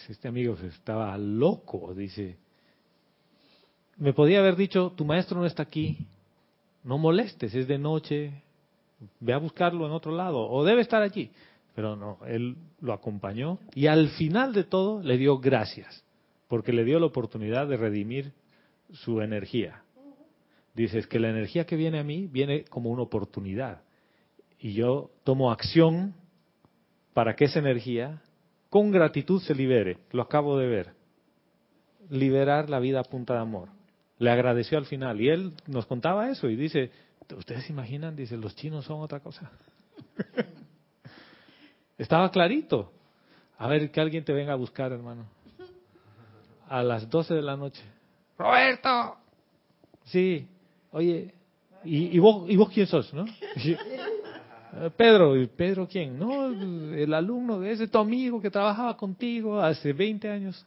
Este 0.08 0.28
amigo 0.28 0.56
estaba 0.62 1.16
loco, 1.16 1.94
dice, 1.94 2.36
me 3.98 4.12
podía 4.12 4.40
haber 4.40 4.56
dicho, 4.56 4.92
tu 4.96 5.04
maestro 5.04 5.38
no 5.38 5.46
está 5.46 5.62
aquí, 5.62 6.06
no 6.82 6.98
molestes, 6.98 7.54
es 7.54 7.68
de 7.68 7.78
noche, 7.78 8.32
ve 9.20 9.32
a 9.32 9.38
buscarlo 9.38 9.86
en 9.86 9.92
otro 9.92 10.12
lado, 10.12 10.48
o 10.48 10.64
debe 10.64 10.82
estar 10.82 11.02
allí. 11.02 11.30
Pero 11.74 11.96
no, 11.96 12.18
él 12.26 12.56
lo 12.80 12.92
acompañó 12.92 13.58
y 13.74 13.86
al 13.86 14.08
final 14.10 14.52
de 14.52 14.64
todo 14.64 15.02
le 15.02 15.16
dio 15.16 15.38
gracias, 15.38 16.04
porque 16.48 16.72
le 16.72 16.84
dio 16.84 16.98
la 16.98 17.06
oportunidad 17.06 17.66
de 17.66 17.76
redimir 17.76 18.32
su 18.92 19.20
energía. 19.20 19.82
Dices 20.74 21.06
que 21.06 21.20
la 21.20 21.30
energía 21.30 21.64
que 21.64 21.76
viene 21.76 21.98
a 21.98 22.04
mí 22.04 22.26
viene 22.26 22.64
como 22.64 22.90
una 22.90 23.02
oportunidad 23.02 23.82
y 24.58 24.74
yo 24.74 25.10
tomo 25.24 25.50
acción 25.50 26.14
para 27.14 27.36
que 27.36 27.44
esa 27.44 27.58
energía 27.58 28.22
con 28.72 28.90
gratitud 28.90 29.42
se 29.42 29.54
libere. 29.54 29.98
Lo 30.12 30.22
acabo 30.22 30.56
de 30.56 30.66
ver. 30.66 30.94
Liberar 32.08 32.70
la 32.70 32.80
vida 32.80 33.00
a 33.00 33.04
punta 33.04 33.34
de 33.34 33.40
amor. 33.40 33.68
Le 34.16 34.30
agradeció 34.30 34.78
al 34.78 34.86
final 34.86 35.20
y 35.20 35.28
él 35.28 35.52
nos 35.66 35.84
contaba 35.84 36.30
eso 36.30 36.48
y 36.48 36.56
dice, 36.56 36.90
¿ustedes 37.36 37.66
se 37.66 37.72
imaginan? 37.74 38.16
Dice, 38.16 38.34
los 38.38 38.56
chinos 38.56 38.86
son 38.86 39.02
otra 39.02 39.20
cosa. 39.20 39.50
Estaba 41.98 42.30
clarito. 42.30 42.90
A 43.58 43.68
ver, 43.68 43.90
que 43.90 44.00
alguien 44.00 44.24
te 44.24 44.32
venga 44.32 44.54
a 44.54 44.56
buscar, 44.56 44.90
hermano. 44.90 45.26
A 46.66 46.82
las 46.82 47.10
12 47.10 47.34
de 47.34 47.42
la 47.42 47.58
noche. 47.58 47.82
Roberto. 48.38 49.18
Sí. 50.04 50.48
Oye, 50.92 51.34
¿y, 51.84 52.18
vos, 52.18 52.48
¿y 52.48 52.56
vos 52.56 52.70
quién 52.70 52.86
sos, 52.86 53.12
no? 53.12 53.26
Pedro, 54.96 55.36
¿y 55.36 55.46
Pedro 55.46 55.86
quién? 55.86 56.18
No, 56.18 56.46
el 56.94 57.12
alumno 57.12 57.60
de 57.60 57.72
ese, 57.72 57.88
tu 57.88 57.98
amigo 57.98 58.40
que 58.40 58.50
trabajaba 58.50 58.96
contigo 58.96 59.60
hace 59.60 59.92
20 59.92 60.30
años. 60.30 60.66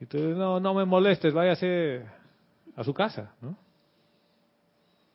Y 0.00 0.06
tú, 0.06 0.18
no, 0.18 0.60
no 0.60 0.74
me 0.74 0.84
molestes, 0.84 1.32
váyase 1.32 2.02
a 2.76 2.84
su 2.84 2.92
casa, 2.92 3.32
¿no? 3.40 3.56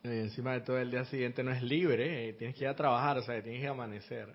Y 0.03 0.07
encima 0.07 0.53
de 0.53 0.61
todo 0.61 0.79
el 0.79 0.89
día 0.89 1.05
siguiente 1.05 1.43
no 1.43 1.51
es 1.51 1.61
libre, 1.61 2.29
eh, 2.29 2.33
tienes 2.33 2.55
que 2.55 2.63
ir 2.63 2.69
a 2.69 2.75
trabajar, 2.75 3.17
o 3.17 3.21
sea, 3.21 3.41
tienes 3.43 3.61
que 3.61 3.67
amanecer. 3.67 4.29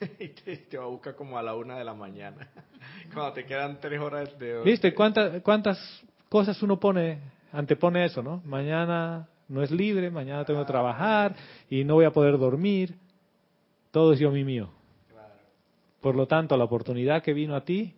y 0.20 0.28
te, 0.28 0.78
va 0.78 0.84
a 0.84 0.88
buscar 0.88 1.16
como 1.16 1.38
a 1.38 1.42
la 1.42 1.54
una 1.54 1.78
de 1.78 1.84
la 1.84 1.94
mañana, 1.94 2.48
cuando 3.12 3.32
te 3.32 3.44
quedan 3.44 3.80
tres 3.80 4.00
horas 4.00 4.38
de... 4.38 4.62
¿Viste 4.62 4.94
cuántas, 4.94 5.42
cuántas 5.42 5.78
cosas 6.28 6.62
uno 6.62 6.78
pone, 6.78 7.18
antepone 7.52 8.04
eso, 8.04 8.22
¿no? 8.22 8.42
Mañana 8.44 9.26
no 9.48 9.62
es 9.62 9.70
libre, 9.70 10.10
mañana 10.10 10.44
tengo 10.44 10.60
que 10.60 10.66
trabajar 10.66 11.36
y 11.70 11.84
no 11.84 11.94
voy 11.94 12.04
a 12.04 12.10
poder 12.10 12.38
dormir. 12.38 12.96
Todo 13.90 14.12
es 14.12 14.18
yo 14.18 14.30
mi 14.30 14.44
mío. 14.44 14.70
Por 16.00 16.16
lo 16.16 16.26
tanto, 16.26 16.56
la 16.56 16.64
oportunidad 16.64 17.22
que 17.22 17.32
vino 17.32 17.54
a 17.54 17.64
ti, 17.64 17.94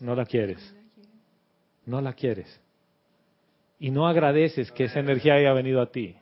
no 0.00 0.14
la 0.14 0.24
quieres. 0.24 0.74
No 1.84 2.00
la 2.00 2.12
quieres. 2.12 2.60
Y 3.78 3.90
no 3.90 4.06
agradeces 4.06 4.70
que 4.72 4.84
esa 4.84 5.00
energía 5.00 5.34
haya 5.34 5.52
venido 5.52 5.80
a 5.80 5.90
ti. 5.90 6.16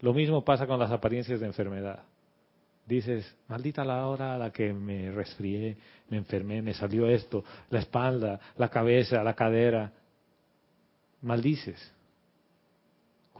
Lo 0.00 0.14
mismo 0.14 0.44
pasa 0.44 0.66
con 0.66 0.78
las 0.78 0.90
apariencias 0.90 1.40
de 1.40 1.46
enfermedad. 1.46 2.04
Dices, 2.86 3.36
maldita 3.46 3.84
la 3.84 4.06
hora 4.06 4.34
a 4.34 4.38
la 4.38 4.50
que 4.50 4.72
me 4.72 5.12
resfrié, 5.12 5.76
me 6.08 6.16
enfermé, 6.16 6.62
me 6.62 6.74
salió 6.74 7.06
esto, 7.06 7.44
la 7.68 7.80
espalda, 7.80 8.40
la 8.56 8.68
cabeza, 8.68 9.22
la 9.22 9.34
cadera. 9.34 9.92
Maldices 11.20 11.92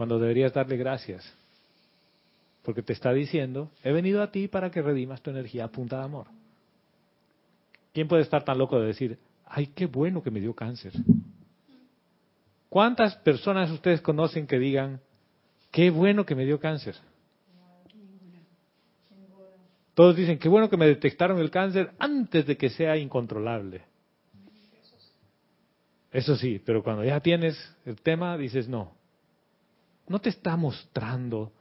cuando 0.00 0.18
deberías 0.18 0.54
darle 0.54 0.78
gracias. 0.78 1.30
Porque 2.62 2.80
te 2.80 2.94
está 2.94 3.12
diciendo, 3.12 3.70
he 3.84 3.92
venido 3.92 4.22
a 4.22 4.30
ti 4.30 4.48
para 4.48 4.70
que 4.70 4.80
redimas 4.80 5.20
tu 5.20 5.28
energía 5.28 5.66
a 5.66 5.68
punta 5.68 5.98
de 5.98 6.04
amor. 6.04 6.26
¿Quién 7.92 8.08
puede 8.08 8.22
estar 8.22 8.42
tan 8.42 8.56
loco 8.56 8.80
de 8.80 8.86
decir, 8.86 9.18
ay, 9.44 9.66
qué 9.66 9.84
bueno 9.84 10.22
que 10.22 10.30
me 10.30 10.40
dio 10.40 10.54
cáncer? 10.54 10.94
¿Cuántas 12.70 13.14
personas 13.16 13.70
ustedes 13.70 14.00
conocen 14.00 14.46
que 14.46 14.58
digan, 14.58 15.02
qué 15.70 15.90
bueno 15.90 16.24
que 16.24 16.34
me 16.34 16.46
dio 16.46 16.58
cáncer? 16.58 16.96
Todos 19.92 20.16
dicen, 20.16 20.38
qué 20.38 20.48
bueno 20.48 20.70
que 20.70 20.78
me 20.78 20.86
detectaron 20.86 21.38
el 21.40 21.50
cáncer 21.50 21.90
antes 21.98 22.46
de 22.46 22.56
que 22.56 22.70
sea 22.70 22.96
incontrolable. 22.96 23.82
Eso 26.10 26.36
sí, 26.36 26.58
pero 26.64 26.82
cuando 26.82 27.04
ya 27.04 27.20
tienes 27.20 27.76
el 27.84 28.00
tema, 28.00 28.38
dices, 28.38 28.66
no, 28.66 28.98
no 30.10 30.20
te 30.20 30.28
está 30.28 30.56
mostrando 30.56 31.52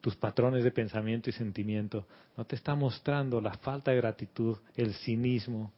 tus 0.00 0.14
patrones 0.14 0.62
de 0.62 0.70
pensamiento 0.70 1.30
y 1.30 1.32
sentimiento, 1.32 2.06
no 2.36 2.44
te 2.44 2.54
está 2.54 2.76
mostrando 2.76 3.40
la 3.40 3.54
falta 3.54 3.90
de 3.90 3.96
gratitud, 3.96 4.56
el 4.76 4.94
cinismo 4.94 5.72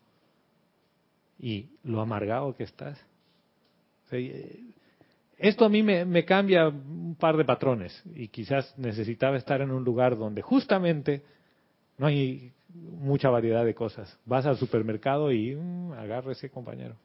y 1.38 1.70
lo 1.82 2.02
amargado 2.02 2.54
que 2.54 2.64
estás. 2.64 3.02
Eh, 4.12 4.60
esto 5.38 5.64
a 5.64 5.70
mí 5.70 5.82
me, 5.82 6.24
cambia 6.26 6.68
un 6.68 7.16
par 7.18 7.38
de 7.38 7.46
patrones 7.46 8.02
y 8.14 8.28
quizás 8.28 8.76
necesitaba 8.76 9.38
estar 9.38 9.62
en 9.62 9.70
un 9.70 9.82
lugar 9.82 10.18
donde 10.18 10.42
justamente 10.42 11.22
no 11.96 12.06
hay 12.06 12.52
mucha 12.74 13.30
variedad 13.30 13.64
de 13.64 13.74
cosas. 13.74 14.14
Vas 14.26 14.44
al 14.44 14.58
supermercado 14.58 15.32
y 15.32 15.56
mm, 15.56 15.92
agárrese 15.92 16.50
compañero. 16.50 16.96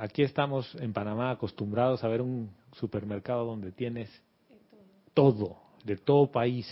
Aquí 0.00 0.22
estamos 0.22 0.74
en 0.76 0.94
Panamá 0.94 1.30
acostumbrados 1.30 2.02
a 2.02 2.08
ver 2.08 2.22
un 2.22 2.50
supermercado 2.72 3.44
donde 3.44 3.70
tienes 3.70 4.08
todo, 5.12 5.58
de 5.84 5.98
todo 5.98 6.32
país. 6.32 6.66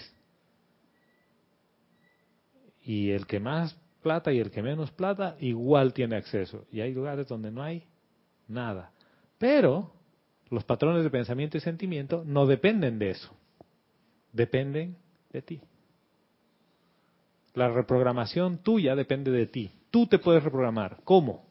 Y 2.83 3.11
el 3.11 3.27
que 3.27 3.39
más 3.39 3.79
plata 4.03 4.33
y 4.33 4.39
el 4.39 4.51
que 4.51 4.63
menos 4.63 4.91
plata 4.93 5.37
igual 5.41 5.93
tiene 5.93 6.17
acceso. 6.17 6.65
Y 6.73 6.81
hay 6.81 6.95
lugares 6.95 7.29
donde 7.29 7.51
no 7.51 7.63
hay 7.63 7.85
nada. 8.47 8.93
Pero 9.37 9.93
los 10.49 10.65
patrones 10.65 11.05
de 11.05 11.11
pensamiento 11.11 11.59
y 11.59 11.61
sentimiento 11.61 12.23
no 12.25 12.47
dependen 12.47 12.99
de 12.99 13.11
eso. 13.11 13.31
Dependen 14.33 14.97
de 15.35 15.43
ti. 15.43 15.61
La 17.53 17.69
reprogramación 17.69 18.63
tuya 18.63 18.97
depende 18.97 19.31
de 19.31 19.45
ti. 19.45 19.71
Tú 19.91 20.07
te 20.07 20.19
puedes 20.19 20.43
reprogramar. 20.43 21.01
¿Cómo? 21.05 21.48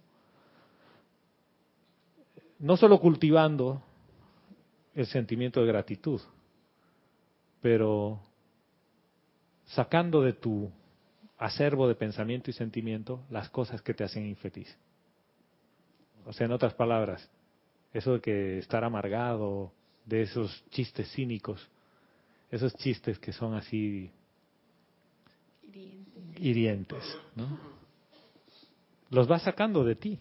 No 2.59 2.77
solo 2.77 2.99
cultivando 2.99 3.81
el 4.95 5.05
sentimiento 5.05 5.61
de 5.61 5.67
gratitud, 5.67 6.21
pero 7.61 8.19
sacando 9.65 10.21
de 10.21 10.33
tu 10.33 10.71
acervo 11.37 11.87
de 11.87 11.95
pensamiento 11.95 12.49
y 12.49 12.53
sentimiento 12.53 13.23
las 13.29 13.49
cosas 13.49 13.81
que 13.81 13.93
te 13.93 14.03
hacen 14.03 14.25
infeliz. 14.25 14.75
O 16.25 16.33
sea, 16.33 16.45
en 16.45 16.51
otras 16.51 16.73
palabras, 16.73 17.29
eso 17.93 18.13
de 18.13 18.21
que 18.21 18.57
estar 18.57 18.83
amargado, 18.83 19.71
de 20.05 20.23
esos 20.23 20.63
chistes 20.69 21.11
cínicos, 21.11 21.67
esos 22.49 22.73
chistes 22.75 23.19
que 23.19 23.33
son 23.33 23.53
así 23.53 24.11
hirientes, 26.39 27.03
¿no? 27.35 27.59
Los 29.09 29.27
vas 29.27 29.43
sacando 29.43 29.83
de 29.83 29.95
ti. 29.95 30.19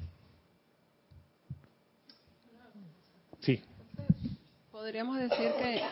Sí. 3.40 3.62
Podríamos 4.86 5.18
decir 5.18 5.50
que 5.58 5.82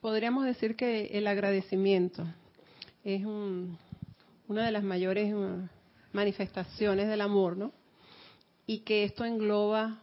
podríamos 0.00 0.44
decir 0.44 0.76
que 0.76 1.06
el 1.18 1.26
agradecimiento 1.26 2.24
es 3.02 3.24
una 4.46 4.64
de 4.64 4.70
las 4.70 4.84
mayores 4.84 5.34
uh, 5.34 5.66
manifestaciones 6.12 7.08
del 7.08 7.20
amor, 7.20 7.56
¿no? 7.56 7.72
Y 8.64 8.84
que 8.84 9.02
esto 9.02 9.24
engloba 9.24 9.98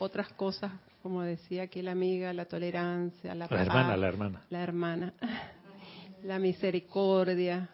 otras 0.00 0.30
cosas, 0.32 0.72
como 1.00 1.22
decía 1.22 1.62
aquí 1.62 1.80
la 1.80 1.92
amiga, 1.92 2.32
la 2.32 2.46
tolerancia, 2.46 3.36
la, 3.36 3.46
la 3.48 3.62
hermana, 3.62 3.96
la 3.96 4.08
hermana, 4.08 4.42
la 4.50 4.62
hermana, 4.64 5.14
la 6.24 6.40
misericordia, 6.40 7.68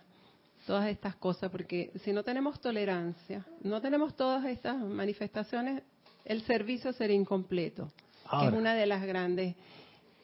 todas 0.67 0.91
estas 0.91 1.17
cosas, 1.17 1.51
porque 1.51 1.91
si 2.05 2.13
no 2.13 2.23
tenemos 2.23 2.61
tolerancia, 2.61 3.47
no 3.63 3.81
tenemos 3.81 4.15
todas 4.15 4.45
estas 4.45 4.77
manifestaciones, 4.77 5.83
el 6.27 6.43
servicio 6.43 6.93
sería 6.93 7.17
incompleto 7.17 7.91
que 8.31 8.47
es 8.47 8.53
una 8.53 8.75
de 8.75 8.87
las 8.87 9.03
grandes. 9.05 9.55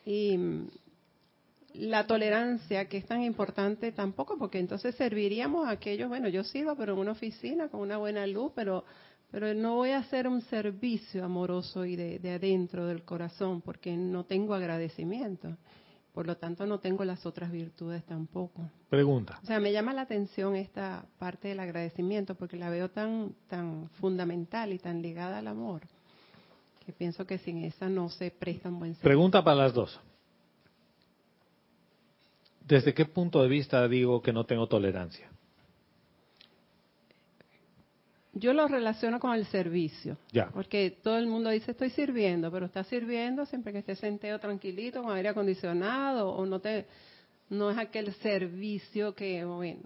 Y 0.05 0.37
mm, 0.37 0.69
la 1.75 2.07
tolerancia, 2.07 2.89
que 2.89 2.99
es 2.99 3.07
tan 3.07 3.23
importante 3.23 3.93
tampoco, 3.93 4.39
porque 4.39 4.59
entonces 4.59 4.95
serviríamos 4.95 5.67
a 5.67 5.71
aquellos, 5.71 6.09
bueno, 6.09 6.29
yo 6.29 6.45
sirvo, 6.45 6.77
pero 6.77 6.93
en 6.93 7.01
una 7.01 7.13
oficina 7.13 7.69
con 7.69 7.81
una 7.81 7.97
buena 7.97 8.27
luz, 8.27 8.53
pero, 8.55 8.85
pero 9.31 9.53
no 9.55 9.77
voy 9.77 9.91
a 9.91 9.99
hacer 9.99 10.29
un 10.29 10.41
servicio 10.43 11.25
amoroso 11.25 11.85
y 11.85 11.97
de, 11.97 12.19
de 12.19 12.33
adentro 12.33 12.87
del 12.87 13.03
corazón, 13.03 13.61
porque 13.61 13.97
no 13.97 14.25
tengo 14.25 14.55
agradecimiento. 14.55 15.57
Por 16.13 16.29
lo 16.29 16.37
tanto, 16.37 16.65
no 16.65 16.79
tengo 16.79 17.05
las 17.05 17.27
otras 17.27 17.51
virtudes 17.51 18.05
tampoco. 18.05 18.71
Pregunta. 18.89 19.41
O 19.43 19.47
sea, 19.47 19.59
me 19.59 19.73
llama 19.73 19.93
la 19.93 20.03
atención 20.03 20.55
esta 20.55 21.05
parte 21.19 21.49
del 21.49 21.59
agradecimiento 21.59 22.37
porque 22.37 22.57
la 22.57 22.71
veo 22.71 22.89
tan, 22.89 23.35
tan 23.49 23.89
fundamental 24.01 24.73
y 24.73 24.79
tan 24.79 25.03
ligada 25.03 25.39
al 25.39 25.49
amor 25.49 25.83
que 26.85 26.93
pienso 26.93 27.27
que 27.27 27.39
sin 27.39 27.65
esa 27.65 27.89
no 27.89 28.09
se 28.09 28.31
presta 28.31 28.69
un 28.69 28.79
buen 28.79 28.93
servicio. 28.93 29.09
Pregunta 29.09 29.43
para 29.43 29.57
las 29.57 29.75
dos. 29.75 30.01
¿Desde 32.67 32.95
qué 32.95 33.05
punto 33.05 33.43
de 33.43 33.49
vista 33.49 33.87
digo 33.89 34.23
que 34.23 34.33
no 34.33 34.45
tengo 34.45 34.67
tolerancia? 34.67 35.29
Yo 38.33 38.53
lo 38.53 38.67
relaciono 38.67 39.21
con 39.21 39.35
el 39.35 39.47
servicio. 39.47 40.17
Ya. 40.33 40.49
Porque 40.49 40.91
todo 40.91 41.19
el 41.19 41.27
mundo 41.27 41.51
dice 41.51 41.71
estoy 41.71 41.91
sirviendo, 41.91 42.51
pero 42.51 42.67
está 42.67 42.83
sirviendo 42.85 43.47
siempre 43.47 43.73
que 43.73 43.79
esté 43.79 43.95
sentado 43.95 44.39
tranquilito 44.41 45.03
con 45.03 45.15
aire 45.15 45.29
acondicionado 45.29 46.31
o 46.31 46.45
no 46.45 46.61
te 46.61 46.87
no 47.51 47.71
es 47.71 47.79
aquel 47.79 48.13
servicio 48.15 49.15
que, 49.15 49.45
bueno, 49.45 49.83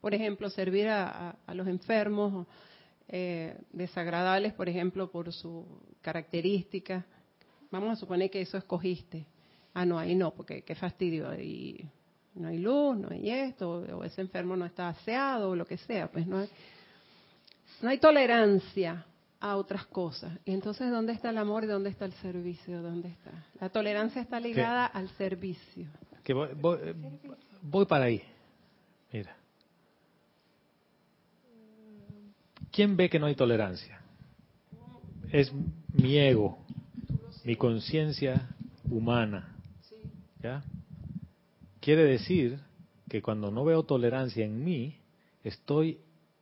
por 0.00 0.14
ejemplo, 0.14 0.50
servir 0.50 0.88
a, 0.88 1.36
los 1.52 1.66
enfermos 1.66 2.46
eh, 3.08 3.56
desagradables, 3.72 4.52
por 4.52 4.68
ejemplo, 4.68 5.10
por 5.10 5.32
su 5.32 5.66
característica. 6.00 7.06
Vamos 7.70 7.92
a 7.92 7.96
suponer 7.96 8.30
que 8.30 8.40
eso 8.40 8.56
escogiste. 8.56 9.26
Ah, 9.74 9.84
no, 9.84 9.98
ahí 9.98 10.14
no, 10.14 10.34
porque 10.34 10.62
qué 10.62 10.74
fastidio. 10.74 11.34
Y 11.40 11.88
no 12.34 12.48
hay 12.48 12.58
luz, 12.58 12.96
no 12.96 13.08
hay 13.10 13.30
esto, 13.30 13.70
o 13.70 14.04
ese 14.04 14.20
enfermo 14.20 14.56
no 14.56 14.64
está 14.66 14.88
aseado, 14.88 15.50
o 15.50 15.56
lo 15.56 15.66
que 15.66 15.76
sea. 15.78 16.10
Pues 16.10 16.26
no 16.26 16.38
hay, 16.38 16.48
no 17.82 17.88
hay 17.88 17.98
tolerancia 17.98 19.04
a 19.40 19.56
otras 19.56 19.86
cosas. 19.86 20.32
Y 20.44 20.52
entonces, 20.52 20.90
¿dónde 20.90 21.12
está 21.12 21.30
el 21.30 21.38
amor 21.38 21.64
y 21.64 21.66
dónde 21.66 21.90
está 21.90 22.04
el 22.04 22.12
servicio? 22.14 22.82
¿Dónde 22.82 23.08
está? 23.08 23.30
La 23.60 23.68
tolerancia 23.68 24.20
está 24.20 24.40
ligada 24.40 24.86
al 24.86 25.08
servicio. 25.10 25.86
Que 26.24 26.34
voy, 26.34 26.48
voy, 27.62 27.86
para 27.86 28.06
ahí. 28.06 28.22
Mira. 29.12 29.37
¿Quién 32.70 32.96
ve 32.96 33.08
que 33.08 33.18
no 33.18 33.26
hay 33.26 33.34
tolerancia? 33.34 34.00
Es 35.30 35.52
mi 35.92 36.18
ego, 36.18 36.58
mi 37.44 37.56
conciencia 37.56 38.48
humana. 38.90 39.54
¿Ya? 40.42 40.62
Quiere 41.80 42.04
decir 42.04 42.60
que 43.08 43.22
cuando 43.22 43.50
no 43.50 43.64
veo 43.64 43.82
tolerancia 43.82 44.44
en 44.44 44.64
mí, 44.64 44.96
estoy 45.42 45.98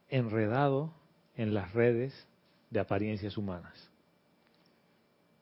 enredado 0.08 0.92
en 1.36 1.54
las 1.54 1.72
redes 1.72 2.12
de 2.70 2.80
apariencias 2.80 3.36
humanas. 3.36 3.90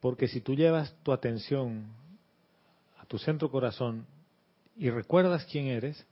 Porque 0.01 0.29
si 0.29 0.41
tú 0.41 0.55
llevas 0.55 0.95
tu 1.03 1.13
atención 1.13 1.87
a 2.99 3.07
tu 3.07 3.19
centro 3.19 3.51
corazón 3.51 4.07
y 4.77 4.91
recuerdas 4.91 5.47
quién 5.51 5.67
eres, 5.67 6.07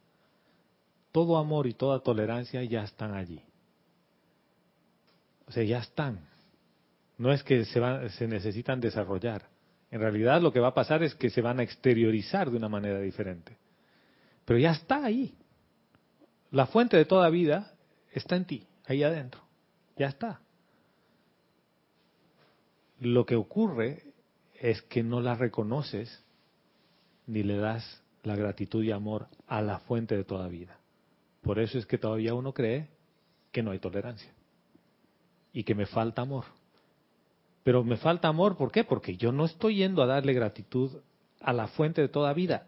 todo 1.10 1.36
amor 1.36 1.66
y 1.66 1.74
toda 1.74 2.00
tolerancia 2.00 2.64
ya 2.64 2.84
están 2.84 3.14
allí. 3.14 3.42
Sea, 5.52 5.64
ya 5.64 5.78
están. 5.78 6.20
No 7.18 7.30
es 7.30 7.42
que 7.42 7.64
se, 7.66 7.78
van, 7.78 8.08
se 8.10 8.26
necesitan 8.26 8.80
desarrollar. 8.80 9.42
En 9.90 10.00
realidad 10.00 10.40
lo 10.40 10.52
que 10.52 10.60
va 10.60 10.68
a 10.68 10.74
pasar 10.74 11.02
es 11.02 11.14
que 11.14 11.28
se 11.28 11.42
van 11.42 11.60
a 11.60 11.62
exteriorizar 11.62 12.50
de 12.50 12.56
una 12.56 12.70
manera 12.70 12.98
diferente. 13.00 13.58
Pero 14.46 14.58
ya 14.58 14.72
está 14.72 15.04
ahí. 15.04 15.34
La 16.50 16.66
fuente 16.66 16.96
de 16.96 17.04
toda 17.04 17.28
vida 17.28 17.74
está 18.12 18.36
en 18.36 18.46
ti, 18.46 18.66
ahí 18.86 19.02
adentro. 19.02 19.42
Ya 19.98 20.08
está. 20.08 20.40
Lo 23.00 23.26
que 23.26 23.36
ocurre 23.36 24.02
es 24.58 24.80
que 24.82 25.02
no 25.02 25.20
la 25.20 25.34
reconoces 25.34 26.24
ni 27.26 27.42
le 27.42 27.58
das 27.58 28.02
la 28.22 28.36
gratitud 28.36 28.82
y 28.82 28.90
amor 28.90 29.28
a 29.46 29.60
la 29.60 29.80
fuente 29.80 30.16
de 30.16 30.24
toda 30.24 30.48
vida. 30.48 30.78
Por 31.42 31.58
eso 31.58 31.78
es 31.78 31.84
que 31.84 31.98
todavía 31.98 32.32
uno 32.32 32.54
cree 32.54 32.88
que 33.50 33.62
no 33.62 33.72
hay 33.72 33.78
tolerancia 33.78 34.32
y 35.52 35.64
que 35.64 35.74
me 35.74 35.86
falta 35.86 36.22
amor. 36.22 36.44
Pero 37.62 37.84
me 37.84 37.96
falta 37.96 38.28
amor, 38.28 38.56
¿por 38.56 38.72
qué? 38.72 38.84
Porque 38.84 39.16
yo 39.16 39.32
no 39.32 39.44
estoy 39.44 39.76
yendo 39.76 40.02
a 40.02 40.06
darle 40.06 40.32
gratitud 40.32 40.90
a 41.40 41.52
la 41.52 41.68
fuente 41.68 42.00
de 42.00 42.08
toda 42.08 42.32
vida. 42.32 42.66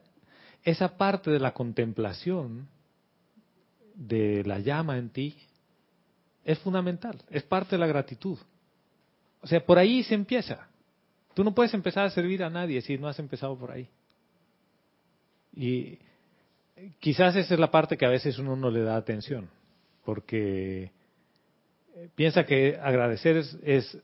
Esa 0.63 0.97
parte 0.97 1.31
de 1.31 1.41
la 1.41 1.53
contemplación 1.53 2.69
de 3.95 4.45
la 4.45 4.59
llama 4.59 4.99
en 4.99 5.11
ti 5.11 5.37
es 6.45 6.59
fundamental, 6.59 7.23
es 7.31 7.43
parte 7.43 7.77
de 7.77 7.79
la 7.79 7.87
gratitud. 7.87 8.39
O 9.41 9.47
sea, 9.47 9.65
por 9.65 9.79
ahí 9.79 10.03
se 10.03 10.15
empieza. 10.15 10.69
Tú 11.35 11.43
no 11.43 11.55
puedes 11.55 11.75
empezar 11.75 12.07
a 12.07 12.11
servir 12.11 12.43
a 12.45 12.51
nadie 12.51 12.81
si 12.81 12.97
no 12.97 13.09
has 13.09 13.19
empezado 13.19 13.59
por 13.59 13.73
ahí. 13.73 13.89
Y 15.57 15.99
quizás 17.01 17.37
esa 17.37 17.55
es 17.55 17.61
la 17.61 17.71
parte 17.71 17.97
que 17.97 18.07
a 18.07 18.11
veces 18.11 18.39
uno 18.39 18.57
no 18.57 18.71
le 18.71 18.83
da 18.83 18.97
atención, 18.97 19.49
porque 20.05 20.93
piensa 22.15 22.45
que 22.45 22.79
agradecer 22.81 23.37
es, 23.37 23.99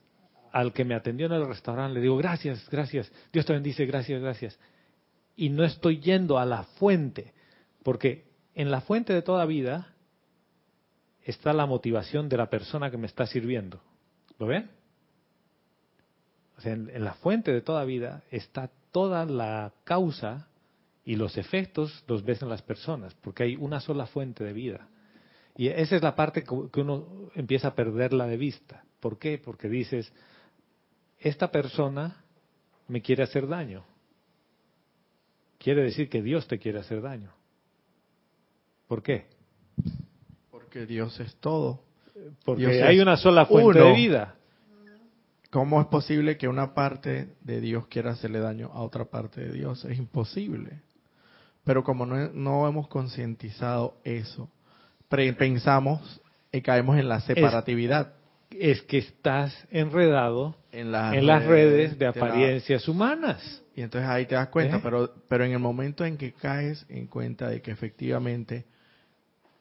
al 0.52 0.72
que 0.72 0.84
me 0.84 0.94
atendió 0.94 1.26
en 1.26 1.32
el 1.32 1.46
restaurante, 1.46 1.94
le 1.94 2.00
digo 2.00 2.16
gracias, 2.16 2.68
gracias, 2.70 3.10
Dios 3.32 3.46
te 3.46 3.52
bendice, 3.52 3.86
gracias, 3.86 4.20
gracias. 4.20 4.58
Y 5.36 5.48
no 5.48 5.64
estoy 5.64 6.00
yendo 6.00 6.38
a 6.38 6.44
la 6.44 6.64
fuente, 6.64 7.32
porque 7.82 8.24
en 8.54 8.70
la 8.70 8.80
fuente 8.80 9.12
de 9.12 9.22
toda 9.22 9.46
vida 9.46 9.94
está 11.24 11.52
la 11.52 11.66
motivación 11.66 12.28
de 12.28 12.36
la 12.36 12.50
persona 12.50 12.90
que 12.90 12.96
me 12.96 13.06
está 13.06 13.26
sirviendo. 13.26 13.80
¿Lo 14.38 14.46
ven? 14.46 14.70
O 16.58 16.60
sea, 16.60 16.72
en, 16.72 17.04
la 17.04 17.14
fuente 17.14 17.52
de 17.52 17.62
toda 17.62 17.84
vida 17.84 18.22
está 18.30 18.70
toda 18.92 19.24
la 19.24 19.72
causa 19.84 20.48
y 21.04 21.16
los 21.16 21.38
efectos 21.38 22.04
los 22.06 22.24
ves 22.24 22.42
en 22.42 22.48
las 22.48 22.62
personas, 22.62 23.14
porque 23.22 23.44
hay 23.44 23.56
una 23.56 23.80
sola 23.80 24.06
fuente 24.06 24.44
de 24.44 24.52
vida. 24.52 24.88
Y 25.56 25.68
esa 25.68 25.96
es 25.96 26.02
la 26.02 26.14
parte 26.14 26.42
que 26.44 26.80
uno 26.80 27.30
empieza 27.34 27.68
a 27.68 27.74
perderla 27.74 28.26
de 28.26 28.36
vista. 28.36 28.84
¿Por 29.00 29.18
qué? 29.18 29.38
Porque 29.38 29.68
dices, 29.68 30.12
esta 31.18 31.50
persona 31.50 32.24
me 32.88 33.02
quiere 33.02 33.22
hacer 33.22 33.46
daño. 33.46 33.84
Quiere 35.58 35.82
decir 35.82 36.08
que 36.08 36.22
Dios 36.22 36.48
te 36.48 36.58
quiere 36.58 36.78
hacer 36.78 37.02
daño. 37.02 37.32
¿Por 38.88 39.02
qué? 39.02 39.26
Porque 40.50 40.86
Dios 40.86 41.20
es 41.20 41.36
todo. 41.36 41.82
Porque 42.44 42.82
hay 42.82 43.00
una 43.00 43.16
sola 43.16 43.46
fuente 43.46 43.78
de 43.78 43.92
vida. 43.92 44.34
¿Cómo 45.50 45.80
es 45.80 45.88
posible 45.88 46.36
que 46.36 46.48
una 46.48 46.74
parte 46.74 47.34
de 47.40 47.60
Dios 47.60 47.88
quiera 47.88 48.12
hacerle 48.12 48.38
daño 48.38 48.70
a 48.72 48.82
otra 48.82 49.04
parte 49.06 49.40
de 49.40 49.52
Dios? 49.52 49.84
Es 49.84 49.98
imposible. 49.98 50.80
Pero 51.64 51.82
como 51.82 52.06
no, 52.06 52.68
hemos 52.68 52.88
concientizado 52.88 53.98
eso, 54.04 54.48
pensamos 55.10 56.20
y 56.52 56.62
caemos 56.62 56.98
en 56.98 57.08
la 57.08 57.20
separatividad. 57.20 58.14
Es, 58.50 58.82
que 58.82 58.98
estás 58.98 59.56
enredado 59.70 60.56
en, 60.72 60.90
las 60.90 61.44
redes 61.44 61.98
de 61.98 62.06
apariencias 62.06 62.88
humanas. 62.88 63.62
Y 63.76 63.82
entonces 63.82 64.10
ahí 64.10 64.26
te 64.26 64.34
das 64.34 64.48
cuenta, 64.48 64.78
¿Eh? 64.78 64.80
pero, 64.82 65.14
pero 65.28 65.44
en 65.44 65.52
el 65.52 65.58
momento 65.60 66.04
en 66.04 66.16
que 66.16 66.32
caes 66.32 66.84
en 66.88 67.06
cuenta 67.06 67.48
de 67.48 67.62
que 67.62 67.70
efectivamente 67.70 68.66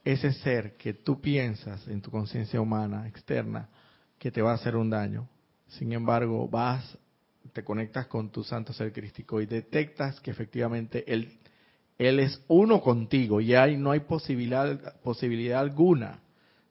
ese 0.03 0.33
ser 0.33 0.75
que 0.75 0.93
tú 0.93 1.21
piensas 1.21 1.87
en 1.87 2.01
tu 2.01 2.09
conciencia 2.09 2.59
humana 2.59 3.07
externa 3.07 3.69
que 4.17 4.31
te 4.31 4.41
va 4.41 4.51
a 4.51 4.55
hacer 4.55 4.75
un 4.75 4.89
daño, 4.89 5.29
sin 5.67 5.93
embargo 5.93 6.47
vas, 6.47 6.97
te 7.53 7.63
conectas 7.63 8.07
con 8.07 8.31
tu 8.31 8.43
santo 8.43 8.73
ser 8.73 8.91
crístico 8.91 9.39
y 9.39 9.45
detectas 9.45 10.19
que 10.19 10.31
efectivamente 10.31 11.03
él, 11.11 11.37
él 11.99 12.19
es 12.21 12.41
uno 12.47 12.81
contigo 12.81 13.41
y 13.41 13.53
ahí 13.53 13.77
no 13.77 13.91
hay 13.91 13.99
posibilidad, 13.99 14.99
posibilidad 15.01 15.59
alguna 15.59 16.21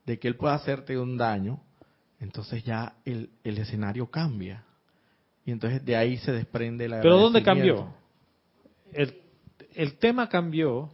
de 0.07 0.18
que 0.18 0.26
él 0.26 0.37
pueda 0.37 0.55
hacerte 0.55 0.99
un 0.99 1.18
daño, 1.18 1.61
entonces 2.18 2.64
ya 2.64 2.95
el, 3.05 3.31
el 3.45 3.59
escenario 3.59 4.11
cambia. 4.11 4.64
Y 5.45 5.53
entonces 5.53 5.85
de 5.85 5.97
ahí 5.97 6.16
se 6.16 6.33
desprende 6.33 6.89
la... 6.89 7.03
Pero 7.03 7.18
¿dónde 7.18 7.43
cambió? 7.43 7.95
El, 8.93 9.20
el 9.74 9.99
tema 9.99 10.31
cambió 10.31 10.91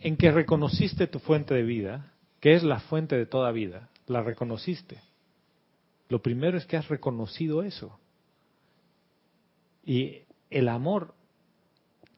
en 0.00 0.18
que 0.18 0.30
reconociste 0.30 1.06
tu 1.06 1.18
fuente 1.18 1.54
de 1.54 1.62
vida, 1.62 2.12
que 2.40 2.54
es 2.54 2.62
la 2.62 2.80
fuente 2.80 3.16
de 3.16 3.24
toda 3.24 3.50
vida, 3.50 3.88
la 4.06 4.22
reconociste. 4.22 5.00
Lo 6.10 6.20
primero 6.20 6.58
es 6.58 6.66
que 6.66 6.76
has 6.76 6.88
reconocido 6.88 7.62
eso. 7.62 7.98
Y 9.86 10.18
el 10.50 10.68
amor 10.68 11.15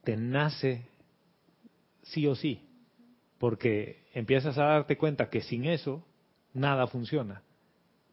te 0.08 0.16
nace 0.16 0.86
sí 2.00 2.26
o 2.26 2.34
sí, 2.34 2.66
porque 3.36 4.06
empiezas 4.14 4.56
a 4.56 4.64
darte 4.64 4.96
cuenta 4.96 5.28
que 5.28 5.42
sin 5.42 5.66
eso 5.66 6.02
nada 6.54 6.86
funciona. 6.86 7.42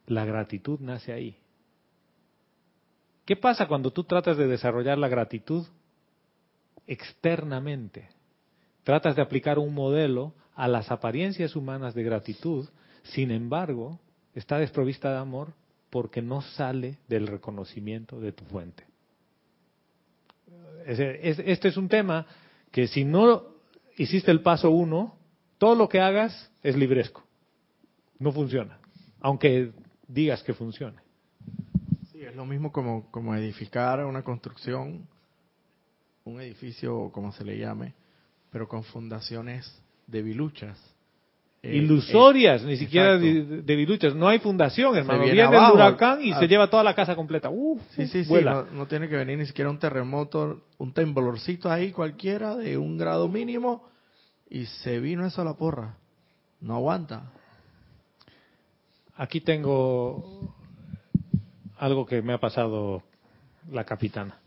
La 0.04 0.26
gratitud 0.26 0.78
nace 0.80 1.14
ahí. 1.14 1.38
¿Qué 3.24 3.34
pasa 3.34 3.66
cuando 3.66 3.94
tú 3.94 4.04
tratas 4.04 4.36
de 4.36 4.46
desarrollar 4.46 4.98
la 4.98 5.08
gratitud 5.08 5.66
externamente? 6.86 8.10
Tratas 8.84 9.16
de 9.16 9.22
aplicar 9.22 9.58
un 9.58 9.72
modelo 9.72 10.34
a 10.54 10.68
las 10.68 10.90
apariencias 10.90 11.56
humanas 11.56 11.94
de 11.94 12.02
gratitud, 12.02 12.68
sin 13.04 13.30
embargo, 13.30 13.98
está 14.34 14.58
desprovista 14.58 15.12
de 15.12 15.16
amor 15.16 15.54
porque 15.88 16.20
no 16.20 16.42
sale 16.42 16.98
del 17.08 17.26
reconocimiento 17.26 18.20
de 18.20 18.32
tu 18.32 18.44
fuente. 18.44 18.84
Este 20.86 21.68
es 21.68 21.76
un 21.76 21.88
tema 21.88 22.26
que 22.70 22.86
si 22.86 23.04
no 23.04 23.42
hiciste 23.96 24.30
el 24.30 24.42
paso 24.42 24.70
uno, 24.70 25.18
todo 25.58 25.74
lo 25.74 25.88
que 25.88 26.00
hagas 26.00 26.50
es 26.62 26.76
libresco. 26.76 27.24
No 28.18 28.32
funciona, 28.32 28.78
aunque 29.20 29.72
digas 30.06 30.42
que 30.42 30.54
funcione. 30.54 30.98
Sí, 32.12 32.22
es 32.22 32.34
lo 32.36 32.46
mismo 32.46 32.72
como, 32.72 33.10
como 33.10 33.34
edificar 33.34 34.04
una 34.04 34.22
construcción, 34.22 35.08
un 36.24 36.40
edificio, 36.40 37.10
como 37.12 37.32
se 37.32 37.44
le 37.44 37.58
llame, 37.58 37.94
pero 38.50 38.68
con 38.68 38.84
fundaciones 38.84 39.82
debiluchas. 40.06 40.78
Eh, 41.66 41.78
Ilusorias, 41.78 42.62
eh, 42.62 42.66
ni 42.66 42.76
siquiera 42.76 43.18
debiluchas. 43.18 44.14
No 44.14 44.28
hay 44.28 44.38
fundación, 44.38 44.96
hermano. 44.96 45.24
Viene, 45.24 45.42
el 45.42 45.72
huracán 45.72 46.22
y 46.22 46.32
se 46.34 46.46
lleva 46.46 46.70
toda 46.70 46.84
la 46.84 46.94
casa 46.94 47.16
completa. 47.16 47.50
sí, 47.96 48.06
sí, 48.06 48.24
sí. 48.24 48.34
No, 48.44 48.62
no, 48.64 48.86
tiene 48.86 49.08
que 49.08 49.16
venir 49.16 49.38
ni 49.38 49.46
siquiera 49.46 49.68
un 49.68 49.78
terremoto, 49.78 50.62
un 50.78 50.92
temblorcito 50.92 51.70
ahí 51.70 51.90
cualquiera 51.90 52.54
de 52.54 52.78
un 52.78 52.96
grado 52.96 53.28
mínimo 53.28 53.88
y 54.48 54.66
se 54.66 55.00
vino 55.00 55.26
eso 55.26 55.42
a 55.42 55.44
la 55.44 55.54
porra. 55.54 55.96
No 56.60 56.76
aguanta. 56.76 57.32
Aquí 59.16 59.40
tengo 59.40 60.54
algo 61.78 62.06
que 62.06 62.22
me 62.22 62.32
ha 62.32 62.38
pasado 62.38 63.02
la 63.72 63.84
capitana. 63.84 64.38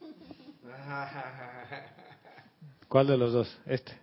¿Cuál 2.88 3.08
de 3.08 3.16
los 3.16 3.32
dos? 3.32 3.60
Este. 3.66 4.02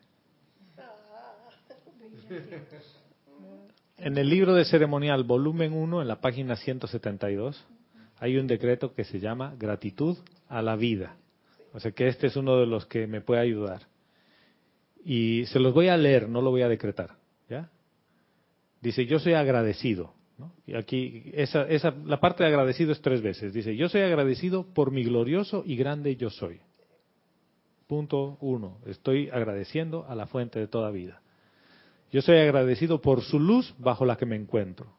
En 3.97 4.17
el 4.17 4.29
libro 4.29 4.53
de 4.53 4.65
ceremonial, 4.65 5.23
volumen 5.23 5.73
1, 5.73 6.01
en 6.01 6.07
la 6.07 6.21
página 6.21 6.55
172, 6.55 7.65
hay 8.19 8.37
un 8.37 8.47
decreto 8.47 8.93
que 8.93 9.03
se 9.03 9.19
llama 9.19 9.55
gratitud 9.57 10.17
a 10.47 10.61
la 10.61 10.75
vida. 10.75 11.15
O 11.73 11.79
sea 11.79 11.91
que 11.91 12.07
este 12.07 12.27
es 12.27 12.35
uno 12.35 12.57
de 12.57 12.65
los 12.65 12.85
que 12.85 13.07
me 13.07 13.21
puede 13.21 13.41
ayudar. 13.41 13.81
Y 15.03 15.45
se 15.47 15.59
los 15.59 15.73
voy 15.73 15.87
a 15.87 15.97
leer, 15.97 16.29
no 16.29 16.41
lo 16.41 16.49
voy 16.51 16.61
a 16.61 16.69
decretar. 16.69 17.11
¿ya? 17.49 17.69
Dice, 18.81 19.05
yo 19.05 19.19
soy 19.19 19.33
agradecido. 19.33 20.13
Y 20.65 20.75
aquí, 20.75 21.31
esa, 21.33 21.67
esa, 21.67 21.91
la 22.05 22.21
parte 22.21 22.43
de 22.43 22.49
agradecido 22.49 22.93
es 22.93 23.01
tres 23.01 23.21
veces. 23.21 23.53
Dice, 23.53 23.75
yo 23.75 23.89
soy 23.89 24.01
agradecido 24.01 24.65
por 24.73 24.91
mi 24.91 25.03
glorioso 25.03 25.63
y 25.65 25.75
grande 25.75 26.15
yo 26.15 26.29
soy. 26.29 26.61
Punto 27.87 28.37
uno. 28.39 28.77
Estoy 28.85 29.29
agradeciendo 29.29 30.05
a 30.07 30.15
la 30.15 30.27
fuente 30.27 30.59
de 30.59 30.67
toda 30.67 30.91
vida. 30.91 31.21
Yo 32.11 32.21
soy 32.21 32.37
agradecido 32.37 33.01
por 33.01 33.21
su 33.21 33.39
luz 33.39 33.73
bajo 33.77 34.05
la 34.05 34.17
que 34.17 34.25
me 34.25 34.35
encuentro. 34.35 34.97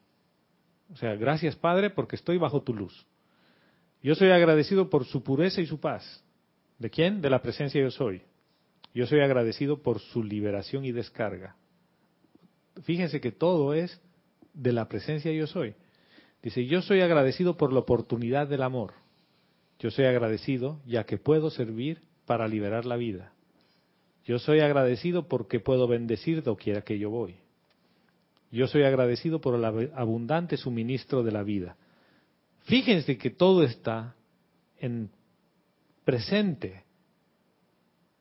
O 0.92 0.96
sea, 0.96 1.14
gracias 1.14 1.56
Padre 1.56 1.90
porque 1.90 2.16
estoy 2.16 2.38
bajo 2.38 2.62
tu 2.62 2.74
luz. 2.74 3.06
Yo 4.02 4.14
soy 4.14 4.30
agradecido 4.30 4.88
por 4.88 5.04
su 5.04 5.22
pureza 5.22 5.60
y 5.60 5.66
su 5.66 5.78
paz. 5.78 6.24
¿De 6.78 6.88
quién? 6.90 7.20
De 7.20 7.30
la 7.30 7.42
presencia 7.42 7.80
yo 7.80 7.90
soy. 7.90 8.22
Yo 8.94 9.06
soy 9.06 9.20
agradecido 9.20 9.82
por 9.82 10.00
su 10.00 10.24
liberación 10.24 10.84
y 10.84 10.92
descarga. 10.92 11.56
Fíjense 12.82 13.20
que 13.20 13.30
todo 13.30 13.74
es 13.74 14.00
de 14.54 14.72
la 14.72 14.88
presencia 14.88 15.32
yo 15.32 15.46
soy. 15.46 15.74
Dice, 16.42 16.64
yo 16.66 16.80
soy 16.80 17.02
agradecido 17.02 17.56
por 17.56 17.72
la 17.72 17.80
oportunidad 17.80 18.48
del 18.48 18.62
amor. 18.62 18.94
Yo 19.78 19.90
soy 19.90 20.06
agradecido 20.06 20.80
ya 20.86 21.04
que 21.04 21.18
puedo 21.18 21.50
servir 21.50 22.00
para 22.24 22.48
liberar 22.48 22.86
la 22.86 22.96
vida. 22.96 23.32
Yo 24.30 24.38
soy 24.38 24.60
agradecido 24.60 25.26
porque 25.26 25.58
puedo 25.58 25.88
bendecir 25.88 26.44
doquiera 26.44 26.82
que 26.82 27.00
yo 27.00 27.10
voy. 27.10 27.34
Yo 28.52 28.68
soy 28.68 28.84
agradecido 28.84 29.40
por 29.40 29.56
el 29.56 29.90
abundante 29.92 30.56
suministro 30.56 31.24
de 31.24 31.32
la 31.32 31.42
vida. 31.42 31.76
Fíjense 32.60 33.18
que 33.18 33.30
todo 33.30 33.64
está 33.64 34.14
en 34.78 35.10
presente. 36.04 36.84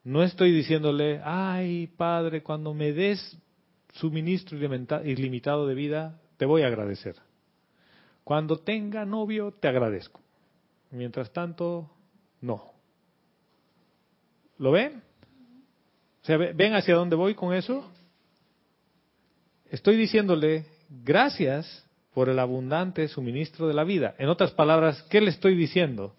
No 0.02 0.24
estoy 0.24 0.50
diciéndole, 0.50 1.20
ay 1.22 1.86
Padre, 1.96 2.42
cuando 2.42 2.74
me 2.74 2.92
des 2.92 3.38
suministro 3.92 4.58
ilimitado 5.04 5.68
de 5.68 5.74
vida, 5.76 6.20
te 6.38 6.44
voy 6.44 6.62
a 6.62 6.66
agradecer. 6.66 7.14
Cuando 8.24 8.56
tenga 8.58 9.04
novio, 9.04 9.52
te 9.52 9.68
agradezco. 9.68 10.18
Mientras 10.90 11.32
tanto, 11.32 11.88
no. 12.40 12.64
¿Lo 14.58 14.72
ven? 14.72 15.08
O 16.22 16.26
sea, 16.26 16.36
¿ven 16.36 16.74
hacia 16.74 16.94
dónde 16.94 17.16
voy 17.16 17.34
con 17.34 17.54
eso? 17.54 17.90
Estoy 19.70 19.96
diciéndole 19.96 20.66
gracias 20.88 21.86
por 22.12 22.28
el 22.28 22.38
abundante 22.38 23.08
suministro 23.08 23.68
de 23.68 23.74
la 23.74 23.84
vida. 23.84 24.14
En 24.18 24.28
otras 24.28 24.50
palabras, 24.50 25.02
¿qué 25.10 25.20
le 25.20 25.30
estoy 25.30 25.54
diciendo? 25.54 26.14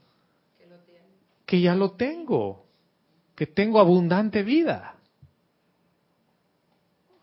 Que 1.45 1.61
ya 1.61 1.75
lo 1.75 1.91
tengo 1.91 2.65
que 3.41 3.47
tengo 3.47 3.79
abundante 3.79 4.43
vida. 4.43 4.97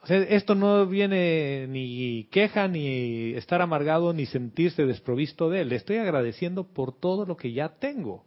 O 0.02 0.06
sea, 0.08 0.18
esto 0.18 0.56
no 0.56 0.84
viene 0.84 1.68
ni 1.68 2.24
queja, 2.32 2.66
ni 2.66 3.34
estar 3.34 3.62
amargado, 3.62 4.12
ni 4.12 4.26
sentirse 4.26 4.84
desprovisto 4.84 5.48
de 5.48 5.60
él. 5.60 5.68
Le 5.68 5.76
estoy 5.76 5.98
agradeciendo 5.98 6.64
por 6.64 6.98
todo 6.98 7.24
lo 7.24 7.36
que 7.36 7.52
ya 7.52 7.68
tengo. 7.78 8.24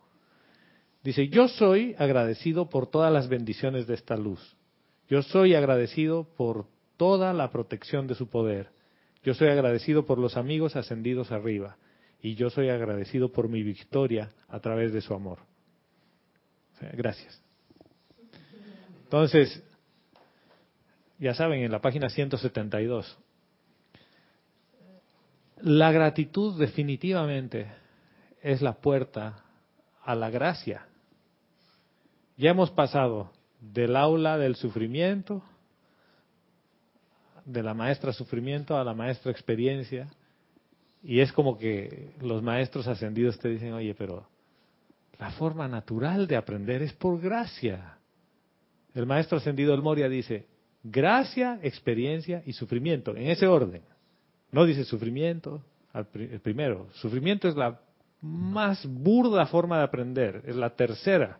Dice, 1.03 1.29
yo 1.29 1.47
soy 1.47 1.95
agradecido 1.97 2.69
por 2.69 2.87
todas 2.87 3.11
las 3.11 3.27
bendiciones 3.27 3.87
de 3.87 3.95
esta 3.95 4.15
luz. 4.15 4.55
Yo 5.09 5.23
soy 5.23 5.55
agradecido 5.55 6.27
por 6.37 6.67
toda 6.97 7.33
la 7.33 7.51
protección 7.51 8.07
de 8.07 8.15
su 8.15 8.29
poder. 8.29 8.69
Yo 9.23 9.33
soy 9.33 9.49
agradecido 9.49 10.05
por 10.05 10.19
los 10.19 10.37
amigos 10.37 10.75
ascendidos 10.75 11.31
arriba. 11.31 11.77
Y 12.21 12.35
yo 12.35 12.49
soy 12.51 12.69
agradecido 12.69 13.31
por 13.31 13.49
mi 13.49 13.63
victoria 13.63 14.31
a 14.47 14.59
través 14.59 14.93
de 14.93 15.01
su 15.01 15.13
amor. 15.13 15.39
gracias. 16.93 17.41
Entonces, 19.03 19.63
ya 21.17 21.33
saben, 21.33 21.63
en 21.63 21.71
la 21.71 21.81
página 21.81 22.09
172, 22.09 23.17
la 25.61 25.91
gratitud 25.91 26.59
definitivamente 26.59 27.67
es 28.41 28.61
la 28.61 28.73
puerta 28.73 29.43
a 30.03 30.15
la 30.15 30.29
gracia. 30.29 30.87
Ya 32.41 32.49
hemos 32.49 32.71
pasado 32.71 33.29
del 33.59 33.95
aula 33.95 34.35
del 34.39 34.55
sufrimiento, 34.55 35.43
de 37.45 37.61
la 37.61 37.75
maestra 37.75 38.13
sufrimiento 38.13 38.75
a 38.75 38.83
la 38.83 38.95
maestra 38.95 39.31
experiencia, 39.31 40.07
y 41.03 41.19
es 41.19 41.31
como 41.33 41.59
que 41.59 42.15
los 42.19 42.41
maestros 42.41 42.87
ascendidos 42.87 43.37
te 43.37 43.47
dicen, 43.47 43.73
oye, 43.73 43.93
pero 43.93 44.25
la 45.19 45.29
forma 45.33 45.67
natural 45.67 46.25
de 46.25 46.35
aprender 46.35 46.81
es 46.81 46.93
por 46.93 47.21
gracia. 47.21 47.99
El 48.95 49.05
maestro 49.05 49.37
ascendido 49.37 49.73
del 49.73 49.83
Moria 49.83 50.09
dice, 50.09 50.47
gracia, 50.81 51.59
experiencia 51.61 52.41
y 52.43 52.53
sufrimiento, 52.53 53.15
en 53.15 53.27
ese 53.27 53.45
orden. 53.45 53.83
No 54.51 54.65
dice 54.65 54.83
sufrimiento, 54.83 55.61
el 55.93 56.39
primero. 56.39 56.87
Sufrimiento 56.93 57.47
es 57.47 57.55
la 57.55 57.79
más 58.19 58.83
burda 58.87 59.45
forma 59.45 59.77
de 59.77 59.83
aprender, 59.83 60.41
es 60.47 60.55
la 60.55 60.71
tercera. 60.71 61.37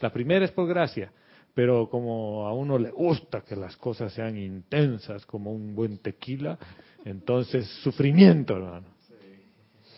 La 0.00 0.10
primera 0.10 0.44
es 0.44 0.50
por 0.50 0.66
gracia, 0.66 1.12
pero 1.54 1.88
como 1.88 2.46
a 2.46 2.54
uno 2.54 2.78
le 2.78 2.90
gusta 2.90 3.42
que 3.42 3.56
las 3.56 3.76
cosas 3.76 4.12
sean 4.12 4.36
intensas 4.36 5.26
como 5.26 5.52
un 5.52 5.74
buen 5.74 5.98
tequila, 5.98 6.58
entonces 7.04 7.66
sufrimiento, 7.82 8.56
hermano. 8.56 8.86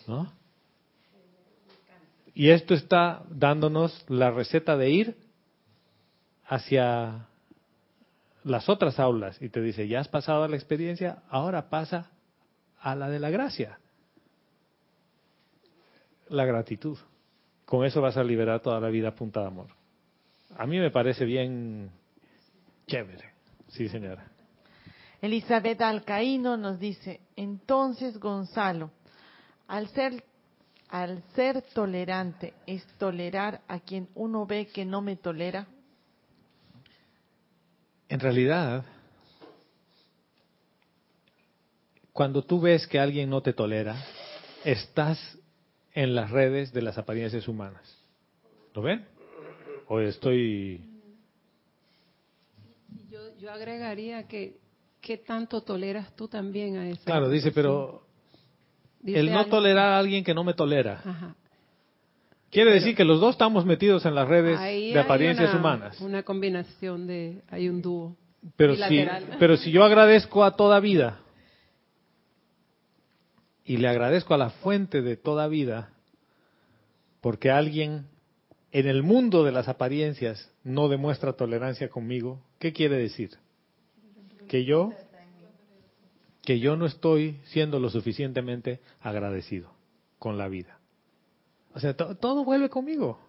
¿No? 0.07 0.33
Y 2.35 2.51
esto 2.51 2.75
está 2.75 3.23
dándonos 3.29 4.05
la 4.09 4.31
receta 4.31 4.77
de 4.77 4.91
ir 4.91 5.17
hacia 6.47 7.27
las 8.45 8.69
otras 8.69 8.99
aulas 8.99 9.41
y 9.41 9.49
te 9.49 9.61
dice, 9.61 9.87
ya 9.87 10.01
has 10.01 10.09
pasado 10.09 10.43
a 10.43 10.49
la 10.49 10.57
experiencia, 10.57 11.23
ahora 11.29 11.69
pasa 11.69 12.11
a 12.81 12.97
la 12.97 13.09
de 13.09 13.21
la 13.21 13.31
gracia. 13.31 13.79
La 16.29 16.45
gratitud. 16.45 16.99
Con 17.67 17.85
eso 17.85 18.01
vas 18.01 18.17
a 18.17 18.25
liberar 18.25 18.61
toda 18.61 18.81
la 18.81 18.89
vida 18.89 19.15
punta 19.15 19.41
de 19.41 19.47
amor. 19.47 19.82
A 20.57 20.67
mí 20.67 20.79
me 20.79 20.91
parece 20.91 21.25
bien 21.25 21.91
chévere. 22.87 23.33
Sí, 23.69 23.89
señora. 23.89 24.31
Elizabeth 25.21 25.81
Alcaíno 25.81 26.57
nos 26.57 26.79
dice, 26.79 27.21
entonces 27.37 28.19
Gonzalo, 28.19 28.91
al 29.69 29.89
ser, 29.89 30.25
al 30.89 31.23
ser 31.35 31.63
tolerante, 31.73 32.55
¿es 32.67 32.85
tolerar 32.99 33.61
a 33.69 33.81
quien 33.81 34.09
uno 34.15 34.47
ve 34.47 34.67
que 34.67 34.85
no 34.85 35.01
me 35.01 35.17
tolera? 35.17 35.67
En 38.09 38.21
realidad, 38.21 38.85
cuando 42.13 42.43
tú 42.43 42.61
ves 42.61 42.87
que 42.87 42.99
alguien 42.99 43.31
no 43.31 43.43
te 43.43 43.53
tolera, 43.53 43.97
estás 44.65 45.39
en 45.95 46.15
las 46.15 46.31
redes 46.31 46.73
de 46.73 46.83
las 46.83 46.99
apariencias 46.99 47.49
humanas. 47.49 47.99
¿Lo 48.75 48.83
ven? 48.83 49.07
¿O 49.93 50.01
estoy...? 50.01 50.81
Yo, 53.39 53.51
agregaría 53.53 54.27
que, 54.27 54.57
¿qué 55.03 55.19
tanto 55.19 55.61
toleras 55.61 56.17
tú 56.17 56.29
también 56.29 56.79
a 56.79 56.89
eso? 56.89 57.03
Claro, 57.05 57.29
dice, 57.29 57.53
pero 57.53 58.07
el 59.05 59.31
no 59.31 59.45
tolerar 59.49 59.93
a 59.93 59.99
alguien 59.99 60.25
que 60.25 60.33
no 60.33 60.45
me 60.45 60.55
tolera. 60.55 61.35
Quiere 62.51 62.73
decir 62.73 62.97
que 62.97 63.05
los 63.05 63.21
dos 63.21 63.33
estamos 63.33 63.67
metidos 63.67 64.07
en 64.07 64.15
las 64.15 64.27
redes 64.27 64.59
de 64.59 64.99
apariencias 64.99 65.55
humanas. 65.55 66.01
Una 66.01 66.23
combinación 66.23 67.07
de, 67.07 67.43
hay 67.51 67.69
un 67.69 67.83
dúo. 67.83 68.17
Pero 68.57 68.75
si, 68.75 69.05
pero 69.39 69.59
si 69.59 69.71
yo 69.73 69.85
agradezco 69.85 70.43
a 70.43 70.57
toda 70.57 70.81
vida 70.81 71.21
y 73.67 73.77
le 73.77 73.89
agradezco 73.89 74.33
a 74.33 74.39
la 74.39 74.49
fuente 74.49 75.03
de 75.03 75.19
toda 75.19 75.49
vida, 75.49 75.91
porque 77.21 77.51
alguien 77.51 78.07
en 78.73 78.87
el 78.89 79.03
mundo 79.03 79.45
de 79.45 79.53
las 79.53 79.69
apariencias 79.69 80.51
no 80.65 80.89
demuestra 80.89 81.35
tolerancia 81.35 81.91
conmigo, 81.91 82.43
¿qué 82.59 82.73
quiere 82.73 82.97
decir? 82.97 83.39
Que 84.49 84.65
yo 84.65 84.93
que 86.43 86.59
yo 86.59 86.77
no 86.77 86.87
estoy 86.87 87.39
siendo 87.45 87.79
lo 87.79 87.89
suficientemente 87.89 88.81
agradecido 89.01 89.71
con 90.19 90.39
la 90.39 90.49
vida. 90.49 90.79
O 91.75 91.79
sea, 91.79 91.95
todo 91.95 92.45
vuelve 92.45 92.69
conmigo. 92.69 93.21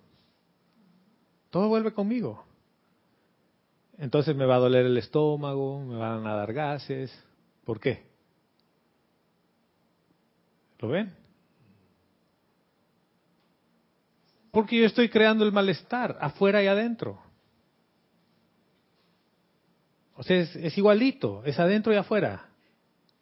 Todo 1.51 1.67
vuelve 1.67 1.93
conmigo. 1.93 2.43
Entonces 3.99 4.35
me 4.35 4.45
va 4.45 4.55
a 4.55 4.59
doler 4.59 4.87
el 4.87 4.97
estómago, 4.97 5.79
me 5.85 5.97
van 5.97 6.25
a 6.25 6.33
dar 6.33 6.53
gases. 6.53 7.11
¿Por 7.63 7.79
qué? 7.79 8.03
¿Lo 10.79 10.87
ven? 10.87 11.22
Porque 14.53 14.77
yo 14.77 14.85
estoy 14.85 15.09
creando 15.09 15.43
el 15.43 15.51
malestar 15.51 16.15
afuera 16.21 16.61
y 16.61 16.67
adentro. 16.67 17.19
O 20.15 20.21
sea, 20.21 20.37
es, 20.37 20.77
igualito, 20.77 21.41
es 21.43 21.57
adentro 21.59 21.91
y 21.91 21.95
afuera. 21.95 22.45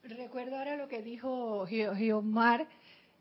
Recuerdo 0.04 0.58
ahora 0.58 0.76
lo 0.76 0.90
que 0.90 1.02
dijo 1.02 1.66
Guiomar. 1.70 2.68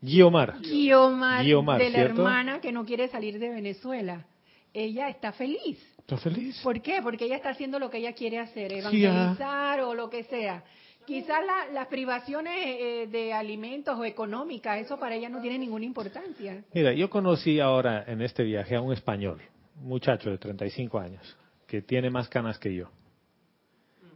Guiomar. 0.01 0.59
Guiomar, 0.59 1.45
de 1.79 1.89
la 1.89 1.99
hermana 1.99 2.59
que 2.59 2.73
no 2.73 2.83
quiere 2.83 3.07
salir 3.07 3.39
de 3.39 3.47
Venezuela. 3.47 4.25
Ella 4.73 5.07
está 5.07 5.31
feliz. 5.31 5.79
¿Está 5.99 6.17
feliz? 6.17 6.59
¿Por 6.61 6.81
qué? 6.81 7.01
Porque 7.01 7.23
ella 7.23 7.37
está 7.37 7.51
haciendo 7.51 7.79
lo 7.79 7.89
que 7.89 7.99
ella 7.99 8.11
quiere 8.11 8.39
hacer, 8.39 8.73
evangelizar 8.73 9.79
o 9.79 9.93
lo 9.93 10.09
que 10.09 10.25
sea. 10.25 10.65
Quizás 11.05 11.39
las 11.73 11.87
privaciones 11.87 12.53
eh, 12.57 13.07
de 13.11 13.33
alimentos 13.33 13.97
o 13.97 14.05
económicas, 14.05 14.79
eso 14.79 14.99
para 14.99 15.15
ella 15.15 15.29
no 15.29 15.41
tiene 15.41 15.57
ninguna 15.57 15.85
importancia. 15.85 16.63
Mira, 16.73 16.93
yo 16.93 17.09
conocí 17.09 17.59
ahora 17.59 18.03
en 18.07 18.21
este 18.21 18.43
viaje 18.43 18.75
a 18.75 18.81
un 18.81 18.93
español, 18.93 19.41
muchacho 19.75 20.29
de 20.29 20.37
35 20.37 20.99
años, 20.99 21.37
que 21.67 21.81
tiene 21.81 22.09
más 22.09 22.29
canas 22.29 22.59
que 22.59 22.75
yo. 22.75 22.89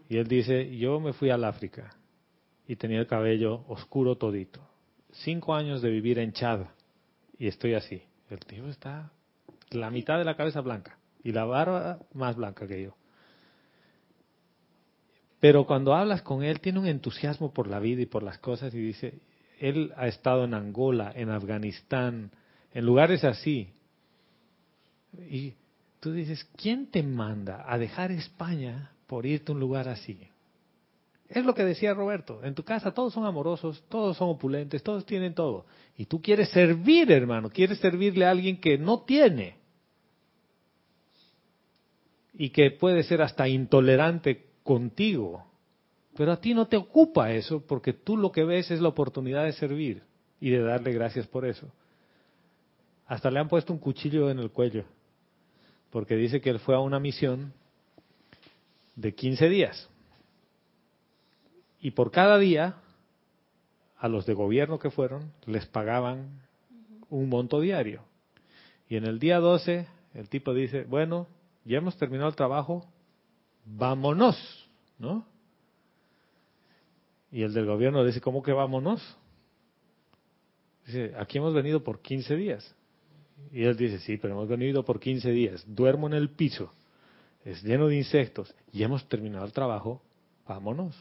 Y 0.10 0.18
él 0.18 0.28
dice, 0.28 0.76
yo 0.78 1.00
me 1.00 1.14
fui 1.14 1.30
al 1.32 1.44
África 1.44 1.96
y 2.68 2.76
tenía 2.76 3.00
el 3.00 3.08
cabello 3.08 3.66
oscuro 3.68 4.18
todito. 4.18 4.62
Cinco 5.12 5.56
años 5.56 5.82
de 5.82 5.90
vivir 5.90 6.20
en 6.20 6.34
Chad 6.34 6.62
y 7.38 7.48
estoy 7.48 7.74
así. 7.74 8.04
El 8.30 8.40
tío 8.40 8.68
está 8.68 9.12
la 9.72 9.90
mitad 9.90 10.18
de 10.18 10.26
la 10.26 10.36
cabeza 10.36 10.62
blanca 10.62 10.98
y 11.24 11.32
la 11.32 11.46
barba 11.46 12.00
más 12.14 12.36
blanca 12.36 12.68
que 12.68 12.84
yo. 12.84 12.96
Pero 15.46 15.68
cuando 15.68 15.94
hablas 15.94 16.24
con 16.24 16.42
él, 16.42 16.60
tiene 16.60 16.80
un 16.80 16.88
entusiasmo 16.88 17.54
por 17.54 17.68
la 17.68 17.78
vida 17.78 18.02
y 18.02 18.08
por 18.08 18.24
las 18.24 18.40
cosas 18.40 18.74
y 18.74 18.80
dice, 18.80 19.20
él 19.60 19.94
ha 19.96 20.08
estado 20.08 20.46
en 20.46 20.56
Angola, 20.56 21.14
en 21.16 21.30
Afganistán, 21.30 22.32
en 22.74 22.84
lugares 22.84 23.24
así. 23.24 23.70
Y 25.30 25.54
tú 26.00 26.14
dices, 26.14 26.50
¿quién 26.56 26.90
te 26.90 27.04
manda 27.04 27.64
a 27.72 27.78
dejar 27.78 28.12
España 28.12 28.92
por 29.06 29.28
irte 29.28 29.52
a 29.52 29.54
un 29.54 29.60
lugar 29.62 29.88
así? 29.88 30.18
Es 31.30 31.46
lo 31.46 31.54
que 31.54 31.64
decía 31.64 31.94
Roberto, 31.94 32.44
en 32.44 32.56
tu 32.56 32.64
casa 32.64 32.96
todos 32.96 33.14
son 33.14 33.26
amorosos, 33.26 33.84
todos 33.88 34.18
son 34.18 34.30
opulentes, 34.30 34.82
todos 34.82 35.06
tienen 35.06 35.36
todo. 35.36 35.68
Y 35.96 36.06
tú 36.08 36.24
quieres 36.24 36.50
servir, 36.50 37.12
hermano, 37.12 37.52
quieres 37.52 37.78
servirle 37.78 38.26
a 38.26 38.32
alguien 38.32 38.60
que 38.60 38.80
no 38.80 39.02
tiene. 39.02 39.58
Y 42.34 42.50
que 42.50 42.72
puede 42.72 43.04
ser 43.04 43.22
hasta 43.22 43.48
intolerante 43.48 44.45
contigo. 44.66 45.46
Pero 46.18 46.32
a 46.34 46.42
ti 46.42 46.54
no 46.54 46.68
te 46.68 46.76
ocupa 46.76 47.32
eso 47.32 47.62
porque 47.66 47.94
tú 47.94 48.18
lo 48.18 48.32
que 48.32 48.44
ves 48.44 48.72
es 48.72 48.82
la 48.82 48.90
oportunidad 48.90 49.46
de 49.46 49.54
servir 49.54 50.04
y 50.42 50.50
de 50.50 50.62
darle 50.62 50.92
gracias 50.92 51.28
por 51.28 51.46
eso. 51.46 51.68
Hasta 53.06 53.30
le 53.30 53.40
han 53.40 53.48
puesto 53.48 53.72
un 53.72 53.80
cuchillo 53.80 54.30
en 54.30 54.40
el 54.40 54.52
cuello 54.52 54.84
porque 55.92 56.16
dice 56.16 56.42
que 56.42 56.50
él 56.50 56.60
fue 56.60 56.76
a 56.76 56.80
una 56.80 57.00
misión 57.00 57.54
de 58.96 59.14
15 59.14 59.48
días. 59.50 59.90
Y 61.80 61.92
por 61.92 62.12
cada 62.12 62.38
día, 62.38 62.76
a 63.98 64.08
los 64.08 64.26
de 64.26 64.34
gobierno 64.34 64.80
que 64.80 64.90
fueron, 64.90 65.32
les 65.46 65.66
pagaban 65.68 66.42
un 67.10 67.30
monto 67.30 67.62
diario. 67.62 68.02
Y 68.90 68.98
en 68.98 69.06
el 69.06 69.20
día 69.20 69.40
12, 69.40 69.88
el 70.16 70.28
tipo 70.28 70.54
dice, 70.54 70.84
bueno, 70.84 71.28
ya 71.64 71.78
hemos 71.78 71.98
terminado 71.98 72.30
el 72.30 72.36
trabajo, 72.36 72.86
vámonos, 73.66 74.38
¿no? 74.98 75.26
Y 77.32 77.44
el 77.44 77.54
del 77.54 77.66
gobierno 77.66 78.06
dice, 78.06 78.22
¿cómo 78.22 78.42
que 78.42 78.54
vámonos? 78.54 79.02
Dice, 80.86 81.14
aquí 81.18 81.40
hemos 81.40 81.54
venido 81.54 81.84
por 81.84 82.02
15 82.02 82.36
días. 82.36 82.76
Y 83.52 83.64
él 83.64 83.76
dice, 83.76 84.00
sí, 84.00 84.18
pero 84.18 84.36
hemos 84.36 84.48
venido 84.48 84.86
por 84.86 85.00
15 85.00 85.32
días. 85.32 85.66
Duermo 85.68 86.08
en 86.08 86.14
el 86.14 86.30
piso, 86.30 86.72
es 87.44 87.62
lleno 87.64 87.88
de 87.88 87.98
insectos 87.98 88.56
y 88.72 88.84
hemos 88.84 89.08
terminado 89.10 89.46
el 89.46 89.52
trabajo, 89.52 90.02
vámonos. 90.48 90.96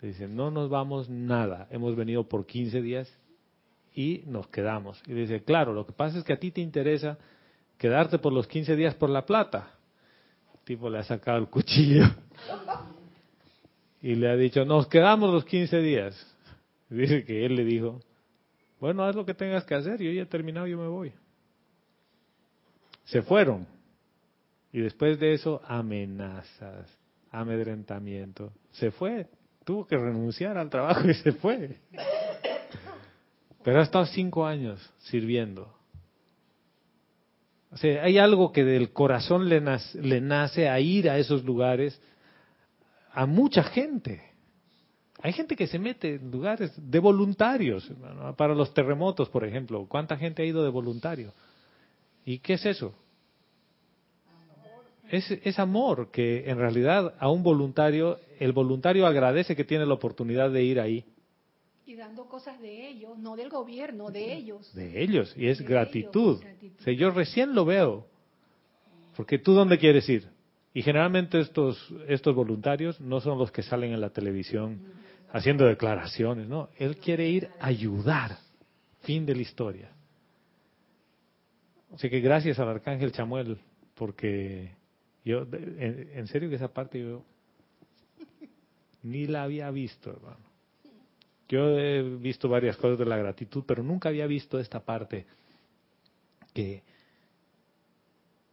Le 0.00 0.08
dice, 0.08 0.28
no 0.28 0.50
nos 0.50 0.70
vamos 0.70 1.10
nada, 1.10 1.68
hemos 1.70 1.96
venido 1.96 2.28
por 2.28 2.46
15 2.46 2.80
días 2.80 3.12
y 3.94 4.22
nos 4.26 4.48
quedamos. 4.48 5.02
Y 5.06 5.12
dice, 5.12 5.42
claro, 5.42 5.72
lo 5.72 5.84
que 5.84 5.92
pasa 5.92 6.18
es 6.18 6.24
que 6.24 6.32
a 6.32 6.38
ti 6.38 6.50
te 6.50 6.60
interesa 6.60 7.18
quedarte 7.76 8.18
por 8.18 8.32
los 8.32 8.46
15 8.46 8.76
días 8.76 8.94
por 8.94 9.10
la 9.10 9.26
plata 9.26 9.75
tipo 10.66 10.90
le 10.90 10.98
ha 10.98 11.04
sacado 11.04 11.38
el 11.38 11.46
cuchillo 11.46 12.02
y 14.02 14.16
le 14.16 14.28
ha 14.28 14.36
dicho, 14.36 14.64
nos 14.64 14.88
quedamos 14.88 15.32
los 15.32 15.44
15 15.44 15.78
días. 15.78 16.36
Dice 16.90 17.24
que 17.24 17.46
él 17.46 17.54
le 17.54 17.64
dijo, 17.64 18.00
bueno, 18.80 19.04
haz 19.04 19.14
lo 19.14 19.24
que 19.24 19.32
tengas 19.32 19.64
que 19.64 19.76
hacer, 19.76 20.02
yo 20.02 20.10
ya 20.10 20.22
he 20.22 20.26
terminado, 20.26 20.66
yo 20.66 20.76
me 20.76 20.88
voy. 20.88 21.12
Se 23.04 23.22
fueron. 23.22 23.66
Y 24.72 24.80
después 24.80 25.18
de 25.20 25.34
eso, 25.34 25.62
amenazas, 25.66 26.90
amedrentamiento. 27.30 28.52
Se 28.72 28.90
fue. 28.90 29.28
Tuvo 29.64 29.86
que 29.86 29.96
renunciar 29.96 30.58
al 30.58 30.68
trabajo 30.68 31.08
y 31.08 31.14
se 31.14 31.32
fue. 31.32 31.78
Pero 33.62 33.80
ha 33.80 33.82
estado 33.82 34.06
cinco 34.06 34.44
años 34.44 34.80
sirviendo. 34.98 35.75
O 37.76 37.78
sea, 37.78 38.04
hay 38.04 38.16
algo 38.16 38.52
que 38.52 38.64
del 38.64 38.94
corazón 38.94 39.50
le 39.50 39.60
nace, 40.22 40.66
a 40.66 40.80
ir 40.80 41.10
a 41.10 41.18
esos 41.18 41.44
lugares 41.44 42.00
a 43.12 43.26
mucha 43.26 43.64
gente. 43.64 44.22
Hay 45.20 45.34
gente 45.34 45.56
que 45.56 45.66
se 45.66 45.78
mete 45.78 46.14
en 46.14 46.30
lugares 46.30 46.72
de 46.74 46.98
voluntarios, 46.98 47.92
para 48.38 48.54
los 48.54 48.72
terremotos, 48.72 49.28
por 49.28 49.44
ejemplo. 49.44 49.84
¿Cuánta 49.90 50.16
gente 50.16 50.40
ha 50.40 50.46
ido 50.46 50.64
de 50.64 50.70
voluntario? 50.70 51.34
¿Y 52.24 52.38
qué 52.38 52.54
es 52.54 52.64
eso? 52.64 52.94
Es, 55.10 55.30
es, 55.30 55.58
amor 55.58 56.10
que 56.10 56.48
en 56.48 56.56
realidad 56.56 57.12
a 57.18 57.28
un 57.28 57.42
voluntario, 57.42 58.18
el 58.40 58.52
voluntario 58.52 59.06
agradece 59.06 59.54
que 59.54 59.64
tiene 59.64 59.84
la 59.84 59.92
oportunidad 59.92 60.50
de 60.50 60.64
ir 60.64 60.80
ahí 60.80 61.04
y 61.86 61.94
dando 61.94 62.26
cosas 62.26 62.60
de 62.60 62.88
ellos, 62.88 63.16
no 63.16 63.36
del 63.36 63.48
gobierno, 63.48 64.10
de 64.10 64.34
ellos. 64.34 64.74
De 64.74 65.02
ellos, 65.02 65.32
y 65.36 65.46
es 65.46 65.60
gratitud. 65.60 66.42
yo 66.84 67.10
recién 67.10 67.54
lo 67.54 67.64
veo, 67.64 68.06
porque 69.16 69.38
tú 69.38 69.52
dónde 69.52 69.78
quieres 69.78 70.08
ir. 70.08 70.28
Y 70.74 70.82
generalmente 70.82 71.40
estos, 71.40 71.94
estos 72.08 72.34
voluntarios 72.34 73.00
no 73.00 73.20
son 73.20 73.38
los 73.38 73.50
que 73.50 73.62
salen 73.62 73.92
en 73.92 74.00
la 74.00 74.10
televisión 74.10 74.80
haciendo 75.30 75.64
declaraciones, 75.64 76.48
¿no? 76.48 76.68
Él 76.76 76.96
quiere 76.98 77.28
ir 77.28 77.48
a 77.60 77.68
ayudar. 77.68 78.36
Fin 79.00 79.24
de 79.24 79.36
la 79.36 79.42
historia. 79.42 79.92
Así 81.94 82.10
que 82.10 82.20
gracias 82.20 82.58
al 82.58 82.68
Arcángel 82.68 83.12
Chamuel, 83.12 83.58
porque 83.94 84.72
yo, 85.24 85.42
en, 85.52 86.10
en 86.12 86.26
serio 86.26 86.50
que 86.50 86.56
esa 86.56 86.68
parte 86.68 87.00
yo 87.00 87.22
ni 89.02 89.26
la 89.26 89.44
había 89.44 89.70
visto, 89.70 90.10
hermano. 90.10 90.55
Yo 91.48 91.78
he 91.78 92.02
visto 92.02 92.48
varias 92.48 92.76
cosas 92.76 92.98
de 92.98 93.04
la 93.04 93.16
gratitud, 93.16 93.64
pero 93.66 93.82
nunca 93.82 94.08
había 94.08 94.26
visto 94.26 94.58
esta 94.58 94.80
parte 94.80 95.26
que 96.52 96.82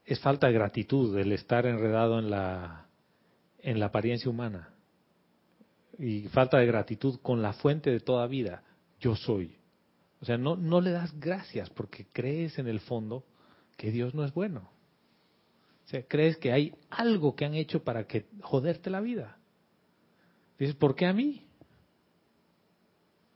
es 0.05 0.19
falta 0.19 0.47
de 0.47 0.53
gratitud 0.53 1.17
el 1.17 1.31
estar 1.31 1.65
enredado 1.65 2.19
en 2.19 2.29
la 2.29 2.87
en 3.59 3.79
la 3.79 3.85
apariencia 3.87 4.29
humana 4.29 4.73
y 5.97 6.27
falta 6.27 6.57
de 6.57 6.65
gratitud 6.65 7.19
con 7.21 7.41
la 7.41 7.53
fuente 7.53 7.89
de 7.89 8.01
toda 8.01 8.27
vida, 8.27 8.63
yo 8.99 9.15
soy. 9.15 9.55
O 10.21 10.25
sea, 10.25 10.37
no 10.37 10.55
no 10.55 10.81
le 10.81 10.91
das 10.91 11.17
gracias 11.19 11.69
porque 11.69 12.05
crees 12.11 12.59
en 12.59 12.67
el 12.67 12.79
fondo 12.81 13.25
que 13.77 13.91
Dios 13.91 14.13
no 14.13 14.23
es 14.23 14.33
bueno. 14.33 14.69
O 15.85 15.87
sea, 15.87 16.03
crees 16.07 16.37
que 16.37 16.51
hay 16.51 16.73
algo 16.89 17.35
que 17.35 17.45
han 17.45 17.55
hecho 17.55 17.83
para 17.83 18.05
que 18.05 18.25
joderte 18.41 18.89
la 18.89 19.01
vida. 19.01 19.37
Dices, 20.57 20.75
¿por 20.75 20.95
qué 20.95 21.05
a 21.05 21.13
mí? 21.13 21.45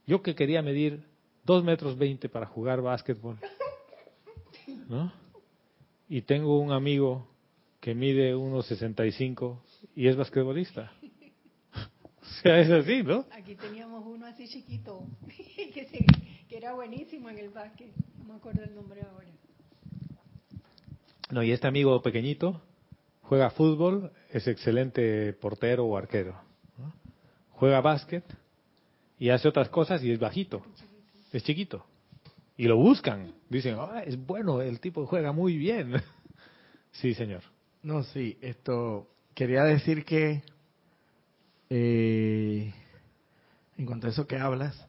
Yo 0.07 0.21
que 0.21 0.35
quería 0.35 0.61
medir 0.61 1.03
dos 1.43 1.63
metros 1.63 1.97
veinte 1.97 2.29
para 2.29 2.45
jugar 2.45 2.81
básquetbol. 2.81 3.37
¿no? 4.87 5.11
Y 6.07 6.21
tengo 6.21 6.59
un 6.59 6.71
amigo 6.71 7.27
que 7.81 7.93
mide 7.93 8.33
1,65 8.33 9.59
y 9.95 10.07
es 10.07 10.15
basquetbolista. 10.15 10.91
o 12.21 12.25
sea, 12.41 12.59
es 12.59 12.71
así, 12.71 13.03
¿no? 13.03 13.25
Aquí 13.31 13.55
teníamos 13.55 14.05
uno 14.05 14.25
así 14.25 14.47
chiquito, 14.47 15.05
que, 15.27 16.05
que 16.47 16.57
era 16.57 16.73
buenísimo 16.73 17.29
en 17.29 17.39
el 17.39 17.49
básquet. 17.49 17.91
No 18.17 18.23
me 18.23 18.35
acuerdo 18.35 18.63
el 18.63 18.73
nombre 18.73 19.01
ahora. 19.01 19.27
No, 21.29 21.43
y 21.43 21.51
este 21.51 21.67
amigo 21.67 22.01
pequeñito 22.01 22.61
juega 23.23 23.49
fútbol, 23.49 24.13
es 24.31 24.47
excelente 24.47 25.33
portero 25.33 25.85
o 25.85 25.97
arquero. 25.97 26.39
Juega 27.51 27.81
básquet 27.81 28.23
y 29.19 29.29
hace 29.29 29.47
otras 29.47 29.69
cosas 29.69 30.03
y 30.03 30.11
es 30.11 30.19
bajito, 30.19 30.61
es 31.31 31.43
chiquito. 31.43 31.85
Y 32.57 32.65
lo 32.65 32.77
buscan, 32.77 33.33
dicen, 33.49 33.75
ah, 33.79 34.01
es 34.05 34.17
bueno, 34.17 34.61
el 34.61 34.79
tipo 34.79 35.05
juega 35.05 35.31
muy 35.31 35.57
bien. 35.57 36.01
sí, 36.91 37.13
señor. 37.13 37.43
No, 37.83 38.03
sí, 38.03 38.37
esto 38.41 39.07
quería 39.35 39.63
decir 39.63 40.03
que 40.03 40.41
eh, 41.69 42.73
en 43.77 43.85
cuanto 43.85 44.07
a 44.07 44.09
eso 44.09 44.25
que 44.25 44.37
hablas, 44.37 44.87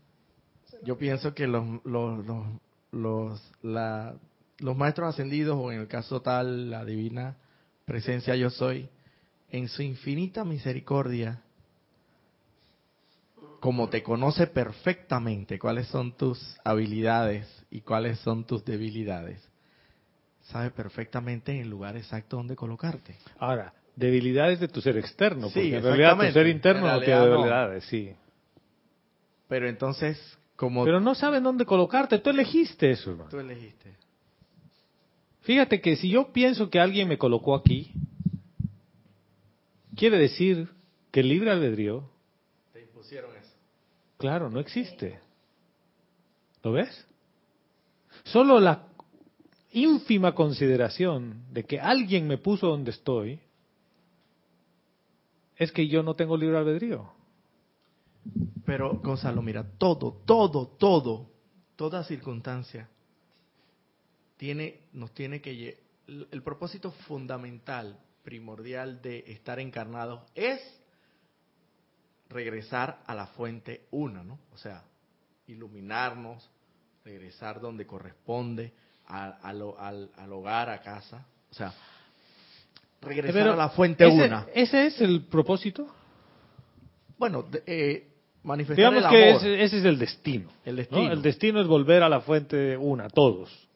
yo 0.83 0.97
pienso 0.97 1.35
que 1.35 1.47
los, 1.47 1.85
los, 1.85 2.25
los, 2.25 2.47
los, 2.93 3.53
la, 3.63 4.15
los 4.59 4.77
maestros 4.77 5.11
ascendidos, 5.11 5.57
o 5.59 5.71
en 5.73 5.81
el 5.81 5.89
caso 5.89 6.23
tal, 6.23 6.71
la 6.71 6.85
divina 6.85 7.37
presencia 7.85 8.35
yo 8.37 8.51
soy, 8.51 8.89
en 9.51 9.69
su 9.69 9.83
infinita 9.83 10.45
misericordia, 10.45 11.43
como 13.61 13.89
te 13.89 14.03
conoce 14.03 14.47
perfectamente 14.47 15.59
cuáles 15.59 15.89
son 15.89 16.13
tus 16.13 16.57
habilidades 16.65 17.47
y 17.71 17.81
cuáles 17.81 18.19
son 18.21 18.45
tus 18.45 18.65
debilidades, 18.65 19.47
sabe 20.43 20.71
perfectamente 20.71 21.61
el 21.61 21.69
lugar 21.69 21.97
exacto 21.97 22.37
donde 22.37 22.57
colocarte. 22.57 23.17
Ahora, 23.39 23.75
debilidades 23.97 24.61
de 24.61 24.69
tu 24.69 24.81
ser 24.81 24.97
externo, 24.97 25.49
porque 25.49 25.77
en 25.77 25.83
realidad 25.83 26.17
tu 26.17 26.33
ser 26.33 26.47
interno 26.47 26.87
no 26.87 27.01
tiene 27.01 27.21
debilidades, 27.21 27.85
sí. 27.85 28.15
Pero 29.49 29.69
entonces, 29.69 30.39
como... 30.57 30.85
Pero 30.85 31.01
no 31.01 31.15
saben 31.15 31.43
dónde 31.43 31.65
colocarte, 31.65 32.19
tú 32.19 32.31
elegiste 32.31 32.91
eso, 32.91 33.11
hermano. 33.11 33.31
Tú 33.31 33.39
elegiste. 33.39 33.95
Fíjate 35.41 35.81
que 35.81 35.97
si 35.97 36.11
yo 36.11 36.33
pienso 36.33 36.69
que 36.69 36.79
alguien 36.79 37.09
me 37.09 37.17
colocó 37.17 37.55
aquí, 37.55 37.93
quiere 39.97 40.19
decir 40.19 40.69
que 41.11 41.21
el 41.21 41.29
libre 41.29 41.51
albedrío... 41.51 42.09
Te 42.73 42.83
impusieron. 42.83 43.38
Claro, 44.19 44.51
no 44.51 44.61
existe. 44.61 45.21
¿Lo 46.63 46.73
ves? 46.73 47.07
Solo 48.25 48.61
la 48.61 48.89
ínfima 49.73 50.35
consideración 50.35 51.45
de 51.53 51.65
que 51.65 51.81
alguien 51.81 52.27
me 52.27 52.37
puso 52.37 52.67
donde 52.67 52.91
estoy 52.91 53.41
es 55.57 55.73
que 55.73 55.89
yo 55.89 56.03
no 56.03 56.15
tengo 56.15 56.37
libre 56.37 56.59
albedrío. 56.59 57.13
Pero, 58.67 58.99
Gonzalo, 58.99 59.41
mira, 59.41 59.65
todo, 59.79 60.21
todo, 60.27 60.67
todo, 60.67 61.31
toda 61.77 62.05
circunstancia 62.05 62.89
tiene, 64.37 64.81
nos 64.93 65.13
tiene 65.13 65.41
que 65.41 65.79
el 66.07 66.43
propósito 66.43 66.91
fundamental, 67.07 67.99
primordial 68.23 69.01
de 69.01 69.25
estar 69.29 69.59
encarnados 69.59 70.23
es 70.35 70.61
regresar 72.29 73.01
a 73.07 73.15
la 73.15 73.27
fuente 73.27 73.87
una, 73.91 74.23
¿no? 74.23 74.39
O 74.53 74.59
sea, 74.59 74.83
iluminarnos, 75.47 76.49
regresar 77.05 77.61
donde 77.61 77.87
corresponde, 77.87 78.73
al, 79.07 79.63
hogar, 79.63 80.69
a 80.69 80.81
casa. 80.83 81.27
O 81.51 81.55
sea, 81.55 81.73
regresar 83.01 83.49
a 83.49 83.57
la 83.57 83.71
fuente 83.71 84.07
una. 84.07 84.47
¿Ese 84.55 84.87
es 84.87 85.01
el 85.01 85.23
propósito? 85.23 85.87
Bueno, 87.17 87.47
eh, 87.67 88.09
manifestar 88.43 88.93
Digamos 88.93 89.11
que 89.11 89.31
ese, 89.31 89.79
es 89.79 89.85
el 89.85 89.99
destino. 89.99 90.51
El 90.65 90.77
destino. 90.77 91.13
El 91.13 91.23
destino 91.23 91.61
es 91.61 91.67
volver 91.67 92.03
a 92.03 92.09
la 92.09 92.21
fuente 92.21 92.77
una, 92.77 93.09
todos. 93.09 93.68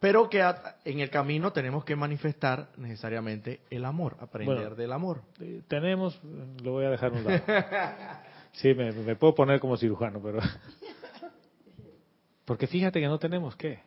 Pero 0.00 0.30
que 0.30 0.44
en 0.84 1.00
el 1.00 1.10
camino 1.10 1.52
tenemos 1.52 1.84
que 1.84 1.96
manifestar 1.96 2.68
necesariamente 2.76 3.62
el 3.68 3.84
amor, 3.84 4.16
aprender 4.20 4.76
del 4.76 4.92
amor. 4.92 5.22
Eh, 5.40 5.62
tenemos, 5.66 6.20
lo 6.62 6.72
voy 6.72 6.84
a 6.84 6.90
dejar 6.90 7.12
un 7.12 7.24
lado. 7.24 7.42
Sí, 8.52 8.74
me, 8.74 8.90
me 8.90 9.14
puedo 9.14 9.36
poner 9.36 9.60
como 9.60 9.76
cirujano, 9.76 10.20
pero... 10.20 10.40
Porque 12.44 12.66
fíjate 12.66 12.98
que 12.98 13.06
no 13.06 13.18
tenemos 13.18 13.54
qué. 13.56 13.80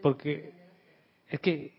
Porque 0.00 0.54
es 1.28 1.40
que 1.40 1.74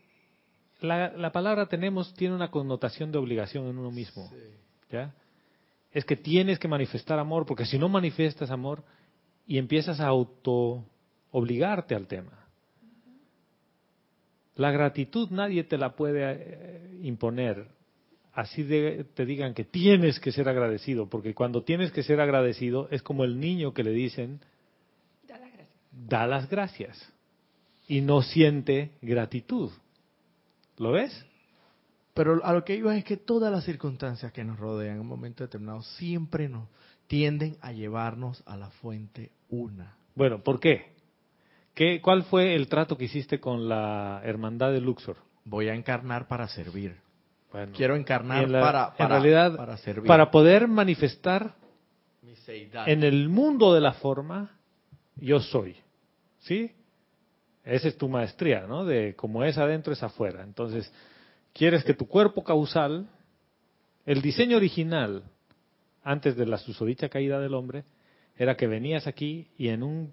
la, 0.82 1.32
palabra 1.32 1.68
tenemos 1.68 2.14
tiene 2.16 2.36
una 2.36 2.52
connotación 2.52 3.12
de 3.12 3.18
obligación 3.18 3.66
en 3.68 3.78
uno 3.78 3.92
mismo. 3.92 4.30
¿ya? 4.92 5.14
Es 5.92 6.04
que 6.04 6.18
tienes 6.18 6.60
que 6.60 6.68
manifestar 6.68 7.18
amor, 7.18 7.46
porque 7.46 7.66
si 7.66 7.80
no 7.80 7.88
manifiestas 7.88 8.52
amor 8.52 8.84
y 9.46 9.58
empiezas 9.58 10.00
a 10.00 10.08
auto 10.08 10.86
obligarte 11.32 11.96
al 11.96 12.08
tema. 12.08 12.48
La 14.56 14.72
gratitud 14.72 15.30
nadie 15.32 15.64
te 15.64 15.78
la 15.78 15.96
puede 15.96 16.22
eh, 16.24 17.00
imponer. 17.02 17.68
Así 18.34 18.64
de, 18.64 19.06
te 19.14 19.26
digan 19.26 19.54
que 19.54 19.64
tienes 19.64 20.20
que 20.20 20.32
ser 20.32 20.50
agradecido, 20.50 21.08
porque 21.08 21.34
cuando 21.34 21.64
tienes 21.64 21.92
que 21.92 22.04
ser 22.04 22.20
agradecido 22.20 22.88
es 22.90 23.04
como 23.04 23.24
el 23.24 23.40
niño 23.40 23.74
que 23.74 23.84
le 23.84 23.92
dicen, 23.92 24.40
da 25.92 26.26
las 26.26 26.50
gracias 26.50 27.12
y 27.88 28.02
no 28.02 28.22
siente 28.22 28.92
gratitud. 29.02 29.72
¿Lo 30.78 30.92
ves? 30.92 31.26
Pero 32.14 32.44
a 32.44 32.54
lo 32.54 32.64
que 32.64 32.76
iba 32.76 32.96
es 32.96 33.04
que 33.04 33.18
todas 33.18 33.52
las 33.52 33.64
circunstancias 33.64 34.32
que 34.32 34.44
nos 34.44 34.60
rodean 34.60 34.96
en 34.96 35.02
un 35.02 35.08
momento 35.08 35.44
determinado 35.44 35.82
siempre 35.82 36.50
nos 36.50 36.68
tienden 37.08 37.58
a 37.62 37.72
llevarnos 37.72 38.44
a 38.46 38.58
la 38.58 38.70
fuente 38.70 39.32
una. 39.50 39.96
Bueno, 40.16 40.44
¿por 40.44 40.60
qué? 40.60 40.94
¿Qué 41.74 42.02
¿Cuál 42.02 42.24
fue 42.24 42.56
el 42.56 42.68
trato 42.68 42.98
que 42.98 43.06
hiciste 43.06 43.40
con 43.40 43.68
la 43.68 44.22
hermandad 44.24 44.72
de 44.72 44.82
Luxor? 44.82 45.18
Voy 45.46 45.70
a 45.70 45.76
encarnar 45.76 46.28
para 46.28 46.48
servir. 46.48 46.96
Quiero 47.76 47.96
encarnar 47.96 48.50
para, 48.50 48.94
para, 48.96 49.20
realidad, 49.20 49.56
para 49.56 49.78
servir. 49.78 50.08
Para 50.08 50.32
poder 50.32 50.68
manifestar 50.68 51.54
en 52.48 53.04
el 53.04 53.30
mundo 53.30 53.74
de 53.74 53.82
la 53.82 53.94
forma, 53.94 54.58
yo 55.18 55.40
soy. 55.40 55.76
¿Sí? 56.40 56.72
Esa 57.64 57.88
es 57.88 57.98
tu 57.98 58.10
maestría, 58.10 58.66
¿no? 58.68 58.86
De 58.86 59.16
como 59.16 59.44
es 59.44 59.58
adentro 59.58 59.94
es 59.94 60.02
afuera. 60.02 60.44
Entonces, 60.44 60.92
quieres 61.54 61.84
que 61.84 61.94
tu 61.94 62.08
cuerpo 62.08 62.44
causal, 62.44 63.08
el 64.06 64.22
diseño 64.22 64.58
original, 64.58 65.24
antes 66.04 66.36
de 66.36 66.46
la 66.46 66.58
susodicha 66.58 67.10
caída 67.10 67.40
del 67.40 67.54
hombre, 67.54 67.84
era 68.38 68.56
que 68.56 68.68
venías 68.68 69.08
aquí 69.08 69.48
y 69.58 69.70
en 69.70 69.84
un 69.84 70.12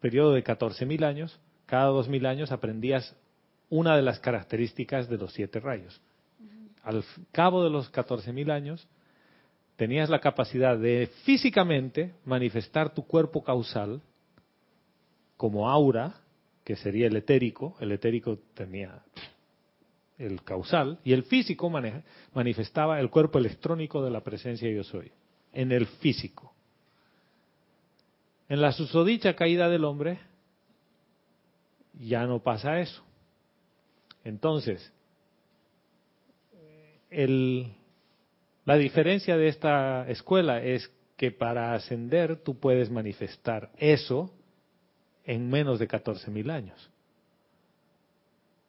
periodo 0.00 0.32
de 0.32 0.44
14.000 0.44 1.04
años, 1.04 1.38
cada 1.66 1.90
2.000 1.90 2.26
años 2.26 2.52
aprendías 2.52 3.16
una 3.68 3.96
de 3.96 4.02
las 4.02 4.20
características 4.20 5.08
de 5.08 5.18
los 5.18 5.32
siete 5.32 5.60
rayos. 5.60 6.00
Al 6.82 7.04
cabo 7.32 7.62
de 7.64 7.70
los 7.70 7.92
14.000 7.92 8.50
años, 8.50 8.88
tenías 9.76 10.08
la 10.08 10.20
capacidad 10.20 10.78
de 10.78 11.10
físicamente 11.24 12.14
manifestar 12.24 12.94
tu 12.94 13.06
cuerpo 13.06 13.44
causal 13.44 14.00
como 15.36 15.68
aura 15.70 16.14
que 16.64 16.76
sería 16.76 17.06
el 17.06 17.16
etérico, 17.16 17.76
el 17.80 17.92
etérico 17.92 18.38
tenía 18.54 19.02
el 20.18 20.42
causal, 20.42 20.98
y 21.04 21.12
el 21.12 21.22
físico 21.22 21.70
manifestaba 22.34 22.98
el 23.00 23.08
cuerpo 23.08 23.38
electrónico 23.38 24.02
de 24.02 24.10
la 24.10 24.22
presencia 24.22 24.70
yo 24.70 24.82
soy, 24.84 25.12
en 25.52 25.72
el 25.72 25.86
físico. 25.86 26.52
En 28.48 28.60
la 28.60 28.72
susodicha 28.72 29.34
caída 29.34 29.68
del 29.68 29.84
hombre, 29.84 30.18
ya 32.00 32.26
no 32.26 32.42
pasa 32.42 32.80
eso. 32.80 33.02
Entonces, 34.24 34.92
la 37.10 38.76
diferencia 38.76 39.36
de 39.36 39.48
esta 39.48 40.08
escuela 40.08 40.62
es 40.62 40.90
que 41.16 41.30
para 41.30 41.74
ascender 41.74 42.42
tú 42.42 42.58
puedes 42.58 42.90
manifestar 42.90 43.70
eso 43.76 44.32
en 45.24 45.48
menos 45.48 45.78
de 45.78 45.88
14.000 45.88 46.50
años. 46.50 46.90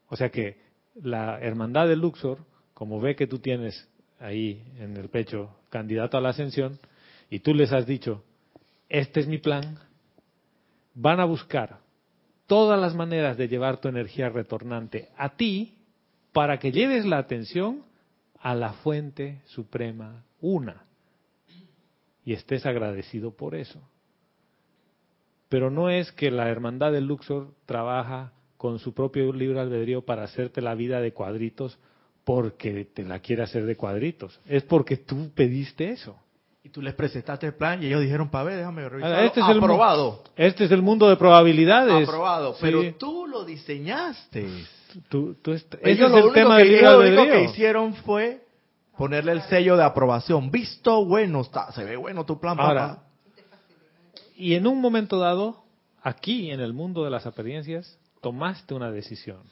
O 0.07 0.15
sea 0.15 0.29
que 0.29 0.68
la 1.01 1.39
hermandad 1.39 1.87
de 1.87 1.95
Luxor, 1.95 2.39
como 2.73 2.99
ve 2.99 3.15
que 3.15 3.27
tú 3.27 3.39
tienes 3.39 3.87
ahí 4.19 4.63
en 4.79 4.97
el 4.97 5.09
pecho 5.09 5.55
candidato 5.69 6.17
a 6.17 6.21
la 6.21 6.29
ascensión, 6.29 6.79
y 7.29 7.39
tú 7.39 7.53
les 7.53 7.71
has 7.71 7.85
dicho, 7.85 8.23
este 8.87 9.19
es 9.19 9.27
mi 9.27 9.37
plan, 9.37 9.77
van 10.93 11.19
a 11.19 11.25
buscar 11.25 11.79
todas 12.47 12.79
las 12.79 12.95
maneras 12.95 13.37
de 13.37 13.47
llevar 13.47 13.79
tu 13.79 13.87
energía 13.87 14.29
retornante 14.29 15.09
a 15.17 15.35
ti 15.35 15.75
para 16.33 16.57
que 16.57 16.71
lleves 16.71 17.05
la 17.05 17.19
atención 17.19 17.83
a 18.39 18.55
la 18.55 18.73
fuente 18.73 19.41
suprema 19.45 20.23
una 20.41 20.85
y 22.25 22.33
estés 22.33 22.65
agradecido 22.65 23.31
por 23.31 23.55
eso. 23.55 23.81
pero 25.49 25.71
no 25.71 25.89
es 25.89 26.11
que 26.11 26.29
la 26.29 26.49
hermandad 26.49 26.91
del 26.91 27.05
Luxor 27.07 27.53
trabaja 27.65 28.33
con 28.59 28.77
su 28.77 28.93
propio 28.93 29.31
libre 29.31 29.57
albedrío 29.57 30.01
para 30.01 30.23
hacerte 30.23 30.59
la 30.59 30.75
vida 30.75 30.99
de 30.99 31.13
cuadritos 31.13 31.79
porque 32.25 32.83
te 32.93 33.03
la 33.03 33.19
quiere 33.19 33.41
hacer 33.41 33.65
de 33.65 33.77
cuadritos, 33.77 34.37
es 34.45 34.63
porque 34.63 34.97
tú 34.97 35.31
pediste 35.33 35.91
eso. 35.91 36.17
Y 36.61 36.67
tú 36.67 36.81
les 36.81 36.93
presentaste 36.93 37.47
el 37.47 37.53
plan 37.53 37.81
y 37.81 37.85
ellos 37.85 38.01
dijeron, 38.01 38.29
pa' 38.29 38.43
ver, 38.43 38.57
déjame 38.57 38.89
revisar. 38.89 39.23
Este 39.23 39.39
es 39.39 39.45
Aprobado. 39.45 40.25
El, 40.35 40.47
este 40.47 40.65
es 40.65 40.71
el 40.71 40.81
mundo 40.81 41.07
de 41.07 41.15
probabilidades. 41.15 42.05
Aprobado, 42.05 42.53
pero 42.59 42.81
tú 42.95 43.27
lo 43.27 43.45
diseñaste. 43.45 44.45
Tú, 45.07 45.35
tú 45.41 45.53
es 45.53 45.65
el 45.81 46.33
tema 46.33 46.57
que, 46.57 46.65
del 46.65 46.83
Lo 46.83 46.99
único 46.99 47.23
que 47.23 47.43
hicieron 47.45 47.93
fue 47.93 48.43
ponerle 48.97 49.31
el 49.31 49.41
sello 49.43 49.77
de 49.77 49.85
aprobación. 49.85 50.51
Visto 50.51 51.05
bueno, 51.05 51.39
está, 51.39 51.71
se 51.71 51.85
ve 51.85 51.95
bueno 51.95 52.25
tu 52.25 52.37
plan, 52.41 52.59
Ahora, 52.59 53.03
Y 54.35 54.55
en 54.55 54.67
un 54.67 54.81
momento 54.81 55.17
dado, 55.17 55.63
aquí 56.01 56.51
en 56.51 56.59
el 56.59 56.73
mundo 56.73 57.05
de 57.05 57.09
las 57.09 57.25
apariencias, 57.25 57.98
tomaste 58.21 58.73
una 58.73 58.91
decisión. 58.91 59.43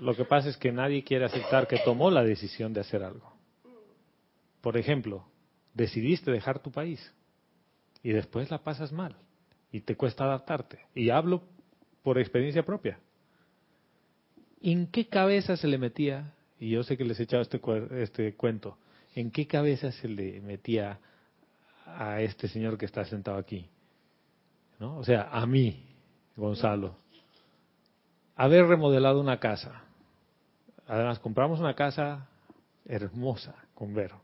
Lo 0.00 0.14
que 0.14 0.24
pasa 0.24 0.48
es 0.48 0.56
que 0.56 0.72
nadie 0.72 1.04
quiere 1.04 1.26
aceptar 1.26 1.66
que 1.66 1.78
tomó 1.84 2.10
la 2.10 2.24
decisión 2.24 2.72
de 2.72 2.80
hacer 2.80 3.02
algo. 3.02 3.32
Por 4.60 4.76
ejemplo, 4.76 5.26
decidiste 5.74 6.30
dejar 6.30 6.60
tu 6.60 6.70
país 6.70 7.12
y 8.02 8.10
después 8.10 8.50
la 8.50 8.62
pasas 8.62 8.92
mal 8.92 9.16
y 9.72 9.80
te 9.80 9.96
cuesta 9.96 10.24
adaptarte. 10.24 10.80
Y 10.94 11.10
hablo 11.10 11.42
por 12.02 12.18
experiencia 12.18 12.64
propia. 12.64 12.98
¿En 14.62 14.86
qué 14.86 15.08
cabeza 15.08 15.56
se 15.56 15.68
le 15.68 15.78
metía? 15.78 16.34
Y 16.58 16.70
yo 16.70 16.82
sé 16.82 16.96
que 16.96 17.04
les 17.04 17.18
he 17.20 17.24
echado 17.24 17.42
este, 17.42 17.60
este 18.02 18.34
cuento. 18.34 18.78
¿En 19.14 19.30
qué 19.30 19.46
cabeza 19.46 19.92
se 19.92 20.08
le 20.08 20.40
metía 20.40 20.98
a 21.86 22.20
este 22.20 22.48
señor 22.48 22.78
que 22.78 22.86
está 22.86 23.04
sentado 23.04 23.38
aquí? 23.38 23.68
¿No? 24.78 24.98
O 24.98 25.04
sea, 25.04 25.28
a 25.30 25.46
mí, 25.46 25.89
Gonzalo. 26.40 26.96
Haber 28.34 28.66
remodelado 28.66 29.20
una 29.20 29.38
casa. 29.38 29.84
Además, 30.88 31.20
compramos 31.20 31.60
una 31.60 31.74
casa 31.74 32.26
hermosa 32.86 33.54
con 33.74 33.94
Vero. 33.94 34.20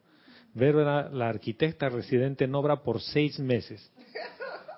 Vero 0.54 0.80
era 0.80 1.10
la 1.10 1.28
arquitecta 1.28 1.88
residente 1.90 2.44
en 2.44 2.54
obra 2.54 2.82
por 2.82 3.00
seis 3.00 3.38
meses. 3.38 3.92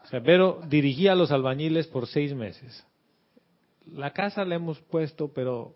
O 0.04 0.08
sea, 0.08 0.20
Vero 0.20 0.60
dirigía 0.68 1.12
a 1.12 1.14
los 1.14 1.30
albañiles 1.30 1.86
por 1.86 2.08
seis 2.08 2.34
meses. 2.34 2.84
La 3.86 4.12
casa 4.12 4.44
la 4.44 4.56
hemos 4.56 4.80
puesto, 4.80 5.32
pero 5.32 5.74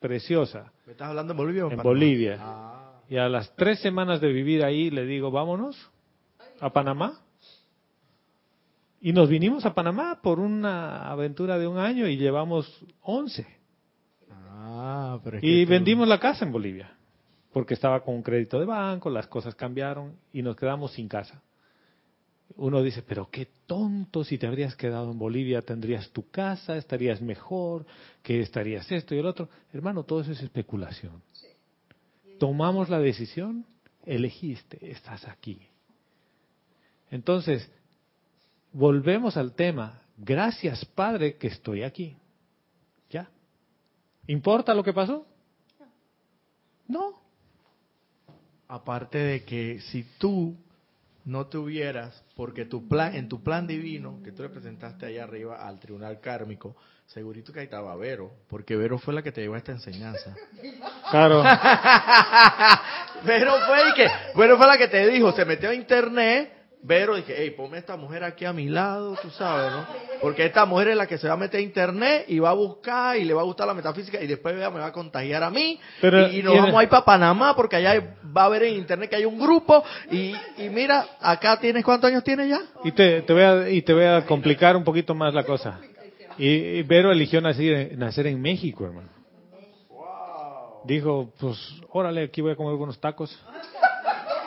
preciosa. 0.00 0.72
¿Me 0.84 0.92
estás 0.92 1.08
hablando 1.08 1.32
en 1.32 1.36
Bolivia? 1.36 1.66
O 1.66 1.70
en 1.70 1.82
Bolivia. 1.82 2.38
Ah. 2.40 3.00
Y 3.08 3.16
a 3.18 3.28
las 3.28 3.54
tres 3.54 3.78
semanas 3.80 4.20
de 4.20 4.32
vivir 4.32 4.64
ahí 4.64 4.90
le 4.90 5.06
digo, 5.06 5.30
vámonos 5.30 5.90
a 6.60 6.70
Panamá. 6.70 7.20
Y 9.06 9.12
nos 9.12 9.28
vinimos 9.28 9.64
a 9.64 9.72
Panamá 9.72 10.18
por 10.20 10.40
una 10.40 11.08
aventura 11.08 11.60
de 11.60 11.68
un 11.68 11.78
año 11.78 12.08
y 12.08 12.16
llevamos 12.16 12.84
once. 13.02 13.46
Ah, 14.50 15.20
pero 15.22 15.38
y 15.40 15.64
vendimos 15.64 16.08
la 16.08 16.18
casa 16.18 16.44
en 16.44 16.50
Bolivia 16.50 16.92
porque 17.52 17.74
estaba 17.74 18.02
con 18.02 18.16
un 18.16 18.22
crédito 18.24 18.58
de 18.58 18.64
banco, 18.64 19.08
las 19.08 19.28
cosas 19.28 19.54
cambiaron 19.54 20.16
y 20.32 20.42
nos 20.42 20.56
quedamos 20.56 20.90
sin 20.90 21.06
casa. 21.06 21.40
Uno 22.56 22.82
dice, 22.82 23.00
pero 23.00 23.30
qué 23.30 23.46
tonto, 23.66 24.24
si 24.24 24.38
te 24.38 24.48
habrías 24.48 24.74
quedado 24.74 25.12
en 25.12 25.18
Bolivia 25.20 25.62
tendrías 25.62 26.10
tu 26.10 26.28
casa, 26.28 26.76
estarías 26.76 27.22
mejor, 27.22 27.86
que 28.24 28.40
estarías 28.40 28.90
esto 28.90 29.14
y 29.14 29.18
el 29.20 29.26
otro. 29.26 29.48
Hermano, 29.72 30.02
todo 30.02 30.22
eso 30.22 30.32
es 30.32 30.42
especulación. 30.42 31.22
Tomamos 32.40 32.88
la 32.88 32.98
decisión, 32.98 33.66
elegiste, 34.04 34.90
estás 34.90 35.28
aquí. 35.28 35.60
Entonces, 37.08 37.70
volvemos 38.72 39.36
al 39.36 39.54
tema, 39.54 40.02
gracias 40.16 40.84
Padre 40.84 41.36
que 41.36 41.48
estoy 41.48 41.82
aquí. 41.82 42.16
¿Ya? 43.10 43.28
¿Importa 44.26 44.74
lo 44.74 44.82
que 44.82 44.92
pasó? 44.92 45.26
No. 46.88 47.20
Aparte 48.68 49.18
de 49.18 49.44
que 49.44 49.80
si 49.80 50.04
tú 50.18 50.56
no 51.26 51.46
tuvieras, 51.46 52.22
porque 52.36 52.64
tu 52.64 52.88
plan, 52.88 53.14
en 53.14 53.28
tu 53.28 53.42
plan 53.42 53.66
divino, 53.66 54.20
que 54.22 54.30
tú 54.30 54.42
le 54.42 54.48
presentaste 54.48 55.06
allá 55.06 55.24
arriba 55.24 55.66
al 55.66 55.80
tribunal 55.80 56.20
kármico, 56.20 56.76
segurito 57.06 57.52
que 57.52 57.60
ahí 57.60 57.64
estaba 57.64 57.94
Vero, 57.96 58.32
porque 58.48 58.76
Vero 58.76 58.98
fue 58.98 59.12
la 59.12 59.22
que 59.22 59.32
te 59.32 59.40
llevó 59.40 59.54
a 59.54 59.58
esta 59.58 59.72
enseñanza. 59.72 60.34
Claro. 61.10 61.42
Vero 63.24 63.54
fue, 63.66 63.90
y 63.90 63.94
que, 63.94 64.08
Vero 64.36 64.56
fue 64.56 64.66
la 64.68 64.78
que 64.78 64.86
te 64.86 65.04
dijo, 65.08 65.32
se 65.32 65.44
metió 65.44 65.70
a 65.70 65.74
internet 65.74 66.55
Vero 66.82 67.16
dije, 67.16 67.34
hey, 67.36 67.50
ponme 67.56 67.78
esta 67.78 67.96
mujer 67.96 68.22
aquí 68.22 68.44
a 68.44 68.52
mi 68.52 68.68
lado, 68.68 69.16
tú 69.20 69.28
sabes, 69.30 69.72
¿no? 69.72 69.86
Porque 70.20 70.44
esta 70.44 70.64
mujer 70.66 70.88
es 70.88 70.96
la 70.96 71.06
que 71.06 71.18
se 71.18 71.26
va 71.26 71.34
a 71.34 71.36
meter 71.36 71.58
a 71.58 71.62
internet 71.62 72.26
y 72.28 72.38
va 72.38 72.50
a 72.50 72.54
buscar 72.54 73.16
y 73.16 73.24
le 73.24 73.34
va 73.34 73.40
a 73.40 73.44
gustar 73.44 73.66
la 73.66 73.74
metafísica 73.74 74.22
y 74.22 74.26
después 74.26 74.54
me 74.54 74.60
va 74.60 74.86
a 74.86 74.92
contagiar 74.92 75.42
a 75.42 75.50
mí 75.50 75.80
y, 76.32 76.42
nos 76.42 76.56
vamos 76.56 76.74
a 76.74 76.82
ir 76.84 76.88
para 76.88 77.04
Panamá 77.04 77.56
porque 77.56 77.76
allá 77.76 78.16
va 78.36 78.44
a 78.44 78.48
ver 78.48 78.64
en 78.64 78.76
internet 78.76 79.10
que 79.10 79.16
hay 79.16 79.24
un 79.24 79.38
grupo 79.38 79.82
y, 80.12 80.34
mira, 80.70 81.06
acá 81.20 81.58
tienes, 81.58 81.84
¿cuántos 81.84 82.08
años 82.08 82.22
tienes 82.22 82.48
ya? 82.48 82.60
Y 82.84 82.92
te, 82.92 83.20
voy 83.28 83.42
a, 83.42 83.68
y 83.68 83.82
te 83.82 83.92
voy 83.92 84.04
a 84.04 84.24
complicar 84.24 84.76
un 84.76 84.84
poquito 84.84 85.14
más 85.14 85.34
la 85.34 85.42
cosa. 85.42 85.80
Y, 86.38 86.82
Vero 86.82 87.10
eligió 87.10 87.40
nacer, 87.40 87.96
nacer 87.98 88.28
en 88.28 88.40
México, 88.40 88.84
hermano. 88.84 89.08
Dijo, 90.84 91.32
pues, 91.40 91.58
órale, 91.90 92.24
aquí 92.24 92.40
voy 92.40 92.52
a 92.52 92.56
comer 92.56 92.70
algunos 92.70 93.00
tacos. 93.00 93.36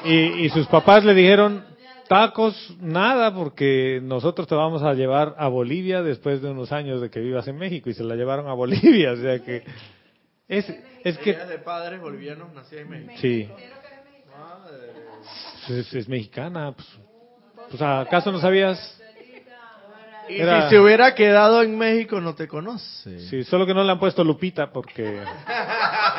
Y, 0.06 0.46
y 0.46 0.50
sus 0.50 0.68
papás 0.68 1.04
le 1.04 1.14
dijeron, 1.14 1.66
Tacos, 2.10 2.76
nada, 2.82 3.36
porque 3.36 4.00
nosotros 4.02 4.48
te 4.48 4.56
vamos 4.56 4.82
a 4.82 4.96
llevar 4.96 5.36
a 5.38 5.48
Bolivia 5.48 6.02
después 6.02 6.42
de 6.42 6.50
unos 6.50 6.72
años 6.72 7.02
de 7.02 7.12
que 7.12 7.20
vivas 7.20 7.48
en 7.48 7.56
México 7.56 7.88
y 7.88 7.94
se 7.94 8.04
la 8.04 8.16
llevaron 8.16 8.48
a 8.48 8.54
Bolivia, 8.54 9.12
o 9.12 9.16
sea 9.16 9.38
que 9.38 9.64
es, 10.48 10.68
es 11.04 11.20
que 11.20 11.36
de 11.36 11.60
padres 11.60 12.02
bolivianos 12.02 12.52
nacida 12.52 12.82
en 12.82 12.90
México. 12.90 13.14
Sí. 13.22 13.48
Es, 15.70 16.10
mexicana, 16.10 16.72
pues, 16.72 16.88
pues, 17.70 17.82
¿acaso 17.84 18.32
no 18.32 18.42
sabías? 18.42 19.00
Y 20.30 20.40
si 20.40 20.70
se 20.70 20.80
hubiera 20.80 21.14
quedado 21.14 21.62
en 21.62 21.78
México 21.78 22.20
no 22.20 22.34
te 22.34 22.48
conoce. 22.48 23.20
Sí, 23.20 23.44
solo 23.44 23.68
que 23.68 23.76
no 23.76 23.84
le 23.84 23.92
han 23.92 24.00
puesto 24.00 24.24
Lupita 24.24 24.72
porque 24.72 25.24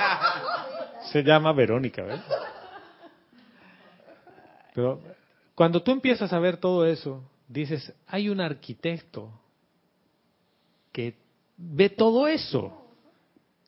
se 1.11 1.25
llama 1.25 1.53
Verónica, 1.53 2.05
¿ves? 2.05 2.21
Pero 4.73 5.01
cuando 5.61 5.83
tú 5.83 5.91
empiezas 5.91 6.33
a 6.33 6.39
ver 6.39 6.57
todo 6.57 6.87
eso, 6.87 7.23
dices, 7.47 7.93
hay 8.07 8.31
un 8.31 8.41
arquitecto 8.41 9.31
que 10.91 11.19
ve 11.59 11.91
todo 11.91 12.27
eso, 12.29 12.87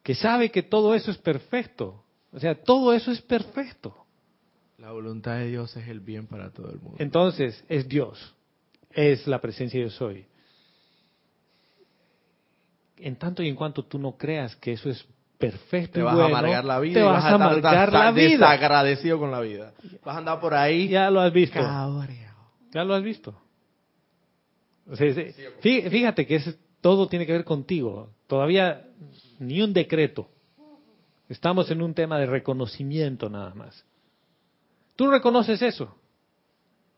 que 0.03 0.15
sabe 0.15 0.51
que 0.51 0.63
todo 0.63 0.95
eso 0.95 1.11
es 1.11 1.19
perfecto. 1.19 2.03
O 2.33 2.39
sea, 2.39 2.55
todo 2.55 2.95
eso 2.95 3.13
es 3.13 3.21
perfecto. 3.21 4.07
La 4.79 4.91
voluntad 4.91 5.37
de 5.37 5.49
Dios 5.49 5.77
es 5.77 5.87
el 5.87 6.01
bien 6.01 6.27
para 6.29 6.51
todo 6.51 6.71
el 6.71 6.81
mundo. 6.81 6.97
Entonces, 6.99 7.63
es 7.69 7.87
Dios, 7.87 8.35
es 8.93 9.27
la 9.27 9.43
presencia 9.43 9.79
de 9.79 9.91
yo 9.91 9.93
soy. 9.93 10.25
En 12.97 13.17
tanto 13.17 13.43
y 13.43 13.51
en 13.51 13.55
cuanto 13.55 13.85
tú 13.85 13.99
no 13.99 14.17
creas 14.17 14.57
que 14.57 14.73
eso 14.73 14.89
es 14.89 15.07
perfecto 15.43 15.95
te 15.95 16.03
vas 16.03 16.17
a 16.17 16.25
amargar 16.27 16.65
la 16.65 16.79
vida 16.79 17.01
te 17.01 17.03
vas, 17.03 17.25
a 17.25 17.35
amargar 17.35 17.93
la 17.93 18.13
vida. 18.13 18.29
desagradecido 18.29 19.19
con 19.19 19.33
la 19.33 19.41
vida. 19.41 19.73
Vas 20.05 20.15
a 20.15 20.19
andar 20.19 20.41
por 20.41 20.55
ahí. 20.55 20.89
Ya 20.89 21.11
lo 21.11 21.21
has 21.21 21.33
visto. 21.33 21.59
Ya 22.71 22.85
lo 22.85 22.95
has 22.95 23.03
visto. 23.03 23.35
Fíjate 25.61 26.27
que 26.27 26.41
todo 26.81 27.09
tiene 27.09 27.27
que 27.27 27.33
ver 27.33 27.45
contigo. 27.45 28.11
Todavía 28.29 28.85
ni 29.41 29.61
un 29.61 29.73
decreto. 29.73 30.29
Estamos 31.29 31.71
en 31.73 31.83
un 31.83 31.93
tema 31.93 32.19
de 32.19 32.27
reconocimiento 32.27 33.29
nada 33.29 33.53
más. 33.55 33.85
Tú 34.95 35.11
reconoces 35.11 35.61
eso. 35.61 35.97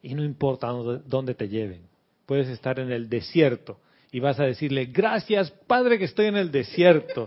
Y 0.03 0.15
no 0.15 0.23
importa 0.23 0.69
dónde 0.69 1.35
te 1.35 1.49
lleven. 1.49 1.87
Puedes 2.27 2.49
estar 2.49 2.79
en 2.79 2.93
el 2.93 3.09
desierto 3.09 3.79
y 4.12 4.21
vas 4.21 4.39
a 4.39 4.45
decirle 4.45 4.87
gracias 4.87 5.51
padre 5.66 5.99
que 5.99 6.05
estoy 6.05 6.27
en 6.27 6.37
el 6.37 6.53
desierto 6.53 7.27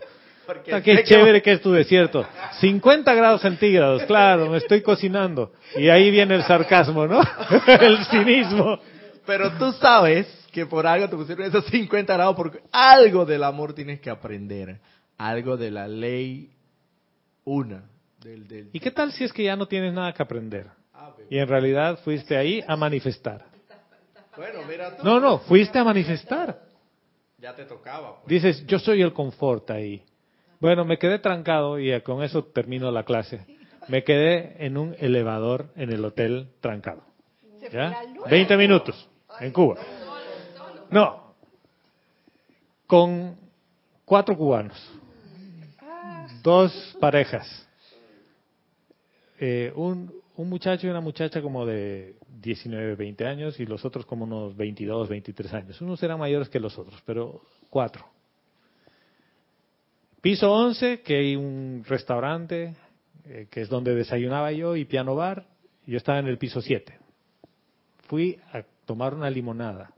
Ah, 0.72 0.82
qué 0.82 1.03
chévere 1.03 1.41
que 1.41 1.53
es 1.53 1.61
tu 1.61 1.72
desierto. 1.72 2.26
50 2.60 3.14
grados 3.14 3.41
centígrados, 3.41 4.03
claro, 4.03 4.49
me 4.49 4.57
estoy 4.57 4.82
cocinando. 4.82 5.52
Y 5.76 5.90
ahí 5.90 6.10
viene 6.10 6.36
el 6.36 6.44
sarcasmo, 6.44 7.06
¿no? 7.06 7.22
el 7.68 8.06
cinismo. 8.06 8.80
Pero 9.26 9.52
tú 9.57 9.74
sabes 9.74 10.28
que 10.52 10.65
por 10.65 10.88
algo 10.88 11.10
te 11.10 11.15
pusieron 11.15 11.45
esos 11.45 11.65
50 11.65 12.14
grados 12.14 12.36
porque 12.36 12.60
algo 12.72 13.26
del 13.26 13.44
amor 13.44 13.74
tienes 13.74 13.99
que 13.99 14.10
aprender. 14.10 14.80
Algo 15.18 15.57
de 15.57 15.72
la 15.72 15.88
ley 15.88 16.52
una. 17.44 17.84
Del, 18.22 18.69
¿Y 18.74 18.80
qué 18.80 18.91
tal 18.91 19.11
si 19.11 19.24
es 19.24 19.34
que 19.34 19.44
ya 19.44 19.56
no 19.56 19.68
tienes 19.68 19.94
nada 19.94 20.14
que 20.14 20.24
aprender? 20.24 20.68
Ah, 20.94 21.11
y 21.30 21.38
en 21.38 21.48
realidad 21.48 21.99
fuiste 22.03 22.38
ahí 22.38 22.64
a 22.68 22.76
manifestar. 22.76 23.45
Bueno, 24.36 24.60
mira 24.68 24.98
No, 25.03 25.19
no, 25.19 25.40
fuiste 25.40 25.80
a 25.80 25.84
manifestar. 25.84 26.61
Ya 27.38 27.56
te 27.56 27.65
tocaba. 27.65 28.22
Pues. 28.22 28.28
Dices, 28.28 28.65
yo 28.65 28.80
soy 28.80 29.02
el 29.02 29.14
confort 29.14 29.69
ahí. 29.72 30.03
Bueno, 30.59 30.85
me 30.85 30.97
quedé 30.97 31.19
trancado 31.19 31.79
y 31.79 31.99
con 32.01 32.23
eso 32.23 32.43
termino 32.45 32.91
la 32.91 33.03
clase. 33.03 33.45
Me 33.88 34.03
quedé 34.03 34.65
en 34.65 34.77
un 34.77 34.95
elevador 34.99 35.71
en 35.75 35.91
el 35.91 36.03
hotel 36.03 36.49
trancado. 36.61 37.03
¿Ya? 37.71 38.01
20 38.29 38.57
minutos 38.57 39.09
en 39.39 39.51
Cuba. 39.51 39.77
No. 40.89 41.35
Con 42.85 43.38
cuatro 44.05 44.38
cubanos. 44.38 44.77
Dos 46.41 46.97
parejas. 46.99 47.67
Eh, 49.39 49.71
un, 49.75 50.11
un 50.35 50.49
muchacho 50.49 50.88
y 50.88 50.89
una 50.89 51.01
muchacha 51.01 51.41
como 51.41 51.65
de 51.65 52.15
19, 52.41 52.95
20 52.95 53.25
años 53.25 53.59
y 53.59 53.65
los 53.65 53.85
otros 53.85 54.05
como 54.05 54.23
unos 54.23 54.55
22, 54.55 55.09
23 55.09 55.53
años. 55.53 55.81
Unos 55.81 56.01
eran 56.01 56.19
mayores 56.19 56.49
que 56.49 56.59
los 56.59 56.77
otros, 56.77 57.01
pero 57.05 57.41
cuatro. 57.69 58.05
Piso 60.22 60.52
11, 60.52 61.02
que 61.02 61.18
hay 61.18 61.35
un 61.35 61.84
restaurante, 61.88 62.76
eh, 63.26 63.48
que 63.52 63.61
es 63.61 63.69
donde 63.69 63.94
desayunaba 63.94 64.52
yo, 64.52 64.76
y 64.76 64.85
piano 64.85 65.15
bar. 65.15 65.45
Y 65.85 65.91
yo 65.91 65.98
estaba 65.98 66.19
en 66.19 66.27
el 66.27 66.38
piso 66.38 66.61
7. 66.61 66.98
Fui 68.07 68.39
a 68.52 68.64
tomar 68.85 69.14
una 69.14 69.30
limonada 69.30 69.91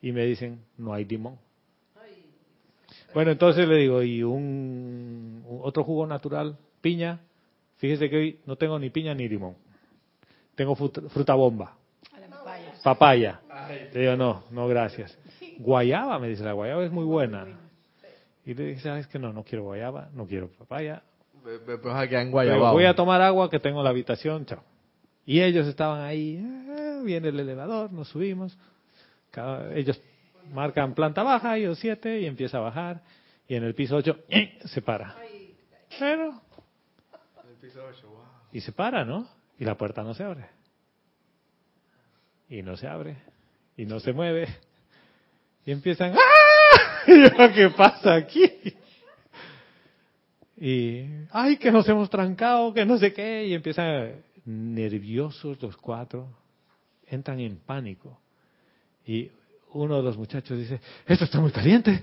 y 0.00 0.12
me 0.12 0.24
dicen, 0.24 0.60
no 0.78 0.94
hay 0.94 1.04
limón. 1.04 1.38
Bueno, 3.12 3.32
entonces 3.32 3.68
le 3.68 3.76
digo, 3.76 4.02
¿y 4.02 4.22
un, 4.22 5.44
otro 5.62 5.84
jugo 5.84 6.06
natural? 6.06 6.56
Piña. 6.80 7.20
Fíjese 7.76 8.08
que 8.08 8.16
hoy 8.16 8.38
no 8.46 8.56
tengo 8.56 8.78
ni 8.78 8.90
piña 8.90 9.14
ni 9.14 9.28
limón. 9.28 9.56
Tengo 10.54 10.74
fruta, 10.76 11.34
bomba. 11.34 11.76
Papaya. 12.82 13.40
Le 13.92 14.00
digo, 14.00 14.16
no, 14.16 14.44
no, 14.50 14.68
gracias. 14.68 15.18
Guayaba, 15.58 16.18
me 16.18 16.28
dice, 16.28 16.44
la 16.44 16.52
guayaba 16.52 16.84
es 16.84 16.92
muy 16.92 17.04
buena. 17.04 17.69
Y 18.44 18.54
le 18.54 18.66
dije, 18.66 18.80
¿sabes 18.80 19.06
qué? 19.06 19.18
No, 19.18 19.32
no 19.32 19.44
quiero 19.44 19.64
guayaba, 19.64 20.08
no 20.12 20.26
quiero 20.26 20.48
papaya. 20.48 21.02
voy 22.72 22.84
a 22.84 22.94
tomar 22.94 23.20
agua 23.22 23.50
que 23.50 23.58
tengo 23.58 23.78
en 23.78 23.84
la 23.84 23.90
habitación, 23.90 24.46
chao. 24.46 24.62
Y 25.26 25.40
ellos 25.40 25.66
estaban 25.66 26.00
ahí, 26.00 26.42
ah, 26.70 27.00
viene 27.04 27.28
el 27.28 27.38
elevador, 27.38 27.92
nos 27.92 28.08
subimos. 28.08 28.58
ellos 29.74 30.00
marcan 30.52 30.94
planta 30.94 31.22
baja, 31.22 31.56
yo 31.58 31.74
siete, 31.74 32.20
y 32.20 32.26
empieza 32.26 32.58
a 32.58 32.60
bajar. 32.60 33.02
Y 33.46 33.54
en 33.54 33.64
el 33.64 33.74
piso 33.74 33.96
ocho, 33.96 34.18
¡eh! 34.28 34.58
se 34.64 34.82
para. 34.82 35.16
Pero. 35.98 36.40
Y 38.52 38.60
se 38.60 38.72
para, 38.72 39.04
¿no? 39.04 39.28
Y 39.58 39.64
la 39.64 39.76
puerta 39.76 40.02
no 40.02 40.14
se 40.14 40.24
abre. 40.24 40.46
Y 42.48 42.62
no 42.62 42.76
se 42.76 42.88
abre. 42.88 43.16
Y 43.76 43.86
no 43.86 44.00
se 44.00 44.12
mueve. 44.12 44.48
Y 45.66 45.72
empiezan, 45.72 46.14
¡ah! 46.14 46.39
¿Qué 47.54 47.70
pasa 47.76 48.14
aquí? 48.14 48.50
Y, 50.56 51.06
ay, 51.30 51.56
que 51.56 51.72
nos 51.72 51.88
hemos 51.88 52.10
trancado, 52.10 52.74
que 52.74 52.84
no 52.84 52.98
sé 52.98 53.12
qué. 53.12 53.46
Y 53.46 53.54
empiezan 53.54 54.22
nerviosos 54.44 55.60
los 55.62 55.76
cuatro. 55.76 56.28
Entran 57.06 57.40
en 57.40 57.56
pánico. 57.56 58.20
Y 59.06 59.30
uno 59.72 59.96
de 59.96 60.02
los 60.02 60.16
muchachos 60.16 60.58
dice, 60.58 60.80
esto 61.06 61.24
está 61.24 61.40
muy 61.40 61.50
caliente, 61.50 62.02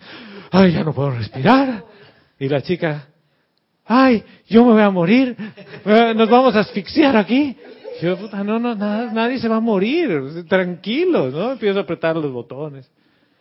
ay, 0.51 0.71
ya 0.71 0.83
no 0.83 0.93
puedo 0.93 1.11
respirar. 1.11 1.83
Y 2.39 2.47
la 2.47 2.61
chica, 2.61 3.07
ay, 3.85 4.23
yo 4.47 4.65
me 4.65 4.73
voy 4.73 4.81
a 4.81 4.89
morir, 4.89 5.35
eh, 5.85 6.13
nos 6.15 6.29
vamos 6.29 6.55
a 6.55 6.59
asfixiar 6.61 7.15
aquí. 7.17 7.55
yo, 8.01 8.17
puta, 8.17 8.43
no, 8.43 8.59
no, 8.59 8.75
nadie 8.75 9.39
se 9.39 9.47
va 9.47 9.57
a 9.57 9.61
morir, 9.61 10.45
tranquilos, 10.47 11.33
¿no? 11.33 11.53
Empiezo 11.53 11.79
a 11.79 11.83
apretar 11.83 12.15
los 12.15 12.31
botones. 12.31 12.89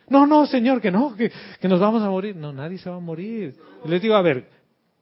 No, 0.09 0.25
no, 0.25 0.45
señor, 0.45 0.81
que 0.81 0.91
no, 0.91 1.15
que, 1.15 1.31
que 1.59 1.67
nos 1.67 1.79
vamos 1.79 2.01
a 2.01 2.09
morir. 2.09 2.35
No, 2.35 2.53
nadie 2.53 2.77
se 2.77 2.89
va 2.89 2.95
a 2.95 2.99
morir. 2.99 3.55
Y 3.83 3.87
les 3.89 4.01
digo, 4.01 4.15
a 4.15 4.21
ver, 4.21 4.47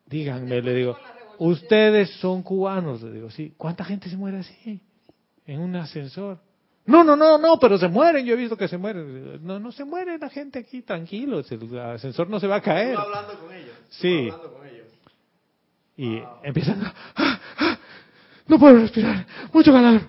díganme, 0.05 0.61
le 0.61 0.73
digo, 0.73 0.97
ustedes 1.39 2.09
son 2.19 2.41
cubanos, 2.43 3.01
le 3.03 3.11
digo, 3.11 3.29
sí, 3.29 3.53
¿cuánta 3.57 3.83
gente 3.83 4.09
se 4.09 4.17
muere 4.17 4.39
así? 4.39 4.81
En 5.45 5.59
un 5.59 5.75
ascensor. 5.75 6.39
No, 6.87 7.03
no, 7.03 7.15
no, 7.15 7.37
no, 7.37 7.59
pero 7.59 7.77
se 7.77 7.87
mueren, 7.87 8.25
yo 8.25 8.33
he 8.33 8.37
visto 8.37 8.55
que 8.55 8.67
se 8.67 8.77
mueren. 8.77 9.45
No, 9.45 9.59
no 9.59 9.71
se 9.71 9.83
muere 9.85 10.17
la 10.19 10.29
gente 10.29 10.59
aquí, 10.59 10.81
tranquilo, 10.83 11.39
el 11.39 11.79
ascensor 11.79 12.29
no 12.29 12.39
se 12.39 12.47
va 12.47 12.57
a 12.57 12.61
caer. 12.61 12.95
Hablando 12.95 13.39
con 13.39 13.53
ellos. 13.53 13.75
Sí. 13.89 14.29
Hablando 14.31 14.53
con 14.53 14.67
ellos. 14.67 14.87
Y 15.97 16.21
empiezan, 16.43 16.83
ah, 17.15 17.39
ah, 17.59 17.79
no 18.47 18.59
puedo 18.59 18.79
respirar, 18.79 19.25
mucho 19.51 19.71
calor. 19.71 20.01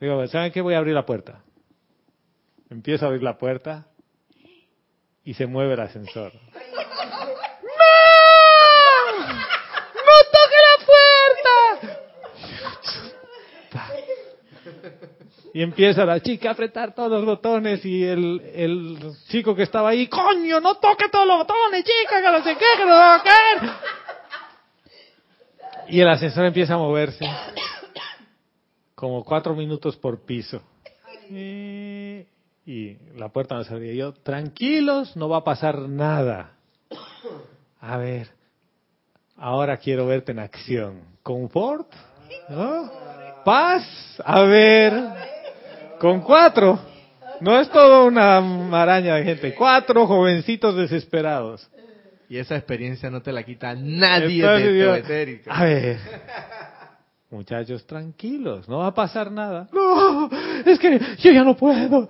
Digo, 0.00 0.26
¿saben 0.26 0.52
qué? 0.52 0.60
Voy 0.60 0.74
a 0.74 0.78
abrir 0.78 0.94
la 0.94 1.06
puerta. 1.06 1.43
Empiezo 2.74 3.04
a 3.04 3.08
abrir 3.08 3.22
la 3.22 3.38
puerta 3.38 3.86
y 5.22 5.34
se 5.34 5.46
mueve 5.46 5.74
el 5.74 5.80
ascensor. 5.80 6.32
Y 15.52 15.62
empieza 15.62 16.04
la 16.04 16.18
chica 16.18 16.48
a 16.48 16.52
apretar 16.52 16.96
todos 16.96 17.12
los 17.12 17.24
botones 17.24 17.84
y 17.84 18.02
el, 18.02 18.40
el 18.52 18.98
chico 19.28 19.54
que 19.54 19.62
estaba 19.62 19.90
ahí, 19.90 20.08
coño, 20.08 20.58
no 20.58 20.74
toque 20.74 21.08
todos 21.08 21.28
los 21.28 21.38
botones, 21.38 21.84
chica, 21.84 22.20
que 22.20 22.32
no 22.32 22.42
sé 22.42 22.56
qué, 22.56 22.66
que 22.76 22.84
no 22.84 22.90
va 22.90 23.14
a 23.14 23.22
caer. 23.22 23.70
Y 25.90 26.00
el 26.00 26.08
ascensor 26.08 26.44
empieza 26.46 26.74
a 26.74 26.78
moverse. 26.78 27.24
Como 28.96 29.22
cuatro 29.22 29.54
minutos 29.54 29.96
por 29.96 30.24
piso. 30.26 30.60
Y, 31.30 31.83
y 32.66 32.96
la 33.16 33.28
puerta 33.28 33.54
no 33.54 33.64
se 33.64 33.74
abría. 33.74 33.94
Yo, 33.94 34.12
tranquilos, 34.12 35.16
no 35.16 35.28
va 35.28 35.38
a 35.38 35.44
pasar 35.44 35.80
nada. 35.88 36.52
A 37.80 37.96
ver, 37.98 38.28
ahora 39.36 39.76
quiero 39.76 40.06
verte 40.06 40.32
en 40.32 40.38
acción. 40.38 41.02
Confort, 41.22 41.92
¿no? 42.48 42.90
Paz, 43.44 43.82
a 44.24 44.42
ver. 44.42 44.92
Con 45.98 46.20
cuatro. 46.22 46.78
No 47.40 47.58
es 47.60 47.68
toda 47.70 48.04
una 48.04 48.40
maraña 48.40 49.16
de 49.16 49.24
gente. 49.24 49.54
Cuatro 49.54 50.06
jovencitos 50.06 50.76
desesperados. 50.76 51.68
Y 52.28 52.38
esa 52.38 52.56
experiencia 52.56 53.10
no 53.10 53.20
te 53.20 53.32
la 53.32 53.42
quita 53.42 53.74
nadie 53.74 54.42
de 54.46 55.42
A 55.48 55.64
ver. 55.64 55.98
Muchachos, 57.30 57.86
tranquilos. 57.86 58.68
No 58.68 58.78
va 58.78 58.88
a 58.88 58.94
pasar 58.94 59.30
nada. 59.30 59.68
No, 59.72 60.30
es 60.64 60.78
que 60.78 60.98
yo 61.18 61.32
ya 61.32 61.44
no 61.44 61.56
puedo. 61.56 62.08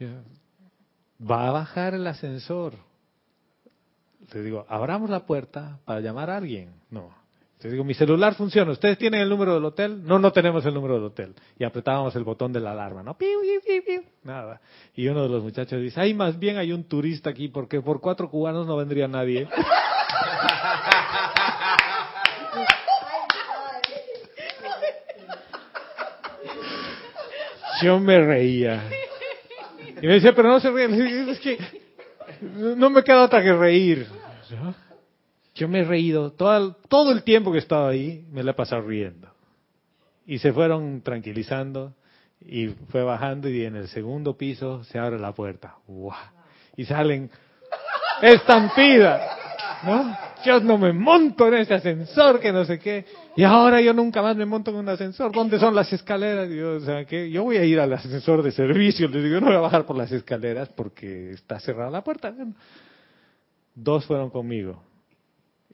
Va 0.00 1.48
a 1.48 1.52
bajar 1.52 1.94
el 1.94 2.06
ascensor. 2.06 2.74
Le 4.32 4.42
digo, 4.42 4.66
abramos 4.68 5.10
la 5.10 5.26
puerta 5.26 5.78
para 5.84 6.00
llamar 6.00 6.30
a 6.30 6.38
alguien. 6.38 6.72
No, 6.90 7.10
te 7.64 7.70
digo, 7.70 7.84
mi 7.84 7.94
celular 7.94 8.34
funciona. 8.34 8.72
¿Ustedes 8.72 8.98
tienen 8.98 9.20
el 9.22 9.28
número 9.30 9.54
del 9.54 9.64
hotel? 9.64 10.04
No, 10.04 10.18
no 10.18 10.32
tenemos 10.32 10.66
el 10.66 10.74
número 10.74 10.94
del 10.96 11.04
hotel. 11.04 11.34
Y 11.58 11.64
apretábamos 11.64 12.14
el 12.16 12.24
botón 12.24 12.52
de 12.52 12.60
la 12.60 12.72
alarma, 12.72 13.02
¿no? 13.02 13.16
Nada. 14.22 14.60
Y 14.94 15.08
uno 15.08 15.22
de 15.22 15.30
los 15.30 15.42
muchachos 15.42 15.80
dice, 15.80 16.00
ay, 16.00 16.12
más 16.14 16.38
bien 16.38 16.58
hay 16.58 16.72
un 16.72 16.84
turista 16.84 17.30
aquí, 17.30 17.48
porque 17.48 17.80
por 17.80 18.00
cuatro 18.00 18.28
cubanos 18.28 18.66
no 18.66 18.76
vendría 18.76 19.08
nadie. 19.08 19.48
Yo 27.82 27.98
me 27.98 28.18
reía. 28.20 28.82
Y 30.04 30.06
me 30.06 30.12
decía, 30.16 30.34
pero 30.34 30.50
no 30.50 30.60
se 30.60 30.70
ríe. 30.70 31.30
Es 31.30 31.40
que 31.40 31.58
no 32.42 32.90
me 32.90 33.02
queda 33.02 33.24
otra 33.24 33.42
que 33.42 33.54
reír. 33.54 34.06
Yo 35.54 35.66
me 35.66 35.80
he 35.80 35.84
reído, 35.84 36.30
todo, 36.30 36.76
todo 36.90 37.10
el 37.10 37.22
tiempo 37.22 37.50
que 37.50 37.56
he 37.56 37.60
estado 37.62 37.88
ahí, 37.88 38.22
me 38.30 38.42
la 38.42 38.50
he 38.50 38.54
pasado 38.54 38.82
riendo. 38.82 39.28
Y 40.26 40.36
se 40.36 40.52
fueron 40.52 41.00
tranquilizando 41.00 41.94
y 42.38 42.66
fue 42.90 43.02
bajando 43.02 43.48
y 43.48 43.64
en 43.64 43.76
el 43.76 43.88
segundo 43.88 44.36
piso 44.36 44.84
se 44.84 44.98
abre 44.98 45.18
la 45.18 45.32
puerta. 45.32 45.76
Y 46.76 46.84
salen 46.84 47.30
estampida. 48.20 49.26
¿no? 49.84 50.18
Yo 50.44 50.60
no 50.60 50.76
me 50.76 50.92
monto 50.92 51.48
en 51.48 51.54
ese 51.54 51.72
ascensor, 51.72 52.40
que 52.40 52.52
no 52.52 52.66
sé 52.66 52.78
qué. 52.78 53.06
Y 53.36 53.42
ahora 53.42 53.80
yo 53.80 53.92
nunca 53.92 54.22
más 54.22 54.36
me 54.36 54.46
monto 54.46 54.70
en 54.70 54.76
un 54.76 54.88
ascensor. 54.88 55.32
¿Dónde 55.32 55.58
son 55.58 55.74
las 55.74 55.92
escaleras? 55.92 56.48
Yo, 56.50 56.76
o 56.76 56.80
sea, 56.80 57.02
yo 57.02 57.42
voy 57.42 57.56
a 57.56 57.64
ir 57.64 57.80
al 57.80 57.92
ascensor 57.92 58.42
de 58.42 58.52
servicio. 58.52 59.08
Les 59.08 59.24
digo, 59.24 59.40
no 59.40 59.46
voy 59.46 59.56
a 59.56 59.60
bajar 59.60 59.86
por 59.86 59.96
las 59.96 60.12
escaleras 60.12 60.68
porque 60.68 61.32
está 61.32 61.58
cerrada 61.58 61.90
la 61.90 62.04
puerta. 62.04 62.32
Dos 63.74 64.06
fueron 64.06 64.30
conmigo 64.30 64.80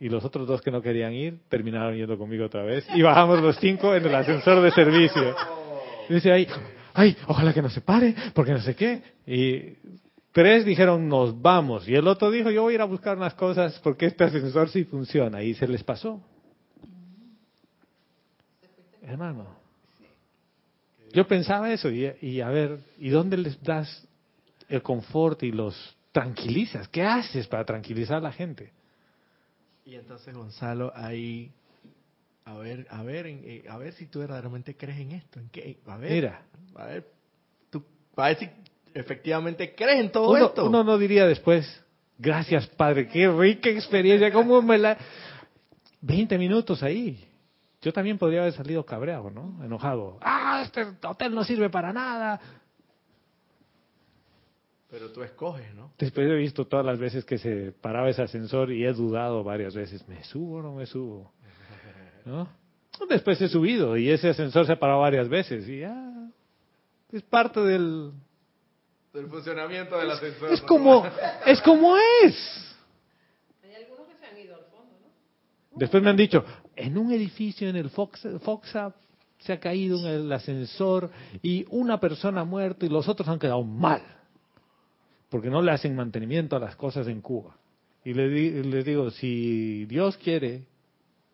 y 0.01 0.09
los 0.09 0.25
otros 0.25 0.49
dos 0.49 0.63
que 0.63 0.71
no 0.71 0.81
querían 0.81 1.13
ir 1.13 1.41
terminaron 1.51 1.95
yendo 1.95 2.17
conmigo 2.17 2.47
otra 2.47 2.63
vez 2.63 2.87
y 2.95 3.03
bajamos 3.03 3.41
los 3.43 3.57
cinco 3.59 3.95
en 3.95 4.07
el 4.07 4.15
ascensor 4.15 4.63
de 4.63 4.71
servicio. 4.71 5.37
Y 6.09 6.15
dice 6.15 6.33
ahí, 6.33 6.49
ay, 6.95 7.15
ojalá 7.27 7.53
que 7.53 7.61
no 7.61 7.69
se 7.69 7.83
pare, 7.83 8.15
porque 8.35 8.53
no 8.53 8.61
sé 8.61 8.75
qué. 8.75 9.03
Y 9.27 9.75
tres 10.33 10.65
dijeron, 10.65 11.07
nos 11.07 11.41
vamos. 11.41 11.87
Y 11.87 11.95
el 11.95 12.09
otro 12.09 12.31
dijo, 12.31 12.51
yo 12.51 12.63
voy 12.63 12.73
a 12.73 12.75
ir 12.77 12.81
a 12.81 12.87
buscar 12.87 13.19
unas 13.19 13.35
cosas 13.35 13.79
porque 13.85 14.07
este 14.07 14.25
ascensor 14.25 14.71
sí 14.71 14.85
funciona. 14.85 15.43
Y 15.43 15.53
se 15.53 15.69
les 15.69 15.85
pasó. 15.85 16.23
Hermano, 19.03 19.47
yo 21.13 21.27
pensaba 21.27 21.73
eso 21.73 21.91
y, 21.91 22.13
y 22.21 22.41
a 22.41 22.49
ver, 22.49 22.79
¿y 22.99 23.11
dónde 23.11 23.37
les 23.37 23.61
das 23.63 24.07
el 24.69 24.83
confort 24.83 25.43
y 25.43 25.53
los 25.53 25.97
tranquilizas? 26.13 26.89
¿Qué 26.89 27.03
haces 27.03 27.47
para 27.47 27.65
tranquilizar 27.65 28.19
a 28.19 28.21
la 28.21 28.33
gente? 28.33 28.73
Y 29.85 29.95
entonces 29.95 30.35
Gonzalo 30.35 30.93
ahí 30.95 31.51
a 32.45 32.59
ver, 32.59 32.87
a 32.91 33.03
ver, 33.03 33.27
eh, 33.27 33.65
a 33.69 33.79
ver 33.79 33.93
si 33.93 34.07
tú 34.07 34.21
verdaderamente 34.21 34.77
crees 34.77 34.99
en 34.99 35.13
esto, 35.13 35.39
en 35.39 35.49
qué, 35.51 35.79
a 35.87 35.97
ver, 35.97 36.11
mira, 36.11 36.43
a 36.75 36.87
ver, 36.87 37.07
tú, 37.71 37.85
a 38.17 38.29
ver 38.29 38.39
si 38.39 38.49
efectivamente 38.95 39.75
crees 39.75 40.01
en 40.01 40.11
todo 40.11 40.31
uno, 40.31 40.47
esto. 40.47 40.67
Uno 40.67 40.83
no 40.83 40.99
diría 40.99 41.27
después, 41.27 41.85
gracias 42.19 42.67
Padre, 42.69 43.09
qué 43.09 43.29
rica 43.31 43.71
experiencia, 43.71 44.33
cómo 44.33 44.63
me 44.63 44.79
la... 44.79 44.99
20 46.03 46.39
minutos 46.39 46.83
ahí. 46.83 47.30
Yo 47.83 47.93
también 47.93 48.19
podría 48.19 48.41
haber 48.41 48.53
salido 48.53 48.85
cabreado, 48.85 49.31
¿no? 49.31 49.65
Enojado. 49.65 50.19
Ah, 50.21 50.63
este 50.65 50.87
hotel 51.03 51.35
no 51.35 51.45
sirve 51.45 51.71
para 51.71 51.93
nada. 51.93 52.41
Pero 54.91 55.11
tú 55.13 55.23
escoges, 55.23 55.73
¿no? 55.75 55.93
Después 55.99 56.29
he 56.29 56.35
visto 56.35 56.67
todas 56.67 56.85
las 56.85 56.99
veces 56.99 57.25
que 57.25 57.39
se 57.39 57.73
paraba 57.73 58.11
ese 58.11 58.23
ascensor 58.23 58.73
y 58.73 58.85
he 58.85 58.93
dudado 58.93 59.45
varias 59.45 59.75
veces, 59.75 60.07
¿me 60.09 60.23
subo 60.25 60.57
o 60.57 60.63
no 60.63 60.75
me 60.75 60.87
subo? 60.87 61.33
¿No? 62.25 62.49
Después 63.09 63.41
he 63.41 63.49
subido 63.49 63.97
y 63.97 64.11
ese 64.11 64.31
ascensor 64.31 64.67
se 64.67 64.77
parado 64.77 65.01
varias 65.01 65.29
veces 65.29 65.67
y 65.69 65.81
ya 65.81 66.13
es 67.13 67.23
parte 67.23 67.61
del 67.61 68.13
del 69.13 69.27
funcionamiento 69.29 69.99
del 69.99 70.11
ascensor. 70.11 70.53
Es 70.53 70.61
como 70.63 71.05
es 71.47 71.61
como 71.63 71.97
es. 71.97 72.77
Hay 73.63 73.75
algunos 73.75 74.07
que 74.07 74.17
se 74.17 74.27
han 74.27 74.39
ido 74.39 74.55
al 74.55 74.65
fondo, 74.65 74.97
¿no? 75.01 75.79
Después 75.79 76.03
me 76.03 76.11
han 76.11 76.17
dicho, 76.17 76.45
en 76.81 76.99
un 76.99 77.13
edificio 77.13 77.69
en 77.69 77.77
el 77.77 77.91
Fox, 77.91 78.27
Foxa 78.43 78.95
se 79.39 79.53
ha 79.53 79.61
caído 79.61 79.99
en 80.01 80.07
el 80.07 80.33
ascensor 80.33 81.11
y 81.43 81.65
una 81.71 82.01
persona 82.01 82.43
ha 82.43 82.45
muerto 82.45 82.85
y 82.85 82.89
los 82.89 83.09
otros 83.09 83.29
han 83.29 83.39
quedado 83.39 83.63
mal 83.63 84.03
porque 85.31 85.49
no 85.49 85.63
le 85.63 85.71
hacen 85.71 85.95
mantenimiento 85.95 86.57
a 86.57 86.59
las 86.59 86.77
cosas 86.77 87.07
en 87.07 87.21
Cuba. 87.21 87.57
Y 88.05 88.13
les, 88.15 88.67
les 88.67 88.85
digo, 88.85 89.11
si 89.11 89.87
Dios 89.87 90.17
quiere 90.17 90.67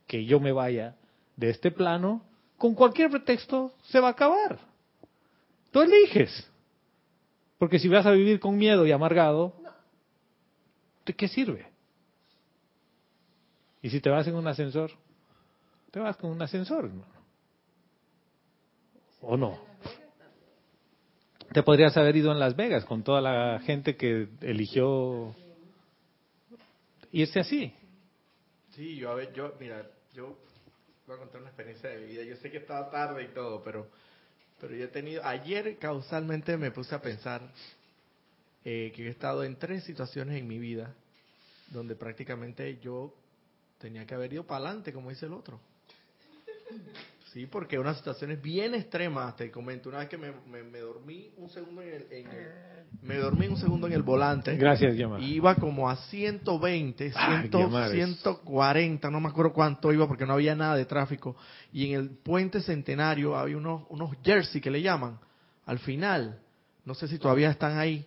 que 0.07 0.25
yo 0.25 0.39
me 0.39 0.53
vaya 0.53 0.97
de 1.37 1.51
este 1.51 1.71
plano, 1.71 2.23
con 2.59 2.75
cualquier 2.75 3.11
pretexto 3.11 3.73
se 3.85 3.99
va 3.99 4.09
a 4.09 4.13
acabar. 4.13 4.59
Tú 5.71 5.81
eliges. 5.81 6.49
Porque 7.59 7.79
si 7.79 7.89
vas 7.89 8.05
a 8.05 8.11
vivir 8.11 8.39
con 8.39 8.57
miedo 8.57 8.87
y 8.87 8.93
amargado, 8.93 9.55
¿de 11.07 11.15
qué 11.15 11.27
sirve? 11.27 11.67
Y 13.81 13.89
si 13.89 14.01
te 14.01 14.11
vas 14.11 14.27
en 14.27 14.35
un 14.35 14.47
ascensor, 14.47 14.91
te 15.97 16.01
vas 16.01 16.19
con 16.19 16.31
un 16.31 16.43
ascensor. 16.43 16.91
¿O 19.23 19.35
no? 19.35 19.59
Te 21.55 21.63
podrías 21.63 21.97
haber 21.97 22.17
ido 22.17 22.33
en 22.33 22.39
Las 22.39 22.55
Vegas 22.55 22.85
con 22.85 23.03
toda 23.03 23.23
la 23.23 23.61
gente 23.61 23.97
que 23.97 24.29
eligió 24.43 25.35
irse 27.13 27.41
así. 27.41 27.73
Sí, 28.73 28.97
yo, 28.97 29.11
a 29.11 29.15
ver, 29.15 29.33
yo, 29.33 29.55
mira, 29.59 29.91
yo 30.13 30.37
voy 31.07 31.17
a 31.17 31.19
contar 31.19 31.41
una 31.41 31.49
experiencia 31.49 31.89
de 31.89 32.01
mi 32.01 32.09
vida. 32.09 32.25
Yo 32.25 32.37
sé 32.37 32.51
que 32.51 32.59
estaba 32.59 32.91
tarde 32.91 33.25
y 33.25 33.29
todo, 33.29 33.63
pero, 33.63 33.89
pero 34.61 34.75
yo 34.75 34.85
he 34.85 34.89
tenido, 34.89 35.25
ayer 35.25 35.79
causalmente 35.79 36.59
me 36.59 36.73
puse 36.73 36.95
a 36.95 37.01
pensar 37.01 37.41
eh, 38.67 38.93
que 38.95 39.07
he 39.07 39.09
estado 39.09 39.45
en 39.45 39.57
tres 39.57 39.83
situaciones 39.85 40.39
en 40.39 40.47
mi 40.47 40.59
vida 40.59 40.95
donde 41.71 41.97
prácticamente 41.97 42.79
yo 42.81 43.15
tenía 43.79 44.05
que 44.05 44.15
haber 44.15 44.35
ido 44.35 44.45
para 44.45 44.67
adelante, 44.67 44.93
como 44.93 45.09
dice 45.09 45.25
el 45.25 45.33
otro. 45.33 45.59
Sí, 47.33 47.47
porque 47.47 47.79
unas 47.79 47.99
situaciones 47.99 48.41
bien 48.41 48.75
extremas, 48.75 49.37
te 49.37 49.51
comento, 49.51 49.91
una 49.91 49.99
vez 49.99 50.09
que 50.09 50.17
me, 50.17 50.33
me, 50.51 50.63
me 50.63 50.79
dormí 50.79 51.31
un 51.37 51.51
segundo 51.51 51.83
en 51.83 51.89
el, 51.93 52.07
en 52.11 52.27
el, 52.29 52.49
me 53.03 53.17
dormí 53.17 53.47
un 53.47 53.59
segundo 53.59 53.87
en 53.87 53.93
el 53.93 54.03
volante. 54.03 54.57
Gracias, 54.57 54.97
Yamar. 54.97 55.21
Iba 55.23 55.55
como 55.57 55.91
a 55.91 55.97
120, 55.97 57.13
Ah, 57.15 57.41
100, 57.43 57.51
Guiamares. 57.51 57.93
140, 57.93 59.11
no 59.11 59.21
me 59.21 59.29
acuerdo 59.29 59.53
cuánto 59.53 59.93
iba 59.93 60.09
porque 60.09 60.25
no 60.25 60.33
había 60.33 60.55
nada 60.55 60.77
de 60.77 60.87
tráfico. 60.87 61.37
Y 61.73 61.93
en 61.93 62.01
el 62.01 62.11
puente 62.11 62.63
centenario 62.63 63.37
había 63.37 63.59
unos, 63.59 63.83
unos 63.91 64.17
jersey 64.25 64.61
que 64.61 64.71
le 64.71 64.81
llaman. 64.81 65.19
Al 65.67 65.79
final, 65.81 66.41
no 66.87 66.95
sé 66.95 67.07
si 67.07 67.19
todavía 67.19 67.51
están 67.51 67.79
ahí, 67.79 68.07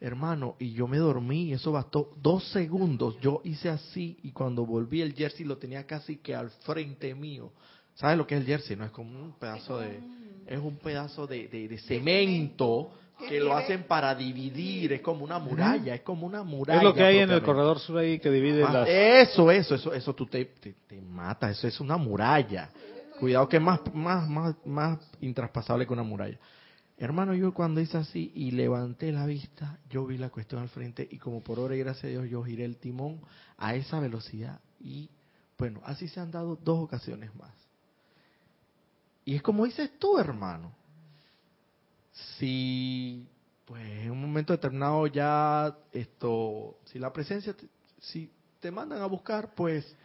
hermano, 0.00 0.54
y 0.60 0.72
yo 0.74 0.86
me 0.86 0.98
dormí 0.98 1.46
y 1.48 1.52
eso 1.54 1.72
bastó 1.72 2.14
dos 2.22 2.44
segundos. 2.52 3.18
Yo 3.20 3.40
hice 3.42 3.68
así 3.68 4.16
y 4.22 4.30
cuando 4.30 4.64
volví 4.64 5.00
el 5.00 5.12
jersey 5.14 5.44
lo 5.44 5.56
tenía 5.58 5.86
casi 5.86 6.18
que 6.18 6.36
al 6.36 6.50
frente 6.50 7.14
mío. 7.16 7.50
¿Sabes 8.00 8.16
lo 8.16 8.26
que 8.26 8.34
es 8.34 8.40
el 8.40 8.46
jersey? 8.46 8.76
No 8.76 8.84
es 8.86 8.90
como 8.90 9.10
un 9.10 9.32
pedazo 9.32 9.78
de, 9.78 10.00
es 10.46 10.58
un 10.58 10.76
pedazo 10.78 11.26
de, 11.26 11.48
de- 11.48 11.68
de 11.68 11.78
cemento 11.78 12.90
que 13.28 13.38
lo 13.38 13.54
hacen 13.54 13.82
para 13.82 14.14
dividir, 14.14 14.94
es 14.94 15.02
como 15.02 15.22
una 15.24 15.38
muralla, 15.38 15.94
es 15.94 16.00
como 16.00 16.26
una 16.26 16.42
muralla. 16.42 16.78
Es 16.78 16.84
lo 16.84 16.94
que 16.94 17.02
hay 17.02 17.18
en 17.18 17.30
el 17.30 17.42
corredor 17.42 17.78
sur 17.78 17.98
ahí 17.98 18.18
que 18.18 18.30
divide 18.30 18.64
Ah, 18.64 18.72
las... 18.72 18.88
Eso, 18.88 19.50
eso, 19.50 19.74
eso, 19.74 19.92
eso 19.92 20.14
tú 20.14 20.24
te, 20.24 20.46
te, 20.46 20.72
te 20.86 21.00
mata, 21.02 21.50
eso 21.50 21.68
es 21.68 21.78
una 21.80 21.98
muralla. 21.98 22.70
Cuidado 23.18 23.46
que 23.46 23.58
es 23.58 23.62
más, 23.62 23.80
más, 23.92 24.26
más, 24.26 24.54
más 24.64 24.98
intraspasable 25.20 25.86
que 25.86 25.92
una 25.92 26.02
muralla. 26.02 26.38
Hermano, 26.96 27.34
yo 27.34 27.52
cuando 27.52 27.82
hice 27.82 27.98
así 27.98 28.32
y 28.34 28.50
levanté 28.52 29.12
la 29.12 29.26
vista, 29.26 29.78
yo 29.90 30.06
vi 30.06 30.16
la 30.16 30.30
cuestión 30.30 30.62
al 30.62 30.70
frente 30.70 31.06
y 31.10 31.18
como 31.18 31.42
por 31.42 31.58
obra 31.58 31.76
y 31.76 31.78
gracias 31.80 32.04
a 32.04 32.08
Dios 32.08 32.30
yo 32.30 32.42
giré 32.42 32.64
el 32.64 32.78
timón 32.78 33.20
a 33.58 33.74
esa 33.74 34.00
velocidad 34.00 34.60
y 34.80 35.10
bueno, 35.58 35.82
así 35.84 36.08
se 36.08 36.20
han 36.20 36.30
dado 36.30 36.56
dos 36.56 36.78
ocasiones 36.82 37.34
más. 37.34 37.52
Y 39.30 39.36
es 39.36 39.42
como 39.42 39.64
dices 39.64 39.92
tú, 39.96 40.18
hermano. 40.18 40.72
Si, 42.36 43.24
pues, 43.64 43.80
en 44.04 44.10
un 44.10 44.20
momento 44.20 44.52
determinado 44.52 45.06
ya 45.06 45.72
esto, 45.92 46.78
si 46.86 46.98
la 46.98 47.12
presencia, 47.12 47.54
si 48.00 48.28
te 48.58 48.72
mandan 48.72 49.00
a 49.02 49.06
buscar, 49.06 49.54
pues, 49.54 49.96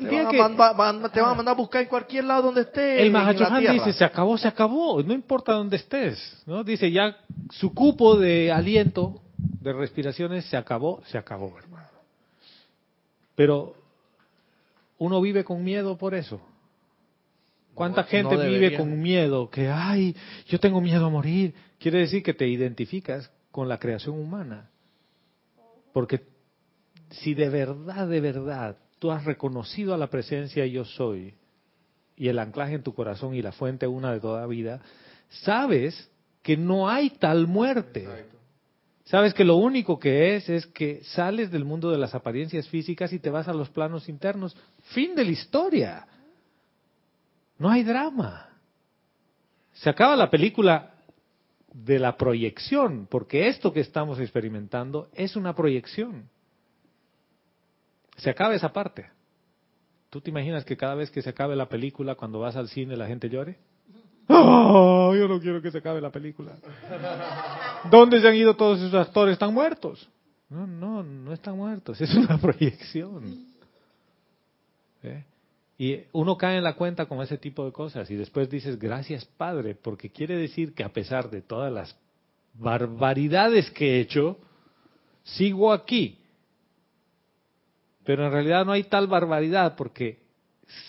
te, 0.00 0.06
van 0.16 0.26
a 0.26 0.30
que- 0.30 0.36
manda- 0.38 0.74
te 1.14 1.20
van 1.20 1.30
a 1.30 1.34
mandar 1.34 1.54
a 1.54 1.56
buscar 1.56 1.80
en 1.82 1.88
cualquier 1.88 2.24
lado 2.24 2.42
donde 2.42 2.60
esté. 2.60 3.00
El 3.02 3.10
Mahachohan 3.10 3.62
dice, 3.72 3.92
se 3.94 4.04
acabó, 4.04 4.36
se 4.36 4.48
acabó, 4.48 5.02
no 5.02 5.14
importa 5.14 5.52
dónde 5.54 5.76
estés, 5.76 6.42
¿no? 6.44 6.62
Dice, 6.62 6.90
ya 6.92 7.16
su 7.52 7.72
cupo 7.72 8.18
de 8.18 8.52
aliento, 8.52 9.20
de 9.62 9.72
respiraciones, 9.72 10.44
se 10.44 10.58
acabó, 10.58 11.02
se 11.06 11.16
acabó, 11.16 11.58
hermano. 11.58 11.88
Pero 13.34 13.74
uno 14.98 15.22
vive 15.22 15.42
con 15.42 15.64
miedo 15.64 15.96
por 15.96 16.14
eso. 16.14 16.38
¿Cuánta 17.74 18.02
No- 18.02 18.06
gente 18.08 18.36
no 18.36 18.44
vive 18.44 18.76
con 18.76 19.00
miedo? 19.00 19.48
Que, 19.50 19.68
ay, 19.68 20.14
yo 20.46 20.58
tengo 20.60 20.80
miedo 20.80 21.06
a 21.06 21.10
morir. 21.10 21.54
Quiere 21.78 22.00
decir 22.00 22.22
que 22.22 22.34
te 22.34 22.46
identificas 22.46 23.30
con 23.50 23.68
la 23.68 23.78
creación 23.78 24.18
humana. 24.18 24.70
Porque 25.92 26.22
si 27.10 27.34
de 27.34 27.48
verdad, 27.48 28.08
de 28.08 28.20
verdad, 28.20 28.76
tú 28.98 29.10
has 29.10 29.24
reconocido 29.24 29.94
a 29.94 29.98
la 29.98 30.08
presencia 30.08 30.64
yo 30.66 30.84
soy 30.84 31.34
y 32.16 32.28
el 32.28 32.38
anclaje 32.38 32.74
en 32.74 32.82
tu 32.82 32.94
corazón 32.94 33.34
y 33.34 33.42
la 33.42 33.52
fuente 33.52 33.86
una 33.86 34.12
de 34.12 34.20
toda 34.20 34.46
vida, 34.46 34.80
sabes 35.28 36.10
que 36.42 36.56
no 36.56 36.88
hay 36.88 37.10
tal 37.10 37.46
muerte. 37.46 38.06
Sabes 39.04 39.34
que 39.34 39.44
lo 39.44 39.56
único 39.56 39.98
que 39.98 40.36
es 40.36 40.48
es 40.48 40.66
que 40.66 41.02
sales 41.04 41.50
del 41.50 41.64
mundo 41.64 41.90
de 41.90 41.98
las 41.98 42.14
apariencias 42.14 42.68
físicas 42.68 43.12
y 43.12 43.18
te 43.18 43.30
vas 43.30 43.48
a 43.48 43.52
los 43.52 43.68
planos 43.70 44.08
internos. 44.08 44.56
Fin 44.94 45.14
de 45.14 45.24
la 45.24 45.30
historia. 45.32 46.06
No 47.62 47.70
hay 47.70 47.84
drama. 47.84 48.48
Se 49.74 49.88
acaba 49.88 50.16
la 50.16 50.28
película 50.28 50.94
de 51.72 52.00
la 52.00 52.16
proyección, 52.16 53.06
porque 53.08 53.46
esto 53.46 53.72
que 53.72 53.78
estamos 53.78 54.18
experimentando 54.18 55.08
es 55.14 55.36
una 55.36 55.54
proyección. 55.54 56.28
Se 58.16 58.30
acaba 58.30 58.56
esa 58.56 58.72
parte. 58.72 59.08
¿Tú 60.10 60.20
te 60.20 60.30
imaginas 60.30 60.64
que 60.64 60.76
cada 60.76 60.96
vez 60.96 61.12
que 61.12 61.22
se 61.22 61.30
acabe 61.30 61.54
la 61.54 61.68
película, 61.68 62.16
cuando 62.16 62.40
vas 62.40 62.56
al 62.56 62.66
cine, 62.66 62.96
la 62.96 63.06
gente 63.06 63.28
llore? 63.28 63.60
¡Oh, 64.26 65.14
yo 65.14 65.28
no 65.28 65.38
quiero 65.38 65.62
que 65.62 65.70
se 65.70 65.78
acabe 65.78 66.00
la 66.00 66.10
película. 66.10 66.56
¿Dónde 67.92 68.20
se 68.20 68.26
han 68.26 68.34
ido 68.34 68.56
todos 68.56 68.80
esos 68.80 68.94
actores? 68.94 69.34
¿Están 69.34 69.54
muertos? 69.54 70.10
No, 70.48 70.66
no, 70.66 71.04
no 71.04 71.32
están 71.32 71.56
muertos. 71.56 72.00
Es 72.00 72.12
una 72.12 72.38
proyección. 72.42 73.46
¿Eh? 75.04 75.24
Y 75.82 76.04
uno 76.12 76.36
cae 76.36 76.58
en 76.58 76.62
la 76.62 76.74
cuenta 76.74 77.06
con 77.06 77.20
ese 77.22 77.38
tipo 77.38 77.64
de 77.64 77.72
cosas 77.72 78.08
y 78.08 78.14
después 78.14 78.48
dices, 78.48 78.78
gracias 78.78 79.24
Padre, 79.24 79.74
porque 79.74 80.10
quiere 80.10 80.36
decir 80.36 80.74
que 80.74 80.84
a 80.84 80.90
pesar 80.92 81.28
de 81.28 81.42
todas 81.42 81.72
las 81.72 81.98
barbaridades 82.54 83.68
que 83.72 83.96
he 83.96 84.00
hecho, 84.00 84.38
sigo 85.24 85.72
aquí. 85.72 86.20
Pero 88.04 88.24
en 88.24 88.30
realidad 88.30 88.64
no 88.64 88.70
hay 88.70 88.84
tal 88.84 89.08
barbaridad 89.08 89.74
porque 89.74 90.20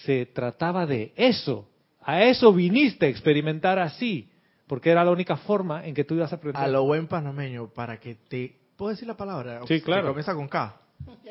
se 0.06 0.28
trataba 0.28 0.86
de 0.86 1.12
eso. 1.16 1.68
A 2.00 2.26
eso 2.26 2.54
viniste 2.54 3.08
a 3.08 3.10
experimentar 3.10 3.80
así, 3.80 4.30
porque 4.68 4.92
era 4.92 5.04
la 5.04 5.10
única 5.10 5.38
forma 5.38 5.88
en 5.88 5.96
que 5.96 6.04
tú 6.04 6.14
ibas 6.14 6.32
a 6.34 6.36
aprender. 6.36 6.62
A 6.62 6.68
lo 6.68 6.84
buen 6.84 7.08
panameño, 7.08 7.70
para 7.70 8.00
que 8.00 8.14
te... 8.14 8.60
¿Puedo 8.78 8.92
decir 8.92 9.08
la 9.08 9.18
palabra? 9.18 9.62
Sí, 9.62 9.80
Que 9.80 9.82
claro. 9.82 10.10
comienza 10.10 10.36
con 10.36 10.48
K. 10.48 10.83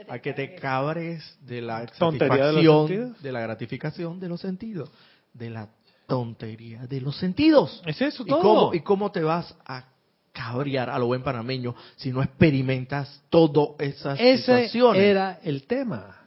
A 0.08 0.18
que 0.18 0.32
te 0.32 0.54
cabres 0.56 1.36
de 1.42 1.62
la 1.62 1.86
Tontería 1.86 2.46
de 2.46 2.62
los 2.62 2.88
satisfacción, 2.88 3.16
de 3.22 3.32
la 3.32 3.40
gratificación 3.40 4.20
de 4.20 4.28
los 4.28 4.40
sentidos. 4.40 4.90
De 5.32 5.50
la 5.50 5.68
tontería 6.06 6.86
de 6.86 7.00
los 7.00 7.16
sentidos. 7.16 7.82
Es 7.86 8.00
eso 8.02 8.22
¿Y 8.24 8.26
todo. 8.26 8.40
cómo, 8.42 8.74
¿Y 8.74 8.80
cómo 8.80 9.10
te 9.12 9.22
vas 9.22 9.54
a 9.64 9.84
cabrear 10.32 10.90
a 10.90 10.98
lo 10.98 11.06
buen 11.06 11.22
panameño 11.22 11.74
si 11.96 12.10
no 12.10 12.22
experimentas 12.22 13.22
todas 13.30 13.80
esas 13.80 14.18
Ese 14.20 14.64
situaciones? 14.66 15.02
era 15.02 15.40
el 15.42 15.64
tema. 15.64 16.18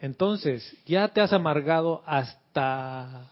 Entonces, 0.00 0.76
ya 0.86 1.08
te 1.08 1.20
has 1.20 1.32
amargado 1.32 2.02
hasta 2.06 3.30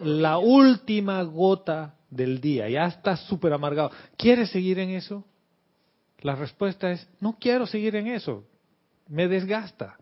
la 0.00 0.38
última 0.38 1.22
gota 1.22 1.94
del 2.10 2.40
día, 2.40 2.68
ya 2.68 2.86
estás 2.86 3.20
súper 3.26 3.52
amargado. 3.52 3.90
¿Quieres 4.16 4.50
seguir 4.50 4.78
en 4.78 4.90
eso? 4.90 5.24
La 6.20 6.34
respuesta 6.36 6.90
es, 6.90 7.06
no 7.20 7.36
quiero 7.38 7.66
seguir 7.66 7.96
en 7.96 8.06
eso, 8.06 8.44
me 9.08 9.28
desgasta. 9.28 9.96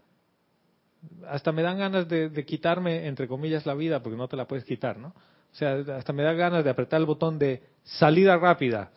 Hasta 1.29 1.53
me 1.53 1.62
dan 1.62 1.79
ganas 1.79 2.09
de, 2.09 2.45
quitarme, 2.45 3.07
entre 3.07 3.27
comillas, 3.27 3.66
la 3.66 3.74
vida, 3.74 4.03
porque 4.03 4.16
no 4.16 4.29
te 4.29 4.37
la 4.37 4.47
puedes 4.47 4.65
quitar, 4.65 4.99
¿no? 4.99 5.09
O 5.09 5.55
sea, 5.55 5.74
hasta 5.97 6.12
me 6.12 6.23
da 6.23 6.33
ganas 6.33 6.65
de 6.65 6.70
apretar 6.70 7.01
el 7.01 7.07
botón 7.07 7.39
de 7.39 7.62
salida 7.83 8.37
rápida. 8.37 8.91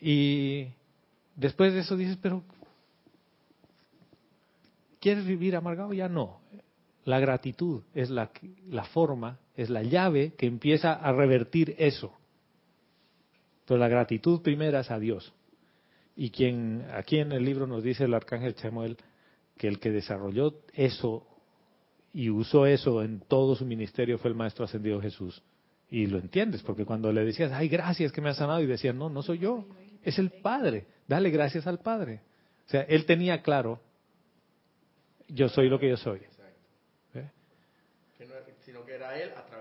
Y 0.00 0.68
después 1.34 1.72
de 1.72 1.80
eso 1.80 1.96
dices, 1.96 2.18
pero 2.20 2.42
¿quieres 5.00 5.24
vivir 5.24 5.56
amargado? 5.56 5.92
Ya 5.94 6.08
no. 6.08 6.40
La 7.04 7.18
gratitud 7.20 7.82
es 7.94 8.10
la, 8.10 8.30
la 8.68 8.84
forma, 8.84 9.38
es 9.56 9.70
la 9.70 9.82
llave 9.82 10.34
que 10.36 10.46
empieza 10.46 10.92
a 10.92 11.12
revertir 11.12 11.74
eso. 11.78 12.12
Entonces 13.60 13.80
la 13.80 13.88
gratitud 13.88 14.42
primera 14.42 14.80
es 14.80 14.90
a 14.90 14.98
Dios. 14.98 15.32
Y 16.16 16.30
quien 16.30 16.86
aquí 16.92 17.18
en 17.18 17.32
el 17.32 17.44
libro 17.44 17.66
nos 17.66 17.82
dice 17.82 18.04
el 18.04 18.14
arcángel 18.14 18.54
Chemuel 18.54 18.96
que 19.56 19.68
el 19.68 19.80
que 19.80 19.90
desarrolló 19.90 20.60
eso 20.74 21.26
y 22.12 22.30
usó 22.30 22.66
eso 22.66 23.02
en 23.02 23.20
todo 23.20 23.56
su 23.56 23.66
ministerio 23.66 24.18
fue 24.18 24.30
el 24.30 24.36
maestro 24.36 24.64
ascendido 24.64 25.00
Jesús. 25.00 25.42
Y 25.90 26.06
lo 26.06 26.18
entiendes, 26.18 26.62
porque 26.62 26.84
cuando 26.84 27.12
le 27.12 27.24
decías, 27.24 27.52
ay, 27.52 27.68
gracias 27.68 28.12
que 28.12 28.20
me 28.20 28.30
has 28.30 28.36
sanado, 28.36 28.62
y 28.62 28.66
decían, 28.66 28.96
no, 28.96 29.10
no 29.10 29.22
soy 29.22 29.38
yo, 29.38 29.66
es 30.02 30.18
el 30.18 30.30
Padre, 30.30 30.86
dale 31.06 31.30
gracias 31.30 31.66
al 31.66 31.80
Padre. 31.80 32.20
O 32.66 32.70
sea, 32.70 32.82
él 32.82 33.04
tenía 33.04 33.42
claro, 33.42 33.80
yo 35.28 35.48
soy 35.48 35.68
lo 35.68 35.78
que 35.78 35.88
yo 35.88 35.96
soy. 35.96 36.20
Sino 38.64 38.84
que 38.86 38.94
era 38.94 39.20
él 39.20 39.30
a. 39.36 39.53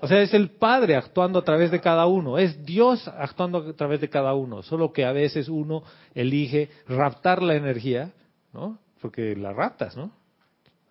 O 0.00 0.08
sea, 0.08 0.22
es 0.22 0.34
el 0.34 0.50
Padre 0.50 0.96
actuando 0.96 1.38
a 1.38 1.44
través 1.44 1.70
de 1.70 1.80
cada 1.80 2.06
uno, 2.06 2.38
es 2.38 2.64
Dios 2.64 3.06
actuando 3.08 3.58
a 3.58 3.72
través 3.74 4.00
de 4.00 4.08
cada 4.08 4.34
uno, 4.34 4.62
solo 4.62 4.92
que 4.92 5.04
a 5.04 5.12
veces 5.12 5.48
uno 5.48 5.82
elige 6.14 6.68
raptar 6.88 7.42
la 7.42 7.54
energía, 7.54 8.12
¿no? 8.52 8.78
Porque 9.00 9.36
la 9.36 9.52
raptas, 9.52 9.96
¿no? 9.96 10.10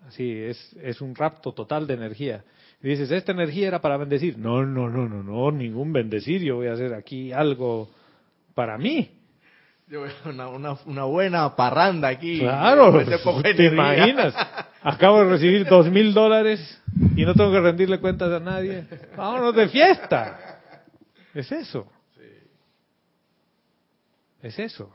Así, 0.07 0.31
es, 0.31 0.73
es 0.81 1.01
un 1.01 1.15
rapto 1.15 1.53
total 1.53 1.85
de 1.85 1.95
energía. 1.95 2.43
Y 2.81 2.89
dices, 2.89 3.11
esta 3.11 3.31
energía 3.31 3.68
era 3.68 3.81
para 3.81 3.97
bendecir. 3.97 4.38
No, 4.38 4.65
no, 4.65 4.89
no, 4.89 5.07
no, 5.09 5.23
no, 5.23 5.51
ningún 5.51 5.91
bendecir. 5.91 6.41
Yo 6.43 6.57
voy 6.57 6.68
a 6.68 6.73
hacer 6.73 6.93
aquí 6.93 7.34
algo 7.34 7.89
para 8.53 8.77
mí. 8.77 9.09
Yo 9.88 10.03
una, 10.26 10.47
una, 10.49 10.77
una, 10.85 11.03
buena 11.05 11.55
parranda 11.55 12.07
aquí. 12.09 12.39
Claro, 12.39 13.03
te 13.55 13.65
imaginas. 13.65 14.34
Acabo 14.89 15.19
de 15.22 15.31
recibir 15.31 15.65
dos 15.65 15.91
mil 15.91 16.14
dólares 16.14 16.81
y 17.18 17.26
no 17.26 17.34
tengo 17.34 17.51
que 17.51 17.59
rendirle 17.59 17.99
cuentas 17.99 18.31
a 18.31 18.39
nadie. 18.39 18.85
Vámonos 19.18 19.53
de 19.53 19.68
fiesta. 19.68 20.61
Es 21.34 21.51
eso. 21.51 21.91
Es 24.41 24.57
eso. 24.57 24.89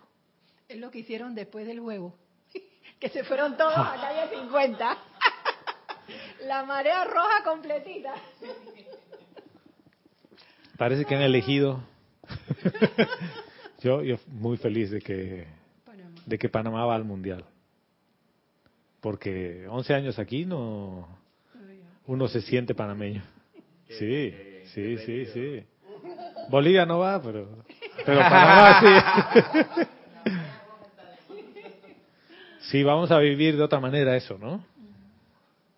Es 0.66 0.78
lo 0.78 0.90
que 0.90 1.00
hicieron 1.00 1.34
después 1.34 1.66
del 1.66 1.80
huevo. 1.80 2.16
Que 2.98 3.10
se 3.10 3.22
fueron 3.24 3.54
todos 3.58 3.76
a 3.76 3.96
calle 4.00 4.34
50. 4.34 4.98
La 6.46 6.64
marea 6.64 7.04
roja 7.04 7.44
completita. 7.44 8.14
Parece 10.78 11.04
que 11.04 11.16
han 11.16 11.22
elegido. 11.22 11.82
yo, 13.80 14.02
yo 14.02 14.16
muy 14.28 14.56
feliz 14.56 14.90
de 14.90 15.02
que 15.02 15.46
de 16.24 16.38
que 16.38 16.48
Panamá 16.48 16.86
va 16.86 16.94
al 16.94 17.04
mundial. 17.04 17.44
Porque 19.02 19.66
11 19.68 19.94
años 19.94 20.18
aquí 20.18 20.46
no 20.46 21.06
uno 22.06 22.28
se 22.28 22.40
siente 22.40 22.74
panameño. 22.74 23.22
Sí, 23.90 24.34
sí, 24.72 24.96
sí, 24.96 25.26
sí. 25.26 25.64
Bolivia 26.48 26.86
no 26.86 27.00
va, 27.00 27.20
pero 27.20 27.46
pero 28.06 28.18
Panamá 28.30 28.80
sí. 28.80 30.30
Sí, 32.60 32.82
vamos 32.82 33.10
a 33.10 33.18
vivir 33.18 33.58
de 33.58 33.62
otra 33.62 33.80
manera 33.80 34.16
eso, 34.16 34.38
¿no? 34.38 34.64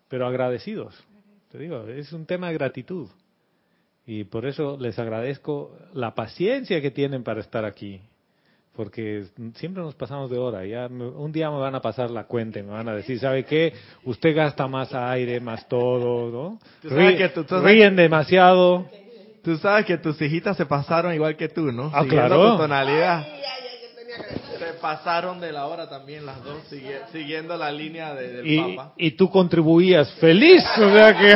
pero 0.07 0.27
agradecidos. 0.27 0.95
Te 1.51 1.57
digo, 1.57 1.87
es 1.87 2.13
un 2.13 2.25
tema 2.25 2.47
de 2.47 2.53
gratitud. 2.53 3.09
Y 4.05 4.23
por 4.25 4.45
eso 4.45 4.77
les 4.79 4.97
agradezco 4.99 5.77
la 5.93 6.15
paciencia 6.15 6.81
que 6.81 6.91
tienen 6.91 7.23
para 7.23 7.41
estar 7.41 7.65
aquí. 7.65 7.99
Porque 8.75 9.25
siempre 9.55 9.81
nos 9.81 9.95
pasamos 9.95 10.29
de 10.29 10.37
hora. 10.37 10.65
Ya 10.65 10.87
un 10.87 11.31
día 11.31 11.49
me 11.49 11.59
van 11.59 11.75
a 11.75 11.81
pasar 11.81 12.11
la 12.11 12.25
cuenta 12.25 12.59
y 12.59 12.63
me 12.63 12.71
van 12.71 12.89
a 12.89 12.95
decir, 12.95 13.19
¿sabe 13.19 13.45
qué? 13.45 13.73
Usted 14.03 14.35
gasta 14.35 14.67
más 14.67 14.93
aire, 14.93 15.39
más 15.39 15.67
todo, 15.67 16.29
¿no? 16.31 16.59
ríen 16.83 17.95
demasiado. 17.95 18.87
Tú 19.43 19.57
sabes 19.57 19.85
que 19.85 19.97
tus 19.97 20.19
hijitas 20.21 20.57
se 20.57 20.65
pasaron 20.65 21.13
igual 21.13 21.37
que 21.37 21.49
tú, 21.49 21.71
¿no? 21.71 21.91
Ah, 21.93 22.03
claro. 22.07 22.53
Tu 22.53 22.57
tonalidad 22.57 23.25
pasaron 24.85 25.39
de 25.39 25.51
la 25.51 25.65
hora 25.65 25.89
también 25.89 26.25
las 26.27 26.43
dos, 26.43 26.61
siguiendo 27.11 27.57
la 27.57 27.71
línea 27.71 28.13
del 28.13 28.45
y, 28.45 28.59
Papa. 28.59 28.93
Y 28.97 29.11
tú 29.11 29.31
contribuías 29.31 30.11
feliz, 30.19 30.63
o 30.77 30.93
sea 30.93 31.17
que... 31.17 31.33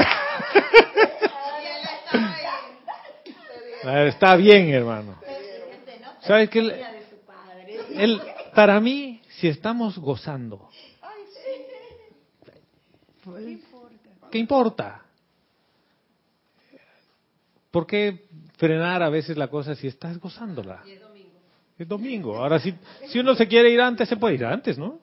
Está 4.08 4.36
bien, 4.36 4.70
hermano. 4.72 5.16
¿Sabes 6.22 6.50
qué? 6.52 6.99
Él, 8.00 8.22
para 8.56 8.80
mí, 8.80 9.22
si 9.28 9.48
estamos 9.48 9.98
gozando, 9.98 10.70
¿qué 14.32 14.38
importa? 14.38 15.04
¿Por 17.72 17.86
qué 17.86 18.26
frenar 18.58 19.04
a 19.04 19.10
veces 19.10 19.38
la 19.38 19.48
cosa 19.48 19.76
si 19.76 19.88
estás 19.88 20.18
gozándola? 20.18 20.82
Es 21.78 21.88
domingo. 21.88 22.38
Ahora, 22.38 22.60
si, 22.60 22.74
si 23.08 23.20
uno 23.20 23.36
se 23.36 23.48
quiere 23.48 23.70
ir 23.70 23.82
antes, 23.82 24.10
se 24.10 24.18
puede 24.18 24.36
ir 24.36 24.46
antes, 24.46 24.78
¿no? 24.78 25.00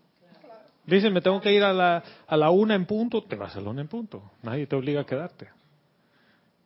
Dicen, 0.85 1.13
me 1.13 1.21
tengo 1.21 1.41
que 1.41 1.53
ir 1.53 1.65
a 1.65 1.73
la, 1.73 2.03
a 2.27 2.37
la 2.37 2.51
una 2.51 2.75
en 2.75 2.87
punto, 2.87 3.23
te 3.25 3.37
vas 3.37 3.57
a 3.57 3.61
la 3.61 3.71
una 3.71 3.81
en 3.83 3.89
punto. 3.89 4.23
Nadie 4.43 4.67
te 4.67 4.77
obliga 4.77 5.03
a 5.03 5.07
quedarte. 5.07 5.49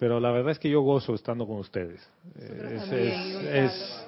Pero 0.00 0.18
la 0.18 0.30
verdad 0.30 0.52
es 0.52 0.58
que 0.58 0.70
yo 0.70 0.80
gozo 0.80 1.14
estando 1.14 1.46
con 1.46 1.58
ustedes. 1.58 2.00
Es, 2.34 4.06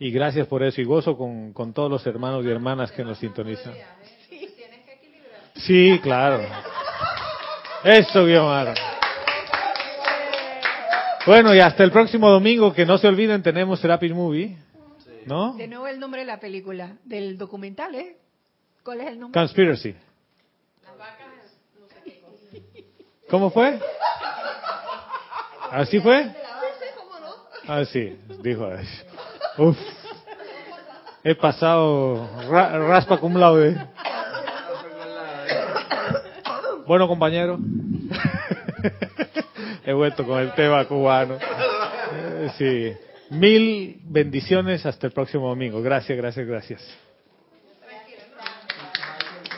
y 0.00 0.10
gracias 0.10 0.48
por 0.48 0.64
eso. 0.64 0.80
Y 0.80 0.84
gozo 0.84 1.16
con, 1.16 1.52
con 1.52 1.72
todos 1.72 1.90
los 1.90 2.04
hermanos 2.06 2.44
y 2.44 2.48
hermanas 2.48 2.90
que 2.90 3.04
nos 3.04 3.18
sintonizan. 3.18 3.74
Sí, 5.54 6.00
claro. 6.02 6.42
Eso, 7.84 8.24
Guiomar. 8.24 8.74
Bueno, 11.26 11.54
y 11.54 11.60
hasta 11.60 11.84
el 11.84 11.92
próximo 11.92 12.30
domingo, 12.30 12.72
que 12.72 12.86
no 12.86 12.96
se 12.96 13.06
olviden, 13.06 13.42
tenemos 13.42 13.80
Therapy 13.80 14.12
Movie. 14.12 14.56
¿No? 15.26 15.52
De 15.52 15.68
nuevo 15.68 15.86
el 15.86 16.00
nombre 16.00 16.22
de 16.22 16.26
la 16.26 16.40
película, 16.40 16.96
del 17.04 17.36
documental, 17.36 17.94
¿eh? 17.94 18.16
¿Cuál 18.82 19.02
es 19.02 19.08
el 19.08 19.20
nombre? 19.20 19.38
Conspiracy. 19.38 19.94
¿Cómo 23.28 23.50
fue? 23.50 23.78
¿Así 25.70 26.00
fue? 26.00 26.34
Ah, 27.68 27.84
sí, 27.84 28.18
dijo. 28.42 28.68
Uf. 29.60 29.76
He 31.22 31.34
pasado 31.34 32.26
raspa 32.48 33.18
cum 33.18 33.36
laude. 33.36 33.76
Bueno, 36.86 37.06
compañero. 37.06 37.58
He 39.84 39.92
vuelto 39.92 40.24
con 40.24 40.40
el 40.40 40.54
tema 40.54 40.86
cubano. 40.86 41.34
Eh, 41.34 42.50
sí. 42.56 42.90
Mil 43.36 44.00
bendiciones 44.04 44.86
hasta 44.86 45.06
el 45.06 45.12
próximo 45.12 45.50
domingo. 45.50 45.82
Gracias, 45.82 46.16
gracias, 46.16 46.46
gracias. 46.46 47.09